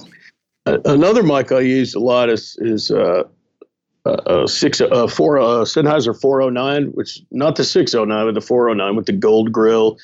Uh, 0.67 0.79
another 0.85 1.23
mic 1.23 1.51
I 1.53 1.61
use 1.61 1.95
a 1.95 2.01
lot 2.01 2.29
is 2.29 2.57
is 2.61 2.91
uh, 2.91 3.25
uh, 4.05 4.47
six 4.47 4.81
uh, 4.81 5.07
four 5.07 5.39
uh, 5.39 5.65
Sennheiser 5.65 6.19
409, 6.19 6.93
which 6.93 7.21
not 7.31 7.57
the 7.57 7.65
609, 7.65 8.27
but 8.27 8.35
the 8.35 8.41
409 8.41 8.97
with 8.97 9.07
the 9.07 9.13
gold 9.13 9.53
grill. 9.53 9.99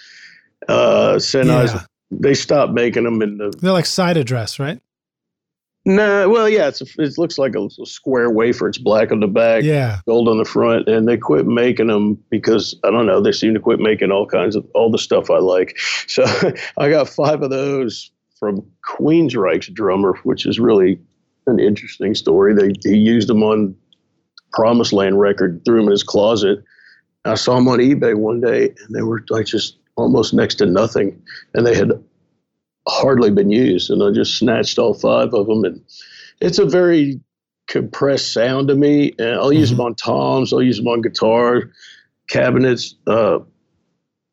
Uh, 0.69 1.15
Sennheiser. 1.15 1.75
Yeah. 1.75 1.85
They 2.11 2.35
stopped 2.35 2.73
making 2.73 3.05
them 3.05 3.21
in 3.23 3.39
the. 3.39 3.53
They're 3.61 3.73
like 3.73 3.87
side 3.87 4.17
address, 4.17 4.59
right? 4.59 4.81
Nah, 5.89 6.29
well, 6.29 6.51
yeah, 6.51 6.69
it's 6.69 6.83
a, 6.83 6.87
it 6.99 7.17
looks 7.17 7.39
like 7.39 7.55
a, 7.55 7.67
a, 7.81 7.87
square 7.87 8.31
wafer. 8.31 8.69
It's 8.69 8.77
black 8.77 9.11
on 9.11 9.21
the 9.21 9.27
back, 9.27 9.65
yeah, 9.65 10.01
gold 10.07 10.29
on 10.29 10.37
the 10.37 10.45
front, 10.45 10.87
and 10.87 11.09
they 11.09 11.17
quit 11.17 11.47
making 11.47 11.87
them 11.87 12.23
because 12.29 12.79
I 12.85 12.91
don't 12.91 13.07
know. 13.07 13.23
They 13.23 13.33
seem 13.33 13.55
to 13.55 13.61
quit 13.61 13.81
making 13.81 14.13
all 14.13 14.27
kinds 14.27 14.55
of 14.55 14.67
all 14.75 14.91
the 14.91 14.99
stuff 14.99 15.31
I 15.31 15.39
like. 15.39 15.79
So 16.09 16.25
I 16.77 16.91
got 16.91 17.09
five 17.09 17.43
of 17.43 17.51
those 17.51 18.11
from 18.39 18.65
Queensryche's 18.87 19.69
drummer, 19.69 20.15
which 20.25 20.45
is 20.45 20.61
really 20.61 20.99
an 21.47 21.59
interesting 21.59 22.15
story. 22.15 22.55
They 22.55 22.73
he 22.85 22.97
used 22.97 23.29
them 23.29 23.43
on 23.43 23.75
Promised 24.53 24.93
Land 24.93 25.19
record, 25.19 25.63
threw 25.65 25.77
them 25.77 25.87
in 25.87 25.93
his 25.93 26.03
closet. 26.03 26.63
I 27.25 27.35
saw 27.35 27.55
them 27.55 27.69
on 27.69 27.79
eBay 27.79 28.15
one 28.15 28.43
day, 28.43 28.65
and 28.69 28.95
they 28.95 29.03
were 29.03 29.25
like 29.31 29.47
just 29.47 29.79
almost 29.97 30.35
next 30.35 30.57
to 30.57 30.67
nothing, 30.67 31.23
and 31.55 31.67
they 31.67 31.75
had 31.75 31.93
hardly 32.89 33.31
been 33.31 33.51
used, 33.51 33.91
and 33.91 34.03
I 34.03 34.11
just 34.11 34.39
snatched 34.39 34.79
all 34.79 34.95
five 34.95 35.35
of 35.35 35.47
them. 35.47 35.65
And 35.65 35.83
it's 36.41 36.59
a 36.59 36.67
very 36.67 37.21
compressed 37.69 38.33
sound 38.33 38.69
to 38.69 38.75
me. 38.75 39.13
And 39.19 39.35
I'll 39.35 39.53
use 39.53 39.71
mm-hmm. 39.71 39.79
them 39.79 39.87
on 39.87 39.95
toms, 39.95 40.53
I'll 40.53 40.63
use 40.63 40.79
them 40.79 40.89
on 40.89 41.03
guitar 41.03 41.71
cabinets. 42.29 42.95
Uh, 43.07 43.39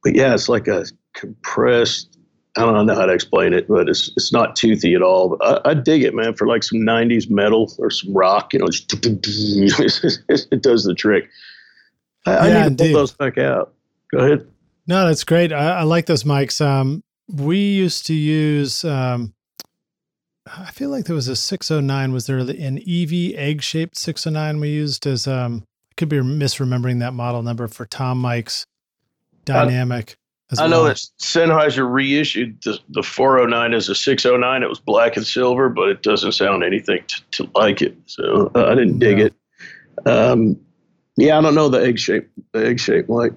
but 0.04 0.16
yeah, 0.16 0.34
it's 0.34 0.50
like 0.50 0.68
a 0.68 0.86
compressed 1.14 2.16
I 2.58 2.62
don't 2.62 2.86
know 2.86 2.96
how 2.96 3.06
to 3.06 3.14
explain 3.14 3.54
it, 3.54 3.68
but 3.68 3.90
it's 3.90 4.12
it's 4.16 4.32
not 4.32 4.56
toothy 4.56 4.96
at 4.96 5.02
all. 5.02 5.38
I, 5.42 5.60
I, 5.66 5.74
dig 5.74 6.04
it, 6.04 6.14
man, 6.14 6.36
for 6.36 6.48
like 6.48 6.64
some 6.64 6.80
'90s 6.80 7.30
metal 7.30 7.74
or 7.80 7.90
some 7.90 8.14
rock. 8.14 8.54
You 8.54 8.60
know, 8.60 8.68
just, 8.68 8.94
it 10.30 10.62
does 10.62 10.86
the 10.86 10.94
trick. 10.94 11.30
I, 12.26 12.32
yeah, 12.48 12.66
I 12.66 12.70
need 12.70 12.78
to 12.78 12.84
pull 12.86 12.94
those 12.94 13.12
back 13.12 13.38
out. 13.38 13.74
Go 14.10 14.20
ahead. 14.20 14.48
No, 14.88 15.06
that's 15.06 15.26
great. 15.26 15.52
I, 15.52 15.80
I 15.80 15.84
like 15.84 16.06
those 16.06 16.24
mics. 16.24 16.66
Um, 16.66 17.04
we 17.28 17.58
used 17.58 18.06
to 18.08 18.14
use. 18.14 18.84
Um, 18.84 19.34
I 20.46 20.72
feel 20.72 20.90
like 20.90 21.06
there 21.06 21.16
was 21.16 21.28
a 21.28 21.36
609. 21.36 22.12
Was 22.12 22.28
there 22.28 22.38
an 22.38 22.78
EV 22.78 23.34
egg 23.36 23.62
shaped 23.62 23.98
609 23.98 24.60
we 24.60 24.70
used 24.70 25.08
as 25.08 25.28
um? 25.28 25.64
I 25.92 25.94
could 25.98 26.10
be 26.10 26.18
misremembering 26.18 27.00
that 27.00 27.14
model 27.14 27.42
number 27.42 27.68
for 27.68 27.86
tom 27.86 28.20
Mike's 28.20 28.66
Dynamic. 29.46 30.18
I 30.58 30.64
well. 30.64 30.70
know 30.70 30.84
that 30.84 30.98
Sennheiser 31.20 31.90
reissued 31.90 32.62
the, 32.64 32.80
the 32.90 33.02
409 33.02 33.74
as 33.74 33.90
a 33.90 33.96
609. 33.96 34.64
It 34.64 34.70
was 34.70 34.80
black 34.80 35.18
and 35.18 35.26
silver, 35.26 35.70
but 35.70 35.90
it 35.90 36.04
doesn't 36.04 36.34
sound 36.34 36.64
anything 36.64 37.04
to, 37.08 37.24
to 37.32 37.50
like 37.56 37.82
it. 37.82 37.98
So 38.06 38.52
uh, 38.54 38.68
I 38.68 38.76
didn't 38.76 39.00
dig 39.00 39.20
it. 39.20 39.34
Um, 40.06 40.60
yeah, 41.18 41.38
I 41.38 41.42
don't 41.42 41.56
know 41.56 41.70
the 41.70 41.82
egg 41.82 41.98
shape, 41.98 42.30
the 42.52 42.66
egg 42.66 42.80
shape 42.80 43.10
like. 43.10 43.34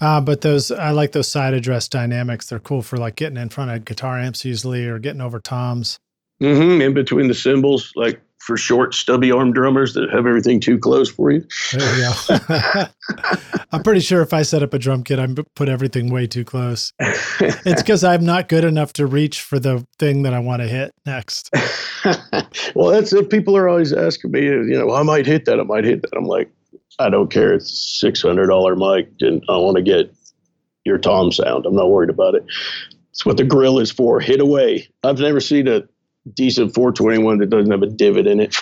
Uh, 0.00 0.20
but 0.20 0.40
those, 0.42 0.70
I 0.70 0.90
like 0.90 1.12
those 1.12 1.30
side 1.30 1.54
address 1.54 1.88
dynamics. 1.88 2.46
They're 2.46 2.58
cool 2.58 2.82
for 2.82 2.96
like 2.96 3.16
getting 3.16 3.38
in 3.38 3.48
front 3.48 3.70
of 3.70 3.84
guitar 3.84 4.18
amps 4.18 4.44
easily 4.44 4.86
or 4.86 4.98
getting 4.98 5.20
over 5.20 5.40
toms. 5.40 5.98
Mm-hmm. 6.40 6.82
In 6.82 6.94
between 6.94 7.28
the 7.28 7.34
cymbals, 7.34 7.92
like 7.96 8.20
for 8.46 8.56
short, 8.56 8.94
stubby 8.94 9.32
arm 9.32 9.52
drummers 9.52 9.94
that 9.94 10.08
have 10.10 10.24
everything 10.26 10.60
too 10.60 10.78
close 10.78 11.10
for 11.10 11.32
you. 11.32 11.44
There 11.72 11.96
you 11.96 12.12
go. 12.28 12.84
I'm 13.72 13.82
pretty 13.82 14.00
sure 14.00 14.22
if 14.22 14.32
I 14.32 14.42
set 14.42 14.62
up 14.62 14.72
a 14.72 14.78
drum 14.78 15.02
kit, 15.02 15.18
I 15.18 15.26
put 15.56 15.68
everything 15.68 16.12
way 16.12 16.28
too 16.28 16.44
close. 16.44 16.92
it's 17.00 17.62
because 17.82 18.04
I'm 18.04 18.24
not 18.24 18.48
good 18.48 18.64
enough 18.64 18.92
to 18.94 19.06
reach 19.06 19.40
for 19.40 19.58
the 19.58 19.84
thing 19.98 20.22
that 20.22 20.32
I 20.32 20.38
want 20.38 20.62
to 20.62 20.68
hit 20.68 20.92
next. 21.04 21.50
well, 22.74 22.90
that's 22.90 23.12
it. 23.12 23.30
People 23.30 23.56
are 23.56 23.68
always 23.68 23.92
asking 23.92 24.30
me, 24.30 24.44
you 24.44 24.78
know, 24.78 24.92
I 24.92 25.02
might 25.02 25.26
hit 25.26 25.46
that. 25.46 25.58
I 25.58 25.64
might 25.64 25.84
hit 25.84 26.02
that. 26.02 26.16
I'm 26.16 26.26
like, 26.26 26.48
I 26.98 27.10
don't 27.10 27.30
care. 27.30 27.52
It's 27.52 27.98
six 28.00 28.22
hundred 28.22 28.46
dollar 28.46 28.76
mic, 28.76 29.10
and 29.20 29.42
I 29.48 29.56
want 29.56 29.76
to 29.76 29.82
get 29.82 30.14
your 30.84 30.98
tom 30.98 31.32
sound. 31.32 31.66
I'm 31.66 31.74
not 31.74 31.90
worried 31.90 32.10
about 32.10 32.34
it. 32.34 32.44
It's 33.10 33.26
what 33.26 33.36
the 33.36 33.44
grill 33.44 33.78
is 33.78 33.90
for. 33.90 34.20
Hit 34.20 34.40
away. 34.40 34.88
I've 35.02 35.18
never 35.18 35.40
seen 35.40 35.68
a 35.68 35.82
decent 36.32 36.74
421 36.74 37.38
that 37.38 37.50
doesn't 37.50 37.70
have 37.70 37.82
a 37.82 37.86
divot 37.86 38.26
in 38.26 38.40
it. 38.40 38.56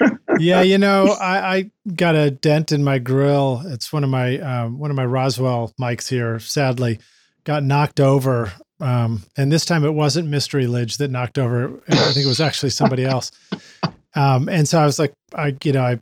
yeah, 0.38 0.62
you 0.62 0.78
know, 0.78 1.16
I, 1.20 1.56
I, 1.56 1.70
got 1.94 2.14
a 2.14 2.30
dent 2.30 2.72
in 2.72 2.84
my 2.84 2.98
grill. 2.98 3.62
It's 3.66 3.92
one 3.92 4.04
of 4.04 4.10
my 4.10 4.38
um, 4.38 4.78
one 4.78 4.90
of 4.90 4.96
my 4.96 5.06
Roswell 5.06 5.72
mics 5.80 6.08
here. 6.08 6.38
Sadly, 6.38 6.98
got 7.44 7.62
knocked 7.62 8.00
over, 8.00 8.52
um, 8.80 9.22
and 9.36 9.50
this 9.50 9.64
time 9.64 9.84
it 9.84 9.94
wasn't 9.94 10.28
Mystery 10.28 10.66
Lij 10.66 10.96
that 10.98 11.10
knocked 11.10 11.38
over. 11.38 11.82
I 11.88 12.12
think 12.12 12.26
it 12.26 12.28
was 12.28 12.40
actually 12.40 12.70
somebody 12.70 13.04
else. 13.06 13.30
Um, 14.14 14.48
and 14.48 14.68
so 14.68 14.78
I 14.78 14.84
was 14.84 14.98
like, 14.98 15.14
I 15.34 15.56
you 15.64 15.72
know, 15.72 15.82
I 15.82 16.00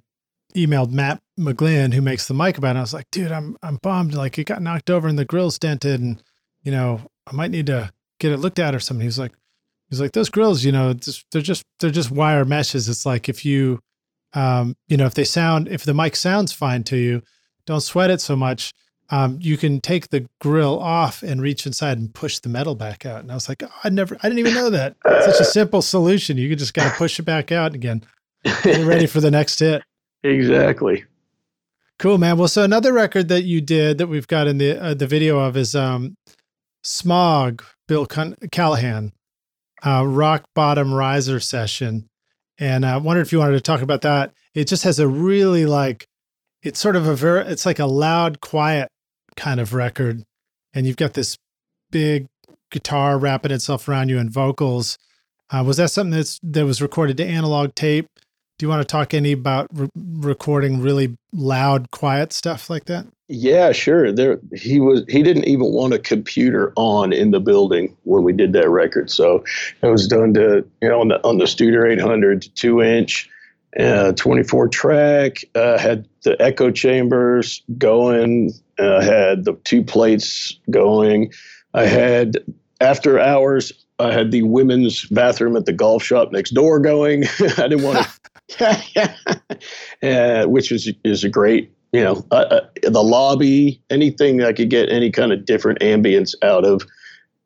emailed 0.57 0.91
Matt 0.91 1.21
McGlynn 1.39 1.95
who 1.95 2.03
makes 2.03 2.29
the 2.29 2.35
mic 2.35 2.59
about 2.59 2.77
it. 2.77 2.79
I 2.79 2.83
was 2.83 2.95
like, 2.95 3.11
dude, 3.11 3.33
I'm 3.33 3.57
I'm 3.63 3.77
bummed. 3.77 4.15
Like 4.15 4.39
it 4.39 4.45
got 4.45 4.63
knocked 4.63 4.91
over 4.91 5.09
and 5.09 5.19
the 5.19 5.25
grill's 5.25 5.59
dented, 5.59 6.01
and 6.01 6.23
you 6.63 6.73
know, 6.73 7.01
I 7.27 7.33
might 7.33 7.51
need 7.51 7.67
to 7.67 7.93
get 8.21 8.33
it 8.33 8.39
looked 8.39 8.59
at 8.59 8.75
or 8.75 8.81
something. 8.81 9.05
He's 9.05 9.19
like, 9.19 9.33
He's 9.91 10.01
like, 10.01 10.13
those 10.13 10.31
grills, 10.31 10.65
you 10.65 10.73
know, 10.73 10.93
just, 10.93 11.25
they're 11.31 11.43
just 11.43 11.65
they're 11.79 11.91
just 11.91 12.11
wire 12.11 12.45
meshes. 12.45 12.89
It's 12.89 13.07
like 13.07 13.29
if 13.29 13.45
you, 13.45 13.81
um, 14.33 14.77
you 14.89 14.97
know, 14.97 15.07
if 15.07 15.15
they 15.15 15.25
sound 15.25 15.69
if 15.69 15.85
the 15.85 15.95
mic 15.95 16.17
sounds 16.17 16.53
fine 16.53 16.83
to 16.85 16.97
you, 16.97 17.23
don't 17.67 17.81
sweat 17.81 18.11
it 18.11 18.21
so 18.21 18.35
much. 18.35 18.73
Um, 19.11 19.39
you 19.41 19.57
can 19.57 19.81
take 19.81 20.09
the 20.09 20.27
grill 20.41 20.81
off 20.81 21.23
and 21.23 21.41
reach 21.41 21.67
inside 21.67 21.99
and 21.99 22.13
push 22.13 22.39
the 22.39 22.49
metal 22.49 22.75
back 22.75 23.05
out. 23.05 23.21
And 23.21 23.31
I 23.31 23.35
was 23.35 23.49
like, 23.49 23.63
oh, 23.63 23.71
I 23.85 23.91
never, 23.91 24.17
I 24.17 24.29
didn't 24.29 24.39
even 24.39 24.55
know 24.55 24.71
that. 24.71 24.97
Such 25.05 25.41
a 25.41 25.45
simple 25.45 25.83
solution. 25.83 26.39
You 26.39 26.49
can 26.49 26.59
just 26.59 26.73
kind 26.73 26.89
of 26.89 26.95
push 26.95 27.19
it 27.19 27.25
back 27.25 27.53
out 27.53 27.75
again. 27.75 28.03
Get 28.63 28.85
ready 28.87 29.07
for 29.07 29.21
the 29.21 29.31
next 29.31 29.59
hit. 29.61 29.85
Exactly. 30.25 31.05
Cool, 32.01 32.18
man. 32.18 32.37
Well, 32.37 32.49
so 32.49 32.64
another 32.64 32.93
record 32.93 33.29
that 33.29 33.45
you 33.45 33.61
did 33.61 33.99
that 33.99 34.09
we've 34.09 34.27
got 34.27 34.49
in 34.49 34.59
the 34.59 34.83
uh, 34.83 34.95
the 34.95 35.07
video 35.07 35.39
of 35.39 35.57
is 35.57 35.77
um, 35.77 36.16
Smog, 36.83 37.62
Bill 37.87 38.07
Callahan 38.07 39.12
uh, 39.85 40.07
rock 40.07 40.45
bottom 40.55 40.93
riser 40.93 41.41
session. 41.41 42.09
And 42.59 42.87
I 42.87 42.97
wondered 42.97 43.22
if 43.22 43.33
you 43.33 43.39
wanted 43.39 43.53
to 43.55 43.61
talk 43.61 43.83
about 43.83 44.03
that. 44.03 44.33
It 44.55 44.68
just 44.68 44.85
has 44.85 44.99
a 44.99 45.09
really 45.09 45.66
like, 45.66 46.07
it's 46.62 46.79
sort 46.79 46.97
of 46.97 47.07
a 47.07 47.14
very, 47.14 47.47
it's 47.47 47.66
like 47.66 47.79
a 47.79 47.87
loud, 47.87 48.41
quiet 48.41 48.89
kind 49.37 49.61
of 49.61 49.75
record. 49.75 50.22
And 50.72 50.87
you've 50.87 50.97
got 50.97 51.14
this 51.14 51.37
big 51.91 52.27
guitar 52.70 53.18
wrapping 53.18 53.53
itself 53.53 53.89
around 53.89 54.09
you 54.09 54.18
and 54.18 54.31
vocals. 54.31 54.97
Uh, 55.51 55.62
was 55.64 55.77
that 55.77 55.91
something 55.91 56.12
that's 56.12 56.41
that 56.43 56.64
was 56.64 56.81
recorded 56.81 57.16
to 57.18 57.27
analog 57.27 57.75
tape? 57.75 58.07
Do 58.59 58.67
you 58.67 58.71
want 58.71 58.83
to 58.83 58.91
talk 58.91 59.15
any 59.15 59.33
about 59.33 59.69
re- 59.73 59.89
recording 59.97 60.81
really 60.81 61.17
loud, 61.33 61.91
quiet 61.91 62.33
stuff 62.33 62.71
like 62.71 62.85
that? 62.85 63.07
Yeah, 63.27 63.73
sure. 63.73 64.13
There, 64.13 64.39
he 64.55 64.81
was. 64.81 65.03
He 65.09 65.23
didn't 65.23 65.47
even 65.47 65.73
want 65.73 65.95
a 65.95 65.99
computer 65.99 66.73
on 66.77 67.13
in 67.13 67.31
the 67.31 67.41
building 67.41 67.97
when 68.05 68.23
we 68.23 68.33
did 68.33 68.53
that 68.53 68.69
record. 68.69 69.11
So 69.11 69.45
it 69.83 69.87
was 69.87 70.07
done 70.07 70.35
to 70.35 70.65
you 70.83 70.89
know 70.89 71.01
on 71.01 71.09
the 71.09 71.25
on 71.25 71.39
the 71.39 71.47
Studer 71.47 71.91
800 71.91 72.47
two 72.55 72.83
inch, 72.83 73.29
uh, 73.79 74.13
24 74.13 74.69
track. 74.69 75.39
Uh, 75.55 75.79
had 75.79 76.07
the 76.23 76.41
echo 76.41 76.71
chambers 76.71 77.63
going. 77.79 78.53
Uh, 78.79 79.01
had 79.01 79.45
the 79.45 79.55
two 79.65 79.83
plates 79.83 80.59
going. 80.71 81.33
I 81.73 81.87
had 81.87 82.39
after 82.81 83.19
hours. 83.19 83.73
I 83.99 84.13
had 84.13 84.33
the 84.33 84.43
women's 84.43 85.07
bathroom 85.07 85.57
at 85.57 85.67
the 85.67 85.73
golf 85.73 86.03
shop 86.03 86.33
next 86.33 86.51
door 86.51 86.79
going. 86.81 87.25
I 87.59 87.69
didn't 87.69 87.83
want 87.85 87.99
to, 87.99 88.13
uh, 90.03 90.45
which 90.47 90.70
is 90.70 90.92
is 91.05 91.24
a 91.24 91.28
great 91.28 91.74
you 91.95 92.03
know, 92.03 92.26
uh, 92.32 92.34
uh, 92.51 92.61
the 92.82 93.05
lobby, 93.05 93.80
anything 93.88 94.38
that 94.38 94.49
I 94.49 94.53
could 94.53 94.68
get 94.68 94.90
any 94.90 95.12
kind 95.12 95.32
of 95.32 95.45
different 95.45 95.78
ambience 95.78 96.34
out 96.42 96.64
of, 96.64 96.82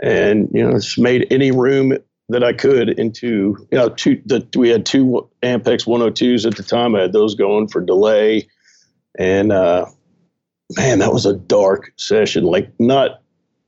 and 0.02 0.48
you 0.54 0.64
know, 0.64 0.72
just 0.78 0.98
made 0.98 1.26
any 1.30 1.50
room 1.50 1.98
that 2.30 2.42
I 2.42 2.54
could 2.54 2.98
into 2.98 3.58
you 3.70 3.78
know 3.78 3.90
two. 3.90 4.22
that 4.24 4.56
we 4.56 4.70
had 4.70 4.86
two 4.86 5.28
Ampex 5.42 5.86
102s 5.86 6.46
at 6.46 6.56
the 6.56 6.62
time. 6.62 6.94
I 6.94 7.02
had 7.02 7.12
those 7.12 7.34
going 7.34 7.68
for 7.68 7.82
delay, 7.82 8.48
and 9.18 9.52
uh, 9.52 9.84
man, 10.78 11.00
that 11.00 11.12
was 11.12 11.26
a 11.26 11.34
dark 11.34 11.92
session. 11.96 12.44
Like 12.44 12.72
not 12.80 13.17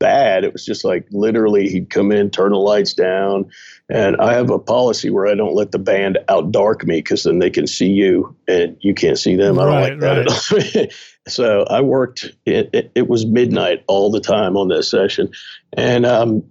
bad. 0.01 0.42
It 0.42 0.53
was 0.53 0.64
just 0.64 0.84
like 0.84 1.07
literally 1.12 1.68
he'd 1.68 1.90
come 1.90 2.11
in, 2.11 2.30
turn 2.30 2.51
the 2.51 2.59
lights 2.59 2.94
down. 2.94 3.48
And 3.88 4.16
I 4.16 4.34
have 4.34 4.51
a 4.51 4.59
policy 4.59 5.11
where 5.11 5.28
I 5.28 5.34
don't 5.36 5.55
let 5.55 5.70
the 5.70 5.78
band 5.78 6.18
out 6.28 6.51
dark 6.51 6.84
me 6.84 6.96
because 6.96 7.22
then 7.22 7.38
they 7.38 7.51
can 7.51 7.68
see 7.68 7.90
you 7.90 8.34
and 8.48 8.76
you 8.80 8.94
can't 8.94 9.18
see 9.18 9.36
them. 9.36 9.59
I 9.61 9.64
don't 9.64 9.72
right, 9.72 9.90
like 9.92 10.01
that 10.01 10.74
right. 10.74 10.92
so 11.28 11.64
I 11.64 11.82
worked, 11.82 12.24
it, 12.46 12.70
it, 12.72 12.90
it, 12.96 13.09
was 13.09 13.26
midnight 13.26 13.84
all 13.86 14.11
the 14.11 14.20
time 14.20 14.57
on 14.57 14.68
that 14.68 14.82
session. 14.82 15.30
And 15.74 16.05
um, 16.05 16.42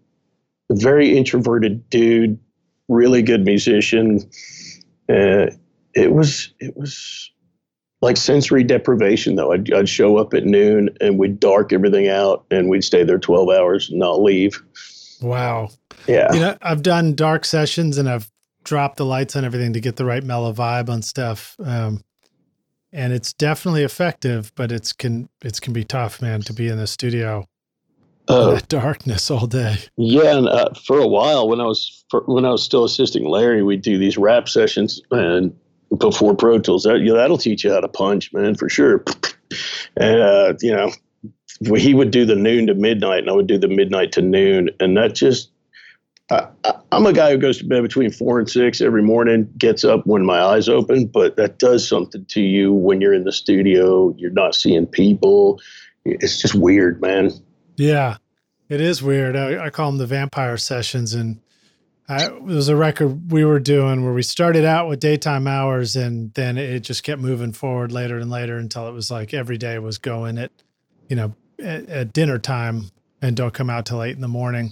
a 0.69 0.75
very 0.75 1.17
introverted 1.17 1.89
dude, 1.89 2.39
really 2.87 3.23
good 3.23 3.43
musician. 3.43 4.19
Uh, 5.09 5.47
it 5.95 6.11
was, 6.13 6.53
it 6.59 6.77
was, 6.77 7.31
like 8.01 8.17
sensory 8.17 8.63
deprivation 8.63 9.35
though. 9.35 9.51
I'd, 9.51 9.71
I'd 9.73 9.89
show 9.89 10.17
up 10.17 10.33
at 10.33 10.45
noon 10.45 10.89
and 11.01 11.17
we'd 11.19 11.39
dark 11.39 11.73
everything 11.73 12.07
out 12.07 12.45
and 12.49 12.69
we'd 12.69 12.83
stay 12.83 13.03
there 13.03 13.19
12 13.19 13.49
hours 13.49 13.89
and 13.89 13.99
not 13.99 14.21
leave. 14.21 14.61
Wow. 15.21 15.69
Yeah. 16.07 16.31
You 16.33 16.39
know 16.39 16.57
i've 16.61 16.81
done 16.81 17.13
dark 17.13 17.45
sessions 17.45 17.97
and 17.97 18.09
i've 18.09 18.31
dropped 18.63 18.97
the 18.97 19.05
lights 19.05 19.35
on 19.35 19.43
everything 19.43 19.73
to 19.73 19.81
get 19.81 19.95
the 19.95 20.05
right 20.05 20.23
mellow 20.23 20.53
vibe 20.53 20.89
on 20.89 21.01
stuff. 21.01 21.55
Um, 21.63 22.03
and 22.91 23.13
it's 23.13 23.33
definitely 23.33 23.83
effective 23.83 24.51
but 24.55 24.71
it's 24.71 24.93
can 24.93 25.29
it's 25.41 25.59
can 25.59 25.73
be 25.73 25.83
tough 25.83 26.21
man 26.21 26.41
to 26.41 26.53
be 26.53 26.67
in 26.67 26.77
the 26.77 26.87
studio 26.87 27.45
uh, 28.27 28.51
that 28.51 28.67
darkness 28.67 29.31
all 29.31 29.47
day. 29.47 29.75
Yeah 29.97 30.37
and 30.37 30.47
uh, 30.47 30.69
for 30.85 30.99
a 30.99 31.07
while 31.07 31.49
when 31.49 31.59
i 31.59 31.65
was 31.65 32.05
for, 32.09 32.21
when 32.21 32.45
i 32.45 32.49
was 32.49 32.63
still 32.63 32.83
assisting 32.83 33.25
larry 33.25 33.61
we'd 33.61 33.81
do 33.81 33.97
these 33.97 34.17
rap 34.17 34.47
sessions 34.47 35.01
and 35.11 35.55
before 35.97 36.35
Pro 36.35 36.59
Tools. 36.59 36.83
That, 36.83 36.99
you 36.99 37.07
know, 37.07 37.17
that'll 37.17 37.37
teach 37.37 37.63
you 37.63 37.71
how 37.71 37.79
to 37.79 37.87
punch, 37.87 38.31
man, 38.33 38.55
for 38.55 38.69
sure. 38.69 39.03
And 39.97 40.21
uh, 40.21 40.53
you 40.61 40.71
know, 40.71 40.91
he 41.77 41.93
would 41.93 42.11
do 42.11 42.25
the 42.25 42.35
noon 42.35 42.67
to 42.67 42.73
midnight, 42.73 43.19
and 43.19 43.29
I 43.29 43.33
would 43.33 43.47
do 43.47 43.57
the 43.57 43.67
midnight 43.67 44.11
to 44.13 44.21
noon, 44.21 44.69
and 44.79 44.97
that 44.97 45.15
just. 45.15 45.51
I, 46.31 46.47
I'm 46.91 47.07
a 47.07 47.13
guy 47.13 47.31
who 47.31 47.39
goes 47.39 47.57
to 47.57 47.65
bed 47.65 47.81
between 47.81 48.11
four 48.11 48.37
and 48.37 48.47
six 48.47 48.81
every 48.81 49.01
morning, 49.01 49.51
gets 49.57 49.83
up 49.83 50.05
when 50.05 50.23
my 50.23 50.39
eyes 50.39 50.69
open, 50.69 51.07
but 51.07 51.37
that 51.37 51.57
does 51.57 51.87
something 51.87 52.23
to 52.25 52.41
you 52.41 52.71
when 52.71 53.01
you're 53.01 53.15
in 53.15 53.23
the 53.23 53.31
studio. 53.31 54.13
You're 54.15 54.29
not 54.29 54.53
seeing 54.53 54.85
people. 54.85 55.59
It's 56.05 56.39
just 56.39 56.53
weird, 56.53 57.01
man. 57.01 57.31
Yeah, 57.77 58.17
it 58.69 58.79
is 58.79 59.01
weird. 59.01 59.35
I, 59.35 59.65
I 59.65 59.69
call 59.71 59.89
them 59.89 59.97
the 59.97 60.05
vampire 60.05 60.57
sessions, 60.57 61.15
and 61.15 61.39
I, 62.09 62.25
it 62.25 62.41
was 62.41 62.67
a 62.69 62.75
record 62.75 63.31
we 63.31 63.45
were 63.45 63.59
doing 63.59 64.03
where 64.03 64.13
we 64.13 64.23
started 64.23 64.65
out 64.65 64.89
with 64.89 64.99
daytime 64.99 65.45
hours 65.45 65.95
and 65.95 66.33
then 66.33 66.57
it 66.57 66.79
just 66.79 67.03
kept 67.03 67.21
moving 67.21 67.53
forward 67.53 67.91
later 67.91 68.17
and 68.17 68.31
later 68.31 68.57
until 68.57 68.87
it 68.87 68.93
was 68.93 69.11
like 69.11 69.31
every 69.31 69.59
day 69.59 69.77
was 69.77 69.99
going 69.99 70.39
at, 70.39 70.51
you 71.07 71.15
know, 71.15 71.35
at, 71.59 71.87
at 71.87 72.13
dinner 72.13 72.39
time 72.39 72.89
and 73.21 73.35
don't 73.35 73.53
come 73.53 73.69
out 73.69 73.85
till 73.85 74.01
eight 74.01 74.15
in 74.15 74.21
the 74.21 74.27
morning. 74.27 74.71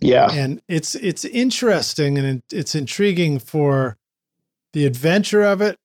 Yeah. 0.00 0.30
And 0.32 0.62
it's 0.66 0.94
it's 0.94 1.26
interesting 1.26 2.16
and 2.16 2.42
it's 2.50 2.74
intriguing 2.74 3.38
for 3.38 3.98
the 4.72 4.86
adventure 4.86 5.42
of 5.42 5.60
it 5.60 5.76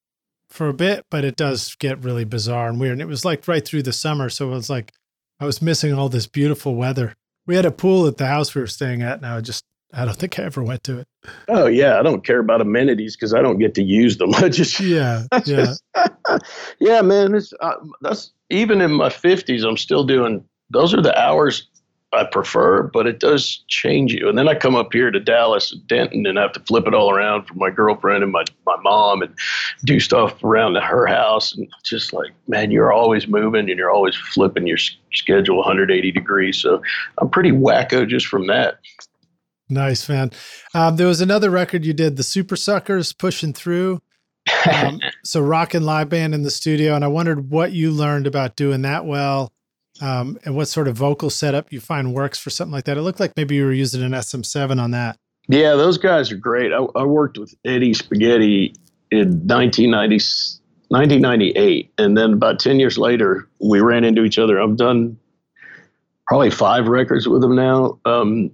for 0.48 0.70
a 0.70 0.74
bit, 0.74 1.06
but 1.10 1.26
it 1.26 1.36
does 1.36 1.76
get 1.76 2.04
really 2.04 2.24
bizarre 2.24 2.70
and 2.70 2.80
weird. 2.80 2.94
And 2.94 3.02
it 3.02 3.08
was 3.08 3.26
like 3.26 3.46
right 3.48 3.66
through 3.66 3.84
the 3.84 3.92
summer, 3.94 4.30
so 4.30 4.48
it 4.48 4.56
was 4.56 4.70
like 4.70 4.94
I 5.40 5.46
was 5.46 5.62
missing 5.62 5.94
all 5.94 6.08
this 6.08 6.28
beautiful 6.28 6.76
weather. 6.76 7.14
We 7.46 7.56
had 7.56 7.66
a 7.66 7.72
pool 7.72 8.08
at 8.08 8.18
the 8.18 8.28
house 8.28 8.56
we 8.56 8.62
were 8.62 8.68
staying 8.68 9.02
at, 9.02 9.18
and 9.18 9.26
I 9.26 9.42
just 9.42 9.66
I 9.94 10.06
don't 10.06 10.18
think 10.18 10.40
I 10.40 10.44
ever 10.44 10.64
went 10.64 10.84
to 10.86 11.00
it. 11.00 11.08
Oh 11.48 11.68
yeah, 11.68 12.00
I 12.00 12.04
don't 12.04 12.26
care 12.26 12.40
about 12.40 12.62
amenities 12.62 13.16
because 13.16 13.34
I 13.34 13.42
don't 13.42 13.60
get 13.60 13.76
to 13.76 13.84
use 13.84 14.18
them. 14.18 14.34
I 14.36 14.50
just 14.50 14.80
yeah, 14.80 15.24
yeah, 15.46 15.74
yeah, 16.80 17.02
man. 17.02 17.36
It's 17.36 17.54
uh, 17.62 17.76
that's 18.02 18.32
even 18.50 18.82
in 18.82 18.92
my 18.92 19.10
fifties. 19.10 19.64
I'm 19.64 19.78
still 19.78 20.04
doing. 20.04 20.44
Those 20.70 20.94
are 20.94 21.02
the 21.02 21.18
hours 21.20 21.68
I 22.14 22.24
prefer, 22.26 22.84
but 22.84 23.08
it 23.08 23.20
does 23.20 23.64
change 23.68 24.14
you. 24.14 24.30
And 24.30 24.38
then 24.38 24.48
I 24.48 24.56
come 24.56 24.76
up 24.76 24.94
here 24.94 25.12
to 25.12 25.20
Dallas 25.20 25.72
and 25.72 25.86
Denton 25.88 26.26
and 26.26 26.38
have 26.38 26.54
to 26.54 26.60
flip 26.62 26.88
it 26.88 26.94
all 26.94 27.12
around 27.12 27.46
for 27.46 27.56
my 27.56 27.70
girlfriend 27.70 28.24
and 28.24 28.32
my, 28.32 28.44
my 28.66 28.78
mom 28.84 29.22
and 29.22 29.34
do 29.84 30.00
stuff 30.00 30.44
around 30.44 30.76
her 30.76 31.06
house. 31.06 31.56
And 31.56 31.68
just 31.84 32.14
like, 32.14 32.32
man, 32.48 32.72
you're 32.72 32.94
always 32.94 33.28
moving 33.28 33.70
and 33.70 33.80
you're 33.80 33.92
always 33.92 34.16
flipping 34.16 34.68
your 34.68 34.78
schedule 35.12 35.58
180 35.58 36.12
degrees. 36.12 36.58
So 36.58 36.82
I'm 37.18 37.30
pretty 37.30 37.52
wacko 37.52 38.08
just 38.08 38.28
from 38.28 38.48
that. 38.48 38.80
Nice, 39.70 40.08
man. 40.10 40.32
Um, 40.74 40.98
there 40.98 41.08
was 41.08 41.22
another 41.22 41.50
record 41.50 41.86
you 41.86 41.94
did, 41.94 42.18
the 42.18 42.24
Supersuckers, 42.24 43.18
pushing 43.18 43.54
through. 43.54 44.02
Um, 44.72 45.00
so 45.24 45.42
rock 45.42 45.74
and 45.74 45.86
live 45.86 46.10
band 46.10 46.34
in 46.34 46.44
the 46.44 46.52
studio, 46.52 46.96
and 46.96 47.04
I 47.04 47.08
wondered 47.08 47.50
what 47.50 47.72
you 47.72 47.92
learned 47.92 48.28
about 48.28 48.56
doing 48.56 48.82
that 48.84 49.06
well 49.06 49.52
um, 50.02 50.38
and 50.46 50.56
what 50.56 50.68
sort 50.68 50.88
of 50.88 50.96
vocal 50.96 51.30
setup 51.30 51.72
you 51.72 51.80
find 51.80 52.14
works 52.14 52.40
for 52.40 52.50
something 52.50 52.74
like 52.74 52.86
that. 52.86 52.98
It 52.98 53.02
looked 53.02 53.20
like 53.20 53.36
maybe 53.38 53.56
you 53.56 53.66
were 53.66 53.74
using 53.74 54.04
an 54.04 54.12
SM7 54.12 54.82
on 54.82 54.92
that. 54.92 55.18
Yeah, 55.48 55.76
those 55.76 55.98
guys 55.98 56.32
are 56.32 56.38
great. 56.38 56.72
I, 56.72 56.86
I 56.96 57.04
worked 57.04 57.38
with 57.38 57.54
Eddie 57.66 57.94
Spaghetti 57.94 58.74
in 59.12 59.48
1990, 59.48 60.16
1998. 60.88 61.94
And 61.98 62.18
then 62.18 62.34
about 62.34 62.60
10 62.60 62.80
years 62.80 62.98
later, 62.98 63.48
we 63.60 63.82
ran 63.82 64.04
into 64.04 64.24
each 64.24 64.40
other. 64.40 64.62
I've 64.62 64.78
done 64.78 65.18
probably 66.28 66.50
five 66.50 66.88
records 66.88 67.28
with 67.28 67.42
them 67.42 67.56
now. 67.56 68.00
Um, 68.06 68.52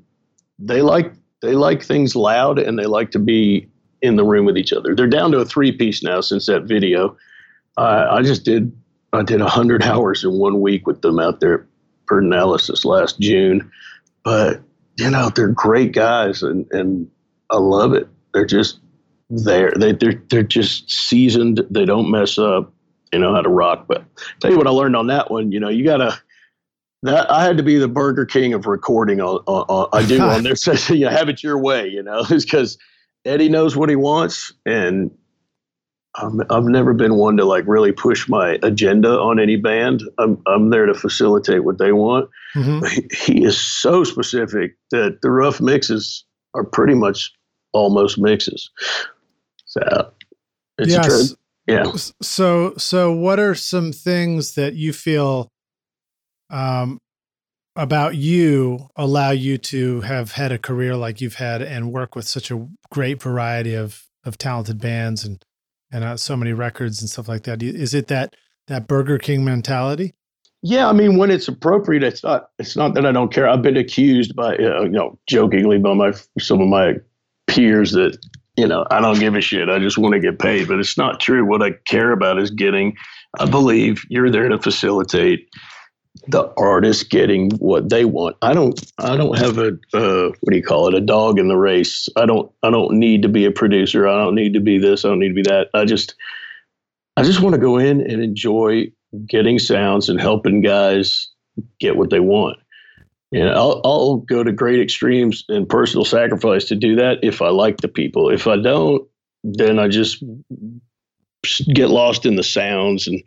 they 0.60 0.82
like 0.82 1.14
they 1.42 1.54
like 1.54 1.82
things 1.82 2.16
loud 2.16 2.60
and 2.60 2.78
they 2.78 2.86
like 2.86 3.12
to 3.12 3.20
be 3.20 3.68
in 4.02 4.16
the 4.16 4.24
room 4.24 4.46
with 4.46 4.58
each 4.58 4.74
other. 4.74 4.96
They're 4.96 5.08
down 5.08 5.32
to 5.32 5.40
a 5.40 5.46
three 5.46 5.72
piece 5.72 6.04
now 6.04 6.22
since 6.22 6.46
that 6.48 6.64
video. 6.64 7.18
Uh, 7.78 8.08
I 8.12 8.22
just 8.22 8.44
did 8.44 8.72
I 9.14 9.24
did 9.24 9.40
100 9.40 9.84
hours 9.84 10.24
in 10.24 10.32
one 10.34 10.62
week 10.62 10.86
with 10.86 11.02
them 11.02 11.20
out 11.20 11.40
there 11.40 11.68
for 12.08 12.20
analysis 12.20 12.86
last 12.86 13.20
June. 13.20 13.72
But, 14.24 14.62
you 14.98 15.10
know, 15.10 15.30
they're 15.30 15.48
great 15.48 15.94
guys 15.94 16.44
and, 16.44 16.68
and 16.72 17.10
I 17.50 17.58
love 17.58 17.94
it. 17.94 18.08
They're 18.34 18.46
just 18.46 18.80
there. 19.30 19.72
They, 19.76 19.94
they're, 19.94 20.22
they're 20.30 20.44
just 20.44 20.92
seasoned. 20.92 21.62
They 21.70 21.86
don't 21.86 22.12
mess 22.12 22.38
up. 22.38 22.74
They 23.12 23.18
know 23.18 23.34
how 23.34 23.42
to 23.42 23.50
rock. 23.50 23.86
But 23.88 24.04
tell 24.40 24.52
you 24.52 24.58
what 24.58 24.68
I 24.68 24.72
learned 24.72 24.96
on 24.96 25.08
that 25.08 25.32
one, 25.32 25.52
you 25.52 25.60
know, 25.60 25.70
you 25.70 25.84
got 25.84 25.98
to, 25.98 26.20
that 27.04 27.32
I 27.32 27.44
had 27.44 27.58
to 27.58 27.64
be 27.64 27.78
the 27.78 27.88
Burger 27.88 28.26
King 28.26 28.54
of 28.54 28.66
recording 28.66 29.22
on, 29.22 29.42
on, 29.48 29.66
on 29.70 29.90
I 29.94 30.06
do 30.06 30.20
on 30.22 30.44
there. 30.44 30.56
So, 30.56 30.94
you 30.94 31.06
know, 31.06 31.12
have 31.12 31.30
it 31.30 31.44
your 31.44 31.58
way, 31.58 31.88
you 31.88 32.04
know, 32.04 32.24
because 32.30 32.78
Eddie 33.26 33.50
knows 33.50 33.76
what 33.76 33.90
he 33.90 33.96
wants 33.96 34.54
and 34.66 35.12
I'm, 36.16 36.42
I've 36.50 36.66
never 36.66 36.94
been 36.94 37.16
one 37.16 37.38
to 37.38 37.46
like 37.46 37.66
really 37.68 37.92
push 37.92 38.28
my 38.28 38.58
agenda 38.64 39.20
on 39.20 39.40
any 39.40 39.56
band. 39.56 40.02
I'm, 40.18 40.42
I'm 40.48 40.70
there 40.70 40.86
to 40.86 40.94
facilitate 40.94 41.64
what 41.64 41.78
they 41.78 41.92
want. 41.92 42.30
Mm-hmm. 42.56 42.86
He, 42.88 43.34
he, 43.34 43.46
is 43.46 43.60
so 43.60 44.04
specific 44.04 44.76
that 44.92 45.20
the 45.22 45.30
rough 45.30 45.62
mixes 45.62 46.26
are 46.56 46.64
pretty 46.64 46.96
much 46.96 47.32
almost 47.74 48.18
mixes. 48.18 48.72
So 49.66 50.12
it's 50.80 50.92
yes. 50.92 51.36
yeah. 51.68 51.92
So, 52.22 52.74
so 52.78 53.14
what 53.14 53.40
are 53.40 53.54
some 53.54 53.92
things 53.92 54.56
that 54.56 54.74
you 54.74 54.94
feel, 54.94 55.52
um, 56.50 57.00
about 57.76 58.16
you 58.16 58.90
allow 58.96 59.32
you 59.32 59.58
to 59.58 60.02
have 60.02 60.34
had 60.34 60.52
a 60.52 60.58
career 60.58 60.96
like 60.96 61.22
you've 61.22 61.36
had 61.36 61.62
and 61.62 61.92
work 61.92 62.16
with 62.16 62.28
such 62.28 62.52
a 62.52 62.68
great 62.92 63.22
variety 63.22 63.76
of 63.76 64.06
of 64.26 64.38
talented 64.38 64.80
bands 64.80 65.24
and 65.24 65.44
and 65.92 66.04
uh, 66.04 66.18
so 66.18 66.36
many 66.36 66.54
records 66.54 67.02
and 67.02 67.10
stuff 67.10 67.28
like 67.28 67.44
that. 67.44 67.64
Is 67.64 67.94
it 67.94 68.08
that 68.08 68.36
that 68.68 68.88
Burger 68.88 69.18
King 69.18 69.44
mentality? 69.44 70.14
Yeah, 70.62 70.90
I 70.90 70.94
mean, 70.94 71.18
when 71.18 71.32
it's 71.32 71.48
appropriate, 71.48 72.04
it's 72.04 72.24
not. 72.24 72.50
It's 72.60 72.76
not 72.76 72.94
that 72.96 73.06
I 73.06 73.12
don't 73.12 73.34
care. 73.34 73.48
I've 73.48 73.62
been 73.62 73.78
accused 73.78 74.36
by, 74.36 74.56
uh, 74.58 74.84
you 74.84 74.90
know, 74.90 75.18
jokingly 75.26 75.78
by 75.78 75.94
my 75.94 76.12
some 76.40 76.60
of 76.60 76.68
my 76.68 76.96
peers 77.48 77.94
that 77.94 78.18
you 78.58 78.68
know 78.68 78.86
I 78.92 79.00
don't 79.00 79.20
give 79.20 79.36
a 79.36 79.42
shit. 79.42 79.70
I 79.70 79.80
just 79.80 79.98
want 79.98 80.14
to 80.14 80.20
get 80.20 80.38
paid, 80.38 80.68
but 80.68 80.80
it's 80.80 80.98
not 80.98 81.22
true. 81.22 81.46
What 81.46 81.64
I 81.64 81.72
care 81.86 82.12
about 82.12 82.40
is 82.40 82.52
getting. 82.52 82.98
I 83.40 83.46
believe 83.46 84.04
you're 84.10 84.30
there 84.30 84.50
to 84.50 84.60
facilitate 84.60 85.48
the 86.32 86.52
artist 86.58 87.10
getting 87.10 87.52
what 87.58 87.90
they 87.90 88.06
want. 88.06 88.38
I 88.42 88.54
don't 88.54 88.80
I 88.98 89.16
don't 89.16 89.38
have 89.38 89.58
a 89.58 89.78
uh, 89.94 90.30
what 90.42 90.52
do 90.52 90.56
you 90.56 90.64
call 90.64 90.88
it 90.88 90.94
a 90.94 91.02
dog 91.02 91.40
in 91.40 91.48
the 91.48 91.58
race. 91.58 92.08
I 92.16 92.26
don't 92.26 92.52
I 92.64 92.70
don't 92.70 92.94
need 92.94 93.22
to 93.24 93.30
be 93.30 93.46
a 93.46 93.52
producer. 93.52 94.08
I 94.08 94.18
don't 94.18 94.36
need 94.36 94.54
to 94.54 94.60
be 94.60 94.78
this. 94.78 95.06
I 95.06 95.10
don't 95.10 95.20
need 95.20 95.30
to 95.30 95.34
be 95.34 95.44
that. 95.44 95.70
I 95.74 95.86
just 95.86 96.16
I 97.18 97.24
just 97.24 97.42
want 97.42 97.56
to 97.56 97.62
go 97.62 97.78
in 97.78 98.02
and 98.02 98.24
enjoy 98.24 98.92
getting 99.28 99.60
sounds 99.60 100.10
and 100.10 100.22
helping 100.22 100.62
guys 100.62 101.30
get 101.80 101.98
what 101.98 102.10
they 102.10 102.20
want. 102.20 102.58
And 103.32 103.50
I'll 103.50 103.82
I'll 103.84 104.18
go 104.18 104.44
to 104.44 104.52
great 104.52 104.80
extremes 104.80 105.44
and 105.50 105.68
personal 105.68 106.06
sacrifice 106.06 106.66
to 106.66 106.76
do 106.76 106.96
that 106.96 107.20
if 107.24 107.42
I 107.42 107.50
like 107.50 107.78
the 107.78 107.88
people. 107.88 108.30
If 108.30 108.48
I 108.48 108.58
don't, 108.58 109.08
then 109.44 109.80
I 109.80 109.88
just 109.88 110.24
get 111.74 111.90
lost 111.90 112.26
in 112.26 112.36
the 112.36 112.44
sounds 112.44 113.08
and 113.08 113.22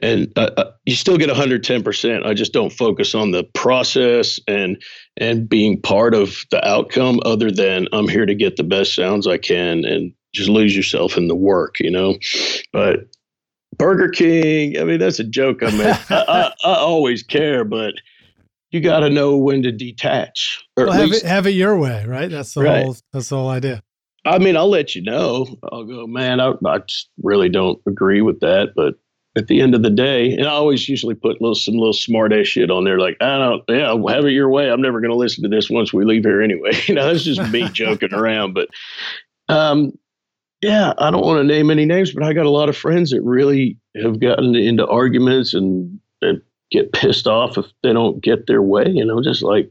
and 0.00 0.32
uh, 0.36 0.50
uh 0.56 0.70
you 0.84 0.94
still 0.94 1.18
get 1.18 1.28
110% 1.28 2.26
i 2.26 2.32
just 2.32 2.52
don't 2.52 2.72
focus 2.72 3.14
on 3.14 3.30
the 3.30 3.44
process 3.54 4.40
and 4.48 4.82
and 5.18 5.48
being 5.48 5.80
part 5.80 6.14
of 6.14 6.44
the 6.50 6.66
outcome 6.66 7.20
other 7.24 7.50
than 7.50 7.86
i'm 7.92 8.08
here 8.08 8.26
to 8.26 8.34
get 8.34 8.56
the 8.56 8.64
best 8.64 8.94
sounds 8.94 9.26
i 9.26 9.36
can 9.36 9.84
and 9.84 10.12
just 10.34 10.48
lose 10.48 10.74
yourself 10.74 11.16
in 11.16 11.28
the 11.28 11.34
work 11.34 11.78
you 11.80 11.90
know 11.90 12.16
but 12.72 13.00
burger 13.76 14.08
king 14.08 14.78
i 14.78 14.84
mean 14.84 14.98
that's 14.98 15.18
a 15.18 15.24
joke 15.24 15.62
i 15.62 15.70
mean 15.70 15.86
I, 15.86 15.98
I, 16.10 16.52
I, 16.64 16.74
always 16.76 17.22
care 17.22 17.64
but 17.64 17.94
you 18.70 18.80
got 18.80 19.00
to 19.00 19.10
know 19.10 19.36
when 19.36 19.62
to 19.62 19.72
detach 19.72 20.64
or 20.78 20.86
well, 20.86 20.94
have, 20.94 21.08
least, 21.10 21.24
it, 21.24 21.28
have 21.28 21.46
it 21.46 21.50
your 21.50 21.78
way 21.78 22.04
right 22.06 22.30
that's 22.30 22.54
the 22.54 22.62
right. 22.62 22.84
whole 22.84 22.96
that's 23.12 23.28
the 23.28 23.36
whole 23.36 23.50
idea 23.50 23.82
I 24.24 24.38
mean, 24.38 24.56
I'll 24.56 24.70
let 24.70 24.94
you 24.94 25.02
know. 25.02 25.46
I'll 25.72 25.84
go, 25.84 26.06
man, 26.06 26.40
I, 26.40 26.52
I 26.64 26.78
just 26.78 27.10
really 27.22 27.48
don't 27.48 27.80
agree 27.86 28.22
with 28.22 28.40
that. 28.40 28.68
But 28.76 28.94
at 29.36 29.46
the 29.46 29.60
end 29.62 29.74
of 29.74 29.82
the 29.82 29.90
day, 29.90 30.32
and 30.32 30.46
I 30.46 30.50
always 30.50 30.88
usually 30.88 31.14
put 31.14 31.40
little, 31.40 31.54
some 31.54 31.74
little 31.74 31.94
smart 31.94 32.32
ass 32.32 32.46
shit 32.46 32.70
on 32.70 32.84
there, 32.84 32.98
like, 32.98 33.16
I 33.20 33.38
don't, 33.38 33.64
yeah, 33.68 33.94
have 34.12 34.26
it 34.26 34.32
your 34.32 34.50
way. 34.50 34.70
I'm 34.70 34.82
never 34.82 35.00
going 35.00 35.10
to 35.10 35.16
listen 35.16 35.42
to 35.42 35.48
this 35.48 35.70
once 35.70 35.92
we 35.92 36.04
leave 36.04 36.24
here 36.24 36.42
anyway. 36.42 36.72
you 36.86 36.94
know, 36.94 37.06
that's 37.06 37.24
just 37.24 37.50
me 37.50 37.68
joking 37.72 38.12
around. 38.12 38.52
But, 38.54 38.68
um, 39.48 39.92
yeah, 40.60 40.92
I 40.98 41.10
don't 41.10 41.24
want 41.24 41.38
to 41.38 41.44
name 41.44 41.70
any 41.70 41.86
names, 41.86 42.12
but 42.12 42.22
I 42.22 42.34
got 42.34 42.46
a 42.46 42.50
lot 42.50 42.68
of 42.68 42.76
friends 42.76 43.10
that 43.10 43.22
really 43.22 43.78
have 44.00 44.20
gotten 44.20 44.54
into 44.54 44.86
arguments 44.86 45.54
and, 45.54 45.98
and 46.20 46.42
get 46.70 46.92
pissed 46.92 47.26
off 47.26 47.56
if 47.56 47.66
they 47.82 47.92
don't 47.92 48.22
get 48.22 48.46
their 48.46 48.62
way. 48.62 48.84
You 48.86 49.04
know, 49.04 49.22
just 49.22 49.42
like, 49.42 49.70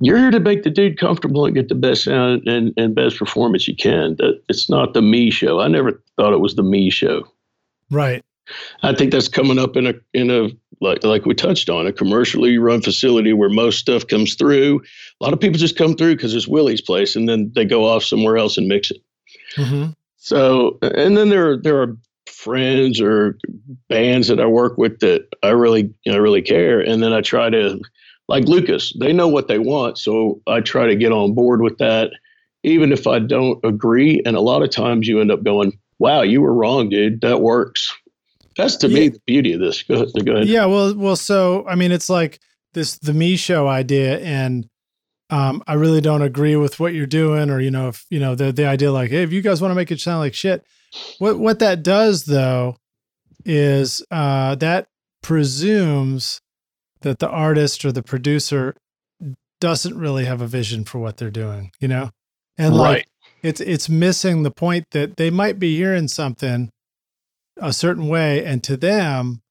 you're 0.00 0.18
here 0.18 0.30
to 0.30 0.40
make 0.40 0.62
the 0.62 0.70
dude 0.70 0.98
comfortable 0.98 1.46
and 1.46 1.54
get 1.54 1.68
the 1.68 1.74
best 1.74 2.04
sound 2.04 2.46
and, 2.46 2.74
and 2.76 2.94
best 2.94 3.18
performance 3.18 3.66
you 3.66 3.76
can. 3.76 4.16
It's 4.48 4.68
not 4.68 4.92
the 4.92 5.02
me 5.02 5.30
show. 5.30 5.60
I 5.60 5.68
never 5.68 6.02
thought 6.16 6.32
it 6.34 6.40
was 6.40 6.54
the 6.54 6.62
me 6.62 6.90
show. 6.90 7.24
Right. 7.90 8.22
I 8.82 8.94
think 8.94 9.12
that's 9.12 9.28
coming 9.28 9.58
up 9.58 9.76
in 9.76 9.86
a 9.86 9.94
in 10.12 10.30
a 10.30 10.50
like 10.80 11.04
like 11.04 11.26
we 11.26 11.34
touched 11.34 11.70
on 11.70 11.86
a 11.86 11.92
commercially 11.92 12.58
run 12.58 12.82
facility 12.82 13.32
where 13.32 13.48
most 13.48 13.78
stuff 13.78 14.06
comes 14.06 14.34
through. 14.34 14.82
A 15.20 15.24
lot 15.24 15.32
of 15.32 15.40
people 15.40 15.58
just 15.58 15.78
come 15.78 15.94
through 15.94 16.16
because 16.16 16.34
it's 16.34 16.48
Willie's 16.48 16.80
place, 16.80 17.16
and 17.16 17.28
then 17.28 17.52
they 17.54 17.64
go 17.64 17.86
off 17.86 18.02
somewhere 18.02 18.36
else 18.36 18.58
and 18.58 18.68
mix 18.68 18.90
it. 18.90 19.02
Mm-hmm. 19.56 19.90
So, 20.16 20.78
and 20.82 21.16
then 21.16 21.28
there 21.28 21.56
there 21.56 21.80
are 21.80 21.96
friends 22.26 23.00
or 23.00 23.38
bands 23.88 24.28
that 24.28 24.40
I 24.40 24.46
work 24.46 24.76
with 24.76 24.98
that 25.00 25.28
I 25.42 25.50
really 25.50 25.92
I 26.08 26.16
really 26.16 26.42
care, 26.42 26.80
and 26.80 27.02
then 27.02 27.12
I 27.12 27.20
try 27.20 27.48
to 27.50 27.80
like 28.28 28.44
Lucas, 28.44 28.92
they 28.98 29.12
know 29.12 29.28
what 29.28 29.48
they 29.48 29.58
want. 29.58 29.98
So 29.98 30.40
I 30.46 30.60
try 30.60 30.86
to 30.86 30.96
get 30.96 31.12
on 31.12 31.34
board 31.34 31.60
with 31.60 31.78
that, 31.78 32.12
even 32.62 32.92
if 32.92 33.06
I 33.06 33.18
don't 33.18 33.62
agree. 33.64 34.22
And 34.24 34.36
a 34.36 34.40
lot 34.40 34.62
of 34.62 34.70
times 34.70 35.06
you 35.06 35.20
end 35.20 35.30
up 35.30 35.42
going, 35.42 35.78
wow, 35.98 36.22
you 36.22 36.40
were 36.40 36.54
wrong, 36.54 36.88
dude. 36.88 37.20
That 37.20 37.40
works. 37.40 37.94
That's 38.56 38.76
to 38.76 38.88
yeah. 38.88 38.94
me 38.94 39.08
the 39.08 39.20
beauty 39.26 39.52
of 39.52 39.60
this. 39.60 39.82
Go 39.82 39.94
ahead, 39.94 40.08
go 40.24 40.32
ahead. 40.32 40.48
Yeah. 40.48 40.66
Well, 40.66 40.94
well, 40.94 41.16
so, 41.16 41.66
I 41.68 41.74
mean, 41.74 41.92
it's 41.92 42.08
like 42.08 42.40
this, 42.74 42.98
the 42.98 43.12
me 43.12 43.36
show 43.36 43.68
idea. 43.68 44.18
And, 44.20 44.68
um, 45.30 45.62
I 45.66 45.74
really 45.74 46.02
don't 46.02 46.22
agree 46.22 46.56
with 46.56 46.78
what 46.78 46.92
you're 46.92 47.06
doing, 47.06 47.48
or 47.48 47.58
you 47.58 47.70
know, 47.70 47.88
if 47.88 48.04
you 48.10 48.20
know 48.20 48.34
the 48.34 48.52
the 48.52 48.66
idea 48.66 48.92
like, 48.92 49.10
hey, 49.10 49.22
if 49.22 49.32
you 49.32 49.40
guys 49.40 49.62
want 49.62 49.70
to 49.70 49.74
make 49.74 49.90
it 49.90 49.98
sound 49.98 50.20
like 50.20 50.34
shit, 50.34 50.62
what 51.18 51.38
what 51.38 51.58
that 51.60 51.82
does 51.82 52.24
though 52.24 52.76
is 53.46 54.04
uh, 54.10 54.54
that 54.56 54.88
presumes 55.22 56.40
that 57.00 57.18
the 57.18 57.28
artist 57.28 57.84
or 57.84 57.92
the 57.92 58.02
producer 58.02 58.76
doesn't 59.60 59.96
really 59.96 60.24
have 60.24 60.40
a 60.42 60.46
vision 60.46 60.84
for 60.84 60.98
what 60.98 61.16
they're 61.16 61.30
doing, 61.30 61.70
you 61.80 61.88
know? 61.88 62.10
And 62.58 62.76
like 62.76 63.06
it's 63.42 63.60
it's 63.60 63.88
missing 63.88 64.42
the 64.42 64.50
point 64.50 64.84
that 64.90 65.16
they 65.16 65.30
might 65.30 65.58
be 65.58 65.76
hearing 65.76 66.08
something 66.08 66.70
a 67.56 67.72
certain 67.72 68.08
way 68.08 68.44
and 68.44 68.62
to 68.64 68.76
them 68.76 69.42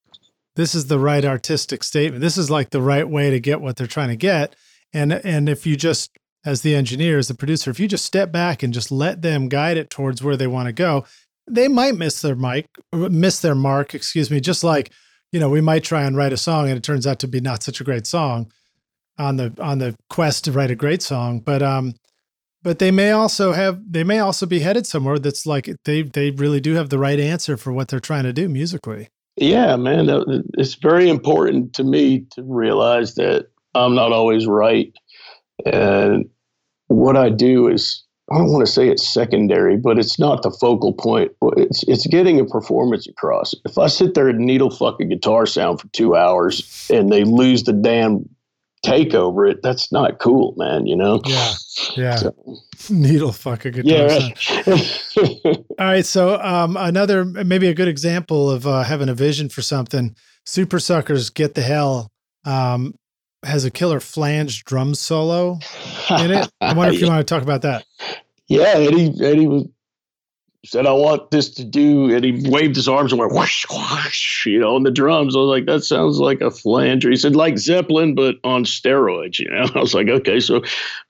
this 0.56 0.76
is 0.76 0.88
the 0.88 1.00
right 1.00 1.24
artistic 1.24 1.84
statement. 1.84 2.22
This 2.22 2.38
is 2.38 2.50
like 2.50 2.72
the 2.72 2.82
right 2.82 3.08
way 3.08 3.30
to 3.30 3.40
get 3.40 3.62
what 3.62 3.78
they're 3.78 3.88
trying 3.88 4.10
to 4.10 4.16
get. 4.16 4.56
And 4.94 5.14
and 5.14 5.48
if 5.48 5.66
you 5.66 5.76
just 5.76 6.12
as 6.44 6.62
the 6.62 6.76
engineer, 6.76 7.18
as 7.18 7.28
the 7.28 7.36
producer, 7.36 7.72
if 7.72 7.80
you 7.80 7.88
just 7.88 8.06
step 8.06 8.32
back 8.32 8.64
and 8.64 8.74
just 8.74 8.92
let 8.92 9.22
them 9.22 9.48
guide 9.48 9.78
it 9.78 9.90
towards 9.90 10.24
where 10.24 10.36
they 10.36 10.48
want 10.48 10.68
to 10.68 10.74
go, 10.74 11.06
they 11.48 11.68
might 11.68 11.96
miss 11.96 12.22
their 12.22 12.36
mic, 12.36 12.68
miss 12.92 13.40
their 13.40 13.56
mark, 13.56 13.94
excuse 13.94 14.32
me, 14.32 14.40
just 14.40 14.64
like, 14.64 14.92
you 15.32 15.40
know, 15.40 15.50
we 15.50 15.62
might 15.62 15.84
try 15.84 16.04
and 16.04 16.18
write 16.18 16.34
a 16.34 16.38
song 16.38 16.68
and 16.68 16.78
it 16.78 16.84
turns 16.84 17.08
out 17.08 17.20
to 17.20 17.28
be 17.28 17.40
not 17.40 17.64
such 17.64 17.80
a 17.80 17.84
great 17.84 18.08
song 18.08 18.52
on 19.18 19.38
the 19.38 19.54
on 19.60 19.78
the 19.78 19.96
quest 20.10 20.46
to 20.46 20.52
write 20.52 20.72
a 20.72 20.76
great 20.76 21.02
song. 21.02 21.40
But 21.40 21.62
um 21.62 21.94
but 22.64 22.80
they 22.80 22.92
may 22.92 23.12
also 23.12 23.54
have 23.54 23.80
they 23.90 24.04
may 24.04 24.20
also 24.20 24.46
be 24.46 24.60
headed 24.60 24.86
somewhere 24.86 25.20
that's 25.20 25.46
like 25.46 25.70
they 25.86 26.04
they 26.04 26.32
really 26.32 26.60
do 26.60 26.76
have 26.76 26.90
the 26.90 27.00
right 27.00 27.20
answer 27.20 27.58
for 27.58 27.72
what 27.72 27.88
they're 27.88 28.00
trying 28.00 28.24
to 28.24 28.34
do 28.34 28.48
musically. 28.48 29.10
Yeah, 29.38 29.76
man, 29.78 30.10
it's 30.58 30.76
very 30.76 31.10
important 31.10 31.74
to 31.76 31.84
me 31.84 32.26
to 32.32 32.44
realize 32.44 33.16
that 33.16 33.48
I'm 33.74 33.96
not 33.96 34.12
always 34.12 34.46
right. 34.46 34.94
And 35.66 36.30
what 36.88 37.16
I 37.16 37.30
do 37.30 37.68
is 37.68 38.04
I 38.32 38.38
don't 38.38 38.52
want 38.52 38.66
to 38.66 38.72
say 38.72 38.88
it's 38.88 39.08
secondary, 39.08 39.78
but 39.78 40.00
it's 40.00 40.20
not 40.20 40.44
the 40.44 40.52
focal 40.52 40.94
point. 40.94 41.32
It's 41.58 41.84
it's 41.84 42.08
getting 42.08 42.40
a 42.40 42.46
performance 42.46 43.08
across. 43.08 43.56
If 43.66 43.78
I 43.78 43.88
sit 43.88 44.14
there 44.14 44.30
and 44.30 44.40
needle 44.40 44.70
fuck 44.70 45.00
a 45.00 45.06
guitar 45.06 45.46
sound 45.46 45.82
for 45.82 45.88
two 45.90 46.16
hours 46.16 46.88
and 46.90 47.12
they 47.12 47.24
lose 47.24 47.64
the 47.64 47.74
damn 47.74 48.30
take 48.84 49.14
over 49.14 49.46
it, 49.46 49.62
that's 49.62 49.92
not 49.92 50.20
cool, 50.20 50.54
man. 50.58 50.86
You 50.86 50.96
know? 50.96 51.22
Yeah, 51.26 51.54
yeah. 51.96 52.16
So, 52.16 52.36
needle 52.90 53.32
fuck 53.32 53.66
a 53.66 53.72
guitar. 53.72 54.10
Yeah. 54.66 54.76
All 55.80 55.86
right. 55.86 56.06
So 56.06 56.40
um, 56.42 56.78
another 56.78 57.26
maybe 57.26 57.68
a 57.68 57.74
good 57.74 57.88
example 57.88 58.50
of 58.50 58.66
uh, 58.68 58.84
having 58.84 59.10
a 59.10 59.14
vision 59.14 59.50
for 59.50 59.62
something. 59.62 60.16
Supersuckers, 60.46 61.34
get 61.34 61.54
the 61.54 61.62
hell 61.62 62.12
um, 62.46 62.96
has 63.44 63.66
a 63.66 63.72
killer 63.72 64.00
flange 64.00 64.64
drum 64.66 64.96
solo 64.96 65.60
in 66.10 66.32
it. 66.32 66.52
I 66.60 66.74
wonder 66.74 66.94
if 66.94 67.02
you 67.02 67.08
want 67.10 67.26
to 67.26 67.34
talk 67.34 67.44
about 67.44 67.62
that. 67.62 67.86
Yeah, 68.48 68.74
Eddie 68.76 69.14
Eddie 69.24 69.48
was 69.48 69.68
said 70.66 70.86
I 70.86 70.94
want 70.94 71.32
this 71.32 71.50
to 71.56 71.64
do, 71.64 72.14
and 72.14 72.24
he 72.24 72.48
waved 72.50 72.76
his 72.76 72.88
arms 72.88 73.12
and 73.12 73.20
went 73.20 73.34
whoosh 73.34 73.66
whoosh, 73.70 74.46
you 74.46 74.60
know, 74.60 74.76
on 74.76 74.84
the 74.84 74.92
drums. 74.92 75.36
I 75.36 75.40
was 75.40 75.48
like, 75.48 75.66
that 75.66 75.84
sounds 75.84 76.20
like 76.20 76.42
a 76.42 76.52
flanger. 76.52 77.10
He 77.10 77.16
said 77.16 77.36
like 77.36 77.58
Zeppelin, 77.58 78.16
but 78.16 78.36
on 78.44 78.66
steroids. 78.66 79.40
You 79.40 79.50
know, 79.50 79.66
I 79.76 79.80
was 79.80 79.94
like, 79.94 80.08
okay, 80.08 80.40
so 80.40 80.62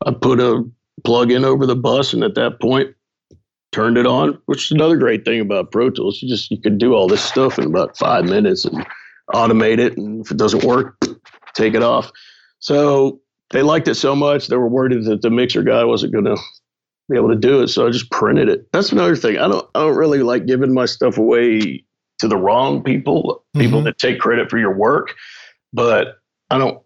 I 0.06 0.12
put 0.12 0.40
a 0.40 0.64
plug 1.04 1.32
in 1.32 1.44
over 1.44 1.66
the 1.66 1.76
bus, 1.76 2.14
and 2.14 2.24
at 2.24 2.36
that 2.36 2.62
point, 2.62 2.96
turned 3.72 3.98
it 3.98 4.08
on. 4.08 4.42
Which 4.46 4.66
is 4.66 4.72
another 4.72 4.98
great 4.98 5.26
thing 5.26 5.42
about 5.42 5.72
Pro 5.72 5.90
Tools. 5.90 6.22
You 6.22 6.30
just 6.30 6.52
you 6.52 6.62
could 6.62 6.78
do 6.78 6.94
all 6.94 7.08
this 7.08 7.24
stuff 7.24 7.60
in 7.60 7.66
about 7.66 7.98
five 7.98 8.26
minutes 8.26 8.66
and 8.66 8.86
automate 9.34 9.80
it, 9.80 9.98
and 9.98 10.26
if 10.26 10.32
it 10.32 10.38
doesn't 10.38 10.64
work, 10.64 10.98
take 11.54 11.74
it 11.74 11.84
off. 11.84 12.12
So 12.60 13.20
they 13.52 13.62
liked 13.62 13.88
it 13.88 13.96
so 13.96 14.16
much, 14.16 14.48
they 14.48 14.56
were 14.56 14.68
worried 14.68 15.04
that 15.06 15.22
the 15.22 15.30
mixer 15.30 15.64
guy 15.64 15.84
wasn't 15.84 16.14
going 16.14 16.26
to 16.26 16.38
be 17.12 17.18
able 17.18 17.30
to 17.30 17.36
do 17.36 17.62
it. 17.62 17.68
So 17.68 17.88
I 17.88 17.92
just 17.92 18.12
printed 18.12 18.50
it. 18.50 18.72
That's 18.72 18.92
another 18.92 19.16
thing. 19.16 19.38
I 19.38 19.48
don't, 19.48 19.68
I 19.76 19.82
don't 19.82 19.98
really 19.98 20.24
like 20.24 20.46
giving 20.46 20.74
my 20.74 20.86
stuff 20.86 21.18
away 21.18 21.84
to 22.20 22.28
the 22.28 22.38
wrong 22.38 22.84
people, 22.84 23.44
people 23.56 23.80
mm-hmm. 23.80 23.86
that 23.86 23.98
take 23.98 24.20
credit 24.20 24.50
for 24.50 24.58
your 24.58 24.76
work. 24.76 25.16
But 25.74 26.20
I 26.50 26.58
don't, 26.58 26.82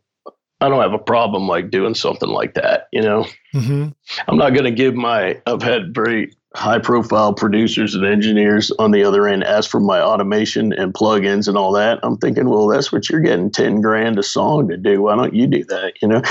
I 0.62 0.70
don't 0.70 0.82
have 0.82 0.94
a 0.94 1.00
problem 1.00 1.48
like 1.48 1.70
doing 1.70 1.96
something 1.96 2.30
like 2.30 2.54
that. 2.54 2.88
You 2.92 3.02
know, 3.02 3.26
mm-hmm. 3.54 3.90
I'm 4.28 4.38
not 4.38 4.52
going 4.52 4.64
to 4.64 4.72
give 4.72 4.96
my. 4.96 5.42
I've 5.46 5.62
had 5.62 5.94
very 5.94 6.32
high 6.56 6.80
profile 6.80 7.34
producers 7.34 7.96
and 7.96 8.06
engineers 8.06 8.72
on 8.80 8.92
the 8.92 9.04
other 9.04 9.28
end 9.28 9.44
ask 9.44 9.70
for 9.70 9.80
my 9.80 10.00
automation 10.00 10.72
and 10.74 10.94
plugins 10.94 11.48
and 11.48 11.58
all 11.58 11.74
that. 11.74 12.00
I'm 12.02 12.18
thinking, 12.18 12.50
well, 12.50 12.68
that's 12.68 12.92
what 12.92 13.10
you're 13.10 13.20
getting 13.20 13.52
10 13.52 13.82
grand 13.82 14.18
a 14.18 14.24
song 14.24 14.70
to 14.70 14.78
do. 14.78 15.02
Why 15.02 15.16
don't 15.16 15.36
you 15.36 15.48
do 15.48 15.66
that? 15.66 15.94
You 16.02 16.08
know, 16.08 16.22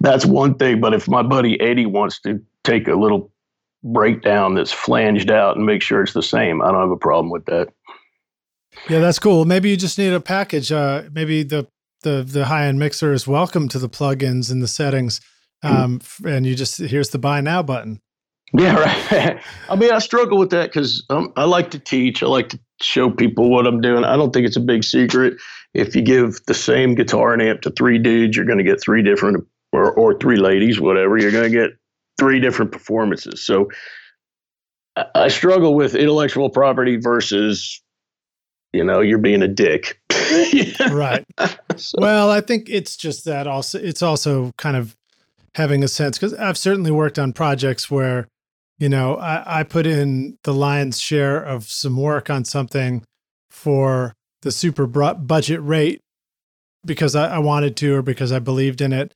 that's 0.00 0.24
one 0.24 0.54
thing. 0.54 0.80
But 0.80 0.94
if 0.94 1.06
my 1.06 1.22
buddy 1.22 1.60
Eddie 1.60 1.86
wants 1.86 2.20
to 2.20 2.42
take 2.64 2.88
a 2.88 2.94
little 2.94 3.30
breakdown 3.84 4.54
that's 4.54 4.72
flanged 4.72 5.30
out 5.30 5.56
and 5.56 5.66
make 5.66 5.82
sure 5.82 6.02
it's 6.02 6.14
the 6.14 6.22
same, 6.22 6.62
I 6.62 6.72
don't 6.72 6.80
have 6.80 6.90
a 6.90 6.96
problem 6.96 7.30
with 7.30 7.44
that. 7.46 7.68
Yeah, 8.88 8.98
that's 8.98 9.18
cool. 9.18 9.44
Maybe 9.44 9.70
you 9.70 9.76
just 9.76 9.98
need 9.98 10.12
a 10.12 10.20
package. 10.20 10.72
Uh, 10.72 11.04
maybe 11.12 11.42
the 11.42 11.68
the 12.02 12.22
the 12.26 12.46
high 12.46 12.66
end 12.66 12.78
mixer 12.78 13.12
is 13.12 13.26
welcome 13.26 13.68
to 13.68 13.78
the 13.78 13.88
plugins 13.88 14.50
and 14.50 14.62
the 14.62 14.68
settings. 14.68 15.20
Um, 15.62 16.00
and 16.26 16.44
you 16.44 16.54
just 16.54 16.78
here's 16.78 17.10
the 17.10 17.18
buy 17.18 17.40
now 17.40 17.62
button. 17.62 18.00
Yeah, 18.52 18.76
right. 19.10 19.40
I 19.68 19.76
mean, 19.76 19.90
I 19.90 19.98
struggle 19.98 20.38
with 20.38 20.50
that 20.50 20.70
because 20.70 21.04
um, 21.10 21.32
I 21.36 21.44
like 21.44 21.70
to 21.72 21.78
teach. 21.78 22.22
I 22.22 22.26
like 22.26 22.50
to 22.50 22.60
show 22.80 23.10
people 23.10 23.50
what 23.50 23.66
I'm 23.66 23.80
doing. 23.80 24.04
I 24.04 24.16
don't 24.16 24.32
think 24.32 24.46
it's 24.46 24.56
a 24.56 24.60
big 24.60 24.84
secret. 24.84 25.34
If 25.72 25.96
you 25.96 26.02
give 26.02 26.40
the 26.46 26.54
same 26.54 26.94
guitar 26.94 27.32
and 27.32 27.42
amp 27.42 27.62
to 27.62 27.70
three 27.70 27.98
dudes, 27.98 28.36
you're 28.36 28.46
going 28.46 28.58
to 28.58 28.64
get 28.64 28.80
three 28.80 29.02
different, 29.02 29.44
or, 29.72 29.92
or 29.92 30.18
three 30.18 30.36
ladies, 30.36 30.80
whatever. 30.80 31.16
You're 31.16 31.32
going 31.32 31.50
to 31.50 31.56
get 31.56 31.70
three 32.18 32.40
different 32.40 32.72
performances. 32.72 33.44
So 33.44 33.70
I, 34.96 35.06
I 35.14 35.28
struggle 35.28 35.74
with 35.74 35.94
intellectual 35.94 36.50
property 36.50 36.96
versus, 36.96 37.82
you 38.72 38.84
know, 38.84 39.00
you're 39.00 39.18
being 39.18 39.42
a 39.42 39.48
dick. 39.48 40.00
right. 40.90 41.24
So. 41.76 41.98
Well, 41.98 42.30
I 42.30 42.40
think 42.40 42.68
it's 42.68 42.96
just 42.96 43.24
that 43.24 43.46
also, 43.46 43.78
it's 43.78 44.02
also 44.02 44.52
kind 44.58 44.76
of 44.76 44.96
having 45.54 45.82
a 45.84 45.88
sense 45.88 46.18
because 46.18 46.34
I've 46.34 46.58
certainly 46.58 46.90
worked 46.90 47.18
on 47.18 47.32
projects 47.32 47.90
where 47.90 48.28
you 48.78 48.88
know, 48.88 49.16
I, 49.16 49.60
I 49.60 49.62
put 49.62 49.86
in 49.86 50.38
the 50.42 50.52
lion's 50.52 51.00
share 51.00 51.42
of 51.42 51.64
some 51.64 51.96
work 51.96 52.28
on 52.28 52.44
something 52.44 53.04
for 53.50 54.14
the 54.42 54.50
super 54.50 54.86
budget 54.86 55.62
rate 55.62 56.00
because 56.84 57.14
I, 57.14 57.36
I, 57.36 57.38
wanted 57.38 57.76
to 57.78 57.94
or 57.94 58.02
because 58.02 58.32
I 58.32 58.40
believed 58.40 58.80
in 58.80 58.92
it. 58.92 59.14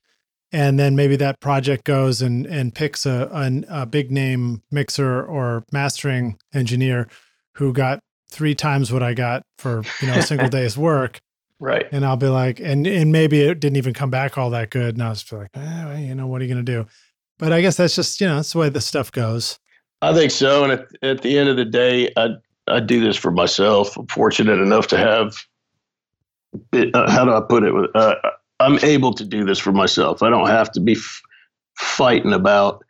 And 0.51 0.79
then 0.79 0.95
maybe 0.95 1.15
that 1.17 1.39
project 1.39 1.83
goes 1.83 2.21
and, 2.21 2.45
and 2.47 2.73
picks 2.73 3.05
a, 3.05 3.29
a, 3.31 3.81
a 3.81 3.85
big 3.85 4.11
name 4.11 4.63
mixer 4.71 5.23
or 5.23 5.63
mastering 5.71 6.37
engineer 6.53 7.07
who 7.55 7.71
got 7.71 7.99
three 8.31 8.55
times 8.55 8.91
what 8.91 9.03
I 9.03 9.13
got 9.13 9.43
for, 9.57 9.83
you 10.01 10.07
know, 10.07 10.15
a 10.15 10.21
single 10.23 10.49
day's 10.49 10.77
work. 10.77 11.19
Right. 11.59 11.87
And 11.91 12.05
I'll 12.05 12.17
be 12.17 12.29
like, 12.29 12.59
and 12.59 12.87
and 12.87 13.11
maybe 13.11 13.41
it 13.41 13.59
didn't 13.59 13.77
even 13.77 13.93
come 13.93 14.09
back 14.09 14.37
all 14.37 14.49
that 14.51 14.69
good. 14.69 14.95
And 14.95 15.03
I 15.03 15.09
was 15.09 15.29
like, 15.31 15.49
eh, 15.53 15.99
you 15.99 16.15
know, 16.15 16.25
what 16.25 16.41
are 16.41 16.45
you 16.45 16.53
going 16.53 16.65
to 16.65 16.71
do? 16.71 16.87
But 17.37 17.51
I 17.51 17.61
guess 17.61 17.77
that's 17.77 17.95
just, 17.95 18.19
you 18.21 18.27
know, 18.27 18.37
that's 18.37 18.53
the 18.53 18.59
way 18.59 18.69
the 18.69 18.81
stuff 18.81 19.11
goes. 19.11 19.59
I 20.01 20.13
think 20.13 20.31
so. 20.31 20.63
And 20.63 20.73
at, 20.73 20.87
at 21.01 21.21
the 21.21 21.37
end 21.37 21.49
of 21.49 21.57
the 21.57 21.65
day, 21.65 22.11
I, 22.15 22.29
I 22.67 22.79
do 22.79 23.01
this 23.01 23.17
for 23.17 23.31
myself. 23.31 23.97
I'm 23.97 24.07
fortunate 24.07 24.59
enough 24.59 24.87
to 24.87 24.97
have, 24.97 25.35
it, 26.71 26.95
uh, 26.95 27.09
how 27.09 27.25
do 27.25 27.33
I 27.33 27.41
put 27.41 27.63
it? 27.63 27.73
Uh, 27.93 28.15
I'm 28.59 28.79
able 28.79 29.13
to 29.13 29.23
do 29.23 29.45
this 29.45 29.59
for 29.59 29.71
myself. 29.71 30.21
I 30.21 30.29
don't 30.29 30.47
have 30.47 30.71
to 30.73 30.79
be 30.79 30.93
f- 30.93 31.21
fighting 31.77 32.33
about, 32.33 32.83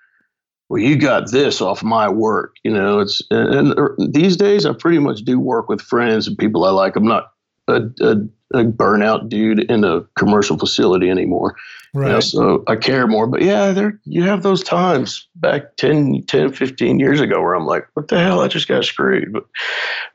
well, 0.67 0.81
you 0.81 0.95
got 0.95 1.31
this 1.31 1.61
off 1.61 1.83
my 1.83 2.09
work. 2.09 2.55
You 2.63 2.71
know, 2.71 2.99
it's, 2.99 3.21
and, 3.29 3.53
and 3.53 3.79
er, 3.79 3.95
these 4.09 4.35
days 4.35 4.65
I 4.65 4.73
pretty 4.73 4.99
much 4.99 5.21
do 5.21 5.39
work 5.39 5.69
with 5.69 5.81
friends 5.81 6.27
and 6.27 6.37
people 6.37 6.65
I 6.65 6.71
like. 6.71 6.95
I'm 6.95 7.07
not 7.07 7.33
a, 7.67 7.83
a, 8.01 8.15
a 8.53 8.63
burnout 8.65 9.29
dude 9.29 9.69
in 9.71 9.83
a 9.83 10.01
commercial 10.17 10.57
facility 10.57 11.09
anymore. 11.09 11.55
Right. 11.93 12.07
You 12.07 12.13
know, 12.13 12.19
so 12.19 12.63
I 12.67 12.75
care 12.75 13.07
more. 13.07 13.27
But 13.27 13.41
yeah, 13.41 13.71
there 13.71 13.99
you 14.05 14.23
have 14.23 14.43
those 14.43 14.63
times 14.63 15.27
back 15.35 15.75
10, 15.77 16.23
10, 16.27 16.53
15 16.53 16.99
years 16.99 17.19
ago 17.19 17.41
where 17.41 17.53
I'm 17.53 17.65
like, 17.65 17.87
what 17.93 18.07
the 18.07 18.19
hell? 18.19 18.41
I 18.41 18.47
just 18.47 18.67
got 18.67 18.85
screwed. 18.85 19.33
But 19.33 19.45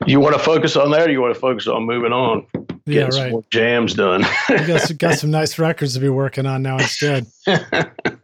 you 0.05 0.19
want 0.19 0.35
to 0.35 0.39
focus 0.39 0.75
on 0.75 0.91
that 0.91 1.07
or 1.07 1.11
you 1.11 1.21
want 1.21 1.33
to 1.33 1.39
focus 1.39 1.67
on 1.67 1.83
moving 1.83 2.13
on? 2.13 2.45
Yeah, 2.87 3.07
right. 3.07 3.33
jams 3.49 3.95
done. 3.95 4.25
you 4.49 4.67
got, 4.67 4.91
got 4.99 5.17
some 5.17 5.31
nice 5.31 5.57
records 5.57 5.95
to 5.95 5.99
be 5.99 6.09
working 6.09 6.45
on 6.45 6.61
now 6.61 6.77
instead. 6.77 7.25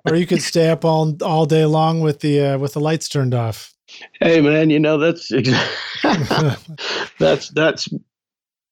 or 0.08 0.16
you 0.16 0.28
could 0.28 0.42
stay 0.42 0.70
up 0.70 0.86
all 0.86 1.18
all 1.24 1.46
day 1.46 1.66
long 1.66 2.02
with 2.02 2.20
the 2.20 2.42
uh, 2.42 2.58
with 2.58 2.74
the 2.74 2.80
lights 2.80 3.10
turned 3.10 3.34
off. 3.34 3.74
Hey 4.20 4.40
man, 4.40 4.70
you 4.70 4.80
know 4.80 4.98
that's 4.98 5.30
that's 7.20 7.50
that's 7.50 7.90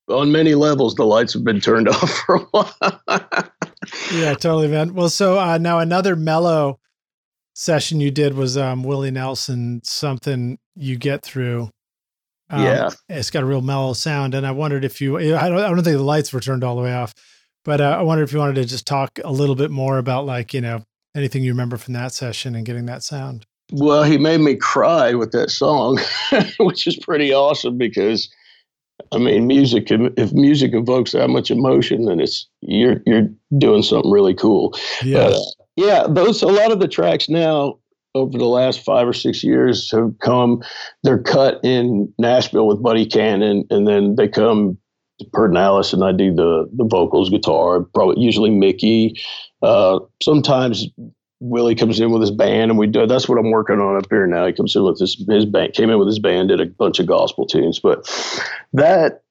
on 0.10 0.32
many 0.32 0.56
levels, 0.56 0.96
the 0.96 1.06
lights 1.06 1.34
have 1.34 1.44
been 1.44 1.62
turned 1.62 1.88
off 1.90 2.10
for 2.26 2.36
a 2.36 2.40
while. 2.52 3.00
yeah, 4.14 4.34
totally, 4.34 4.68
man. 4.68 4.94
Well, 4.94 5.10
so 5.10 5.40
uh, 5.40 5.58
now 5.58 5.80
another 5.80 6.16
mellow 6.16 6.80
session 7.54 8.00
you 8.00 8.12
did 8.12 8.36
was 8.36 8.58
um, 8.58 8.84
Willie 8.84 9.12
Nelson, 9.12 9.82
something 9.84 10.58
you 10.76 10.98
get 10.98 11.24
through. 11.24 11.70
Um, 12.50 12.64
yeah, 12.64 12.90
it's 13.08 13.30
got 13.30 13.44
a 13.44 13.46
real 13.46 13.62
mellow 13.62 13.94
sound, 13.94 14.34
and 14.34 14.46
I 14.46 14.52
wondered 14.52 14.84
if 14.84 15.02
you. 15.02 15.18
I 15.18 15.50
don't. 15.50 15.60
I 15.60 15.68
don't 15.68 15.84
think 15.84 15.98
the 15.98 16.04
lights 16.04 16.34
were 16.34 16.40
turned 16.40 16.64
all 16.64 16.76
the 16.76 16.82
way 16.82 16.94
off, 16.94 17.14
but 17.64 17.80
uh, 17.80 17.98
I 18.00 18.02
wonder 18.02 18.24
if 18.24 18.34
you 18.34 18.40
wanted 18.40 18.56
to 18.56 18.66
just 18.66 18.88
talk 18.88 19.20
a 19.24 19.32
little 19.32 19.56
bit 19.56 19.72
more 19.72 19.98
about 19.98 20.26
like 20.26 20.54
you 20.54 20.62
know 20.62 20.84
anything 21.16 21.44
you 21.44 21.52
remember 21.52 21.78
from 21.78 21.94
that 21.94 22.14
session 22.14 22.56
and 22.56 22.66
getting 22.66 22.86
that 22.88 23.04
sound. 23.04 23.46
Well, 23.72 24.04
he 24.04 24.18
made 24.18 24.42
me 24.42 24.56
cry 24.56 25.14
with 25.14 25.32
that 25.34 25.52
song, 25.52 26.00
which 26.60 26.88
is 26.88 26.98
pretty 26.98 27.32
awesome 27.32 27.78
because 27.78 28.30
I 29.12 29.18
mean, 29.18 29.48
music. 29.48 29.88
If 29.90 30.34
music 30.34 30.74
evokes 30.74 31.12
that 31.12 31.30
much 31.30 31.52
emotion, 31.52 32.06
then 32.06 32.20
it's 32.20 32.48
you're 32.62 33.02
you're 33.06 33.30
doing 33.58 33.84
something 33.84 34.12
really 34.12 34.34
cool. 34.34 34.78
Yeah. 35.04 35.20
Uh, 35.20 35.40
Yeah, 35.76 36.08
those 36.10 36.42
a 36.42 36.48
lot 36.48 36.72
of 36.72 36.80
the 36.80 36.88
tracks 36.88 37.30
now 37.30 37.78
over 38.16 38.38
the 38.38 38.46
last 38.46 38.84
five 38.84 39.08
or 39.08 39.14
six 39.14 39.44
years 39.44 39.92
have 39.92 40.18
come. 40.20 40.64
They're 41.04 41.22
cut 41.22 41.60
in 41.64 42.12
Nashville 42.18 42.68
with 42.68 42.82
Buddy 42.82 43.06
Cannon, 43.06 43.66
and 43.70 43.88
then 43.88 44.16
they 44.16 44.28
come 44.28 44.78
to 45.20 45.26
Pedernales, 45.26 45.94
and 45.94 46.04
I 46.04 46.12
do 46.12 46.34
the 46.34 46.70
the 46.74 46.86
vocals, 46.86 47.30
guitar, 47.30 47.82
probably 47.82 48.22
usually 48.22 48.50
Mickey. 48.50 49.20
Uh, 49.62 50.00
sometimes 50.22 50.88
Willie 51.40 51.76
comes 51.76 52.00
in 52.00 52.12
with 52.12 52.22
his 52.22 52.32
band, 52.32 52.72
and 52.72 52.80
we 52.80 52.88
do. 52.88 53.06
That's 53.06 53.30
what 53.30 53.38
I'm 53.38 53.52
working 53.52 53.80
on 53.80 53.98
up 53.98 54.08
here 54.10 54.28
now. 54.28 54.46
He 54.46 54.54
comes 54.54 54.76
in 54.76 54.84
with 54.84 55.00
his 55.00 55.24
his 55.30 55.46
band, 55.46 55.74
came 55.74 55.90
in 55.90 56.00
with 56.00 56.08
his 56.08 56.20
band, 56.20 56.50
did 56.50 56.62
a 56.62 56.66
bunch 56.66 57.00
of 57.00 57.08
gospel 57.08 57.46
tunes, 57.46 57.80
but 57.80 58.08
that 58.74 59.24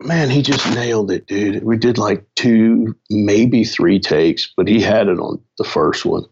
man, 0.00 0.30
he 0.30 0.42
just 0.42 0.66
nailed 0.74 1.10
it, 1.10 1.26
dude. 1.26 1.64
We 1.64 1.76
did 1.76 1.98
like 1.98 2.24
two, 2.34 2.94
maybe 3.10 3.64
three 3.64 3.98
takes, 3.98 4.52
but 4.56 4.68
he 4.68 4.80
had 4.80 5.08
it 5.08 5.18
on 5.18 5.40
the 5.58 5.64
first 5.64 6.04
one. 6.04 6.24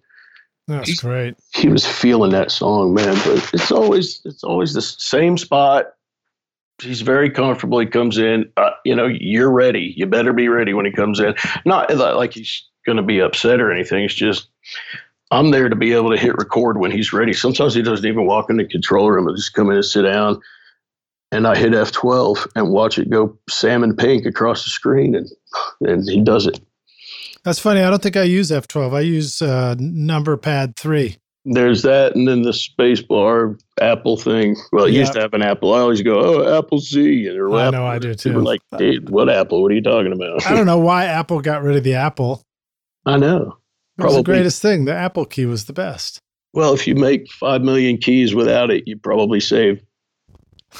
That's 0.67 0.89
he, 0.89 0.97
great. 0.97 1.37
He 1.55 1.69
was 1.69 1.87
feeling 1.87 2.31
that 2.33 2.51
song, 2.51 2.95
man. 2.95 3.15
But 3.25 3.51
it's 3.53 3.71
always 3.71 4.21
it's 4.25 4.45
always 4.45 4.73
the 4.73 4.83
same 4.83 5.37
spot. 5.37 5.87
He's 6.83 7.03
very 7.03 7.31
comfortable. 7.31 7.79
He 7.79 7.87
comes 7.87 8.19
in. 8.19 8.51
Uh, 8.57 8.71
you 8.85 8.95
know, 8.95 9.07
you're 9.07 9.53
ready. 9.53 9.95
You 9.97 10.07
better 10.07 10.33
be 10.33 10.49
ready 10.49 10.75
when 10.75 10.87
he 10.87 10.93
comes 10.93 11.21
in. 11.21 11.35
Not 11.65 11.95
like 11.95 12.35
he's 12.35 12.65
going 12.87 12.97
to 12.97 13.03
be 13.03 13.21
upset 13.21 13.61
or 13.61 13.71
anything. 13.71 14.05
It's 14.05 14.15
just 14.15 14.49
I'm 15.31 15.51
there 15.51 15.69
to 15.69 15.77
be 15.77 15.93
able 15.93 16.11
to 16.11 16.17
hit 16.17 16.37
record 16.37 16.79
when 16.79 16.91
he's 16.91 17.13
ready. 17.13 17.33
Sometimes 17.33 17.75
he 17.75 17.83
doesn't 17.83 18.07
even 18.07 18.27
walk 18.27 18.51
in 18.51 18.57
the 18.57 18.67
control 18.67 19.11
room. 19.11 19.27
He'll 19.27 19.37
just 19.37 19.55
come 19.55 19.71
in 19.71 19.77
and 19.77 19.85
sit 19.85 20.03
down 20.03 20.41
and 21.35 21.49
I 21.49 21.57
hit 21.57 21.73
F12 21.73 22.47
and 22.55 22.71
watch 22.71 22.97
it 22.97 23.11
go 23.11 23.37
salmon 23.51 23.97
pink 23.97 24.25
across 24.25 24.63
the 24.63 24.71
screen, 24.71 25.17
and 25.17 25.29
and 25.81 26.09
he 26.09 26.21
does 26.21 26.47
it. 26.47 26.61
That's 27.45 27.59
funny. 27.59 27.81
I 27.81 27.91
don't 27.91 28.03
think 28.03 28.17
I 28.17 28.23
use 28.23 28.51
F12. 28.51 28.95
I 28.95 29.01
use 29.01 29.43
uh, 29.43 29.75
number 29.79 30.37
pad 30.37 30.77
three. 30.77 31.19
There's 31.47 31.83
that, 31.83 32.17
and 32.17 32.27
then 32.27 32.41
the 32.41 32.55
space 32.55 33.03
bar 33.03 33.59
Apple 33.79 34.17
thing. 34.17 34.57
Well, 34.73 34.87
it 34.87 34.93
yep. 34.93 35.01
used 35.01 35.13
to 35.13 35.21
have 35.21 35.35
an 35.35 35.43
Apple. 35.43 35.75
I 35.75 35.81
always 35.81 36.01
go, 36.01 36.21
"Oh, 36.21 36.59
Apple 36.59 36.81
C," 36.81 37.27
and 37.27 37.55
I 37.55 37.69
know 37.69 37.87
I 37.87 37.99
do 37.99 38.15
too. 38.15 38.41
like, 38.41 38.63
dude, 38.79 39.11
what 39.11 39.29
Apple? 39.29 39.61
What 39.61 39.71
are 39.71 39.75
you 39.75 39.83
talking 39.83 40.13
about? 40.13 40.47
I 40.47 40.55
don't 40.55 40.65
know 40.65 40.79
why 40.79 41.05
Apple 41.05 41.41
got 41.41 41.63
rid 41.63 41.77
of 41.77 41.85
the 41.85 41.95
Apple. 41.95 42.43
I 43.07 43.19
know. 43.19 43.59
It 43.99 44.05
was 44.05 44.17
the 44.17 44.23
greatest 44.23 44.63
thing. 44.63 44.87
The 44.87 44.95
Apple 44.95 45.27
key 45.27 45.45
was 45.45 45.67
the 45.67 45.75
best. 45.75 46.19
Well, 46.55 46.73
if 46.73 46.87
you 46.87 46.95
make 46.95 47.31
five 47.31 47.63
million 47.63 47.99
keys 47.99 48.35
without 48.35 48.71
it, 48.71 48.85
you 48.87 48.97
probably 48.97 49.41
save 49.41 49.83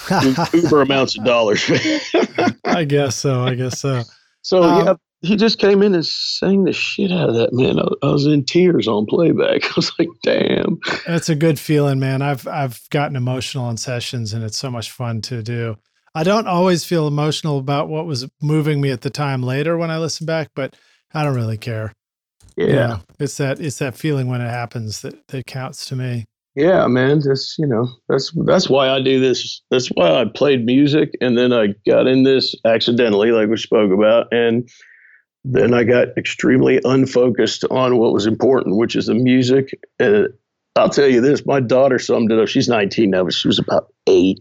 uber 0.53 0.81
amounts 0.81 1.19
of 1.19 1.25
dollars. 1.25 1.63
I 2.65 2.85
guess 2.85 3.17
so. 3.17 3.43
I 3.43 3.55
guess 3.55 3.81
so. 3.81 4.03
So 4.43 4.63
um, 4.63 4.87
yeah, 4.87 4.95
he 5.25 5.37
just 5.37 5.59
came 5.59 5.83
in 5.83 5.95
and 5.95 6.07
sang 6.07 6.65
the 6.65 6.73
shit 6.73 7.11
out 7.11 7.29
of 7.29 7.35
that 7.37 7.53
man. 7.53 7.79
I, 7.79 7.87
I, 8.03 8.11
was 8.11 8.27
in 8.27 8.45
tears 8.45 8.87
on 8.87 9.07
playback. 9.07 9.65
I 9.71 9.73
was 9.77 9.93
like, 9.99 10.09
"Damn!" 10.23 10.79
That's 11.07 11.29
a 11.29 11.35
good 11.35 11.59
feeling, 11.59 11.99
man. 11.99 12.23
I've 12.23 12.47
I've 12.47 12.81
gotten 12.91 13.17
emotional 13.17 13.69
in 13.71 13.77
sessions, 13.77 14.33
and 14.33 14.45
it's 14.45 14.59
so 14.59 14.71
much 14.71 14.91
fun 14.91 15.21
to 15.23 15.43
do. 15.43 15.77
I 16.15 16.23
don't 16.23 16.47
always 16.47 16.85
feel 16.85 17.09
emotional 17.09 17.59
about 17.59 17.89
what 17.89 18.07
was 18.07 18.29
moving 18.41 18.81
me 18.81 18.91
at 18.91 19.01
the 19.01 19.11
time 19.11 19.43
later 19.43 19.77
when 19.77 19.91
I 19.91 19.99
listen 19.99 20.27
back, 20.27 20.51
but 20.55 20.77
I 21.13 21.25
don't 21.25 21.35
really 21.35 21.59
care. 21.59 21.93
Yeah, 22.57 22.67
you 22.67 22.75
know, 22.75 23.01
it's 23.19 23.37
that 23.39 23.61
it's 23.61 23.79
that 23.79 23.97
feeling 23.97 24.29
when 24.29 24.41
it 24.41 24.51
happens 24.51 25.03
that 25.03 25.27
that 25.29 25.47
counts 25.47 25.87
to 25.87 25.97
me 25.97 26.27
yeah 26.57 26.87
man 26.87 27.21
that's 27.25 27.57
you 27.59 27.67
know 27.67 27.89
that's 28.09 28.33
that's 28.45 28.71
why 28.71 28.89
i 28.89 29.03
do 29.03 29.19
this 29.19 29.61
that's 29.71 29.89
why 29.89 30.21
i 30.21 30.25
played 30.25 30.65
music 30.65 31.11
and 31.21 31.37
then 31.37 31.53
i 31.53 31.69
got 31.87 32.07
in 32.07 32.23
this 32.23 32.55
accidentally 32.65 33.33
like 33.33 33.49
we 33.49 33.57
spoke 33.57 33.93
about 33.93 34.33
and 34.33 34.69
then 35.45 35.75
i 35.75 35.85
got 35.85 36.09
extremely 36.17 36.81
unfocused 36.85 37.65
on 37.71 37.99
what 37.99 38.13
was 38.13 38.27
important 38.27 38.77
which 38.77 38.97
is 38.97 39.07
the 39.07 39.15
music. 39.15 39.79
And 39.99 40.29
i'll 40.77 40.91
tell 40.91 41.09
you 41.09 41.21
this 41.21 41.47
my 41.47 41.61
daughter 41.61 41.99
summed 41.99 42.33
it 42.33 42.39
up. 42.39 42.49
She's 42.49 42.69
19 42.69 43.11
now 43.11 43.25
but 43.25 43.35
she 43.35 43.49
was 43.49 43.59
about 43.59 43.93
eight. 44.07 44.41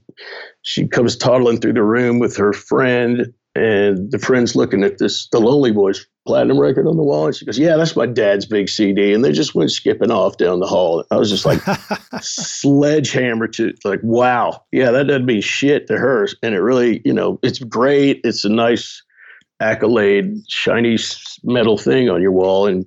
She 0.61 0.87
comes 0.87 1.15
toddling 1.15 1.59
through 1.59 1.73
the 1.73 1.83
room 1.83 2.19
with 2.19 2.37
her 2.37 2.53
friend 2.53 3.33
and 3.55 4.11
the 4.11 4.17
friend's 4.17 4.55
looking 4.55 4.83
at 4.83 4.97
this 4.97 5.27
the 5.31 5.39
lonely 5.39 5.71
boys 5.71 6.07
platinum 6.25 6.59
record 6.59 6.87
on 6.87 6.97
the 6.97 7.03
wall 7.03 7.27
and 7.27 7.35
she 7.35 7.45
goes 7.45 7.59
yeah 7.59 7.75
that's 7.75 7.95
my 7.95 8.07
dad's 8.07 8.45
big 8.45 8.67
cd 8.67 9.13
and 9.13 9.23
they 9.23 9.31
just 9.31 9.53
went 9.53 9.71
skipping 9.71 10.09
off 10.09 10.37
down 10.37 10.59
the 10.59 10.67
hall. 10.67 11.03
I 11.11 11.17
was 11.17 11.29
just 11.29 11.45
like 11.45 11.59
sledgehammer 12.21 13.47
to 13.49 13.73
like 13.83 13.99
wow. 14.03 14.63
Yeah 14.71 14.91
that 14.91 15.07
doesn't 15.07 15.25
mean 15.25 15.41
shit 15.41 15.87
to 15.87 15.97
her. 15.97 16.27
And 16.41 16.55
it 16.55 16.61
really 16.61 17.01
you 17.03 17.13
know 17.13 17.39
it's 17.43 17.59
great. 17.59 18.21
It's 18.23 18.45
a 18.45 18.49
nice 18.49 19.03
accolade 19.59 20.35
shiny 20.49 20.97
metal 21.43 21.77
thing 21.77 22.09
on 22.09 22.21
your 22.21 22.31
wall 22.31 22.67
and 22.67 22.85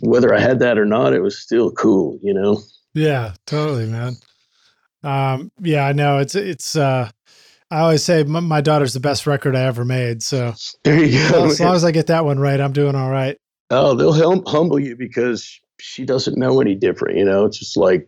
whether 0.00 0.34
i 0.34 0.40
had 0.40 0.58
that 0.58 0.78
or 0.78 0.84
not 0.84 1.12
it 1.12 1.20
was 1.20 1.38
still 1.38 1.70
cool 1.72 2.18
you 2.22 2.34
know 2.34 2.60
yeah 2.94 3.32
totally 3.46 3.86
man 3.86 4.16
um 5.04 5.50
yeah 5.60 5.86
i 5.86 5.92
know 5.92 6.18
it's 6.18 6.34
it's 6.34 6.76
uh 6.76 7.10
I 7.70 7.80
always 7.80 8.04
say 8.04 8.22
my, 8.22 8.40
my, 8.40 8.60
daughter's 8.60 8.92
the 8.92 9.00
best 9.00 9.26
record 9.26 9.56
I 9.56 9.62
ever 9.62 9.82
made. 9.82 10.22
So 10.22 10.52
there 10.84 11.02
you 11.02 11.26
go. 11.30 11.46
as 11.46 11.58
long 11.58 11.74
as 11.74 11.86
I 11.86 11.90
get 11.90 12.08
that 12.08 12.26
one 12.26 12.38
right, 12.38 12.60
I'm 12.60 12.74
doing 12.74 12.94
all 12.94 13.10
right. 13.10 13.38
Oh, 13.70 13.94
they'll 13.94 14.12
hum- 14.12 14.44
humble 14.46 14.78
you 14.78 14.94
because 14.94 15.58
she 15.80 16.04
doesn't 16.04 16.36
know 16.36 16.60
any 16.60 16.74
different. 16.74 17.16
You 17.16 17.24
know, 17.24 17.46
it's 17.46 17.58
just 17.58 17.78
like 17.78 18.06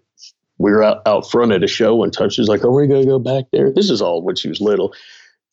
we 0.58 0.70
were 0.70 0.82
out, 0.82 1.00
out 1.06 1.30
front 1.30 1.52
at 1.52 1.64
a 1.64 1.66
show 1.66 1.94
one 1.94 2.10
time. 2.10 2.28
She's 2.28 2.46
like, 2.46 2.62
"Are 2.62 2.70
we're 2.70 2.86
gonna 2.86 3.06
go 3.06 3.18
back 3.18 3.44
there?" 3.52 3.72
This 3.72 3.88
is 3.88 4.02
all 4.02 4.22
when 4.22 4.36
she 4.36 4.48
was 4.48 4.60
little. 4.60 4.94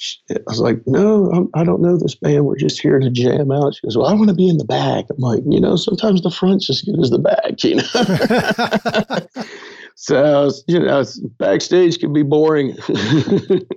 She, 0.02 0.18
I 0.32 0.40
was 0.48 0.60
like, 0.60 0.82
"No, 0.88 1.30
I'm, 1.32 1.50
I 1.54 1.64
do 1.64 1.72
not 1.72 1.82
know 1.82 1.96
this 1.96 2.16
band. 2.16 2.46
We're 2.46 2.58
just 2.58 2.82
here 2.82 3.00
to 3.00 3.10
jam 3.12 3.52
out." 3.52 3.76
She 3.76 3.86
goes, 3.86 3.96
"Well, 3.96 4.08
I 4.08 4.14
want 4.14 4.30
to 4.30 4.36
be 4.36 4.50
in 4.50 4.58
the 4.58 4.66
back." 4.66 5.06
I'm 5.12 5.20
like, 5.20 5.44
"You 5.48 5.62
know, 5.62 5.76
sometimes 5.76 6.24
the 6.24 6.32
front's 6.32 6.70
as 6.72 6.82
good 6.82 7.00
as 7.00 7.12
the 7.12 7.20
back." 7.20 7.64
You 7.64 7.76
know. 7.76 9.46
So 9.96 10.50
you 10.68 10.80
know, 10.80 11.04
backstage 11.38 12.00
can 12.00 12.12
be 12.12 12.24
boring. 12.24 12.70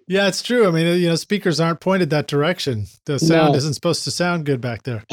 yeah, 0.09 0.27
it's 0.27 0.41
true. 0.41 0.67
I 0.67 0.71
mean, 0.71 0.99
you 0.99 1.09
know, 1.09 1.17
speakers 1.17 1.61
aren't 1.61 1.81
pointed 1.81 2.09
that 2.11 2.29
direction. 2.29 2.87
The 3.05 3.19
sound 3.19 3.53
no. 3.53 3.59
isn't 3.59 3.75
supposed 3.75 4.05
to 4.05 4.11
sound 4.11 4.47
good 4.47 4.63
back 4.63 4.85
there. 4.85 5.05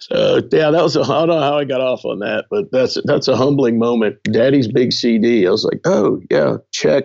so 0.00 0.42
yeah, 0.50 0.72
that 0.72 0.82
was. 0.82 0.96
A, 0.96 1.02
I 1.02 1.26
don't 1.26 1.28
know 1.28 1.38
how 1.38 1.58
I 1.58 1.64
got 1.64 1.80
off 1.80 2.04
on 2.04 2.18
that, 2.18 2.46
but 2.50 2.72
that's 2.72 2.98
that's 3.04 3.28
a 3.28 3.36
humbling 3.36 3.78
moment. 3.78 4.16
Daddy's 4.24 4.66
big 4.66 4.92
CD. 4.92 5.46
I 5.46 5.50
was 5.50 5.64
like, 5.64 5.82
oh 5.84 6.20
yeah, 6.28 6.56
check. 6.72 7.04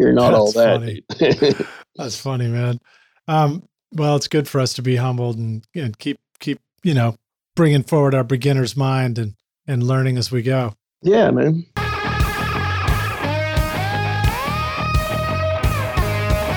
You're 0.00 0.14
not 0.14 0.32
all 0.32 0.50
that. 0.52 0.80
Funny. 0.80 1.66
that's 1.96 2.16
funny, 2.18 2.48
man. 2.48 2.80
Um, 3.28 3.68
well, 3.92 4.16
it's 4.16 4.28
good 4.28 4.48
for 4.48 4.58
us 4.58 4.72
to 4.74 4.82
be 4.82 4.96
humbled 4.96 5.36
and, 5.36 5.62
and 5.74 5.98
keep 5.98 6.18
keep 6.38 6.58
you 6.82 6.94
know 6.94 7.16
bringing 7.54 7.82
forward 7.82 8.14
our 8.14 8.24
beginner's 8.24 8.74
mind 8.74 9.18
and 9.18 9.34
and 9.66 9.82
learning 9.82 10.16
as 10.16 10.32
we 10.32 10.40
go. 10.40 10.72
Yeah, 11.02 11.30
man. 11.30 11.66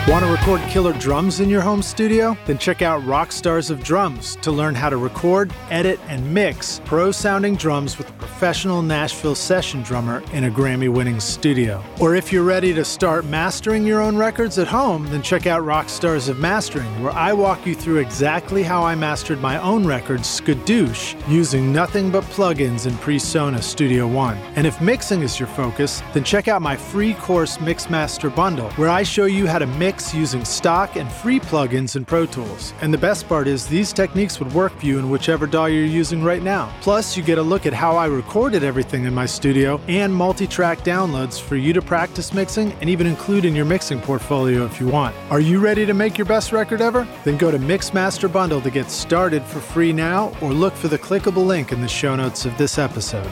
Want 0.05 0.25
to 0.25 0.29
record 0.29 0.59
killer 0.69 0.91
drums 0.91 1.39
in 1.39 1.49
your 1.49 1.61
home 1.61 1.81
studio? 1.81 2.37
Then 2.45 2.57
check 2.57 2.81
out 2.81 3.01
Rockstars 3.03 3.71
of 3.71 3.81
Drums 3.85 4.35
to 4.41 4.51
learn 4.51 4.75
how 4.75 4.89
to 4.89 4.97
record, 4.97 5.53
edit, 5.69 5.97
and 6.09 6.33
mix 6.33 6.81
pro 6.83 7.09
sounding 7.13 7.55
drums 7.55 7.97
with 7.97 8.09
a 8.09 8.13
professional 8.13 8.81
Nashville 8.81 9.33
session 9.33 9.81
drummer 9.81 10.21
in 10.33 10.43
a 10.43 10.51
Grammy 10.51 10.91
winning 10.91 11.21
studio. 11.21 11.81
Or 12.01 12.15
if 12.15 12.33
you're 12.33 12.43
ready 12.43 12.73
to 12.73 12.83
start 12.83 13.23
mastering 13.23 13.85
your 13.85 14.01
own 14.01 14.17
records 14.17 14.59
at 14.59 14.67
home, 14.67 15.05
then 15.05 15.21
check 15.21 15.47
out 15.47 15.61
Rockstars 15.61 16.27
of 16.27 16.37
Mastering, 16.37 17.01
where 17.01 17.13
I 17.13 17.31
walk 17.31 17.65
you 17.65 17.73
through 17.73 17.99
exactly 17.99 18.61
how 18.61 18.83
I 18.83 18.95
mastered 18.95 19.39
my 19.39 19.57
own 19.61 19.87
record, 19.87 20.19
Skadoosh, 20.19 21.15
using 21.29 21.71
nothing 21.71 22.11
but 22.11 22.25
plugins 22.25 22.87
in 22.87 22.93
PreSonus 22.95 23.63
Studio 23.63 24.05
One. 24.05 24.35
And 24.57 24.67
if 24.67 24.81
mixing 24.81 25.21
is 25.21 25.39
your 25.39 25.47
focus, 25.47 26.03
then 26.13 26.25
check 26.25 26.49
out 26.49 26.61
my 26.61 26.75
free 26.75 27.13
course 27.13 27.55
Mixmaster 27.59 28.35
Bundle, 28.35 28.69
where 28.71 28.89
I 28.89 29.03
show 29.03 29.25
you 29.25 29.47
how 29.47 29.59
to 29.59 29.67
mix 29.67 29.92
mix 29.93 30.11
using 30.11 30.43
stock 30.43 30.95
and 30.95 31.11
free 31.11 31.39
plugins 31.39 31.95
in 31.95 32.03
Pro 32.03 32.25
Tools. 32.25 32.73
And 32.81 32.91
the 32.91 32.97
best 32.97 33.27
part 33.27 33.47
is 33.47 33.67
these 33.67 33.93
techniques 33.93 34.39
would 34.39 34.51
work 34.51 34.71
for 34.79 34.87
you 34.87 34.97
in 34.97 35.11
whichever 35.11 35.45
DAW 35.45 35.65
you're 35.65 35.85
using 35.85 36.23
right 36.23 36.41
now. 36.41 36.73
Plus, 36.81 37.15
you 37.15 37.21
get 37.21 37.37
a 37.37 37.41
look 37.43 37.67
at 37.67 37.73
how 37.73 37.95
I 37.95 38.07
recorded 38.07 38.63
everything 38.63 39.05
in 39.05 39.13
my 39.13 39.27
studio 39.27 39.79
and 39.87 40.11
multi-track 40.11 40.79
downloads 40.79 41.39
for 41.39 41.57
you 41.57 41.73
to 41.73 41.81
practice 41.81 42.33
mixing 42.33 42.71
and 42.81 42.89
even 42.89 43.05
include 43.05 43.45
in 43.45 43.55
your 43.55 43.65
mixing 43.65 44.01
portfolio 44.01 44.65
if 44.65 44.79
you 44.79 44.87
want. 44.87 45.15
Are 45.29 45.39
you 45.39 45.59
ready 45.59 45.85
to 45.85 45.93
make 45.93 46.17
your 46.17 46.25
best 46.25 46.51
record 46.51 46.81
ever? 46.81 47.07
Then 47.23 47.37
go 47.37 47.51
to 47.51 47.59
Mixmaster 47.59 48.31
Bundle 48.31 48.61
to 48.61 48.71
get 48.71 48.89
started 48.89 49.43
for 49.43 49.59
free 49.59 49.93
now 49.93 50.35
or 50.41 50.53
look 50.53 50.73
for 50.73 50.87
the 50.87 50.97
clickable 50.97 51.45
link 51.45 51.71
in 51.71 51.81
the 51.81 51.87
show 51.87 52.15
notes 52.15 52.45
of 52.45 52.57
this 52.57 52.79
episode. 52.79 53.31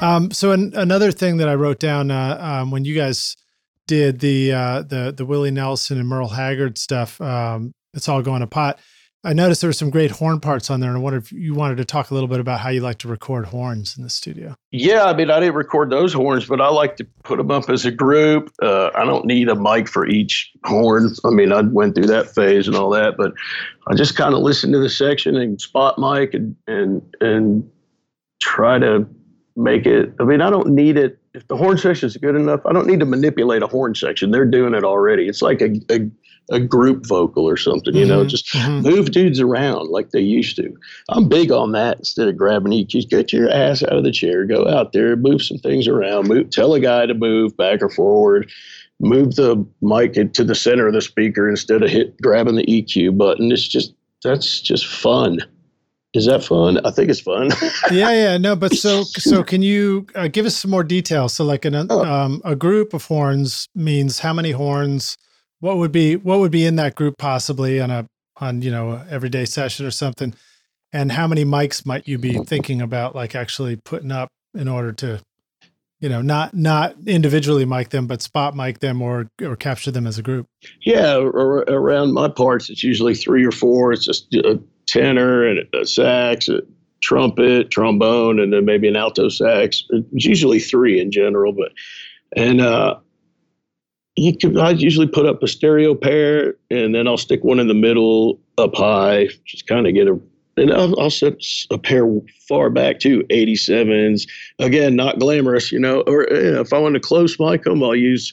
Um, 0.00 0.32
so 0.32 0.50
an, 0.50 0.72
another 0.74 1.12
thing 1.12 1.38
that 1.38 1.48
I 1.48 1.54
wrote 1.54 1.78
down 1.78 2.10
uh, 2.10 2.36
um, 2.40 2.70
when 2.70 2.84
you 2.84 2.94
guys 2.94 3.36
did 3.86 4.20
the 4.20 4.52
uh, 4.52 4.82
the 4.82 5.12
the 5.16 5.24
Willie 5.24 5.50
Nelson 5.50 5.98
and 5.98 6.08
Merle 6.08 6.28
Haggard 6.28 6.78
stuff. 6.78 7.20
Um, 7.20 7.72
it's 7.92 8.08
all 8.08 8.22
going 8.22 8.40
to 8.40 8.46
pot. 8.46 8.78
I 9.26 9.32
noticed 9.32 9.62
there 9.62 9.68
were 9.68 9.72
some 9.72 9.88
great 9.88 10.10
horn 10.10 10.38
parts 10.38 10.70
on 10.70 10.80
there, 10.80 10.90
and 10.90 10.98
I 10.98 11.00
wonder 11.00 11.18
if 11.18 11.32
you 11.32 11.54
wanted 11.54 11.78
to 11.78 11.86
talk 11.86 12.10
a 12.10 12.14
little 12.14 12.28
bit 12.28 12.40
about 12.40 12.60
how 12.60 12.68
you 12.68 12.82
like 12.82 12.98
to 12.98 13.08
record 13.08 13.46
horns 13.46 13.96
in 13.96 14.04
the 14.04 14.10
studio. 14.10 14.54
Yeah, 14.70 15.04
I 15.04 15.16
mean, 15.16 15.30
I 15.30 15.40
didn't 15.40 15.54
record 15.54 15.88
those 15.88 16.12
horns, 16.12 16.44
but 16.44 16.60
I 16.60 16.68
like 16.68 16.96
to 16.96 17.06
put 17.22 17.38
them 17.38 17.50
up 17.50 17.70
as 17.70 17.86
a 17.86 17.90
group. 17.90 18.52
Uh, 18.60 18.90
I 18.94 19.06
don't 19.06 19.24
need 19.24 19.48
a 19.48 19.54
mic 19.54 19.88
for 19.88 20.06
each 20.06 20.52
horn. 20.64 21.08
I 21.24 21.30
mean, 21.30 21.52
I 21.52 21.62
went 21.62 21.94
through 21.94 22.08
that 22.08 22.34
phase 22.34 22.68
and 22.68 22.76
all 22.76 22.90
that, 22.90 23.16
but 23.16 23.32
I 23.86 23.94
just 23.94 24.14
kind 24.14 24.34
of 24.34 24.40
listen 24.40 24.72
to 24.72 24.78
the 24.78 24.90
section 24.90 25.36
and 25.36 25.58
spot 25.58 25.98
mic 25.98 26.34
and 26.34 26.54
and 26.66 27.00
and 27.22 27.70
try 28.42 28.78
to 28.78 29.08
make 29.56 29.86
it. 29.86 30.12
I 30.20 30.24
mean, 30.24 30.42
I 30.42 30.50
don't 30.50 30.68
need 30.68 30.98
it. 30.98 31.18
If 31.34 31.48
the 31.48 31.56
horn 31.56 31.78
section 31.78 32.06
is 32.06 32.16
good 32.16 32.36
enough, 32.36 32.60
I 32.64 32.72
don't 32.72 32.86
need 32.86 33.00
to 33.00 33.06
manipulate 33.06 33.62
a 33.62 33.66
horn 33.66 33.94
section. 33.94 34.30
They're 34.30 34.44
doing 34.44 34.72
it 34.74 34.84
already. 34.84 35.26
It's 35.26 35.42
like 35.42 35.60
a, 35.60 35.80
a 35.90 36.08
a 36.50 36.60
group 36.60 37.06
vocal 37.06 37.48
or 37.48 37.56
something, 37.56 37.94
you 37.94 38.04
know, 38.04 38.20
mm-hmm, 38.20 38.28
just 38.28 38.52
mm-hmm. 38.52 38.86
move 38.86 39.10
dudes 39.10 39.40
around 39.40 39.88
like 39.90 40.10
they 40.10 40.20
used 40.20 40.56
to. 40.56 40.76
I'm 41.08 41.28
big 41.28 41.50
on 41.50 41.72
that 41.72 41.98
instead 41.98 42.28
of 42.28 42.36
grabbing 42.36 42.72
EQs. 42.72 43.08
Get 43.08 43.32
your 43.32 43.50
ass 43.50 43.82
out 43.82 43.96
of 43.96 44.04
the 44.04 44.12
chair, 44.12 44.44
go 44.44 44.68
out 44.68 44.92
there, 44.92 45.16
move 45.16 45.42
some 45.42 45.58
things 45.58 45.88
around, 45.88 46.28
move, 46.28 46.50
tell 46.50 46.74
a 46.74 46.80
guy 46.80 47.06
to 47.06 47.14
move 47.14 47.56
back 47.56 47.82
or 47.82 47.88
forward, 47.88 48.50
move 49.00 49.36
the 49.36 49.64
mic 49.80 50.32
to 50.34 50.44
the 50.44 50.54
center 50.54 50.86
of 50.86 50.92
the 50.92 51.00
speaker 51.00 51.48
instead 51.48 51.82
of 51.82 51.90
hit 51.90 52.20
grabbing 52.20 52.56
the 52.56 52.66
EQ 52.66 53.16
button. 53.16 53.50
It's 53.50 53.66
just, 53.66 53.94
that's 54.22 54.60
just 54.60 54.86
fun. 54.86 55.38
Is 56.14 56.26
that 56.26 56.44
fun? 56.44 56.78
I 56.86 56.90
think 56.90 57.10
it's 57.10 57.20
fun. 57.20 57.50
yeah, 57.90 58.12
yeah, 58.12 58.38
no, 58.38 58.54
but 58.56 58.72
so 58.72 59.02
so 59.18 59.42
can 59.42 59.62
you 59.62 60.06
uh, 60.14 60.28
give 60.28 60.46
us 60.46 60.56
some 60.56 60.70
more 60.70 60.84
details? 60.84 61.34
So 61.34 61.44
like 61.44 61.64
an, 61.64 61.74
oh. 61.90 62.04
um, 62.04 62.40
a 62.44 62.56
group 62.56 62.94
of 62.94 63.04
horns 63.04 63.68
means 63.74 64.20
how 64.20 64.32
many 64.32 64.52
horns? 64.52 65.16
what 65.64 65.78
would 65.78 65.92
be 65.92 66.14
what 66.16 66.40
would 66.40 66.52
be 66.52 66.66
in 66.66 66.76
that 66.76 66.94
group 66.94 67.16
possibly 67.16 67.80
on 67.80 67.90
a 67.90 68.06
on 68.36 68.60
you 68.60 68.70
know 68.70 69.02
everyday 69.08 69.46
session 69.46 69.86
or 69.86 69.90
something 69.90 70.34
and 70.92 71.10
how 71.10 71.26
many 71.26 71.42
mics 71.42 71.86
might 71.86 72.06
you 72.06 72.18
be 72.18 72.34
thinking 72.44 72.82
about 72.82 73.14
like 73.14 73.34
actually 73.34 73.74
putting 73.74 74.12
up 74.12 74.28
in 74.54 74.68
order 74.68 74.92
to 74.92 75.22
you 76.00 76.08
know 76.10 76.20
not 76.20 76.52
not 76.52 76.94
individually 77.06 77.64
mic 77.64 77.88
them 77.88 78.06
but 78.06 78.20
spot 78.20 78.54
mic 78.54 78.80
them 78.80 79.00
or 79.00 79.30
or 79.40 79.56
capture 79.56 79.90
them 79.90 80.06
as 80.06 80.18
a 80.18 80.22
group 80.22 80.46
yeah 80.82 81.16
around 81.16 82.12
my 82.12 82.28
parts 82.28 82.68
it's 82.68 82.84
usually 82.84 83.14
three 83.14 83.44
or 83.44 83.52
four 83.52 83.90
it's 83.90 84.04
just 84.04 84.34
a 84.34 84.60
tenor 84.86 85.46
and 85.46 85.66
a 85.74 85.86
sax 85.86 86.48
a 86.48 86.60
trumpet 87.02 87.70
trombone 87.70 88.40
and 88.40 88.52
then 88.52 88.64
maybe 88.64 88.88
an 88.88 88.96
alto 88.96 89.28
sax 89.28 89.84
it's 89.90 90.24
usually 90.24 90.58
three 90.58 90.98
in 91.00 91.10
general 91.10 91.52
but 91.52 91.70
and 92.34 92.60
uh 92.60 92.96
you 94.16 94.36
could 94.36 94.58
I 94.58 94.70
usually 94.70 95.06
put 95.06 95.26
up 95.26 95.42
a 95.42 95.48
stereo 95.48 95.94
pair 95.94 96.54
and 96.70 96.94
then 96.94 97.08
I'll 97.08 97.16
stick 97.16 97.42
one 97.42 97.58
in 97.58 97.68
the 97.68 97.74
middle 97.74 98.40
up 98.58 98.74
high, 98.74 99.28
just 99.44 99.66
kind 99.66 99.86
of 99.86 99.94
get 99.94 100.08
a 100.08 100.18
and 100.56 100.72
I'll, 100.72 100.98
I'll 101.00 101.10
set 101.10 101.34
a 101.72 101.78
pair 101.78 102.06
far 102.48 102.70
back 102.70 103.00
too, 103.00 103.24
87s. 103.24 104.28
Again, 104.60 104.94
not 104.94 105.18
glamorous, 105.18 105.72
you 105.72 105.80
know. 105.80 106.02
Or 106.02 106.22
know, 106.30 106.60
if 106.60 106.72
I 106.72 106.78
want 106.78 106.94
to 106.94 107.00
close 107.00 107.40
mic 107.40 107.64
them, 107.64 107.82
I'll 107.82 107.96
use 107.96 108.32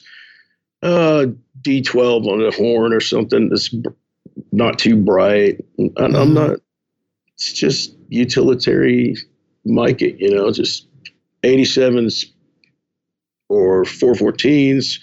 uh, 0.84 1.26
D12 1.62 2.26
on 2.28 2.38
the 2.38 2.52
horn 2.52 2.92
or 2.92 3.00
something 3.00 3.48
that's 3.48 3.74
not 4.52 4.78
too 4.78 4.96
bright. 4.96 5.64
And 5.78 5.94
mm-hmm. 5.94 6.14
I'm 6.14 6.34
not. 6.34 6.60
It's 7.34 7.52
just 7.52 7.96
utilitarian 8.08 9.16
mic 9.64 10.02
it, 10.02 10.20
you 10.20 10.34
know, 10.34 10.50
just 10.52 10.86
87s 11.42 12.26
or 13.48 13.84
414s 13.84 14.98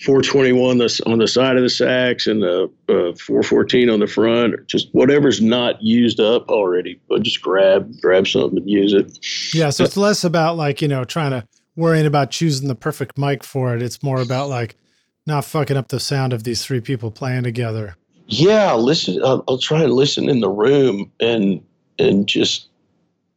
421 0.00 0.80
on 1.06 1.18
the 1.18 1.26
side 1.26 1.56
of 1.56 1.62
the 1.62 1.70
sax 1.70 2.26
and 2.26 2.42
the 2.42 2.64
uh, 2.88 3.16
414 3.16 3.88
on 3.88 4.00
the 4.00 4.06
front, 4.06 4.54
or 4.54 4.58
just 4.64 4.88
whatever's 4.92 5.40
not 5.40 5.80
used 5.82 6.20
up 6.20 6.48
already. 6.50 7.00
But 7.08 7.22
just 7.22 7.40
grab 7.40 7.90
grab 8.02 8.26
something 8.26 8.58
and 8.58 8.68
use 8.68 8.92
it. 8.92 9.18
Yeah, 9.54 9.70
so 9.70 9.84
it's 9.84 9.96
less 9.96 10.22
about 10.22 10.56
like 10.56 10.82
you 10.82 10.88
know 10.88 11.04
trying 11.04 11.30
to 11.30 11.48
worrying 11.76 12.04
about 12.04 12.30
choosing 12.30 12.68
the 12.68 12.74
perfect 12.74 13.16
mic 13.16 13.42
for 13.42 13.74
it. 13.74 13.82
It's 13.82 14.02
more 14.02 14.20
about 14.20 14.50
like 14.50 14.76
not 15.26 15.46
fucking 15.46 15.78
up 15.78 15.88
the 15.88 16.00
sound 16.00 16.34
of 16.34 16.44
these 16.44 16.64
three 16.64 16.80
people 16.82 17.10
playing 17.10 17.44
together. 17.44 17.96
Yeah, 18.26 18.74
listen. 18.74 19.22
I'll, 19.24 19.44
I'll 19.48 19.58
try 19.58 19.82
and 19.82 19.92
listen 19.92 20.28
in 20.28 20.40
the 20.40 20.50
room 20.50 21.10
and 21.20 21.62
and 21.98 22.26
just 22.26 22.68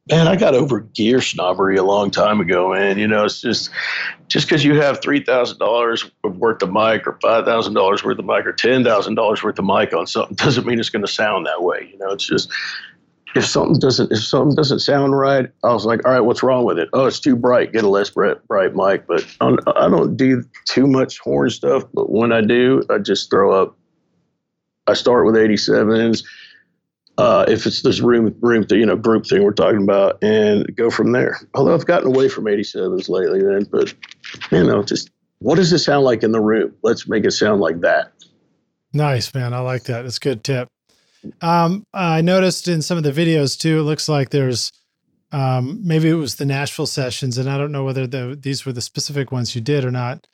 man, 0.10 0.28
I 0.28 0.36
got 0.36 0.56
over 0.56 0.80
gear 0.80 1.22
snobbery 1.22 1.78
a 1.78 1.84
long 1.84 2.10
time 2.12 2.40
ago, 2.40 2.74
man. 2.74 2.98
You 2.98 3.08
know, 3.08 3.26
it's 3.26 3.42
just 3.42 3.70
just 4.28 4.48
because 4.48 4.64
you 4.64 4.80
have 4.82 5.02
three 5.02 5.24
thousand 5.24 5.60
dollars 5.60 6.10
worth 6.24 6.62
of 6.62 6.72
mic 6.72 7.06
or 7.08 7.18
five 7.22 7.46
thousand 7.46 7.74
dollars 7.74 8.04
worth 8.04 8.20
of 8.20 8.26
mic 8.26 8.46
or 8.46 8.54
ten 8.54 8.84
thousand 8.84 9.16
dollars 9.16 9.44
worth 9.44 9.60
of 9.60 9.66
mic 9.66 9.94
on 9.94 10.08
something 10.08 10.36
doesn't 10.36 10.66
mean 10.66 10.80
it's 10.80 10.90
going 10.90 11.06
to 11.06 11.12
sound 11.12 11.46
that 11.46 11.62
way. 11.62 11.90
You 11.92 11.98
know, 12.00 12.10
it's 12.10 12.26
just 12.26 12.52
if 13.36 13.46
something 13.46 13.80
doesn't 13.80 14.12
if 14.12 14.24
something 14.24 14.56
doesn't 14.56 14.80
sound 14.80 15.18
right, 15.18 15.50
I 15.64 15.74
was 15.74 15.86
like, 15.86 16.06
all 16.06 16.12
right, 16.12 16.22
what's 16.22 16.42
wrong 16.44 16.66
with 16.66 16.80
it? 16.80 16.90
Oh, 16.94 17.06
it's 17.06 17.20
too 17.20 17.36
bright. 17.36 17.72
Get 17.72 17.84
a 17.84 17.90
less 17.90 18.10
bright, 18.10 18.46
bright 18.48 18.76
mic. 18.76 19.06
But 19.08 19.26
I'm, 19.42 19.60
I 19.76 19.88
do 19.88 19.96
not 19.96 20.18
do 20.18 20.44
too 20.66 20.88
much 20.88 21.20
horn 21.20 21.50
stuff. 21.50 21.84
But 21.94 22.10
when 22.12 22.32
I 22.32 22.42
do, 22.42 22.84
I 22.90 22.98
just 22.98 23.30
throw 23.30 23.52
up. 23.52 23.76
I 24.90 24.94
start 24.94 25.26
with 25.26 25.36
87s 25.36 26.24
uh, 27.20 27.44
if 27.50 27.66
it's 27.66 27.82
this 27.82 28.00
room 28.00 28.34
room 28.40 28.66
you 28.70 28.86
know 28.86 28.96
group 28.96 29.26
thing 29.28 29.44
we're 29.44 29.52
talking 29.52 29.84
about, 29.84 30.24
and 30.24 30.74
go 30.78 30.90
from 30.90 31.12
there. 31.12 31.38
Although 31.54 31.74
I've 31.74 31.86
gotten 31.86 32.08
away 32.08 32.30
from 32.30 32.46
87s 32.46 33.10
lately, 33.10 33.44
then, 33.44 33.66
but 33.66 33.94
you 34.52 34.64
know, 34.64 34.84
just 34.84 35.10
what 35.40 35.56
does 35.56 35.74
it 35.74 35.80
sound 35.80 36.06
like 36.06 36.24
in 36.24 36.32
the 36.32 36.40
room? 36.40 36.74
Let's 36.82 37.10
make 37.10 37.26
it 37.26 37.32
sound 37.32 37.60
like 37.60 37.82
that. 37.82 38.14
Nice, 38.94 39.34
man. 39.34 39.54
I 39.54 39.60
like 39.60 39.84
that. 39.84 40.06
It's 40.06 40.16
a 40.16 40.22
good 40.22 40.46
tip. 40.46 40.70
Um, 41.42 41.84
I 41.94 42.22
noticed 42.22 42.70
in 42.70 42.82
some 42.82 42.98
of 42.98 43.04
the 43.04 43.12
videos 43.12 43.60
too. 43.60 43.80
It 43.80 43.84
looks 43.84 44.08
like 44.08 44.30
there's 44.30 44.72
um, 45.34 45.82
maybe 45.84 46.08
it 46.08 46.14
was 46.14 46.36
the 46.36 46.46
Nashville 46.46 46.88
sessions, 46.88 47.38
and 47.38 47.50
I 47.50 47.58
don't 47.58 47.74
know 47.74 47.84
whether 47.84 48.08
the, 48.08 48.40
these 48.42 48.66
were 48.66 48.72
the 48.72 48.82
specific 48.82 49.30
ones 49.30 49.56
you 49.56 49.62
did 49.62 49.84
or 49.84 49.92
not. 49.92 50.26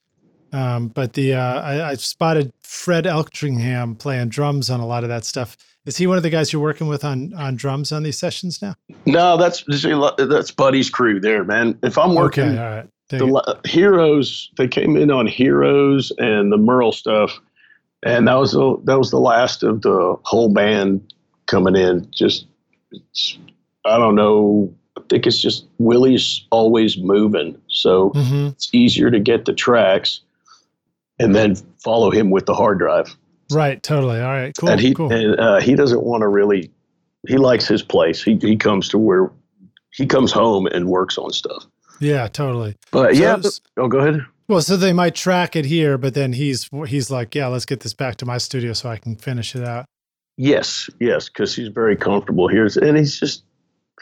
Um, 0.53 0.87
but 0.87 1.13
the 1.13 1.33
uh, 1.33 1.61
I, 1.61 1.89
I 1.89 1.93
spotted 1.95 2.53
Fred 2.61 3.05
Eltringham 3.05 3.97
playing 3.97 4.29
drums 4.29 4.69
on 4.69 4.79
a 4.79 4.85
lot 4.85 5.03
of 5.03 5.09
that 5.09 5.25
stuff 5.25 5.57
is 5.85 5.97
he 5.97 6.07
one 6.07 6.17
of 6.17 6.23
the 6.23 6.29
guys 6.29 6.51
you're 6.51 6.61
working 6.61 6.87
with 6.87 7.03
on 7.03 7.33
on 7.35 7.55
drums 7.55 7.91
on 7.91 8.03
these 8.03 8.17
sessions 8.17 8.61
now? 8.61 8.75
No, 9.05 9.37
that's 9.37 9.63
that's 10.17 10.51
Buddy's 10.51 10.89
crew 10.89 11.19
there, 11.19 11.43
man. 11.43 11.77
If 11.83 11.97
I'm 11.97 12.15
working, 12.15 12.57
okay, 12.57 12.57
all 12.57 12.69
right. 12.69 13.59
the 13.63 13.69
Heroes, 13.69 14.49
they 14.57 14.67
came 14.67 14.97
in 14.97 15.11
on 15.11 15.27
Heroes 15.27 16.11
and 16.17 16.51
the 16.51 16.57
Merle 16.57 16.91
stuff, 16.91 17.39
and 18.03 18.27
that 18.27 18.35
was 18.35 18.53
the 18.53 18.77
that 18.85 18.97
was 18.97 19.11
the 19.11 19.19
last 19.19 19.61
of 19.61 19.83
the 19.83 20.17
whole 20.23 20.49
band 20.49 21.13
coming 21.45 21.75
in. 21.75 22.07
Just 22.11 22.47
I 23.85 23.97
don't 23.97 24.15
know. 24.15 24.73
I 24.97 25.01
think 25.09 25.27
it's 25.27 25.39
just 25.39 25.67
Willie's 25.77 26.47
always 26.49 26.97
moving, 26.97 27.61
so 27.67 28.09
mm-hmm. 28.11 28.47
it's 28.47 28.73
easier 28.73 29.11
to 29.11 29.19
get 29.19 29.45
the 29.45 29.53
tracks 29.53 30.21
and 31.19 31.35
then 31.35 31.55
follow 31.83 32.11
him 32.11 32.29
with 32.29 32.45
the 32.45 32.53
hard 32.53 32.79
drive. 32.79 33.15
Right. 33.51 33.81
Totally. 33.81 34.19
All 34.19 34.31
right. 34.31 34.53
Cool. 34.57 34.69
And 34.69 34.81
he 34.81 34.93
cool. 34.93 35.11
and 35.11 35.39
uh, 35.39 35.59
he 35.59 35.75
doesn't 35.75 36.03
want 36.03 36.21
to 36.21 36.27
really. 36.27 36.71
He 37.27 37.37
likes 37.37 37.67
his 37.67 37.81
place. 37.81 38.23
He 38.23 38.37
he 38.41 38.55
comes 38.55 38.89
to 38.89 38.97
where 38.97 39.31
he 39.91 40.05
comes 40.05 40.31
home 40.31 40.67
and 40.67 40.87
works 40.87 41.17
on 41.17 41.31
stuff. 41.31 41.65
Yeah. 41.99 42.27
Totally. 42.27 42.75
But 42.91 43.15
so, 43.15 43.21
yeah. 43.21 43.41
oh, 43.77 43.87
go 43.87 43.99
ahead. 43.99 44.25
Well, 44.47 44.61
so 44.61 44.77
they 44.77 44.93
might 44.93 45.15
track 45.15 45.55
it 45.55 45.65
here, 45.65 45.97
but 45.97 46.13
then 46.13 46.33
he's 46.33 46.69
he's 46.87 47.09
like, 47.09 47.33
yeah, 47.33 47.47
let's 47.47 47.65
get 47.65 47.79
this 47.79 47.93
back 47.93 48.15
to 48.17 48.25
my 48.25 48.37
studio 48.37 48.73
so 48.73 48.89
I 48.89 48.97
can 48.97 49.15
finish 49.15 49.55
it 49.55 49.63
out. 49.63 49.85
Yes. 50.37 50.89
Yes, 50.99 51.29
because 51.29 51.55
he's 51.55 51.69
very 51.69 51.95
comfortable 51.95 52.47
here, 52.47 52.67
and 52.81 52.97
he's 52.97 53.19
just 53.19 53.43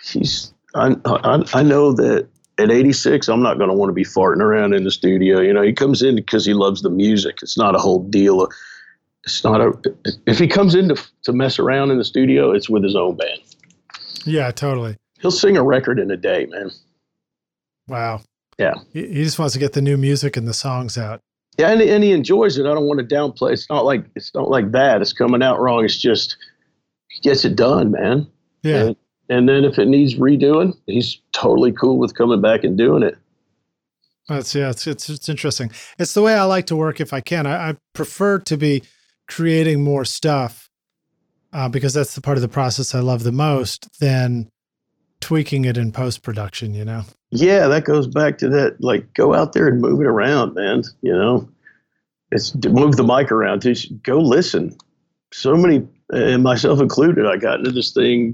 he's. 0.02 0.54
I, 0.76 0.96
I, 1.06 1.44
I 1.54 1.64
know 1.64 1.94
that 1.94 2.28
at 2.60 2.72
86, 2.72 3.28
I'm 3.28 3.42
not 3.42 3.58
going 3.58 3.70
to 3.70 3.76
want 3.76 3.90
to 3.90 3.94
be 3.94 4.04
farting 4.04 4.42
around 4.42 4.74
in 4.74 4.84
the 4.84 4.92
studio. 4.92 5.40
You 5.40 5.54
know, 5.54 5.62
he 5.62 5.74
comes 5.74 6.02
in 6.02 6.16
because 6.16 6.46
he 6.46 6.54
loves 6.54 6.82
the 6.82 6.90
music. 6.90 7.40
It's 7.42 7.58
not 7.58 7.76
a 7.76 7.80
whole 7.80 8.04
deal 8.04 8.50
it's 9.24 9.44
not 9.44 9.62
a 9.62 9.72
if 10.26 10.38
he 10.38 10.48
comes 10.48 10.76
in 10.76 10.90
to, 10.90 11.02
to 11.24 11.34
mess 11.34 11.60
around 11.60 11.92
in 11.92 11.98
the 11.98 12.04
studio 12.04 12.52
it's 12.52 12.70
with 12.70 12.84
his 12.84 12.96
own 12.96 13.16
band. 13.16 13.40
Yeah 14.26 14.52
totally. 14.52 14.98
He'll 15.20 15.32
sing 15.32 15.58
a 15.58 15.64
record 15.64 16.00
in 16.00 16.12
a 16.12 16.18
day 16.18 16.46
man. 16.48 16.72
Wow. 17.88 18.22
Yeah. 18.58 18.76
He, 18.92 19.08
he 19.08 19.24
just 19.24 19.40
wants 19.40 19.54
to 19.54 19.60
get 19.60 19.74
the 19.74 19.82
new 19.82 19.98
music 19.98 20.38
and 20.38 20.48
the 20.48 20.54
songs 20.54 20.98
out. 20.98 21.22
Yeah 21.58 21.72
and, 21.72 21.82
and 21.82 22.04
he 22.04 22.12
enjoys 22.12 22.58
it 22.58 22.66
i 22.66 22.74
don't 22.74 22.86
want 22.86 23.00
to 23.00 23.16
downplay 23.16 23.54
it's 23.54 23.70
not 23.70 23.86
like 23.86 24.04
it's 24.16 24.34
not 24.34 24.50
like 24.50 24.72
that 24.72 25.02
it's 25.02 25.14
coming 25.14 25.44
out 25.44 25.60
wrong 25.60 25.86
it's 25.86 25.98
just 25.98 26.36
he 27.10 27.22
gets 27.22 27.46
it 27.46 27.56
done 27.56 27.92
man. 27.92 28.28
Yeah. 28.64 28.86
And, 28.86 28.96
and 29.30 29.48
then 29.48 29.64
if 29.64 29.78
it 29.78 29.88
needs 29.88 30.16
redoing 30.16 30.76
he's 30.86 31.20
totally 31.34 31.72
cool 31.72 31.98
with 31.98 32.16
coming 32.16 32.42
back 32.42 32.64
and 32.64 32.78
doing 32.78 33.04
it 33.04 33.18
that's 34.28 34.56
yeah 34.56 34.70
it's, 34.70 34.88
it's 34.88 35.10
it's 35.10 35.30
interesting 35.30 35.72
it's 36.00 36.14
the 36.14 36.22
way 36.22 36.36
i 36.36 36.44
like 36.44 36.66
to 36.66 36.76
work 36.76 37.00
if 37.00 37.14
i 37.14 37.22
can 37.22 37.46
I, 37.46 37.70
I 37.70 37.76
prefer 37.94 38.40
to 38.40 38.58
be 38.58 38.84
creating 39.28 39.84
more 39.84 40.06
stuff 40.06 40.70
uh, 41.54 41.70
because 41.70 41.94
that's 41.94 42.16
the 42.16 42.22
part 42.22 42.38
of 42.38 42.42
the 42.42 42.50
process 42.50 42.96
I 42.96 43.00
love 43.00 43.24
the 43.24 43.32
most 43.32 43.88
than 44.00 44.50
tweaking 45.22 45.66
it 45.66 45.78
in 45.78 45.92
post 45.92 46.24
production, 46.24 46.74
you 46.74 46.84
know? 46.84 47.04
Yeah, 47.32 47.68
that 47.68 47.86
goes 47.86 48.08
back 48.08 48.38
to 48.40 48.50
that. 48.50 48.84
Like, 48.84 49.14
go 49.14 49.34
out 49.34 49.54
there 49.54 49.68
and 49.68 49.80
move 49.80 50.02
it 50.02 50.08
around, 50.08 50.56
man. 50.56 50.84
You 51.02 51.14
know, 51.14 51.50
it's 52.32 52.54
move 52.56 52.98
the 52.98 53.04
mic 53.04 53.32
around. 53.32 53.62
Just 53.62 54.02
go 54.04 54.20
listen. 54.20 54.76
So 55.32 55.56
many 55.56 55.88
and 56.12 56.44
myself 56.44 56.80
included, 56.80 57.26
I 57.26 57.38
got 57.38 57.60
into 57.60 57.72
this 57.72 57.92
thing, 57.92 58.34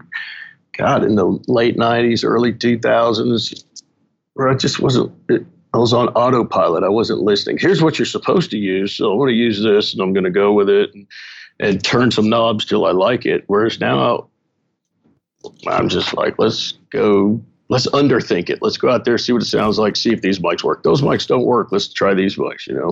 God, 0.79 1.03
in 1.03 1.15
the 1.15 1.25
late 1.47 1.77
'90s, 1.77 2.23
early 2.23 2.53
2000s, 2.53 3.63
where 4.33 4.47
I 4.47 4.55
just 4.55 4.79
wasn't. 4.79 5.11
It, 5.29 5.45
I 5.73 5.77
was 5.77 5.93
on 5.93 6.07
autopilot. 6.09 6.83
I 6.83 6.89
wasn't 6.89 7.21
listening. 7.21 7.57
Here's 7.59 7.83
what 7.83 7.99
you're 7.99 8.05
supposed 8.05 8.49
to 8.51 8.57
use. 8.57 8.95
So 8.95 9.11
I'm 9.11 9.17
going 9.17 9.29
to 9.29 9.35
use 9.35 9.61
this, 9.61 9.93
and 9.93 10.01
I'm 10.01 10.13
going 10.13 10.23
to 10.23 10.31
go 10.31 10.53
with 10.53 10.69
it, 10.69 10.93
and, 10.93 11.05
and 11.59 11.83
turn 11.83 12.11
some 12.11 12.29
knobs 12.29 12.65
till 12.65 12.85
I 12.85 12.91
like 12.91 13.25
it. 13.25 13.43
Whereas 13.47 13.79
now, 13.79 14.29
I'm 15.67 15.89
just 15.89 16.15
like, 16.15 16.39
let's 16.39 16.73
go 16.91 17.41
let's 17.69 17.87
underthink 17.87 18.49
it. 18.49 18.59
Let's 18.61 18.77
go 18.77 18.89
out 18.89 19.05
there, 19.05 19.17
see 19.17 19.31
what 19.31 19.41
it 19.41 19.45
sounds 19.45 19.77
like, 19.77 19.95
see 19.95 20.11
if 20.11 20.21
these 20.21 20.39
mics 20.39 20.63
work. 20.63 20.83
Those 20.83 21.01
mics 21.01 21.27
don't 21.27 21.45
work. 21.45 21.71
Let's 21.71 21.87
try 21.87 22.13
these 22.13 22.35
mics, 22.35 22.67
you 22.67 22.73
know. 22.73 22.91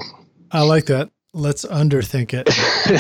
I 0.52 0.62
like 0.62 0.86
that. 0.86 1.10
Let's 1.34 1.66
underthink 1.66 2.34
it. 2.34 2.50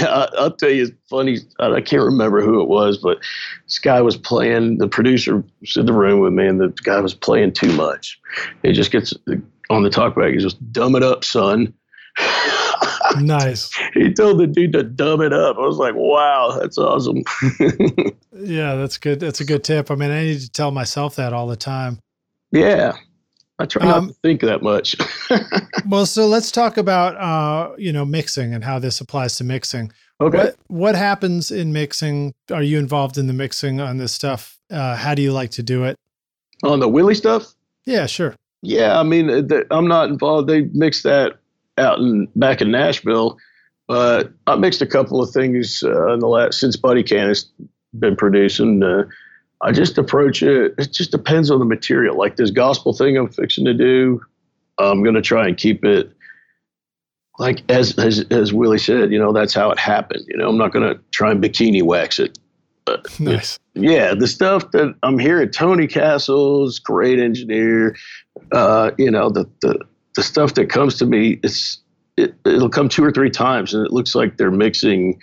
I'll 0.37 0.51
tell 0.51 0.69
you, 0.69 0.93
funny. 1.09 1.39
I 1.59 1.81
can't 1.81 2.03
remember 2.03 2.41
who 2.41 2.61
it 2.61 2.67
was, 2.67 2.97
but 2.97 3.19
this 3.65 3.79
guy 3.79 4.01
was 4.01 4.17
playing. 4.17 4.77
The 4.77 4.87
producer 4.87 5.43
was 5.61 5.77
in 5.77 5.85
the 5.85 5.93
room 5.93 6.19
with 6.19 6.33
me, 6.33 6.45
and 6.45 6.59
the 6.59 6.69
guy 6.83 6.99
was 6.99 7.13
playing 7.13 7.53
too 7.53 7.71
much. 7.73 8.19
He 8.63 8.73
just 8.73 8.91
gets 8.91 9.13
on 9.69 9.83
the 9.83 9.89
talkback. 9.89 10.33
He 10.33 10.37
just 10.37 10.71
dumb 10.71 10.95
it 10.95 11.03
up, 11.03 11.23
son. 11.23 11.73
nice. 13.19 13.69
He 13.93 14.13
told 14.13 14.39
the 14.39 14.47
dude 14.47 14.73
to 14.73 14.83
dumb 14.83 15.21
it 15.21 15.33
up. 15.33 15.57
I 15.57 15.61
was 15.61 15.77
like, 15.77 15.95
wow, 15.95 16.57
that's 16.59 16.77
awesome. 16.77 17.23
yeah, 18.33 18.75
that's 18.75 18.97
good. 18.97 19.19
That's 19.19 19.39
a 19.39 19.45
good 19.45 19.63
tip. 19.63 19.89
I 19.89 19.95
mean, 19.95 20.11
I 20.11 20.23
need 20.25 20.41
to 20.41 20.49
tell 20.49 20.71
myself 20.71 21.15
that 21.15 21.33
all 21.33 21.47
the 21.47 21.55
time. 21.55 21.99
Yeah. 22.51 22.97
I 23.59 23.65
try 23.65 23.85
not 23.85 23.97
um, 23.97 24.07
to 24.09 24.13
think 24.15 24.41
that 24.41 24.61
much. 24.61 24.95
well, 25.87 26.05
so 26.05 26.27
let's 26.27 26.51
talk 26.51 26.77
about 26.77 27.15
uh, 27.17 27.75
you 27.77 27.91
know, 27.91 28.05
mixing 28.05 28.53
and 28.53 28.63
how 28.63 28.79
this 28.79 29.01
applies 29.01 29.35
to 29.37 29.43
mixing. 29.43 29.91
Okay. 30.21 30.37
What, 30.37 30.55
what 30.67 30.95
happens 30.95 31.51
in 31.51 31.73
mixing? 31.73 32.33
Are 32.51 32.63
you 32.63 32.77
involved 32.77 33.17
in 33.17 33.27
the 33.27 33.33
mixing 33.33 33.79
on 33.79 33.97
this 33.97 34.13
stuff? 34.13 34.57
Uh, 34.69 34.95
how 34.95 35.15
do 35.15 35.21
you 35.21 35.31
like 35.31 35.51
to 35.51 35.63
do 35.63 35.83
it? 35.85 35.97
On 36.63 36.79
the 36.79 36.87
Willie 36.87 37.15
stuff? 37.15 37.53
Yeah, 37.85 38.05
sure. 38.05 38.35
Yeah, 38.61 38.99
I 38.99 39.03
mean, 39.03 39.49
I'm 39.71 39.87
not 39.87 40.09
involved. 40.09 40.49
They 40.49 40.61
mix 40.73 41.03
that 41.03 41.37
out 41.77 41.99
in 41.99 42.27
back 42.35 42.61
in 42.61 42.71
Nashville. 42.71 43.37
But 43.87 44.33
I 44.47 44.55
mixed 44.55 44.81
a 44.81 44.85
couple 44.85 45.21
of 45.21 45.31
things 45.31 45.81
uh, 45.83 46.13
in 46.13 46.19
the 46.19 46.27
last 46.27 46.59
since 46.59 46.75
Buddy 46.75 47.03
Cannon 47.03 47.29
has 47.29 47.45
been 47.97 48.15
producing. 48.15 48.83
Uh, 48.83 49.03
I 49.61 49.71
just 49.71 49.97
approach 49.97 50.43
it. 50.43 50.75
It 50.77 50.93
just 50.93 51.11
depends 51.11 51.49
on 51.49 51.59
the 51.59 51.65
material. 51.65 52.17
Like 52.17 52.35
this 52.35 52.51
gospel 52.51 52.93
thing 52.93 53.17
I'm 53.17 53.29
fixing 53.29 53.65
to 53.65 53.73
do, 53.73 54.21
I'm 54.77 55.03
going 55.03 55.15
to 55.15 55.21
try 55.21 55.47
and 55.47 55.57
keep 55.57 55.83
it 55.83 56.11
like 57.39 57.63
as, 57.69 57.97
as 57.97 58.25
as 58.31 58.53
Willie 58.53 58.77
said. 58.77 59.11
You 59.11 59.19
know, 59.19 59.33
that's 59.33 59.53
how 59.53 59.71
it 59.71 59.79
happened. 59.79 60.25
You 60.27 60.37
know, 60.37 60.49
I'm 60.49 60.57
not 60.57 60.71
going 60.71 60.87
to 60.87 61.01
try 61.11 61.31
and 61.31 61.43
bikini 61.43 61.83
wax 61.83 62.19
it. 62.19 62.37
But 62.85 63.19
nice. 63.19 63.59
yeah, 63.73 64.13
the 64.13 64.27
stuff 64.27 64.71
that 64.71 64.95
I'm 65.03 65.19
hearing, 65.19 65.49
Tony 65.49 65.87
Castle's 65.87 66.79
great 66.79 67.19
engineer. 67.19 67.95
Uh, 68.51 68.91
you 68.97 69.11
know, 69.11 69.29
the 69.29 69.49
the 69.61 69.79
the 70.15 70.23
stuff 70.23 70.53
that 70.55 70.69
comes 70.69 70.97
to 70.99 71.05
me, 71.05 71.39
it's 71.43 71.79
it, 72.15 72.35
it'll 72.45 72.69
come 72.69 72.89
two 72.89 73.03
or 73.03 73.11
three 73.11 73.29
times, 73.29 73.73
and 73.73 73.85
it 73.85 73.91
looks 73.91 74.15
like 74.15 74.37
they're 74.37 74.51
mixing. 74.51 75.19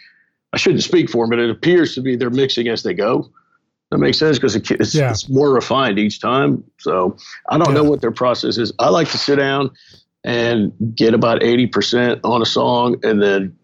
I 0.52 0.56
shouldn't 0.56 0.85
speak 0.85 1.11
for 1.11 1.24
them, 1.24 1.31
but 1.31 1.39
it 1.40 1.51
appears 1.51 1.94
to 1.97 2.01
be 2.01 2.16
they're 2.16 2.31
mixing 2.31 2.69
as 2.69 2.82
they 2.82 2.94
go. 2.94 3.31
That 3.90 3.98
makes 3.98 4.19
sense 4.19 4.39
because 4.39 4.56
it's, 4.56 4.94
yeah. 4.94 5.11
it's, 5.11 5.28
more 5.28 5.52
refined 5.52 5.98
each 5.98 6.20
time. 6.20 6.65
So 6.81 7.16
I 7.48 7.59
don't 7.59 7.69
yeah. 7.69 7.74
know 7.74 7.85
what 7.85 8.01
their 8.01 8.11
process 8.11 8.59
is. 8.59 8.73
I 8.78 8.89
like 8.89 9.09
to 9.11 9.19
sit 9.19 9.36
down 9.36 9.70
and 10.24 10.73
get 10.94 11.15
about 11.15 11.43
80% 11.43 12.20
on 12.24 12.43
a 12.43 12.47
song 12.47 12.97
and 13.05 13.23
then 13.23 13.56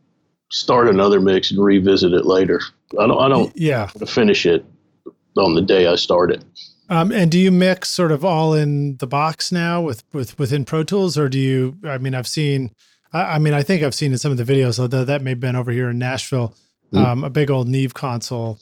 start 0.51 0.88
another 0.88 1.20
mix 1.20 1.51
and 1.51 1.62
revisit 1.62 2.12
it 2.12 2.26
later. 2.26 2.60
I 2.98 3.06
don't, 3.06 3.20
I 3.20 3.28
don't 3.28 3.56
yeah. 3.56 3.86
finish 3.86 4.47
it 4.47 4.64
on 5.36 5.55
the 5.55 5.62
day 5.62 5.86
I 5.86 5.97
start 5.97 6.30
it. 6.30 6.44
Um, 6.90 7.12
and 7.12 7.30
do 7.30 7.38
you 7.38 7.52
mix 7.52 7.88
sort 7.88 8.10
of 8.10 8.24
all 8.24 8.52
in 8.52 8.97
the 8.97 9.06
box 9.06 9.52
now 9.52 9.80
with, 9.80 10.02
with 10.12 10.36
within 10.40 10.64
Pro 10.64 10.82
Tools, 10.82 11.16
or 11.16 11.28
do 11.28 11.38
you? 11.38 11.76
I 11.84 11.98
mean, 11.98 12.16
I've 12.16 12.26
seen. 12.26 12.72
I, 13.12 13.36
I 13.36 13.38
mean, 13.38 13.55
I 13.55 13.62
think 13.62 13.84
I've 13.84 13.94
seen 13.94 14.10
in 14.10 14.18
some 14.18 14.32
of 14.32 14.38
the 14.38 14.44
videos, 14.44 14.80
although 14.80 15.05
that 15.05 15.22
may 15.22 15.30
have 15.30 15.40
been 15.40 15.55
over 15.55 15.70
here 15.70 15.88
in 15.90 15.98
Nashville. 15.98 16.52
Mm. 16.93 17.07
Um, 17.07 17.25
a 17.25 17.31
big 17.31 17.51
old 17.51 17.69
Neve 17.69 17.95
console. 17.95 18.59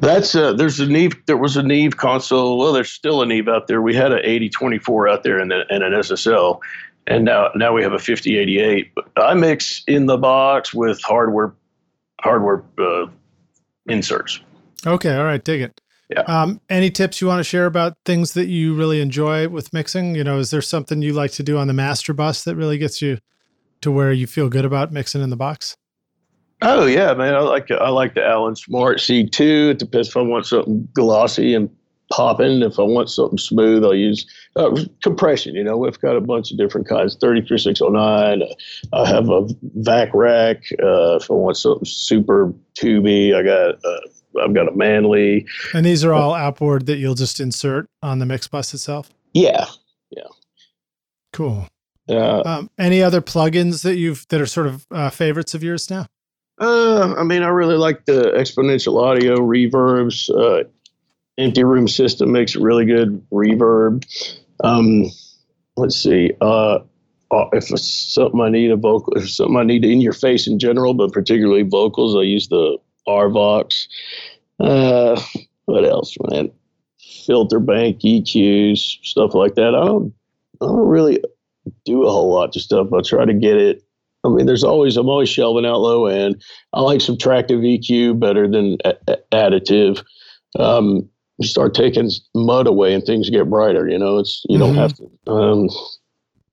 That's 0.00 0.34
uh, 0.34 0.52
there's 0.52 0.80
a 0.80 0.86
Neve. 0.86 1.14
There 1.26 1.36
was 1.36 1.56
a 1.56 1.62
Neve 1.62 1.96
console. 1.96 2.58
Well, 2.58 2.72
there's 2.72 2.90
still 2.90 3.22
a 3.22 3.26
Neve 3.26 3.46
out 3.46 3.68
there. 3.68 3.80
We 3.80 3.94
had 3.94 4.10
an 4.10 4.18
8024 4.24 5.08
out 5.08 5.22
there 5.22 5.38
and, 5.38 5.50
the, 5.52 5.62
and 5.70 5.84
an 5.84 5.92
SSL, 5.92 6.58
and 7.06 7.24
now 7.24 7.50
now 7.54 7.72
we 7.72 7.84
have 7.84 7.92
a 7.92 7.98
5088. 7.98 8.92
But 8.96 9.06
I 9.16 9.34
mix 9.34 9.84
in 9.86 10.06
the 10.06 10.16
box 10.16 10.74
with 10.74 11.00
hardware 11.02 11.54
hardware 12.20 12.64
uh, 12.78 13.06
inserts. 13.86 14.40
Okay, 14.84 15.16
all 15.16 15.24
right, 15.24 15.44
dig 15.44 15.60
it. 15.60 15.80
Yeah. 16.10 16.22
Um, 16.22 16.60
any 16.68 16.90
tips 16.90 17.20
you 17.20 17.26
want 17.26 17.40
to 17.40 17.44
share 17.44 17.66
about 17.66 17.96
things 18.04 18.32
that 18.32 18.46
you 18.46 18.74
really 18.74 19.00
enjoy 19.00 19.48
with 19.48 19.72
mixing? 19.72 20.14
You 20.14 20.24
know, 20.24 20.38
is 20.38 20.50
there 20.50 20.62
something 20.62 21.02
you 21.02 21.12
like 21.12 21.32
to 21.32 21.42
do 21.42 21.58
on 21.58 21.66
the 21.66 21.74
master 21.74 22.12
bus 22.14 22.44
that 22.44 22.56
really 22.56 22.78
gets 22.78 23.02
you 23.02 23.18
to 23.82 23.92
where 23.92 24.10
you 24.10 24.26
feel 24.26 24.48
good 24.48 24.64
about 24.64 24.90
mixing 24.90 25.22
in 25.22 25.30
the 25.30 25.36
box? 25.36 25.76
Oh 26.60 26.86
yeah, 26.86 27.14
man. 27.14 27.34
I 27.34 27.40
like 27.40 27.70
I 27.70 27.88
like 27.90 28.14
the 28.14 28.24
Allen 28.24 28.56
Smart 28.56 28.98
C2. 28.98 29.70
It 29.70 29.78
depends 29.78 30.08
if 30.08 30.16
I 30.16 30.22
want 30.22 30.46
something 30.46 30.88
glossy 30.92 31.54
and 31.54 31.70
popping. 32.10 32.62
If 32.62 32.78
I 32.78 32.82
want 32.82 33.10
something 33.10 33.38
smooth, 33.38 33.84
I'll 33.84 33.94
use 33.94 34.26
uh, 34.56 34.82
compression. 35.02 35.54
You 35.54 35.62
know, 35.62 35.76
we've 35.76 35.98
got 36.00 36.16
a 36.16 36.20
bunch 36.20 36.50
of 36.50 36.58
different 36.58 36.88
kinds. 36.88 37.16
33609. 37.20 38.42
I 38.92 39.08
have 39.08 39.28
a 39.30 39.46
vac 39.76 40.08
rack. 40.14 40.62
Uh, 40.82 41.16
if 41.16 41.30
I 41.30 41.34
want 41.34 41.56
something 41.56 41.84
super 41.84 42.52
tubey, 42.80 43.34
I 43.34 43.42
got 43.42 43.84
uh, 43.84 44.42
I've 44.42 44.54
got 44.54 44.68
a 44.68 44.76
Manley. 44.76 45.46
And 45.74 45.86
these 45.86 46.04
are 46.04 46.12
all 46.12 46.34
outboard 46.34 46.86
that 46.86 46.96
you'll 46.96 47.14
just 47.14 47.40
insert 47.40 47.88
on 48.02 48.18
the 48.18 48.26
mix 48.26 48.48
bus 48.48 48.74
itself. 48.74 49.10
Yeah, 49.32 49.66
yeah. 50.10 50.24
Cool. 51.32 51.68
Uh, 52.08 52.42
um, 52.44 52.70
any 52.78 53.02
other 53.02 53.20
plugins 53.20 53.82
that 53.82 53.96
you've 53.96 54.26
that 54.28 54.40
are 54.40 54.46
sort 54.46 54.66
of 54.66 54.86
uh, 54.90 55.10
favorites 55.10 55.54
of 55.54 55.62
yours 55.62 55.90
now? 55.90 56.06
Uh, 56.60 57.14
I 57.16 57.22
mean, 57.22 57.42
I 57.42 57.48
really 57.48 57.76
like 57.76 58.04
the 58.06 58.32
exponential 58.36 59.02
audio 59.02 59.36
reverbs. 59.36 60.28
Uh, 60.30 60.68
empty 61.38 61.62
room 61.62 61.86
system 61.86 62.32
makes 62.32 62.56
really 62.56 62.84
good 62.84 63.24
reverb. 63.30 64.04
Um, 64.64 65.04
let's 65.76 65.96
see. 65.96 66.32
Uh, 66.40 66.80
uh 67.30 67.44
if 67.52 67.70
it's 67.70 68.14
something 68.14 68.40
I 68.40 68.48
need 68.48 68.70
a 68.70 68.76
vocal, 68.76 69.14
if 69.14 69.30
something 69.30 69.56
I 69.56 69.62
need 69.62 69.84
in 69.84 70.00
your 70.00 70.12
face 70.12 70.46
in 70.46 70.58
general, 70.58 70.94
but 70.94 71.12
particularly 71.12 71.62
vocals, 71.62 72.16
I 72.16 72.22
use 72.22 72.48
the 72.48 72.78
RVox. 73.06 73.86
Uh, 74.58 75.20
what 75.66 75.84
else, 75.84 76.16
man? 76.28 76.50
Filter 77.26 77.60
bank, 77.60 78.00
EQs, 78.00 78.98
stuff 79.04 79.34
like 79.34 79.54
that. 79.54 79.74
I 79.74 79.84
don't, 79.84 80.12
I 80.60 80.66
don't 80.66 80.88
really 80.88 81.22
do 81.84 82.04
a 82.04 82.10
whole 82.10 82.32
lot 82.32 82.56
of 82.56 82.62
stuff. 82.62 82.92
I 82.92 83.00
try 83.02 83.24
to 83.24 83.34
get 83.34 83.56
it. 83.56 83.84
I 84.24 84.28
mean, 84.28 84.46
there's 84.46 84.64
always, 84.64 84.96
I'm 84.96 85.08
always 85.08 85.28
shelving 85.28 85.64
out 85.64 85.80
low 85.80 86.06
end. 86.06 86.42
I 86.72 86.80
like 86.80 87.00
subtractive 87.00 87.60
EQ 87.60 88.18
better 88.18 88.48
than 88.48 88.78
a- 88.84 89.18
additive. 89.32 90.04
Um, 90.58 91.08
you 91.38 91.46
start 91.46 91.74
taking 91.74 92.10
mud 92.34 92.66
away 92.66 92.92
and 92.92 93.04
things 93.04 93.30
get 93.30 93.48
brighter. 93.48 93.88
You 93.88 93.98
know, 93.98 94.18
it's 94.18 94.44
you 94.48 94.58
mm-hmm. 94.58 94.66
don't 94.66 94.76
have 94.76 94.94
to. 94.94 95.30
Um, 95.30 95.68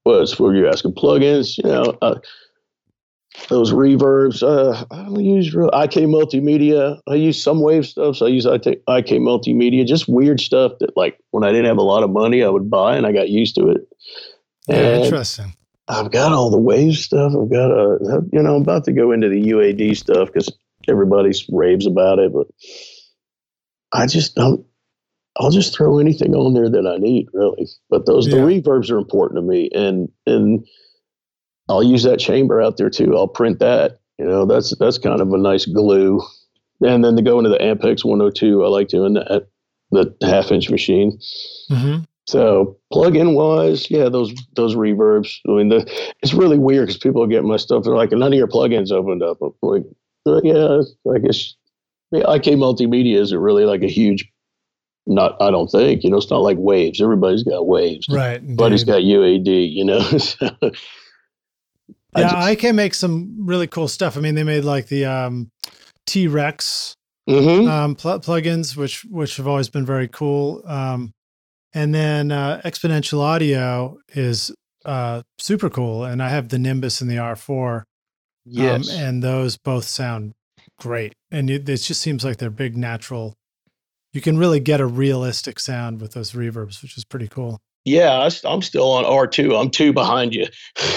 what's 0.04 0.40
what 0.40 0.52
you 0.52 0.68
asking? 0.68 0.94
Plugins. 0.94 1.58
You 1.58 1.70
know, 1.70 1.98
uh, 2.02 2.16
those 3.50 3.74
reverbs. 3.74 4.44
Uh, 4.44 4.86
I 4.92 5.04
don't 5.04 5.24
use 5.24 5.54
real 5.54 5.70
IK 5.70 6.06
multimedia. 6.06 7.00
I 7.08 7.16
use 7.16 7.42
some 7.42 7.62
wave 7.62 7.86
stuff. 7.86 8.18
So 8.18 8.28
I 8.28 8.30
use 8.30 8.46
IK, 8.46 8.68
IK 8.68 9.20
multimedia, 9.20 9.86
just 9.86 10.08
weird 10.08 10.40
stuff 10.40 10.74
that 10.80 10.96
like 10.96 11.20
when 11.32 11.44
I 11.44 11.52
didn't 11.52 11.66
have 11.66 11.78
a 11.78 11.84
lot 11.84 12.04
of 12.04 12.12
money, 12.12 12.44
I 12.44 12.50
would 12.50 12.70
buy 12.70 12.96
and 12.96 13.06
I 13.06 13.12
got 13.12 13.30
used 13.30 13.56
to 13.56 13.70
it. 13.70 13.88
Yeah, 14.68 15.04
interesting. 15.04 15.54
I've 15.88 16.12
got 16.12 16.32
all 16.32 16.50
the 16.50 16.58
wave 16.58 16.96
stuff. 16.96 17.34
I've 17.40 17.50
got 17.50 17.72
a, 17.72 18.24
you 18.32 18.42
know, 18.42 18.56
I'm 18.56 18.62
about 18.62 18.86
to 18.86 18.92
go 18.92 19.12
into 19.12 19.30
the 19.30 19.42
UAD 19.42 19.96
stuff 19.98 20.30
because 20.32 20.52
everybody's 20.88 21.46
raves 21.50 21.86
about 21.86 22.20
it, 22.20 22.34
but 22.34 22.48
I 23.92 24.08
just 24.08 24.36
don't. 24.36 24.66
I'll 25.38 25.52
just 25.52 25.76
throw 25.76 26.00
anything 26.00 26.34
on 26.34 26.54
there 26.54 26.70
that 26.70 26.88
I 26.88 26.98
need, 26.98 27.28
really. 27.34 27.68
But 27.90 28.06
those 28.06 28.28
yeah. 28.28 28.36
the 28.36 28.42
reverbs 28.42 28.90
are 28.90 28.98
important 28.98 29.38
to 29.38 29.42
me, 29.42 29.70
and 29.76 30.10
and 30.26 30.66
I'll 31.70 31.84
use 31.84 32.04
that 32.04 32.20
chamber 32.20 32.62
out 32.62 32.78
there 32.78 32.90
too. 32.90 33.16
I'll 33.16 33.28
print 33.28 33.60
that. 33.60 34.00
You 34.18 34.26
know, 34.26 34.46
that's 34.46 34.76
that's 34.78 34.98
kind 34.98 35.22
of 35.22 35.32
a 35.34 35.38
nice 35.38 35.66
glue. 35.66 36.22
And 36.82 37.04
then 37.04 37.16
to 37.16 37.22
go 37.22 37.38
into 37.38 37.50
the 37.50 37.58
Ampex 37.58 38.04
102, 38.04 38.64
I 38.64 38.68
like 38.68 38.88
doing 38.88 39.14
that 39.14 39.48
the 39.92 40.16
half 40.22 40.52
inch 40.52 40.70
machine. 40.70 41.20
Mm-hmm. 41.70 42.04
So 42.28 42.78
plug-in 42.92 43.36
wise, 43.36 43.90
yeah, 43.92 44.10
those 44.10 44.34
those 44.56 44.76
reverbs. 44.76 45.38
I 45.48 45.52
mean, 45.52 45.70
the 45.70 46.14
it's 46.22 46.34
really 46.34 46.58
weird 46.58 46.88
because 46.88 46.98
people 46.98 47.26
get 47.28 47.44
my 47.44 47.58
stuff. 47.58 47.84
They're 47.84 47.96
like, 47.96 48.12
none 48.12 48.34
of 48.34 48.38
your 48.38 48.48
plugins 48.48 48.92
opened 48.92 49.22
up. 49.22 49.38
I'm 49.42 49.54
like, 49.62 49.84
uh, 50.26 50.42
yeah, 50.44 50.82
I 51.14 51.20
guess 51.20 51.56
yeah, 52.12 52.34
IK 52.34 52.58
Multimedia 52.58 53.20
isn't 53.20 53.38
really 53.38 53.66
like 53.66 53.84
a 53.84 53.88
huge. 53.88 54.28
Not, 55.08 55.40
I 55.40 55.52
don't 55.52 55.68
think 55.68 56.04
you 56.04 56.10
know. 56.10 56.18
It's 56.18 56.32
not 56.32 56.42
like 56.42 56.58
Waves. 56.58 57.00
Everybody's 57.00 57.44
got 57.44 57.68
Waves. 57.68 58.08
Right. 58.10 58.42
Buddy's 58.56 58.84
got 58.84 59.02
UAD. 59.04 59.72
You 59.72 59.86
know. 59.86 60.00
so, 60.18 60.50
yeah, 60.62 60.70
I, 62.16 62.22
just, 62.22 62.36
I, 62.36 62.56
can 62.56 62.76
make 62.76 62.96
some 62.96 63.36
really 63.46 63.68
cool 63.68 63.88
stuff. 63.88 64.18
I 64.18 64.22
mean, 64.22 64.34
they 64.34 64.44
made 64.44 64.64
like 64.64 64.88
the 64.88 65.06
um, 65.06 65.52
T-RackS 66.08 66.96
Mm-hmm. 67.28 67.68
um, 67.68 67.96
pl- 67.96 68.20
plugins, 68.20 68.78
which 68.78 69.04
which 69.06 69.38
have 69.38 69.48
always 69.48 69.68
been 69.68 69.86
very 69.86 70.08
cool. 70.08 70.62
Um, 70.68 71.15
and 71.76 71.94
then 71.94 72.32
uh, 72.32 72.62
Exponential 72.64 73.20
Audio 73.20 74.00
is 74.14 74.52
uh, 74.86 75.22
super 75.38 75.70
cool, 75.70 76.06
and 76.06 76.24
I 76.24 76.30
have 76.30 76.50
the 76.50 76.58
Nimbus 76.58 77.02
and 77.02 77.12
the 77.12 77.18
R4. 77.18 77.84
yes. 78.46 78.90
Um, 78.90 79.00
and 79.00 79.24
those 79.24 79.58
both 79.58 79.84
sound 79.84 80.34
great. 80.80 81.14
And 81.32 81.50
it, 81.50 81.68
it 81.68 81.78
just 81.78 82.02
seems 82.02 82.24
like 82.24 82.38
they're 82.38 82.50
big 82.50 82.78
natural. 82.78 83.36
You 84.14 84.22
can 84.22 84.38
really 84.38 84.62
get 84.62 84.80
a 84.80 84.86
realistic 84.86 85.60
sound 85.60 86.00
with 86.00 86.14
those 86.14 86.32
reverbs, 86.32 86.82
which 86.82 86.98
is 86.98 87.04
pretty 87.04 87.28
cool. 87.28 87.60
Yeah, 87.84 88.14
I, 88.14 88.52
am 88.52 88.62
still 88.62 88.92
on 88.92 89.04
R2. 89.04 89.60
I'm 89.60 89.70
two 89.70 89.94
behind 89.94 90.34
you, 90.34 90.48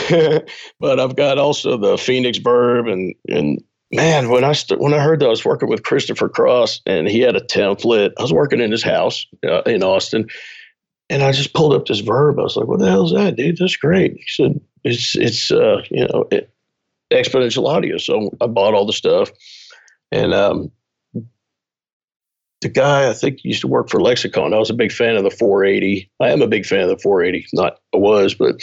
but 0.81 1.01
I've 1.01 1.17
got 1.17 1.37
also 1.37 1.77
the 1.77 1.99
Phoenix 1.99 2.39
Verb 2.39 2.87
and 2.87 3.15
and 3.29 3.63
man, 3.93 4.31
when 4.31 4.45
I 4.45 4.53
st- 4.53 4.81
when 4.81 4.95
I 4.95 5.01
heard 5.01 5.21
that 5.21 5.27
I 5.27 5.31
was 5.31 5.45
working 5.45 5.69
with 5.69 5.83
Christopher 5.83 6.29
Cross 6.29 6.81
and 6.87 7.09
he 7.09 7.21
had 7.21 7.37
a 7.37 7.41
template, 7.41 8.13
I 8.19 8.23
was 8.23 8.33
working 8.33 8.61
in 8.61 8.71
his 8.71 8.83
house 8.83 9.27
uh, 9.47 9.63
in 9.63 9.83
Austin, 9.83 10.29
and 11.11 11.23
I 11.23 11.33
just 11.33 11.55
pulled 11.55 11.75
up 11.75 11.87
this 11.87 12.01
Verb. 12.01 12.39
I 12.39 12.43
was 12.43 12.57
like, 12.57 12.67
"What 12.67 12.81
the 12.81 12.89
hell 12.89 13.07
is 13.07 13.13
that, 13.13 13.37
dude? 13.37 13.59
That's 13.59 13.77
great." 13.77 14.15
He 14.15 14.25
said, 14.27 14.61
"It's 14.85 15.17
it's 15.17 15.51
uh, 15.51 15.83
you 15.91 16.07
know 16.07 16.27
it, 16.31 16.51
exponential 17.11 17.69
audio." 17.69 17.99
So 17.99 18.31
I 18.41 18.47
bought 18.47 18.75
all 18.75 18.87
the 18.87 18.93
stuff, 18.93 19.31
and 20.13 20.35
um, 20.35 20.71
the 22.61 22.69
guy 22.69 23.09
I 23.09 23.13
think 23.13 23.45
used 23.45 23.61
to 23.61 23.69
work 23.69 23.89
for 23.89 24.01
Lexicon. 24.01 24.53
I 24.53 24.59
was 24.59 24.71
a 24.71 24.75
big 24.75 24.91
fan 24.91 25.17
of 25.17 25.23
the 25.23 25.31
480. 25.31 26.11
I 26.21 26.31
am 26.31 26.43
a 26.43 26.49
big 26.49 26.67
fan 26.67 26.81
of 26.81 26.89
the 26.89 26.99
480. 26.99 27.47
Not 27.53 27.79
I 27.95 27.99
was, 27.99 28.35
but 28.35 28.61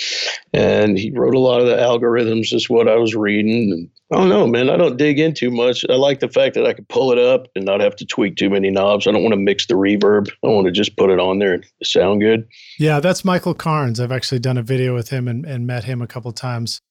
and 0.53 0.97
he 0.97 1.11
wrote 1.11 1.34
a 1.34 1.39
lot 1.39 1.61
of 1.61 1.67
the 1.67 1.76
algorithms. 1.76 2.53
Is 2.53 2.69
what 2.69 2.89
I 2.89 2.95
was 2.95 3.15
reading. 3.15 3.72
And 3.72 3.89
I 4.11 4.17
don't 4.17 4.30
know, 4.30 4.47
man. 4.47 4.69
I 4.69 4.76
don't 4.76 4.97
dig 4.97 5.17
in 5.17 5.34
too 5.34 5.49
much. 5.49 5.85
I 5.89 5.93
like 5.93 6.19
the 6.19 6.27
fact 6.27 6.55
that 6.55 6.65
I 6.65 6.73
can 6.73 6.85
pull 6.85 7.11
it 7.11 7.17
up 7.17 7.47
and 7.55 7.65
not 7.65 7.80
have 7.80 7.95
to 7.97 8.05
tweak 8.05 8.35
too 8.35 8.49
many 8.49 8.69
knobs. 8.69 9.07
I 9.07 9.11
don't 9.11 9.23
want 9.23 9.34
to 9.34 9.39
mix 9.39 9.65
the 9.65 9.76
reverb. 9.76 10.30
I 10.43 10.47
want 10.47 10.65
to 10.65 10.72
just 10.72 10.97
put 10.97 11.09
it 11.09 11.19
on 11.19 11.39
there 11.39 11.53
and 11.53 11.65
sound 11.84 12.22
good. 12.22 12.47
Yeah, 12.77 12.99
that's 12.99 13.23
Michael 13.23 13.53
Carnes. 13.53 13.99
I've 13.99 14.11
actually 14.11 14.39
done 14.39 14.57
a 14.57 14.63
video 14.63 14.93
with 14.93 15.09
him 15.09 15.27
and, 15.27 15.45
and 15.45 15.65
met 15.65 15.85
him 15.85 16.01
a 16.01 16.07
couple 16.07 16.31
times. 16.34 16.81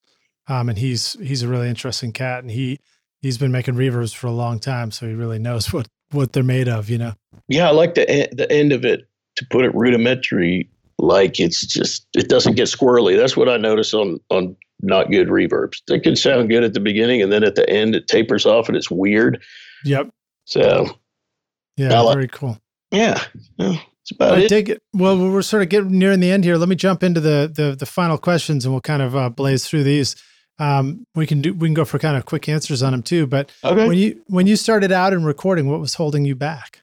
Um, 0.46 0.68
and 0.68 0.78
he's 0.78 1.14
he's 1.22 1.42
a 1.42 1.48
really 1.48 1.68
interesting 1.68 2.12
cat, 2.12 2.40
and 2.40 2.50
he 2.50 2.78
he's 3.22 3.38
been 3.38 3.52
making 3.52 3.74
reverbs 3.74 4.14
for 4.14 4.26
a 4.26 4.32
long 4.32 4.58
time, 4.58 4.90
so 4.90 5.06
he 5.06 5.14
really 5.14 5.38
knows 5.38 5.72
what 5.72 5.88
what 6.14 6.32
they're 6.32 6.42
made 6.42 6.68
of, 6.68 6.88
you 6.88 6.98
know. 6.98 7.14
Yeah, 7.48 7.68
I 7.68 7.72
like 7.72 7.94
the 7.94 8.28
the 8.32 8.50
end 8.50 8.72
of 8.72 8.84
it 8.84 9.02
to 9.36 9.46
put 9.50 9.64
it 9.64 9.74
rudimentary. 9.74 10.70
Like 10.98 11.40
it's 11.40 11.66
just 11.66 12.06
it 12.14 12.28
doesn't 12.28 12.54
get 12.54 12.68
squirrely. 12.68 13.16
That's 13.16 13.36
what 13.36 13.48
I 13.48 13.56
notice 13.56 13.92
on 13.92 14.18
on 14.30 14.56
not 14.80 15.10
good 15.10 15.28
reverbs. 15.28 15.82
They 15.88 15.98
can 15.98 16.16
sound 16.16 16.48
good 16.48 16.62
at 16.64 16.72
the 16.74 16.80
beginning, 16.80 17.20
and 17.22 17.32
then 17.32 17.42
at 17.44 17.54
the 17.56 17.68
end 17.68 17.94
it 17.94 18.06
tapers 18.08 18.46
off 18.46 18.68
and 18.68 18.76
it's 18.76 18.90
weird. 18.90 19.42
Yep. 19.84 20.10
So 20.46 20.86
Yeah, 21.76 22.00
like- 22.00 22.14
very 22.14 22.28
cool. 22.28 22.58
yeah, 22.90 23.22
yeah 23.58 23.76
I 24.20 24.40
it. 24.42 24.48
dig 24.48 24.68
it. 24.70 24.82
Well, 24.92 25.18
we're 25.18 25.42
sort 25.42 25.62
of 25.62 25.68
getting 25.70 25.98
nearing 25.98 26.20
the 26.20 26.30
end 26.30 26.44
here. 26.44 26.56
Let 26.56 26.68
me 26.68 26.76
jump 26.76 27.02
into 27.02 27.20
the 27.20 27.50
the, 27.54 27.74
the 27.76 27.86
final 27.86 28.18
questions, 28.18 28.64
and 28.64 28.72
we'll 28.72 28.80
kind 28.82 29.02
of 29.02 29.16
uh, 29.16 29.30
blaze 29.30 29.66
through 29.66 29.84
these. 29.84 30.14
Um, 30.58 31.06
we 31.14 31.26
can 31.26 31.40
do 31.40 31.52
we 31.52 31.66
can 31.68 31.74
go 31.74 31.84
for 31.84 31.98
kind 31.98 32.16
of 32.16 32.26
quick 32.26 32.48
answers 32.48 32.82
on 32.82 32.92
them 32.92 33.02
too. 33.02 33.26
But 33.26 33.50
Okay. 33.64 33.88
when 33.88 33.98
you 33.98 34.22
when 34.28 34.46
you 34.46 34.56
started 34.56 34.92
out 34.92 35.12
in 35.12 35.24
recording, 35.24 35.68
what 35.68 35.80
was 35.80 35.94
holding 35.94 36.24
you 36.24 36.34
back? 36.36 36.80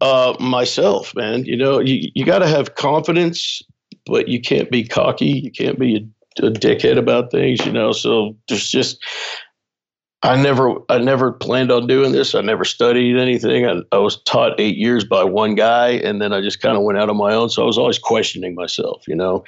Uh, 0.00 0.34
myself, 0.40 1.14
man. 1.14 1.44
You 1.44 1.56
know, 1.56 1.78
you 1.80 2.10
you 2.14 2.24
got 2.24 2.40
to 2.40 2.48
have 2.48 2.74
confidence, 2.74 3.62
but 4.06 4.28
you 4.28 4.40
can't 4.40 4.70
be 4.70 4.84
cocky. 4.84 5.26
You 5.26 5.50
can't 5.50 5.78
be 5.78 6.08
a, 6.40 6.46
a 6.46 6.50
dickhead 6.50 6.98
about 6.98 7.30
things. 7.30 7.64
You 7.64 7.72
know, 7.72 7.92
so 7.92 8.36
there's 8.48 8.68
just. 8.70 8.98
I 10.24 10.40
never, 10.40 10.76
I 10.88 10.98
never 10.98 11.32
planned 11.32 11.72
on 11.72 11.88
doing 11.88 12.12
this. 12.12 12.36
I 12.36 12.42
never 12.42 12.64
studied 12.64 13.16
anything. 13.18 13.66
I, 13.66 13.80
I 13.90 13.98
was 13.98 14.22
taught 14.22 14.60
eight 14.60 14.76
years 14.76 15.02
by 15.04 15.24
one 15.24 15.56
guy, 15.56 15.88
and 15.94 16.22
then 16.22 16.32
I 16.32 16.40
just 16.40 16.60
kind 16.60 16.76
of 16.76 16.84
went 16.84 16.96
out 16.96 17.10
on 17.10 17.16
my 17.16 17.34
own. 17.34 17.48
So 17.50 17.60
I 17.60 17.66
was 17.66 17.76
always 17.76 17.98
questioning 17.98 18.54
myself. 18.54 19.02
You 19.08 19.16
know, 19.16 19.42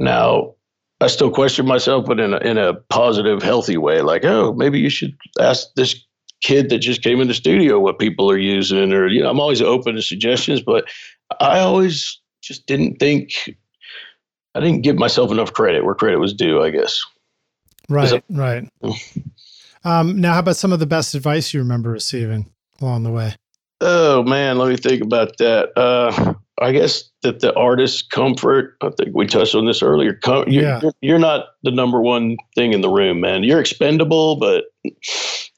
now 0.00 0.54
I 1.02 1.08
still 1.08 1.30
question 1.30 1.66
myself, 1.66 2.06
but 2.06 2.20
in 2.20 2.32
a, 2.32 2.38
in 2.38 2.58
a 2.58 2.74
positive, 2.74 3.42
healthy 3.42 3.76
way. 3.76 4.00
Like, 4.00 4.24
oh, 4.24 4.52
maybe 4.52 4.78
you 4.78 4.88
should 4.88 5.16
ask 5.40 5.66
this 5.74 5.96
kid 6.42 6.68
that 6.70 6.78
just 6.78 7.02
came 7.02 7.20
in 7.20 7.28
the 7.28 7.34
studio 7.34 7.78
what 7.80 7.98
people 7.98 8.30
are 8.30 8.38
using, 8.38 8.92
or 8.92 9.08
you 9.08 9.22
know, 9.22 9.30
I'm 9.30 9.40
always 9.40 9.60
open 9.62 9.94
to 9.96 10.02
suggestions, 10.02 10.60
but 10.62 10.84
I 11.40 11.60
always 11.60 12.20
just 12.42 12.66
didn't 12.66 12.96
think 12.98 13.32
I 14.54 14.60
didn't 14.60 14.82
give 14.82 14.96
myself 14.96 15.30
enough 15.30 15.52
credit 15.52 15.84
where 15.84 15.94
credit 15.94 16.18
was 16.18 16.34
due. 16.34 16.62
I 16.62 16.70
guess. 16.70 17.00
Right, 17.88 18.12
it- 18.12 18.24
right. 18.30 18.68
Um, 19.84 20.20
now, 20.20 20.34
how 20.34 20.38
about 20.38 20.54
some 20.54 20.72
of 20.72 20.78
the 20.78 20.86
best 20.86 21.12
advice 21.16 21.52
you 21.52 21.58
remember 21.58 21.90
receiving 21.90 22.48
along 22.80 23.02
the 23.02 23.10
way? 23.10 23.34
Oh 23.80 24.22
man, 24.22 24.56
let 24.58 24.68
me 24.68 24.76
think 24.76 25.02
about 25.02 25.36
that. 25.38 25.76
Uh, 25.76 26.34
I 26.60 26.72
guess 26.72 27.10
that 27.22 27.40
the 27.40 27.54
artist's 27.54 28.02
comfort. 28.02 28.76
I 28.82 28.90
think 28.90 29.14
we 29.14 29.26
touched 29.26 29.54
on 29.54 29.64
this 29.66 29.82
earlier. 29.82 30.12
Com- 30.14 30.48
you're, 30.48 30.62
Yeah. 30.62 30.80
you're, 31.00 31.18
not 31.18 31.46
the 31.62 31.70
number 31.70 32.00
one 32.00 32.36
thing 32.54 32.72
in 32.72 32.82
the 32.82 32.90
room, 32.90 33.20
man. 33.20 33.42
You're 33.42 33.60
expendable, 33.60 34.36
but 34.36 34.64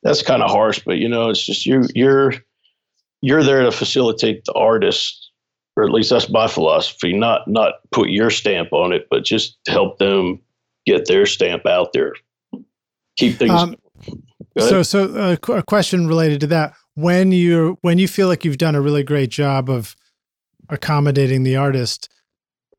that's 0.03 0.23
kind 0.23 0.43
of 0.43 0.51
harsh. 0.51 0.81
But 0.87 0.99
you 0.99 1.09
know, 1.09 1.31
it's 1.31 1.45
just 1.45 1.67
you. 1.67 1.83
You're 1.95 2.35
you're 3.23 3.43
there 3.43 3.63
to 3.63 3.73
facilitate 3.73 4.45
the 4.45 4.53
artist, 4.53 5.31
or 5.77 5.85
at 5.85 5.91
least 5.91 6.11
that's 6.11 6.31
my 6.31 6.47
philosophy. 6.47 7.13
Not 7.13 7.49
not 7.49 7.75
put 7.91 8.11
your 8.11 8.31
stamp 8.31 8.73
on 8.73 8.93
it, 8.93 9.09
but 9.11 9.25
just 9.25 9.59
help 9.67 9.99
them 9.99 10.41
get 10.87 11.07
their 11.07 11.27
stamp 11.27 11.67
out 11.67 11.93
there. 11.93 12.13
Keep 13.17 13.39
things. 13.39 13.51
Um, 13.53 13.77
So, 14.59 14.83
so 14.85 15.13
uh, 15.17 15.37
qu- 15.37 15.55
a 15.55 15.63
question 15.65 16.07
related 16.07 16.41
to 16.43 16.47
that: 16.49 16.75
when 16.95 17.33
you 17.33 17.79
when 17.81 17.99
you 17.99 18.07
feel 18.07 18.29
like 18.29 18.45
you've 18.45 18.59
done 18.59 18.77
a 18.77 18.81
really 18.81 19.03
great 19.03 19.31
job 19.31 19.69
of 19.69 19.97
accommodating 20.69 21.43
the 21.43 21.57
artist, 21.57 22.09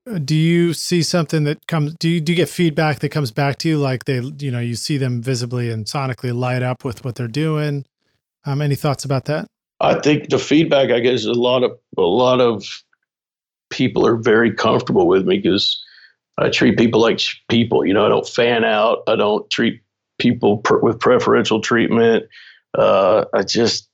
uh, 0.09 0.19
do 0.19 0.35
you 0.35 0.73
see 0.73 1.01
something 1.01 1.43
that 1.45 1.67
comes? 1.67 1.95
Do 1.95 2.09
you 2.09 2.21
do 2.21 2.31
you 2.31 2.35
get 2.35 2.49
feedback 2.49 2.99
that 2.99 3.09
comes 3.09 3.31
back 3.31 3.57
to 3.59 3.69
you, 3.69 3.77
like 3.77 4.05
they, 4.05 4.21
you 4.39 4.51
know, 4.51 4.59
you 4.59 4.75
see 4.75 4.97
them 4.97 5.21
visibly 5.21 5.71
and 5.71 5.85
sonically 5.85 6.33
light 6.33 6.63
up 6.63 6.83
with 6.83 7.03
what 7.03 7.15
they're 7.15 7.27
doing? 7.27 7.85
Um, 8.45 8.61
any 8.61 8.75
thoughts 8.75 9.05
about 9.05 9.25
that? 9.25 9.47
I 9.79 9.99
think 9.99 10.29
the 10.29 10.39
feedback 10.39 10.89
I 10.89 10.97
is 10.97 11.25
a 11.25 11.33
lot 11.33 11.63
of 11.63 11.71
a 11.97 12.01
lot 12.01 12.39
of 12.39 12.65
people 13.69 14.05
are 14.05 14.15
very 14.15 14.53
comfortable 14.53 15.07
with 15.07 15.25
me 15.25 15.37
because 15.37 15.83
I 16.37 16.49
treat 16.49 16.77
people 16.77 17.01
like 17.01 17.21
people. 17.49 17.85
You 17.85 17.93
know, 17.93 18.05
I 18.05 18.09
don't 18.09 18.27
fan 18.27 18.63
out. 18.63 18.99
I 19.07 19.15
don't 19.15 19.49
treat 19.49 19.81
people 20.19 20.61
with 20.81 20.99
preferential 20.99 21.61
treatment. 21.61 22.25
Uh, 22.77 23.25
I 23.33 23.43
just, 23.43 23.89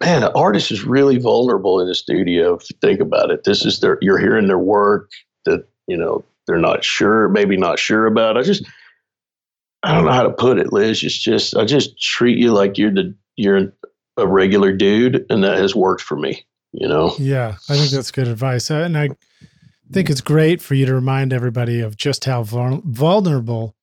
man, 0.00 0.22
an 0.22 0.32
artist 0.34 0.70
is 0.70 0.84
really 0.84 1.18
vulnerable 1.18 1.80
in 1.80 1.88
the 1.88 1.94
studio. 1.94 2.54
If 2.54 2.70
you 2.70 2.76
think 2.80 3.00
about 3.00 3.30
it, 3.30 3.44
this 3.44 3.64
is 3.64 3.80
their 3.80 3.98
you're 4.00 4.18
hearing 4.18 4.46
their 4.46 4.58
work 4.58 5.10
that 5.44 5.66
you 5.86 5.96
know 5.96 6.24
they're 6.46 6.58
not 6.58 6.84
sure, 6.84 7.28
maybe 7.28 7.56
not 7.56 7.78
sure 7.78 8.06
about. 8.06 8.36
I 8.36 8.42
just, 8.42 8.64
I 9.82 9.94
don't 9.94 10.04
know 10.04 10.12
how 10.12 10.24
to 10.24 10.30
put 10.30 10.58
it, 10.58 10.72
Liz. 10.72 11.02
It's 11.02 11.16
just 11.16 11.56
I 11.56 11.64
just 11.64 12.00
treat 12.00 12.38
you 12.38 12.52
like 12.52 12.78
you're 12.78 12.92
the 12.92 13.14
you're 13.36 13.72
a 14.16 14.26
regular 14.26 14.72
dude, 14.72 15.26
and 15.30 15.44
that 15.44 15.58
has 15.58 15.74
worked 15.74 16.02
for 16.02 16.16
me. 16.16 16.44
You 16.72 16.88
know, 16.88 17.14
Yeah, 17.18 17.56
I 17.68 17.76
think 17.76 17.90
that's 17.90 18.10
good 18.10 18.28
advice, 18.28 18.70
Uh, 18.70 18.76
and 18.76 18.96
I 18.96 19.10
think 19.92 20.08
it's 20.08 20.22
great 20.22 20.62
for 20.62 20.74
you 20.74 20.86
to 20.86 20.94
remind 20.94 21.32
everybody 21.32 21.80
of 21.80 21.98
just 21.98 22.24
how 22.24 22.42
vulnerable 22.42 23.74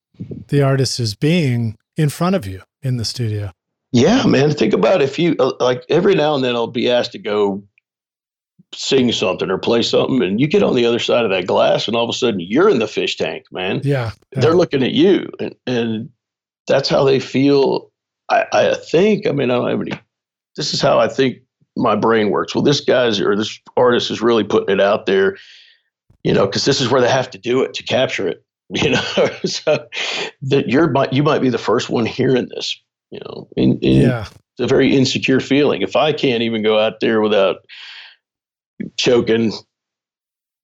the 0.47 0.63
artist 0.63 0.99
is 0.99 1.13
being 1.13 1.77
in 1.95 2.09
front 2.09 2.35
of 2.35 2.47
you 2.47 2.63
in 2.81 2.97
the 2.97 3.05
studio. 3.05 3.51
Yeah, 3.91 4.25
man. 4.25 4.51
Think 4.51 4.73
about 4.73 5.01
if 5.01 5.17
you 5.17 5.35
uh, 5.39 5.53
like 5.59 5.83
every 5.89 6.15
now 6.15 6.35
and 6.35 6.43
then 6.43 6.55
I'll 6.55 6.67
be 6.67 6.89
asked 6.89 7.11
to 7.13 7.19
go 7.19 7.63
sing 8.73 9.11
something 9.11 9.49
or 9.49 9.57
play 9.57 9.81
something, 9.81 10.21
and 10.21 10.39
you 10.39 10.47
get 10.47 10.63
on 10.63 10.75
the 10.75 10.85
other 10.85 10.99
side 10.99 11.25
of 11.25 11.31
that 11.31 11.47
glass, 11.47 11.87
and 11.87 11.95
all 11.95 12.03
of 12.03 12.09
a 12.09 12.13
sudden 12.13 12.39
you're 12.39 12.69
in 12.69 12.79
the 12.79 12.87
fish 12.87 13.17
tank, 13.17 13.45
man. 13.51 13.81
Yeah, 13.83 14.11
They're 14.31 14.55
looking 14.55 14.83
at 14.83 14.91
you, 14.91 15.27
and, 15.39 15.55
and 15.65 16.09
that's 16.67 16.89
how 16.89 17.03
they 17.03 17.19
feel. 17.19 17.91
I, 18.29 18.45
I 18.53 18.75
think. 18.75 19.25
I 19.25 19.31
mean, 19.31 19.49
I 19.49 19.55
don't 19.55 19.69
have 19.69 19.81
any. 19.81 19.99
This 20.55 20.73
is 20.73 20.81
how 20.81 20.99
I 20.99 21.07
think 21.07 21.37
my 21.75 21.95
brain 21.95 22.29
works. 22.29 22.53
Well, 22.53 22.63
this 22.63 22.81
guy's 22.81 23.19
or 23.19 23.35
this 23.35 23.59
artist 23.75 24.11
is 24.11 24.21
really 24.21 24.43
putting 24.43 24.75
it 24.75 24.81
out 24.81 25.07
there, 25.07 25.37
you 26.23 26.33
know, 26.33 26.45
because 26.45 26.65
this 26.65 26.79
is 26.79 26.91
where 26.91 27.01
they 27.01 27.09
have 27.09 27.31
to 27.31 27.39
do 27.39 27.63
it 27.63 27.73
to 27.75 27.83
capture 27.83 28.27
it. 28.27 28.43
You 28.71 28.91
know, 28.91 29.01
so 29.45 29.87
that 30.43 30.67
you're 30.67 30.91
might 30.91 31.11
you 31.11 31.23
might 31.23 31.41
be 31.41 31.49
the 31.49 31.57
first 31.57 31.89
one 31.89 32.05
hearing 32.05 32.49
this. 32.49 32.79
You 33.11 33.19
know, 33.25 33.47
and, 33.57 33.73
and 33.73 33.81
yeah, 33.83 34.27
it's 34.27 34.59
a 34.59 34.67
very 34.67 34.95
insecure 34.95 35.39
feeling. 35.39 35.81
If 35.81 35.95
I 35.95 36.13
can't 36.13 36.43
even 36.43 36.61
go 36.61 36.79
out 36.79 36.99
there 36.99 37.21
without 37.21 37.57
choking 38.97 39.51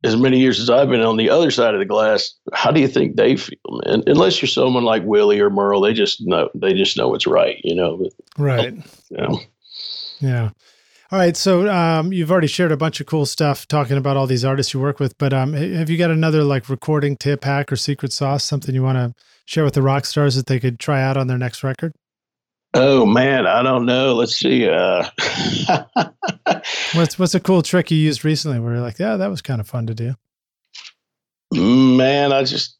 as 0.03 0.15
many 0.15 0.39
years 0.39 0.59
as 0.59 0.69
I've 0.69 0.89
been 0.89 1.01
on 1.01 1.17
the 1.17 1.29
other 1.29 1.49
side 1.49 1.73
of 1.73 1.79
the 1.79 1.85
glass, 1.85 2.31
how 2.53 2.71
do 2.71 2.79
you 2.79 2.87
think 2.87 3.15
they 3.15 3.35
feel, 3.35 3.57
man? 3.85 4.03
Unless 4.05 4.41
you're 4.41 4.47
someone 4.47 4.83
like 4.83 5.03
Willie 5.03 5.39
or 5.39 5.49
Merle, 5.49 5.81
they 5.81 5.93
just 5.93 6.21
know 6.21 6.49
they 6.53 6.73
just 6.73 6.97
know 6.97 7.13
it's 7.15 7.27
right, 7.27 7.59
you 7.63 7.75
know. 7.75 8.07
Right. 8.37 8.73
you 9.09 9.17
know. 9.17 9.39
Yeah. 10.19 10.51
All 11.11 11.19
right. 11.19 11.35
So 11.35 11.67
um, 11.69 12.13
you've 12.13 12.31
already 12.31 12.47
shared 12.47 12.71
a 12.71 12.77
bunch 12.77 12.99
of 12.99 13.07
cool 13.07 13.25
stuff 13.25 13.67
talking 13.67 13.97
about 13.97 14.17
all 14.17 14.27
these 14.27 14.45
artists 14.45 14.73
you 14.73 14.79
work 14.79 14.99
with, 14.99 15.17
but 15.17 15.33
um, 15.33 15.53
have 15.53 15.89
you 15.89 15.97
got 15.97 16.11
another 16.11 16.43
like 16.43 16.69
recording 16.69 17.17
tip, 17.17 17.43
hack, 17.43 17.71
or 17.71 17.75
secret 17.75 18.13
sauce? 18.13 18.43
Something 18.43 18.75
you 18.75 18.83
want 18.83 18.97
to 18.97 19.13
share 19.45 19.63
with 19.63 19.73
the 19.73 19.81
rock 19.81 20.05
stars 20.05 20.35
that 20.35 20.47
they 20.47 20.59
could 20.59 20.79
try 20.79 21.01
out 21.01 21.17
on 21.17 21.27
their 21.27 21.37
next 21.37 21.63
record? 21.63 21.93
Oh 22.77 23.05
man, 23.05 23.47
I 23.47 23.63
don't 23.63 23.85
know. 23.85 24.15
Let's 24.15 24.35
see. 24.35 24.67
Uh, 24.67 25.07
what's 26.93 27.17
what's 27.17 27.33
a 27.33 27.39
cool 27.39 27.61
trick 27.61 27.89
you 27.89 27.97
used 27.97 28.25
recently 28.25 28.59
where 28.59 28.73
you're 28.73 28.81
like, 28.81 28.99
yeah, 28.99 29.15
that 29.15 29.29
was 29.29 29.41
kind 29.41 29.61
of 29.61 29.67
fun 29.67 29.87
to 29.87 29.95
do? 29.95 30.15
Man, 31.53 32.33
I 32.33 32.43
just 32.43 32.77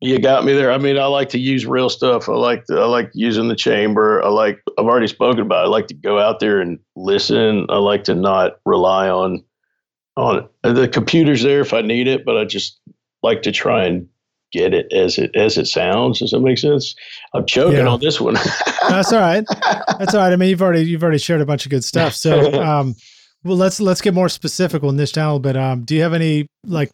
you 0.00 0.18
got 0.18 0.44
me 0.44 0.52
there. 0.52 0.72
I 0.72 0.78
mean, 0.78 0.98
I 0.98 1.06
like 1.06 1.28
to 1.30 1.38
use 1.38 1.64
real 1.64 1.88
stuff. 1.88 2.28
I 2.28 2.32
like 2.32 2.64
to, 2.64 2.80
I 2.80 2.86
like 2.86 3.10
using 3.14 3.46
the 3.46 3.54
chamber. 3.54 4.20
I 4.24 4.28
like 4.28 4.60
I've 4.76 4.84
already 4.86 5.06
spoken 5.06 5.40
about. 5.40 5.62
It. 5.64 5.68
I 5.68 5.70
like 5.70 5.86
to 5.86 5.94
go 5.94 6.18
out 6.18 6.40
there 6.40 6.60
and 6.60 6.80
listen. 6.96 7.66
I 7.68 7.76
like 7.76 8.02
to 8.04 8.16
not 8.16 8.58
rely 8.66 9.08
on 9.08 9.44
on 10.16 10.48
the 10.62 10.88
computer's 10.88 11.44
there 11.44 11.60
if 11.60 11.72
I 11.72 11.82
need 11.82 12.08
it, 12.08 12.24
but 12.24 12.36
I 12.36 12.44
just 12.44 12.80
like 13.22 13.42
to 13.42 13.52
try 13.52 13.84
and 13.84 14.08
get 14.54 14.72
it 14.72 14.92
as 14.92 15.18
it 15.18 15.34
as 15.34 15.58
it 15.58 15.66
sounds. 15.66 16.20
Does 16.20 16.30
that 16.30 16.40
make 16.40 16.58
sense? 16.58 16.94
I'm 17.34 17.44
choking 17.44 17.78
yeah. 17.78 17.88
on 17.88 18.00
this 18.00 18.20
one. 18.20 18.34
That's 18.88 19.12
all 19.12 19.20
right. 19.20 19.44
That's 19.98 20.14
all 20.14 20.20
right. 20.20 20.32
I 20.32 20.36
mean, 20.36 20.48
you've 20.48 20.62
already 20.62 20.84
you've 20.84 21.02
already 21.02 21.18
shared 21.18 21.40
a 21.40 21.46
bunch 21.46 21.66
of 21.66 21.70
good 21.70 21.84
stuff. 21.84 22.14
So, 22.14 22.62
um, 22.62 22.94
well, 23.42 23.56
let's 23.56 23.80
let's 23.80 24.00
get 24.00 24.14
more 24.14 24.28
specific. 24.28 24.82
We'll 24.82 24.92
niche 24.92 25.12
down 25.12 25.26
a 25.28 25.32
little 25.34 25.40
bit. 25.40 25.56
Um, 25.56 25.84
do 25.84 25.94
you 25.94 26.02
have 26.02 26.14
any 26.14 26.46
like 26.64 26.90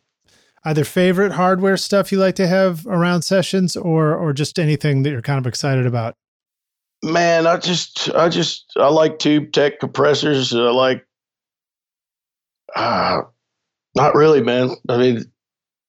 either 0.65 0.85
favorite 0.85 1.33
hardware 1.33 1.77
stuff 1.77 2.11
you 2.11 2.19
like 2.19 2.37
to 2.37 2.47
have 2.47 2.87
around 2.87 3.23
sessions, 3.23 3.77
or 3.77 4.15
or 4.15 4.33
just 4.33 4.59
anything 4.59 5.03
that 5.03 5.11
you're 5.11 5.23
kind 5.23 5.39
of 5.39 5.47
excited 5.47 5.87
about? 5.87 6.15
Man, 7.03 7.47
I 7.47 7.59
just 7.59 8.11
I 8.15 8.31
just 8.31 8.73
I 8.77 8.89
like 8.89 9.19
tube 9.19 9.53
tech 9.53 9.79
compressors. 9.81 10.55
I 10.55 10.71
like. 10.71 11.07
Uh, 12.75 13.23
not 13.97 14.15
really, 14.15 14.43
man. 14.43 14.71
I 14.89 14.97
mean, 14.97 15.25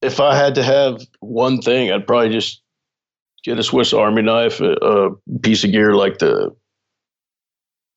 if 0.02 0.20
I 0.20 0.36
had 0.36 0.56
to 0.56 0.64
have 0.64 1.06
one 1.20 1.62
thing, 1.62 1.92
I'd 1.92 2.08
probably 2.08 2.30
just 2.30 2.62
get 3.44 3.60
a 3.60 3.64
Swiss 3.64 3.94
Army 3.94 4.22
knife, 4.22 4.60
a, 4.60 4.74
a 4.74 5.16
piece 5.40 5.64
of 5.64 5.72
gear 5.72 5.96
like 5.96 6.20
the 6.20 6.56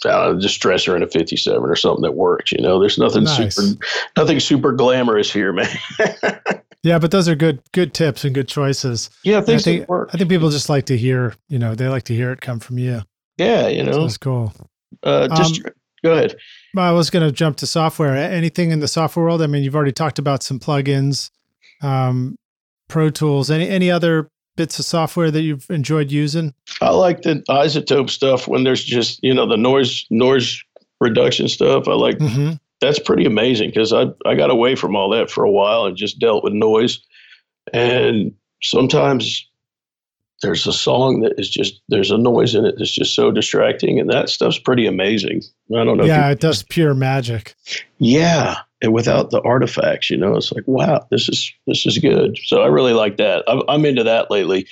uh, 0.05 0.35
distressor 0.35 0.95
in 0.95 1.03
a 1.03 1.07
57 1.07 1.63
or 1.63 1.77
something 1.77 2.03
that 2.03 2.13
works. 2.13 2.53
You 2.53 2.61
know, 2.61 2.79
there's 2.79 2.99
nothing 2.99 3.25
nice. 3.25 3.57
super, 3.57 3.85
nothing 4.17 4.41
super 4.41 4.73
glamorous 4.73 5.33
here, 5.33 5.53
man. 5.53 5.69
yeah, 6.83 6.99
but 6.99 7.11
those 7.11 7.29
are 7.29 7.35
good, 7.35 7.63
good 7.73 7.95
tips 7.95 8.25
and 8.25 8.35
good 8.35 8.49
choices. 8.49 9.11
Yeah, 9.23 9.39
I 9.39 9.59
think 9.59 9.89
work. 9.89 10.11
I 10.13 10.19
think 10.19 10.31
people 10.31 10.51
just 10.51 10.69
like 10.69 10.87
to 10.87 10.97
hear, 10.97 11.35
you 11.49 11.59
know, 11.59 11.75
they 11.75 11.89
like 11.89 12.05
to 12.05 12.15
hear 12.15 12.33
it 12.33 12.41
come 12.41 12.61
from 12.61 12.79
you. 12.79 13.03
Yeah, 13.39 13.69
you 13.69 13.83
know, 13.83 14.03
that's 14.03 14.19
cool. 14.19 14.53
Uh, 15.03 15.29
just 15.29 15.65
um, 15.65 15.73
go 16.05 16.13
ahead. 16.13 16.37
I 16.77 16.93
was 16.93 17.11
going 17.11 17.27
to 17.27 17.33
jump 17.33 17.57
to 17.59 17.67
software. 17.67 18.15
Anything 18.15 18.71
in 18.71 18.81
the 18.81 18.89
software 18.89 19.25
world? 19.25 19.43
I 19.43 19.47
mean, 19.47 19.63
you've 19.63 19.77
already 19.77 19.93
talked 19.93 20.19
about 20.19 20.43
some 20.43 20.59
plugins 20.59 21.31
um, 21.85 22.37
Pro 22.89 23.11
Tools. 23.11 23.51
Any 23.51 23.69
any 23.69 23.91
other 23.91 24.29
bits 24.57 24.79
of 24.79 24.85
software 24.85 25.31
that 25.31 25.43
you've 25.43 25.69
enjoyed 25.71 26.11
using? 26.11 26.55
I 26.81 26.91
like 26.91 27.23
the 27.23 27.45
iZotope 27.49 28.11
stuff 28.11 28.49
when 28.49 28.65
there's 28.65 28.85
just 28.85 29.23
you 29.23 29.35
know 29.35 29.47
the 29.47 29.57
noise 29.57 30.07
noise 30.11 30.63
reduction 31.01 31.49
stuff. 31.49 31.89
I 31.89 31.93
like 31.93 32.19
mm-hmm. 32.19 32.53
that's 32.81 32.99
pretty 32.99 33.25
amazing 33.25 33.71
because 33.71 33.93
I 33.93 34.07
I 34.27 34.35
got 34.35 34.51
away 34.51 34.75
from 34.75 34.97
all 34.97 35.11
that 35.11 35.31
for 35.31 35.45
a 35.45 35.51
while 35.51 35.85
and 35.87 35.97
just 35.97 36.19
dealt 36.19 36.45
with 36.45 36.53
noise. 36.53 37.01
And 37.73 38.35
sometimes 38.63 39.49
there's 40.43 40.67
a 40.67 40.73
song 40.73 41.21
that 41.21 41.35
is 41.39 41.49
just 41.49 41.81
there's 41.89 42.11
a 42.11 42.19
noise 42.19 42.55
in 42.55 42.65
it 42.65 42.75
that's 42.79 42.91
just 42.91 43.15
so 43.15 43.31
distracting, 43.31 43.99
and 43.99 44.11
that 44.11 44.29
stuff's 44.29 44.59
pretty 44.59 44.87
amazing. 44.87 45.43
I 45.75 45.85
don't 45.85 45.97
know. 45.97 46.05
Yeah, 46.05 46.31
it 46.31 46.41
does 46.41 46.63
pure 46.63 46.95
magic. 46.95 47.55
Yeah, 47.99 48.57
and 48.85 48.93
without 48.93 49.31
the 49.31 49.41
artifacts, 49.41 50.11
you 50.11 50.17
know, 50.19 50.37
it's 50.37 50.53
like, 50.53 50.65
wow, 50.67 51.07
this 51.11 51.27
is 51.29 51.51
this 51.67 51.87
is 51.87 51.99
good. 51.99 52.39
So 52.45 52.61
I 52.61 52.67
really 52.67 52.93
like 52.93 53.17
that. 53.17 53.43
I'm, 53.49 53.63
I'm 53.67 53.85
into 53.87 54.05
that 54.05 54.31
lately. 54.31 54.69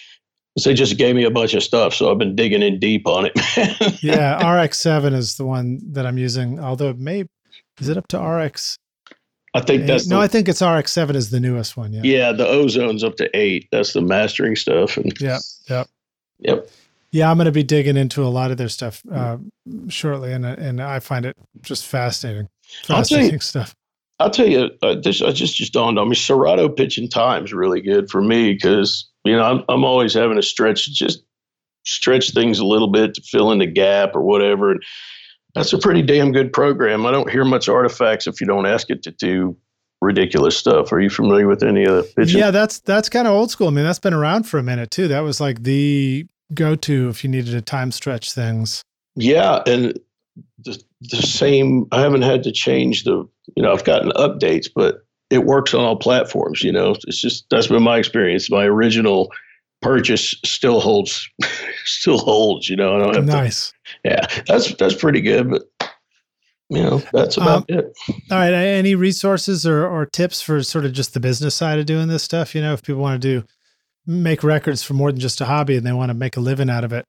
They 0.62 0.74
just 0.74 0.98
gave 0.98 1.16
me 1.16 1.24
a 1.24 1.30
bunch 1.30 1.54
of 1.54 1.62
stuff, 1.62 1.94
so 1.94 2.12
I've 2.12 2.18
been 2.18 2.36
digging 2.36 2.62
in 2.62 2.78
deep 2.78 3.06
on 3.06 3.24
it. 3.24 3.32
yeah, 4.02 4.38
RX7 4.42 5.14
is 5.14 5.38
the 5.38 5.46
one 5.46 5.80
that 5.92 6.04
I'm 6.04 6.18
using. 6.18 6.60
Although 6.60 6.90
it 6.90 6.98
may 6.98 7.24
is 7.80 7.88
it 7.88 7.96
up 7.96 8.06
to 8.08 8.20
RX? 8.20 8.78
I 9.54 9.60
think 9.60 9.86
that's 9.86 10.06
no. 10.06 10.18
The, 10.18 10.22
I 10.22 10.28
think 10.28 10.50
it's 10.50 10.60
RX7 10.60 11.14
is 11.14 11.30
the 11.30 11.40
newest 11.40 11.78
one. 11.78 11.94
Yeah. 11.94 12.02
Yeah, 12.04 12.32
the 12.32 12.44
Ozone's 12.44 13.02
up 13.02 13.16
to 13.16 13.30
eight. 13.34 13.68
That's 13.72 13.94
the 13.94 14.02
mastering 14.02 14.56
stuff. 14.56 14.98
And 14.98 15.18
yeah, 15.20 15.38
yep, 15.70 15.88
yep. 16.38 16.68
Yeah, 17.12 17.30
I'm 17.30 17.36
going 17.38 17.46
to 17.46 17.52
be 17.52 17.62
digging 17.62 17.96
into 17.96 18.24
a 18.24 18.28
lot 18.28 18.50
of 18.50 18.58
their 18.58 18.70
stuff 18.70 19.02
uh, 19.10 19.38
shortly, 19.88 20.34
and 20.34 20.44
and 20.44 20.82
I 20.82 21.00
find 21.00 21.24
it 21.24 21.36
just 21.62 21.86
fascinating, 21.86 22.50
fascinating 22.84 23.40
stuff. 23.40 23.74
I'll 24.22 24.30
tell 24.30 24.48
you, 24.48 24.70
uh, 24.82 24.96
this 25.02 25.22
I 25.22 25.32
just 25.32 25.56
just 25.56 25.72
dawned 25.72 25.98
on 25.98 26.08
me. 26.08 26.14
Serato 26.14 26.68
Pitch 26.68 26.98
'n 26.98 27.08
Time 27.08 27.44
is 27.44 27.52
really 27.52 27.80
good 27.80 28.10
for 28.10 28.22
me 28.22 28.52
because 28.52 29.08
you 29.24 29.36
know 29.36 29.42
I'm 29.42 29.64
I'm 29.68 29.84
always 29.84 30.14
having 30.14 30.36
to 30.36 30.42
stretch 30.42 30.90
just 30.92 31.22
stretch 31.84 32.30
things 32.30 32.58
a 32.58 32.64
little 32.64 32.88
bit 32.88 33.14
to 33.14 33.22
fill 33.22 33.50
in 33.52 33.58
the 33.58 33.66
gap 33.66 34.14
or 34.14 34.22
whatever. 34.22 34.72
And 34.72 34.82
that's 35.54 35.72
a 35.72 35.78
pretty 35.78 36.02
damn 36.02 36.32
good 36.32 36.52
program. 36.52 37.04
I 37.06 37.10
don't 37.10 37.30
hear 37.30 37.44
much 37.44 37.68
artifacts 37.68 38.26
if 38.26 38.40
you 38.40 38.46
don't 38.46 38.66
ask 38.66 38.88
it 38.90 39.02
to 39.02 39.10
do 39.10 39.56
ridiculous 40.00 40.56
stuff. 40.56 40.92
Are 40.92 41.00
you 41.00 41.10
familiar 41.10 41.46
with 41.46 41.62
any 41.62 41.84
of 41.84 41.96
the 41.96 42.02
pitching? 42.16 42.38
Yeah, 42.38 42.50
that's 42.50 42.80
that's 42.80 43.08
kind 43.08 43.26
of 43.26 43.34
old 43.34 43.50
school. 43.50 43.68
I 43.68 43.70
mean, 43.70 43.84
that's 43.84 43.98
been 43.98 44.14
around 44.14 44.44
for 44.44 44.58
a 44.58 44.62
minute 44.62 44.90
too. 44.90 45.08
That 45.08 45.20
was 45.20 45.40
like 45.40 45.62
the 45.62 46.26
go 46.54 46.74
to 46.74 47.08
if 47.08 47.24
you 47.24 47.30
needed 47.30 47.52
to 47.52 47.62
time 47.62 47.92
stretch 47.92 48.32
things. 48.32 48.82
Yeah, 49.14 49.62
and 49.66 49.98
the, 50.58 50.82
the 51.00 51.22
same. 51.22 51.86
I 51.92 52.00
haven't 52.00 52.22
had 52.22 52.42
to 52.44 52.52
change 52.52 53.04
the. 53.04 53.28
You 53.56 53.62
know, 53.62 53.72
I've 53.72 53.84
gotten 53.84 54.10
updates, 54.12 54.68
but 54.74 55.04
it 55.30 55.44
works 55.44 55.74
on 55.74 55.84
all 55.84 55.96
platforms. 55.96 56.62
You 56.62 56.72
know, 56.72 56.94
it's 57.06 57.20
just 57.20 57.46
that's 57.50 57.66
been 57.66 57.82
my 57.82 57.98
experience. 57.98 58.50
My 58.50 58.64
original 58.64 59.30
purchase 59.80 60.34
still 60.44 60.80
holds, 60.80 61.28
still 61.84 62.18
holds. 62.18 62.68
You 62.68 62.76
know, 62.76 62.96
I 62.96 62.98
don't 63.02 63.14
have 63.16 63.24
nice. 63.24 63.70
To, 63.70 64.10
yeah, 64.10 64.26
that's 64.46 64.74
that's 64.74 64.94
pretty 64.94 65.20
good, 65.20 65.50
but 65.50 65.62
you 66.72 66.82
know, 66.82 67.02
that's 67.12 67.36
about 67.36 67.70
um, 67.70 67.76
it. 67.76 67.92
All 68.30 68.38
right. 68.38 68.54
Any 68.54 68.94
resources 68.94 69.66
or, 69.66 69.86
or 69.86 70.06
tips 70.06 70.40
for 70.40 70.62
sort 70.62 70.86
of 70.86 70.92
just 70.92 71.12
the 71.12 71.20
business 71.20 71.54
side 71.54 71.78
of 71.78 71.84
doing 71.84 72.08
this 72.08 72.22
stuff? 72.22 72.54
You 72.54 72.62
know, 72.62 72.72
if 72.72 72.82
people 72.82 73.02
want 73.02 73.20
to 73.20 73.40
do 73.40 73.46
make 74.06 74.42
records 74.42 74.82
for 74.82 74.94
more 74.94 75.12
than 75.12 75.20
just 75.20 75.40
a 75.42 75.44
hobby 75.44 75.76
and 75.76 75.86
they 75.86 75.92
want 75.92 76.08
to 76.08 76.14
make 76.14 76.36
a 76.36 76.40
living 76.40 76.70
out 76.70 76.82
of 76.82 76.92
it, 76.92 77.06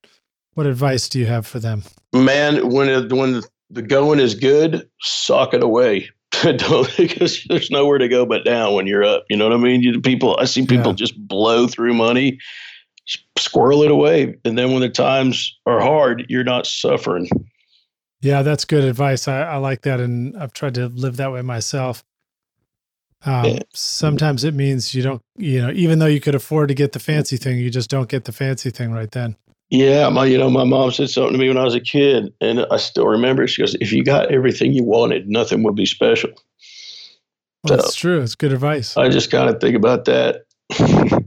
what 0.54 0.66
advice 0.66 1.10
do 1.10 1.20
you 1.20 1.26
have 1.26 1.46
for 1.46 1.60
them? 1.60 1.84
Man, 2.14 2.70
when 2.70 2.90
it, 2.90 3.12
when 3.12 3.42
the 3.70 3.82
going 3.82 4.20
is 4.20 4.36
good, 4.36 4.88
sock 5.02 5.54
it 5.54 5.64
away. 5.64 6.10
Don't 6.44 6.98
because 6.98 7.44
there's 7.50 7.72
nowhere 7.72 7.98
to 7.98 8.08
go 8.08 8.26
but 8.26 8.46
down 8.46 8.74
when 8.74 8.88
you're 8.88 9.04
up. 9.04 9.26
You 9.30 9.38
know 9.38 9.48
what 9.48 9.58
I 9.58 9.62
mean? 9.62 9.82
You, 9.82 10.02
people, 10.02 10.38
I 10.40 10.46
see 10.46 10.66
people 10.66 10.92
yeah. 10.92 10.96
just 10.96 11.28
blow 11.28 11.68
through 11.68 11.94
money, 11.94 12.40
squirrel 13.38 13.84
it 13.84 13.92
away, 13.92 14.36
and 14.44 14.58
then 14.58 14.72
when 14.72 14.82
the 14.82 14.90
times 14.90 15.58
are 15.66 15.80
hard, 15.80 16.26
you're 16.30 16.44
not 16.44 16.66
suffering. 16.66 17.30
Yeah, 18.22 18.42
that's 18.42 18.66
good 18.66 18.84
advice. 18.84 19.28
I, 19.28 19.42
I 19.42 19.58
like 19.58 19.82
that, 19.82 20.00
and 20.00 20.36
I've 20.38 20.54
tried 20.54 20.76
to 20.76 20.88
live 20.88 21.18
that 21.18 21.32
way 21.32 21.42
myself. 21.42 22.04
Um. 23.26 23.60
Sometimes 23.74 24.44
it 24.44 24.54
means 24.54 24.94
you 24.94 25.02
don't, 25.02 25.22
you 25.38 25.62
know, 25.62 25.72
even 25.72 26.00
though 26.00 26.08
you 26.08 26.20
could 26.20 26.36
afford 26.36 26.70
to 26.70 26.74
get 26.74 26.92
the 26.92 27.00
fancy 27.00 27.38
thing, 27.38 27.58
you 27.58 27.70
just 27.70 27.90
don't 27.90 28.10
get 28.10 28.26
the 28.26 28.32
fancy 28.32 28.70
thing 28.70 28.92
right 28.92 29.12
then. 29.12 29.38
Yeah, 29.70 30.10
my 30.10 30.26
you 30.26 30.38
know 30.38 30.50
my 30.50 30.64
mom 30.64 30.92
said 30.92 31.10
something 31.10 31.34
to 31.34 31.40
me 31.40 31.48
when 31.48 31.58
I 31.58 31.64
was 31.64 31.76
a 31.76 31.80
kid, 31.80 32.32
and 32.42 32.66
I 32.70 32.78
still 32.78 33.08
remember. 33.08 33.48
She 33.48 33.62
goes, 33.62 33.76
"If 33.82 33.92
you 33.92 34.04
got 34.04 34.32
everything 34.32 34.74
you 34.74 34.84
wanted, 34.84 35.28
nothing 35.28 35.64
would 35.64 35.76
be 35.76 35.86
special." 35.86 36.32
Well, 37.64 37.70
so, 37.70 37.76
that's 37.78 37.96
true. 37.96 38.22
It's 38.22 38.36
good 38.36 38.54
advice. 38.54 38.98
I 38.98 39.10
just 39.10 39.32
kind 39.32 39.50
of 39.50 39.60
think 39.60 39.76
about 39.76 40.06
that. 40.06 40.44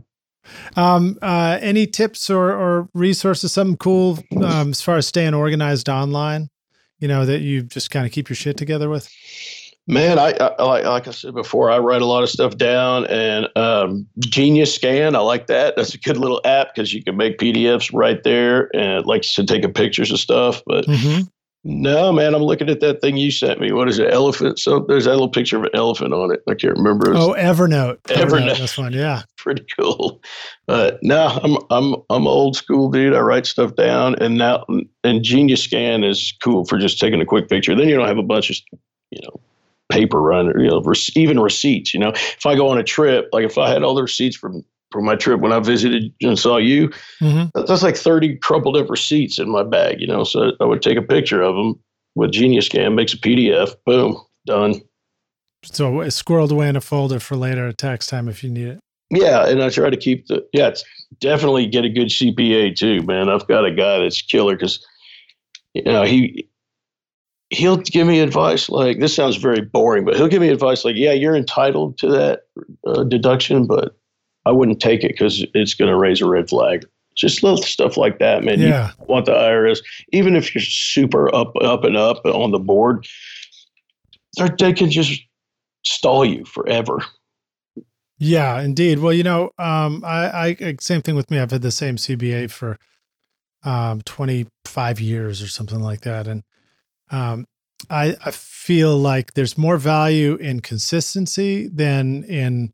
um, 0.76 1.18
uh, 1.22 1.58
any 1.60 1.86
tips 1.86 2.28
or, 2.30 2.52
or 2.52 2.88
resources? 2.94 3.52
Something 3.52 3.78
cool 3.78 4.18
um, 4.42 4.70
as 4.70 4.82
far 4.82 4.96
as 4.96 5.06
staying 5.06 5.34
organized 5.34 5.88
online? 5.88 6.50
You 6.98 7.08
know 7.08 7.26
that 7.26 7.40
you 7.40 7.62
just 7.62 7.90
kind 7.90 8.06
of 8.06 8.12
keep 8.12 8.28
your 8.28 8.36
shit 8.36 8.56
together 8.56 8.88
with. 8.88 9.10
Man, 9.88 10.18
I, 10.18 10.32
I, 10.32 10.62
like 10.64 10.84
like 10.84 11.06
I 11.06 11.12
said 11.12 11.34
before, 11.34 11.70
I 11.70 11.78
write 11.78 12.02
a 12.02 12.06
lot 12.06 12.24
of 12.24 12.28
stuff 12.28 12.56
down, 12.56 13.06
and 13.06 13.48
um, 13.54 14.08
Genius 14.18 14.74
Scan, 14.74 15.14
I 15.14 15.20
like 15.20 15.46
that. 15.46 15.76
That's 15.76 15.94
a 15.94 15.98
good 15.98 16.16
little 16.16 16.40
app 16.44 16.74
because 16.74 16.92
you 16.92 17.04
can 17.04 17.16
make 17.16 17.38
PDFs 17.38 17.92
right 17.94 18.20
there, 18.24 18.68
and 18.74 19.06
like 19.06 19.22
to 19.22 19.44
take 19.44 19.62
pictures 19.74 20.10
of 20.10 20.18
stuff. 20.18 20.60
But 20.66 20.86
mm-hmm. 20.86 21.22
no, 21.62 22.12
man, 22.12 22.34
I'm 22.34 22.42
looking 22.42 22.68
at 22.68 22.80
that 22.80 23.00
thing 23.00 23.16
you 23.16 23.30
sent 23.30 23.60
me. 23.60 23.70
What 23.70 23.88
is 23.88 24.00
it? 24.00 24.12
Elephant? 24.12 24.58
So 24.58 24.80
there's 24.80 25.04
that 25.04 25.12
little 25.12 25.28
picture 25.28 25.56
of 25.56 25.62
an 25.62 25.70
elephant 25.72 26.12
on 26.12 26.32
it. 26.32 26.42
I 26.48 26.54
can't 26.54 26.76
remember. 26.76 27.14
Oh, 27.14 27.36
Evernote. 27.38 28.02
Evernote. 28.08 28.26
Evernote. 28.26 28.58
That's 28.58 28.76
one. 28.76 28.92
Yeah. 28.92 29.22
Pretty 29.38 29.64
cool. 29.78 30.20
But 30.66 30.98
no, 31.02 31.28
I'm 31.28 31.58
I'm 31.70 32.02
I'm 32.10 32.26
old 32.26 32.56
school 32.56 32.90
dude. 32.90 33.14
I 33.14 33.20
write 33.20 33.46
stuff 33.46 33.76
down, 33.76 34.16
and 34.16 34.36
now 34.36 34.64
and 35.04 35.22
Genius 35.22 35.62
Scan 35.62 36.02
is 36.02 36.34
cool 36.42 36.64
for 36.64 36.76
just 36.76 36.98
taking 36.98 37.20
a 37.20 37.24
quick 37.24 37.48
picture. 37.48 37.76
Then 37.76 37.88
you 37.88 37.94
don't 37.94 38.08
have 38.08 38.18
a 38.18 38.24
bunch 38.24 38.50
of 38.50 38.56
you 39.12 39.20
know 39.22 39.40
paper 39.90 40.20
run 40.20 40.48
or 40.48 40.60
you 40.60 40.68
know 40.68 40.82
even 41.14 41.38
receipts 41.40 41.94
you 41.94 42.00
know? 42.00 42.10
If 42.10 42.46
i 42.46 42.54
go 42.54 42.68
on 42.68 42.78
a 42.78 42.82
trip 42.82 43.28
like 43.32 43.44
if 43.44 43.58
i 43.58 43.68
had 43.68 43.82
all 43.82 43.94
the 43.94 44.02
receipts 44.02 44.36
from 44.36 44.64
from 44.90 45.04
my 45.04 45.16
trip 45.16 45.40
when 45.40 45.52
i 45.52 45.60
visited 45.60 46.12
and 46.22 46.38
saw 46.38 46.56
you 46.56 46.88
mm-hmm. 47.20 47.46
that's 47.66 47.82
like 47.82 47.96
30 47.96 48.36
crumpled 48.36 48.76
up 48.76 48.90
receipts 48.90 49.38
in 49.38 49.50
my 49.50 49.62
bag 49.62 50.00
you 50.00 50.06
know? 50.06 50.24
So 50.24 50.52
i 50.60 50.64
would 50.64 50.82
take 50.82 50.98
a 50.98 51.02
picture 51.02 51.42
of 51.42 51.54
them 51.54 51.78
with 52.14 52.32
genius 52.32 52.66
scan 52.66 52.94
makes 52.94 53.12
a 53.12 53.18
pdf 53.18 53.74
boom 53.84 54.20
done. 54.46 54.80
So 55.64 56.00
it's 56.00 56.22
squirreled 56.22 56.52
away 56.52 56.68
in 56.68 56.76
a 56.76 56.80
folder 56.80 57.18
for 57.18 57.36
later 57.36 57.72
tax 57.72 58.06
time 58.06 58.28
if 58.28 58.44
you 58.44 58.50
need 58.50 58.68
it. 58.68 58.80
Yeah 59.10 59.46
and 59.46 59.62
i 59.62 59.68
try 59.68 59.90
to 59.90 59.96
keep 59.96 60.26
the 60.26 60.46
yeah 60.52 60.68
it's 60.68 60.84
definitely 61.20 61.66
get 61.66 61.84
a 61.84 61.88
good 61.88 62.08
cpa 62.08 62.74
too 62.74 63.02
man. 63.02 63.28
I've 63.28 63.46
got 63.46 63.64
a 63.64 63.70
guy 63.70 63.98
that's 63.98 64.22
killer 64.22 64.54
because 64.56 64.84
you 65.76 65.92
know, 65.92 66.04
he 66.04 66.48
he'll 67.56 67.78
give 67.78 68.06
me 68.06 68.20
advice 68.20 68.68
like 68.68 69.00
this 69.00 69.14
sounds 69.14 69.36
very 69.36 69.62
boring, 69.62 70.04
but 70.04 70.14
he'll 70.14 70.28
give 70.28 70.42
me 70.42 70.50
advice 70.50 70.84
like, 70.84 70.96
yeah, 70.96 71.12
you're 71.12 71.34
entitled 71.34 71.96
to 71.98 72.08
that 72.08 72.42
uh, 72.86 73.02
deduction, 73.04 73.66
but 73.66 73.96
I 74.44 74.52
wouldn't 74.52 74.80
take 74.80 75.02
it 75.02 75.12
because 75.12 75.44
it's 75.54 75.74
going 75.74 75.90
to 75.90 75.96
raise 75.96 76.20
a 76.20 76.28
red 76.28 76.48
flag. 76.48 76.84
Just 77.16 77.42
little 77.42 77.56
stuff 77.56 77.96
like 77.96 78.18
that, 78.18 78.44
man. 78.44 78.60
Yeah. 78.60 78.90
You 79.00 79.06
want 79.08 79.24
the 79.24 79.32
IRS, 79.32 79.78
even 80.12 80.36
if 80.36 80.54
you're 80.54 80.60
super 80.62 81.34
up, 81.34 81.54
up 81.62 81.84
and 81.84 81.96
up 81.96 82.24
on 82.26 82.50
the 82.50 82.58
board, 82.58 83.06
they 84.58 84.74
can 84.74 84.90
just 84.90 85.22
stall 85.82 86.26
you 86.26 86.44
forever. 86.44 86.98
Yeah, 88.18 88.60
indeed. 88.60 88.98
Well, 88.98 89.14
you 89.14 89.22
know, 89.22 89.50
um, 89.58 90.02
I, 90.04 90.56
I 90.60 90.76
same 90.80 91.00
thing 91.00 91.16
with 91.16 91.30
me. 91.30 91.38
I've 91.38 91.50
had 91.50 91.62
the 91.62 91.70
same 91.70 91.96
CPA 91.96 92.50
for 92.50 92.78
um, 93.64 94.02
25 94.02 95.00
years 95.00 95.42
or 95.42 95.48
something 95.48 95.80
like 95.80 96.02
that, 96.02 96.26
and 96.26 96.42
um, 97.10 97.46
I, 97.90 98.16
I 98.24 98.30
feel 98.30 98.96
like 98.96 99.34
there's 99.34 99.56
more 99.56 99.76
value 99.76 100.36
in 100.36 100.60
consistency 100.60 101.68
than 101.68 102.24
in 102.24 102.72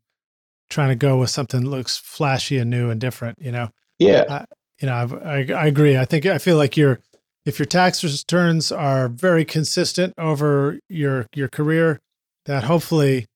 trying 0.69 0.89
to 0.89 0.95
go 0.95 1.17
with 1.17 1.29
something 1.29 1.63
that 1.63 1.69
looks 1.69 1.97
flashy 1.97 2.57
and 2.57 2.69
new 2.69 2.89
and 2.89 2.99
different. 2.99 3.39
You 3.39 3.51
know. 3.51 3.69
Yeah. 3.99 4.25
I, 4.29 4.45
you 4.79 4.87
know, 4.87 5.21
I, 5.23 5.47
I 5.53 5.67
agree. 5.67 5.97
I 5.97 6.05
think 6.05 6.25
I 6.25 6.37
feel 6.37 6.57
like 6.57 6.75
your 6.75 6.99
if 7.45 7.59
your 7.59 7.65
tax 7.65 8.03
returns 8.03 8.71
are 8.71 9.07
very 9.09 9.45
consistent 9.45 10.13
over 10.17 10.79
your 10.89 11.27
your 11.35 11.47
career, 11.47 11.99
that 12.45 12.63
hopefully 12.63 13.27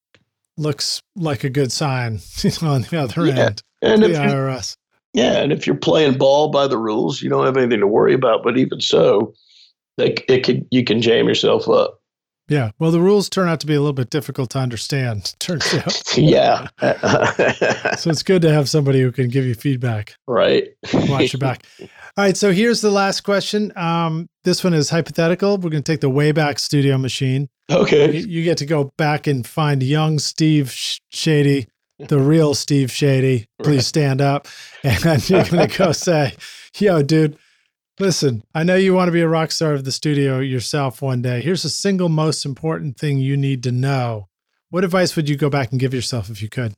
looks 0.57 1.01
like 1.15 1.43
a 1.43 1.49
good 1.49 1.71
sign 1.71 2.19
on 2.61 2.81
the 2.83 2.97
other 2.99 3.25
yeah. 3.25 3.45
end. 3.45 3.61
And 3.81 4.01
the 4.01 4.07
IRS. 4.07 4.75
Yeah, 5.13 5.41
and 5.41 5.51
if 5.51 5.65
you're 5.65 5.75
playing 5.75 6.17
ball 6.17 6.49
by 6.49 6.67
the 6.67 6.77
rules, 6.77 7.21
you 7.21 7.29
don't 7.29 7.45
have 7.45 7.57
anything 7.57 7.79
to 7.79 7.87
worry 7.87 8.13
about. 8.13 8.43
But 8.43 8.57
even 8.57 8.81
so, 8.81 9.33
it, 9.97 10.23
it 10.27 10.43
could 10.43 10.67
you 10.71 10.83
can 10.83 11.01
jam 11.01 11.27
yourself 11.27 11.67
up. 11.67 12.01
Yeah. 12.49 12.71
Well, 12.79 12.91
the 12.91 13.01
rules 13.01 13.29
turn 13.29 13.49
out 13.49 13.59
to 13.61 13.67
be 13.67 13.73
a 13.73 13.79
little 13.79 13.93
bit 13.93 14.09
difficult 14.09 14.51
to 14.51 14.59
understand, 14.59 15.35
turns 15.39 15.73
out. 15.73 16.17
yeah. 16.17 16.67
so 17.97 18.09
it's 18.09 18.23
good 18.23 18.41
to 18.43 18.51
have 18.51 18.69
somebody 18.69 19.01
who 19.01 19.11
can 19.11 19.29
give 19.29 19.45
you 19.45 19.55
feedback. 19.55 20.15
Right. 20.27 20.69
Watch 20.93 21.33
your 21.33 21.39
back. 21.39 21.65
All 21.81 21.87
right. 22.17 22.37
So 22.37 22.51
here's 22.51 22.81
the 22.81 22.91
last 22.91 23.21
question. 23.21 23.73
Um, 23.75 24.29
this 24.43 24.63
one 24.63 24.73
is 24.73 24.89
hypothetical. 24.89 25.57
We're 25.57 25.69
going 25.69 25.83
to 25.83 25.91
take 25.91 26.01
the 26.01 26.09
Wayback 26.09 26.59
Studio 26.59 26.97
machine. 26.97 27.49
Okay. 27.69 28.15
You, 28.15 28.27
you 28.27 28.43
get 28.43 28.57
to 28.59 28.65
go 28.65 28.93
back 28.97 29.27
and 29.27 29.45
find 29.45 29.83
young 29.83 30.19
Steve 30.19 30.67
Chadie, 31.13 31.67
the 31.99 32.19
real 32.19 32.53
Steve 32.53 32.89
Chadie. 32.89 33.47
Please 33.61 33.75
right. 33.75 33.83
stand 33.83 34.21
up. 34.21 34.47
And 34.83 35.29
you're 35.29 35.43
going 35.43 35.67
to 35.67 35.77
go 35.77 35.91
say, 35.91 36.33
yo, 36.77 37.03
dude, 37.03 37.37
Listen, 37.99 38.43
I 38.53 38.63
know 38.63 38.75
you 38.75 38.93
want 38.93 39.07
to 39.07 39.11
be 39.11 39.21
a 39.21 39.27
rock 39.27 39.51
star 39.51 39.73
of 39.73 39.83
the 39.83 39.91
studio 39.91 40.39
yourself 40.39 41.01
one 41.01 41.23
day. 41.23 41.41
Here's 41.41 41.63
the 41.63 41.69
single 41.69 42.09
most 42.09 42.45
important 42.45 42.97
thing 42.97 43.17
you 43.17 43.35
need 43.35 43.63
to 43.63 43.71
know. 43.71 44.27
What 44.69 44.83
advice 44.83 45.15
would 45.15 45.27
you 45.27 45.35
go 45.35 45.49
back 45.49 45.71
and 45.71 45.79
give 45.79 45.95
yourself 45.95 46.29
if 46.29 46.39
you 46.39 46.47
could? 46.47 46.75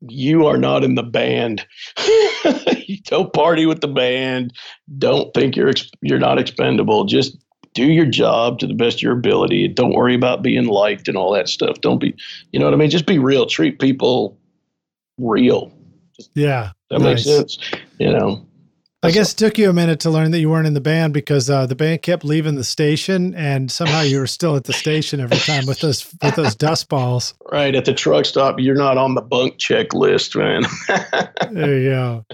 You 0.00 0.46
are 0.46 0.56
not 0.56 0.82
in 0.82 0.96
the 0.96 1.04
band. 1.04 1.64
don't 3.04 3.32
party 3.32 3.66
with 3.66 3.80
the 3.80 3.88
band. 3.88 4.52
Don't 4.98 5.32
think 5.34 5.54
you're 5.54 5.72
you're 6.00 6.18
not 6.18 6.38
expendable. 6.38 7.04
Just 7.04 7.36
do 7.74 7.84
your 7.84 8.06
job 8.06 8.58
to 8.58 8.66
the 8.66 8.74
best 8.74 8.98
of 8.98 9.02
your 9.02 9.12
ability. 9.12 9.68
Don't 9.68 9.94
worry 9.94 10.16
about 10.16 10.42
being 10.42 10.66
liked 10.66 11.06
and 11.06 11.16
all 11.16 11.32
that 11.34 11.48
stuff. 11.48 11.80
Don't 11.80 12.00
be, 12.00 12.16
you 12.50 12.58
know 12.58 12.64
what 12.64 12.74
I 12.74 12.76
mean? 12.76 12.90
Just 12.90 13.06
be 13.06 13.18
real. 13.20 13.46
Treat 13.46 13.78
people 13.78 14.36
real. 15.18 15.72
Just, 16.16 16.30
yeah. 16.34 16.72
That 16.88 17.00
nice. 17.00 17.24
makes 17.24 17.24
sense. 17.24 17.58
You 18.00 18.12
know. 18.12 18.46
I 19.02 19.12
guess 19.12 19.32
it 19.32 19.36
took 19.38 19.56
you 19.56 19.70
a 19.70 19.72
minute 19.72 20.00
to 20.00 20.10
learn 20.10 20.30
that 20.32 20.40
you 20.40 20.50
weren't 20.50 20.66
in 20.66 20.74
the 20.74 20.80
band 20.80 21.14
because 21.14 21.48
uh, 21.48 21.64
the 21.64 21.74
band 21.74 22.02
kept 22.02 22.22
leaving 22.22 22.56
the 22.56 22.64
station, 22.64 23.34
and 23.34 23.70
somehow 23.70 24.02
you 24.02 24.18
were 24.18 24.26
still 24.26 24.56
at 24.56 24.64
the 24.64 24.74
station 24.74 25.20
every 25.20 25.38
time 25.38 25.64
with 25.64 25.80
those 25.80 26.06
with 26.22 26.36
those 26.36 26.54
dust 26.54 26.90
balls. 26.90 27.32
Right 27.50 27.74
at 27.74 27.86
the 27.86 27.94
truck 27.94 28.26
stop, 28.26 28.56
you're 28.58 28.74
not 28.74 28.98
on 28.98 29.14
the 29.14 29.22
bunk 29.22 29.56
checklist, 29.56 30.36
man. 30.36 30.64
there 31.50 31.78
you 31.78 31.88
go. 31.88 32.26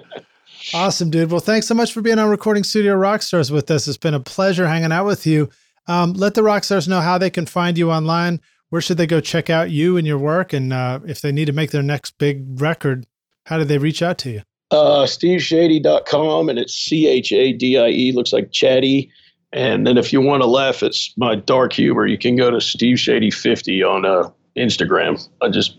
Awesome, 0.75 1.09
dude. 1.09 1.31
Well, 1.31 1.39
thanks 1.39 1.69
so 1.69 1.75
much 1.75 1.93
for 1.93 2.03
being 2.03 2.19
on 2.19 2.29
Recording 2.29 2.65
Studio 2.65 2.97
Rockstars 2.97 3.53
with 3.53 3.71
us. 3.71 3.87
It's 3.87 3.97
been 3.97 4.15
a 4.15 4.21
pleasure 4.21 4.67
hanging 4.67 4.91
out 4.91 5.07
with 5.07 5.25
you. 5.25 5.49
Um, 5.87 6.15
let 6.15 6.35
the 6.35 6.41
rockstars 6.41 6.89
know 6.89 7.01
how 7.01 7.17
they 7.17 7.31
can 7.31 7.47
find 7.47 7.79
you 7.79 7.93
online. 7.93 8.41
Where 8.71 8.83
should 8.83 8.97
they 8.97 9.07
go 9.07 9.21
check 9.21 9.49
out 9.51 9.71
you 9.71 9.97
and 9.97 10.05
your 10.05 10.19
work? 10.19 10.53
And 10.53 10.73
uh, 10.73 10.99
if 11.07 11.21
they 11.21 11.31
need 11.31 11.45
to 11.45 11.53
make 11.53 11.71
their 11.71 11.85
next 11.85 12.19
big 12.19 12.61
record, 12.61 13.07
how 13.45 13.57
do 13.59 13.65
they 13.65 13.79
reach 13.79 14.03
out 14.03 14.19
to 14.19 14.31
you? 14.31 14.43
Uh, 14.71 15.05
stevechadie.com, 15.05 16.49
and 16.49 16.59
it's 16.59 16.75
C 16.75 17.07
H 17.07 17.33
A 17.33 17.53
D 17.53 17.79
I 17.79 17.89
E, 17.89 18.13
looks 18.13 18.33
like 18.33 18.51
chatty. 18.53 19.11
And 19.53 19.87
then 19.87 19.97
if 19.97 20.13
you 20.13 20.21
want 20.21 20.43
to 20.43 20.47
laugh, 20.47 20.83
it's 20.83 21.15
my 21.17 21.37
dark 21.37 21.73
humor. 21.73 22.07
You 22.07 22.19
can 22.19 22.37
go 22.37 22.51
to 22.51 22.61
Steve 22.61 22.97
Chadie 22.97 23.33
50 23.33 23.83
on 23.83 24.05
uh, 24.05 24.31
Instagram. 24.57 25.27
I 25.41 25.49
just 25.49 25.79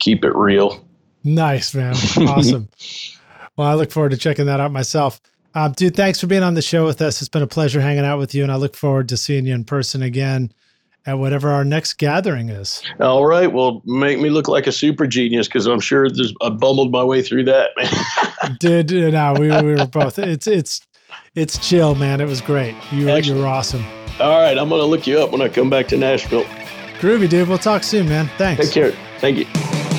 keep 0.00 0.24
it 0.24 0.34
real. 0.34 0.84
Nice, 1.22 1.74
man. 1.74 1.94
Awesome. 2.18 2.68
well, 3.56 3.68
I 3.68 3.74
look 3.74 3.90
forward 3.90 4.10
to 4.10 4.16
checking 4.16 4.46
that 4.46 4.60
out 4.60 4.72
myself. 4.72 5.20
Um, 5.54 5.72
dude, 5.72 5.94
thanks 5.94 6.20
for 6.20 6.26
being 6.26 6.42
on 6.42 6.54
the 6.54 6.62
show 6.62 6.84
with 6.84 7.00
us. 7.00 7.22
It's 7.22 7.28
been 7.28 7.42
a 7.42 7.46
pleasure 7.46 7.80
hanging 7.80 8.04
out 8.04 8.18
with 8.18 8.34
you, 8.34 8.42
and 8.42 8.50
I 8.50 8.56
look 8.56 8.74
forward 8.74 9.08
to 9.10 9.16
seeing 9.16 9.46
you 9.46 9.54
in 9.54 9.64
person 9.64 10.02
again 10.02 10.52
at 11.06 11.18
whatever 11.18 11.50
our 11.50 11.64
next 11.64 11.94
gathering 11.94 12.48
is. 12.48 12.82
All 13.00 13.26
right. 13.26 13.52
Well, 13.52 13.82
make 13.84 14.18
me 14.18 14.30
look 14.30 14.48
like 14.48 14.66
a 14.66 14.72
super 14.72 15.06
genius 15.06 15.46
because 15.46 15.66
I'm 15.66 15.80
sure 15.80 16.08
there's 16.08 16.32
I 16.40 16.48
bumbled 16.50 16.92
my 16.92 17.04
way 17.04 17.22
through 17.22 17.44
that, 17.44 17.70
man. 17.76 18.56
Did 18.60 18.90
no, 18.90 19.34
we, 19.38 19.48
we 19.48 19.74
were 19.74 19.86
both. 19.86 20.18
It's 20.18 20.46
it's 20.46 20.80
it's 21.34 21.58
chill, 21.66 21.94
man. 21.94 22.20
It 22.20 22.26
was 22.26 22.40
great. 22.40 22.74
You 22.92 23.06
were, 23.06 23.18
you 23.18 23.34
were 23.34 23.46
awesome. 23.46 23.84
All 24.20 24.40
right, 24.40 24.56
I'm 24.56 24.68
gonna 24.68 24.84
look 24.84 25.06
you 25.06 25.18
up 25.20 25.32
when 25.32 25.42
I 25.42 25.48
come 25.48 25.70
back 25.70 25.88
to 25.88 25.96
Nashville. 25.96 26.44
Groovy, 27.00 27.28
dude. 27.28 27.48
We'll 27.48 27.58
talk 27.58 27.82
soon, 27.82 28.08
man. 28.08 28.30
Thanks. 28.38 28.64
Take 28.64 28.72
care. 28.72 28.92
Thank 29.18 29.38
you. 29.38 29.93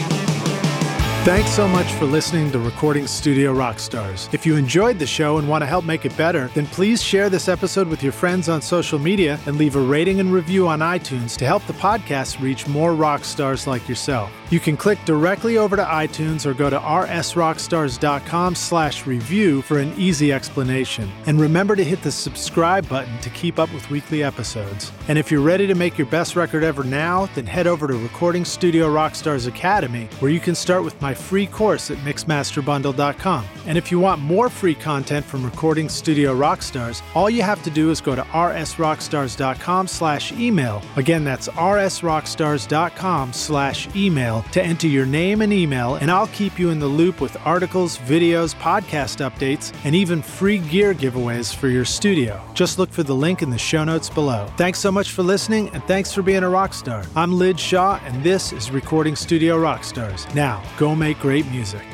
Thanks 1.26 1.50
so 1.50 1.68
much 1.68 1.92
for 1.94 2.06
listening 2.06 2.52
to 2.52 2.60
Recording 2.60 3.08
Studio 3.08 3.52
Rockstars. 3.52 4.32
If 4.32 4.46
you 4.46 4.58
enjoyed 4.58 5.00
the 5.00 5.08
show 5.08 5.40
and 5.40 5.50
want 5.50 5.64
to 5.64 5.66
help 5.66 5.84
make 5.84 6.06
it 6.06 6.16
better, 6.16 6.50
then 6.50 6.68
please 6.68 7.02
share 7.02 7.32
this 7.32 7.48
episode 7.48 7.88
with 7.88 8.04
your 8.04 8.12
friends 8.12 8.48
on 8.48 8.62
social 8.62 9.00
media 9.00 9.40
and 9.48 9.58
leave 9.58 9.76
a 9.76 9.80
rating 9.80 10.20
and 10.20 10.32
review 10.32 10.68
on 10.68 10.82
iTunes 10.82 11.36
to 11.38 11.46
help 11.48 11.66
the 11.66 11.74
podcast 11.74 12.40
reach 12.40 12.68
more 12.68 12.94
rock 12.94 13.26
stars 13.26 13.66
like 13.66 13.90
yourself. 13.90 14.32
You 14.52 14.60
can 14.60 14.78
click 14.78 15.04
directly 15.06 15.58
over 15.58 15.76
to 15.76 15.84
iTunes 15.84 16.46
or 16.46 16.54
go 16.54 16.70
to 16.70 16.78
rsrockstars.com 16.78 18.54
slash 18.54 19.08
review 19.08 19.64
for 19.64 19.80
an 19.80 19.92
easy 19.98 20.32
explanation. 20.32 21.12
And 21.26 21.42
remember 21.42 21.76
to 21.76 21.84
hit 21.84 22.04
the 22.04 22.12
subscribe 22.12 22.88
button 22.88 23.18
to 23.22 23.32
keep 23.32 23.58
up 23.58 23.74
with 23.74 23.90
weekly 23.90 24.22
episodes. 24.24 24.92
And 25.08 25.18
if 25.18 25.32
you're 25.32 25.42
ready 25.42 25.66
to 25.66 25.74
make 25.74 25.98
your 25.98 26.08
best 26.08 26.36
record 26.36 26.64
ever 26.64 26.84
now, 26.84 27.26
then 27.34 27.48
head 27.48 27.66
over 27.66 27.88
to 27.88 27.96
Recording 27.96 28.46
Studio 28.46 28.88
Rockstars 28.94 29.48
Academy, 29.48 30.08
where 30.20 30.30
you 30.30 30.40
can 30.40 30.54
start 30.54 30.84
with 30.84 31.02
my 31.02 31.15
free 31.18 31.48
course 31.48 31.92
at 31.92 31.98
mixmasterbundle.com. 32.00 33.46
And 33.66 33.78
if 33.78 33.92
you 33.92 34.00
want 34.00 34.22
more 34.22 34.50
free 34.50 34.76
content 34.76 35.26
from 35.26 35.44
Recording 35.44 35.90
Studio 35.90 36.36
Rockstars, 36.36 37.02
all 37.16 37.30
you 37.30 37.42
have 37.42 37.64
to 37.64 37.70
do 37.70 37.90
is 37.90 38.02
go 38.02 38.16
to 38.16 38.22
rsrockstars.com 38.22 39.88
slash 39.88 40.32
email. 40.34 40.82
Again, 40.96 41.24
that's 41.24 41.48
rsrockstars.com 41.50 43.34
slash 43.34 43.96
email 43.96 44.44
to 44.52 44.64
enter 44.64 44.88
your 44.88 45.06
name 45.06 45.42
and 45.42 45.52
email, 45.52 45.96
and 45.96 46.12
I'll 46.12 46.28
keep 46.28 46.60
you 46.60 46.70
in 46.70 46.80
the 46.80 46.88
loop 46.88 47.22
with 47.22 47.38
articles, 47.46 47.98
videos, 47.98 48.54
podcast 48.56 49.28
updates, 49.28 49.76
and 49.84 49.96
even 49.96 50.22
free 50.22 50.60
gear 50.60 50.94
giveaways 50.94 51.56
for 51.56 51.68
your 51.68 51.86
studio. 51.86 52.42
Just 52.54 52.78
look 52.78 52.92
for 52.92 53.04
the 53.04 53.16
link 53.16 53.42
in 53.42 53.50
the 53.50 53.58
show 53.58 53.84
notes 53.84 54.10
below. 54.10 54.48
Thanks 54.58 54.80
so 54.80 54.92
much 54.92 55.12
for 55.12 55.24
listening, 55.24 55.70
and 55.70 55.84
thanks 55.86 56.14
for 56.14 56.22
being 56.22 56.44
a 56.44 56.50
rock 56.50 56.74
star. 56.74 57.04
I'm 57.16 57.34
Lij 57.34 57.60
Shaw, 57.60 58.00
and 58.06 58.24
this 58.24 58.54
is 58.54 58.72
Recording 58.72 59.16
Studio 59.16 59.58
Rockstars. 59.60 60.34
Now, 60.36 60.64
go 60.78 60.96
make 61.06 61.20
great 61.20 61.46
music. 61.52 61.86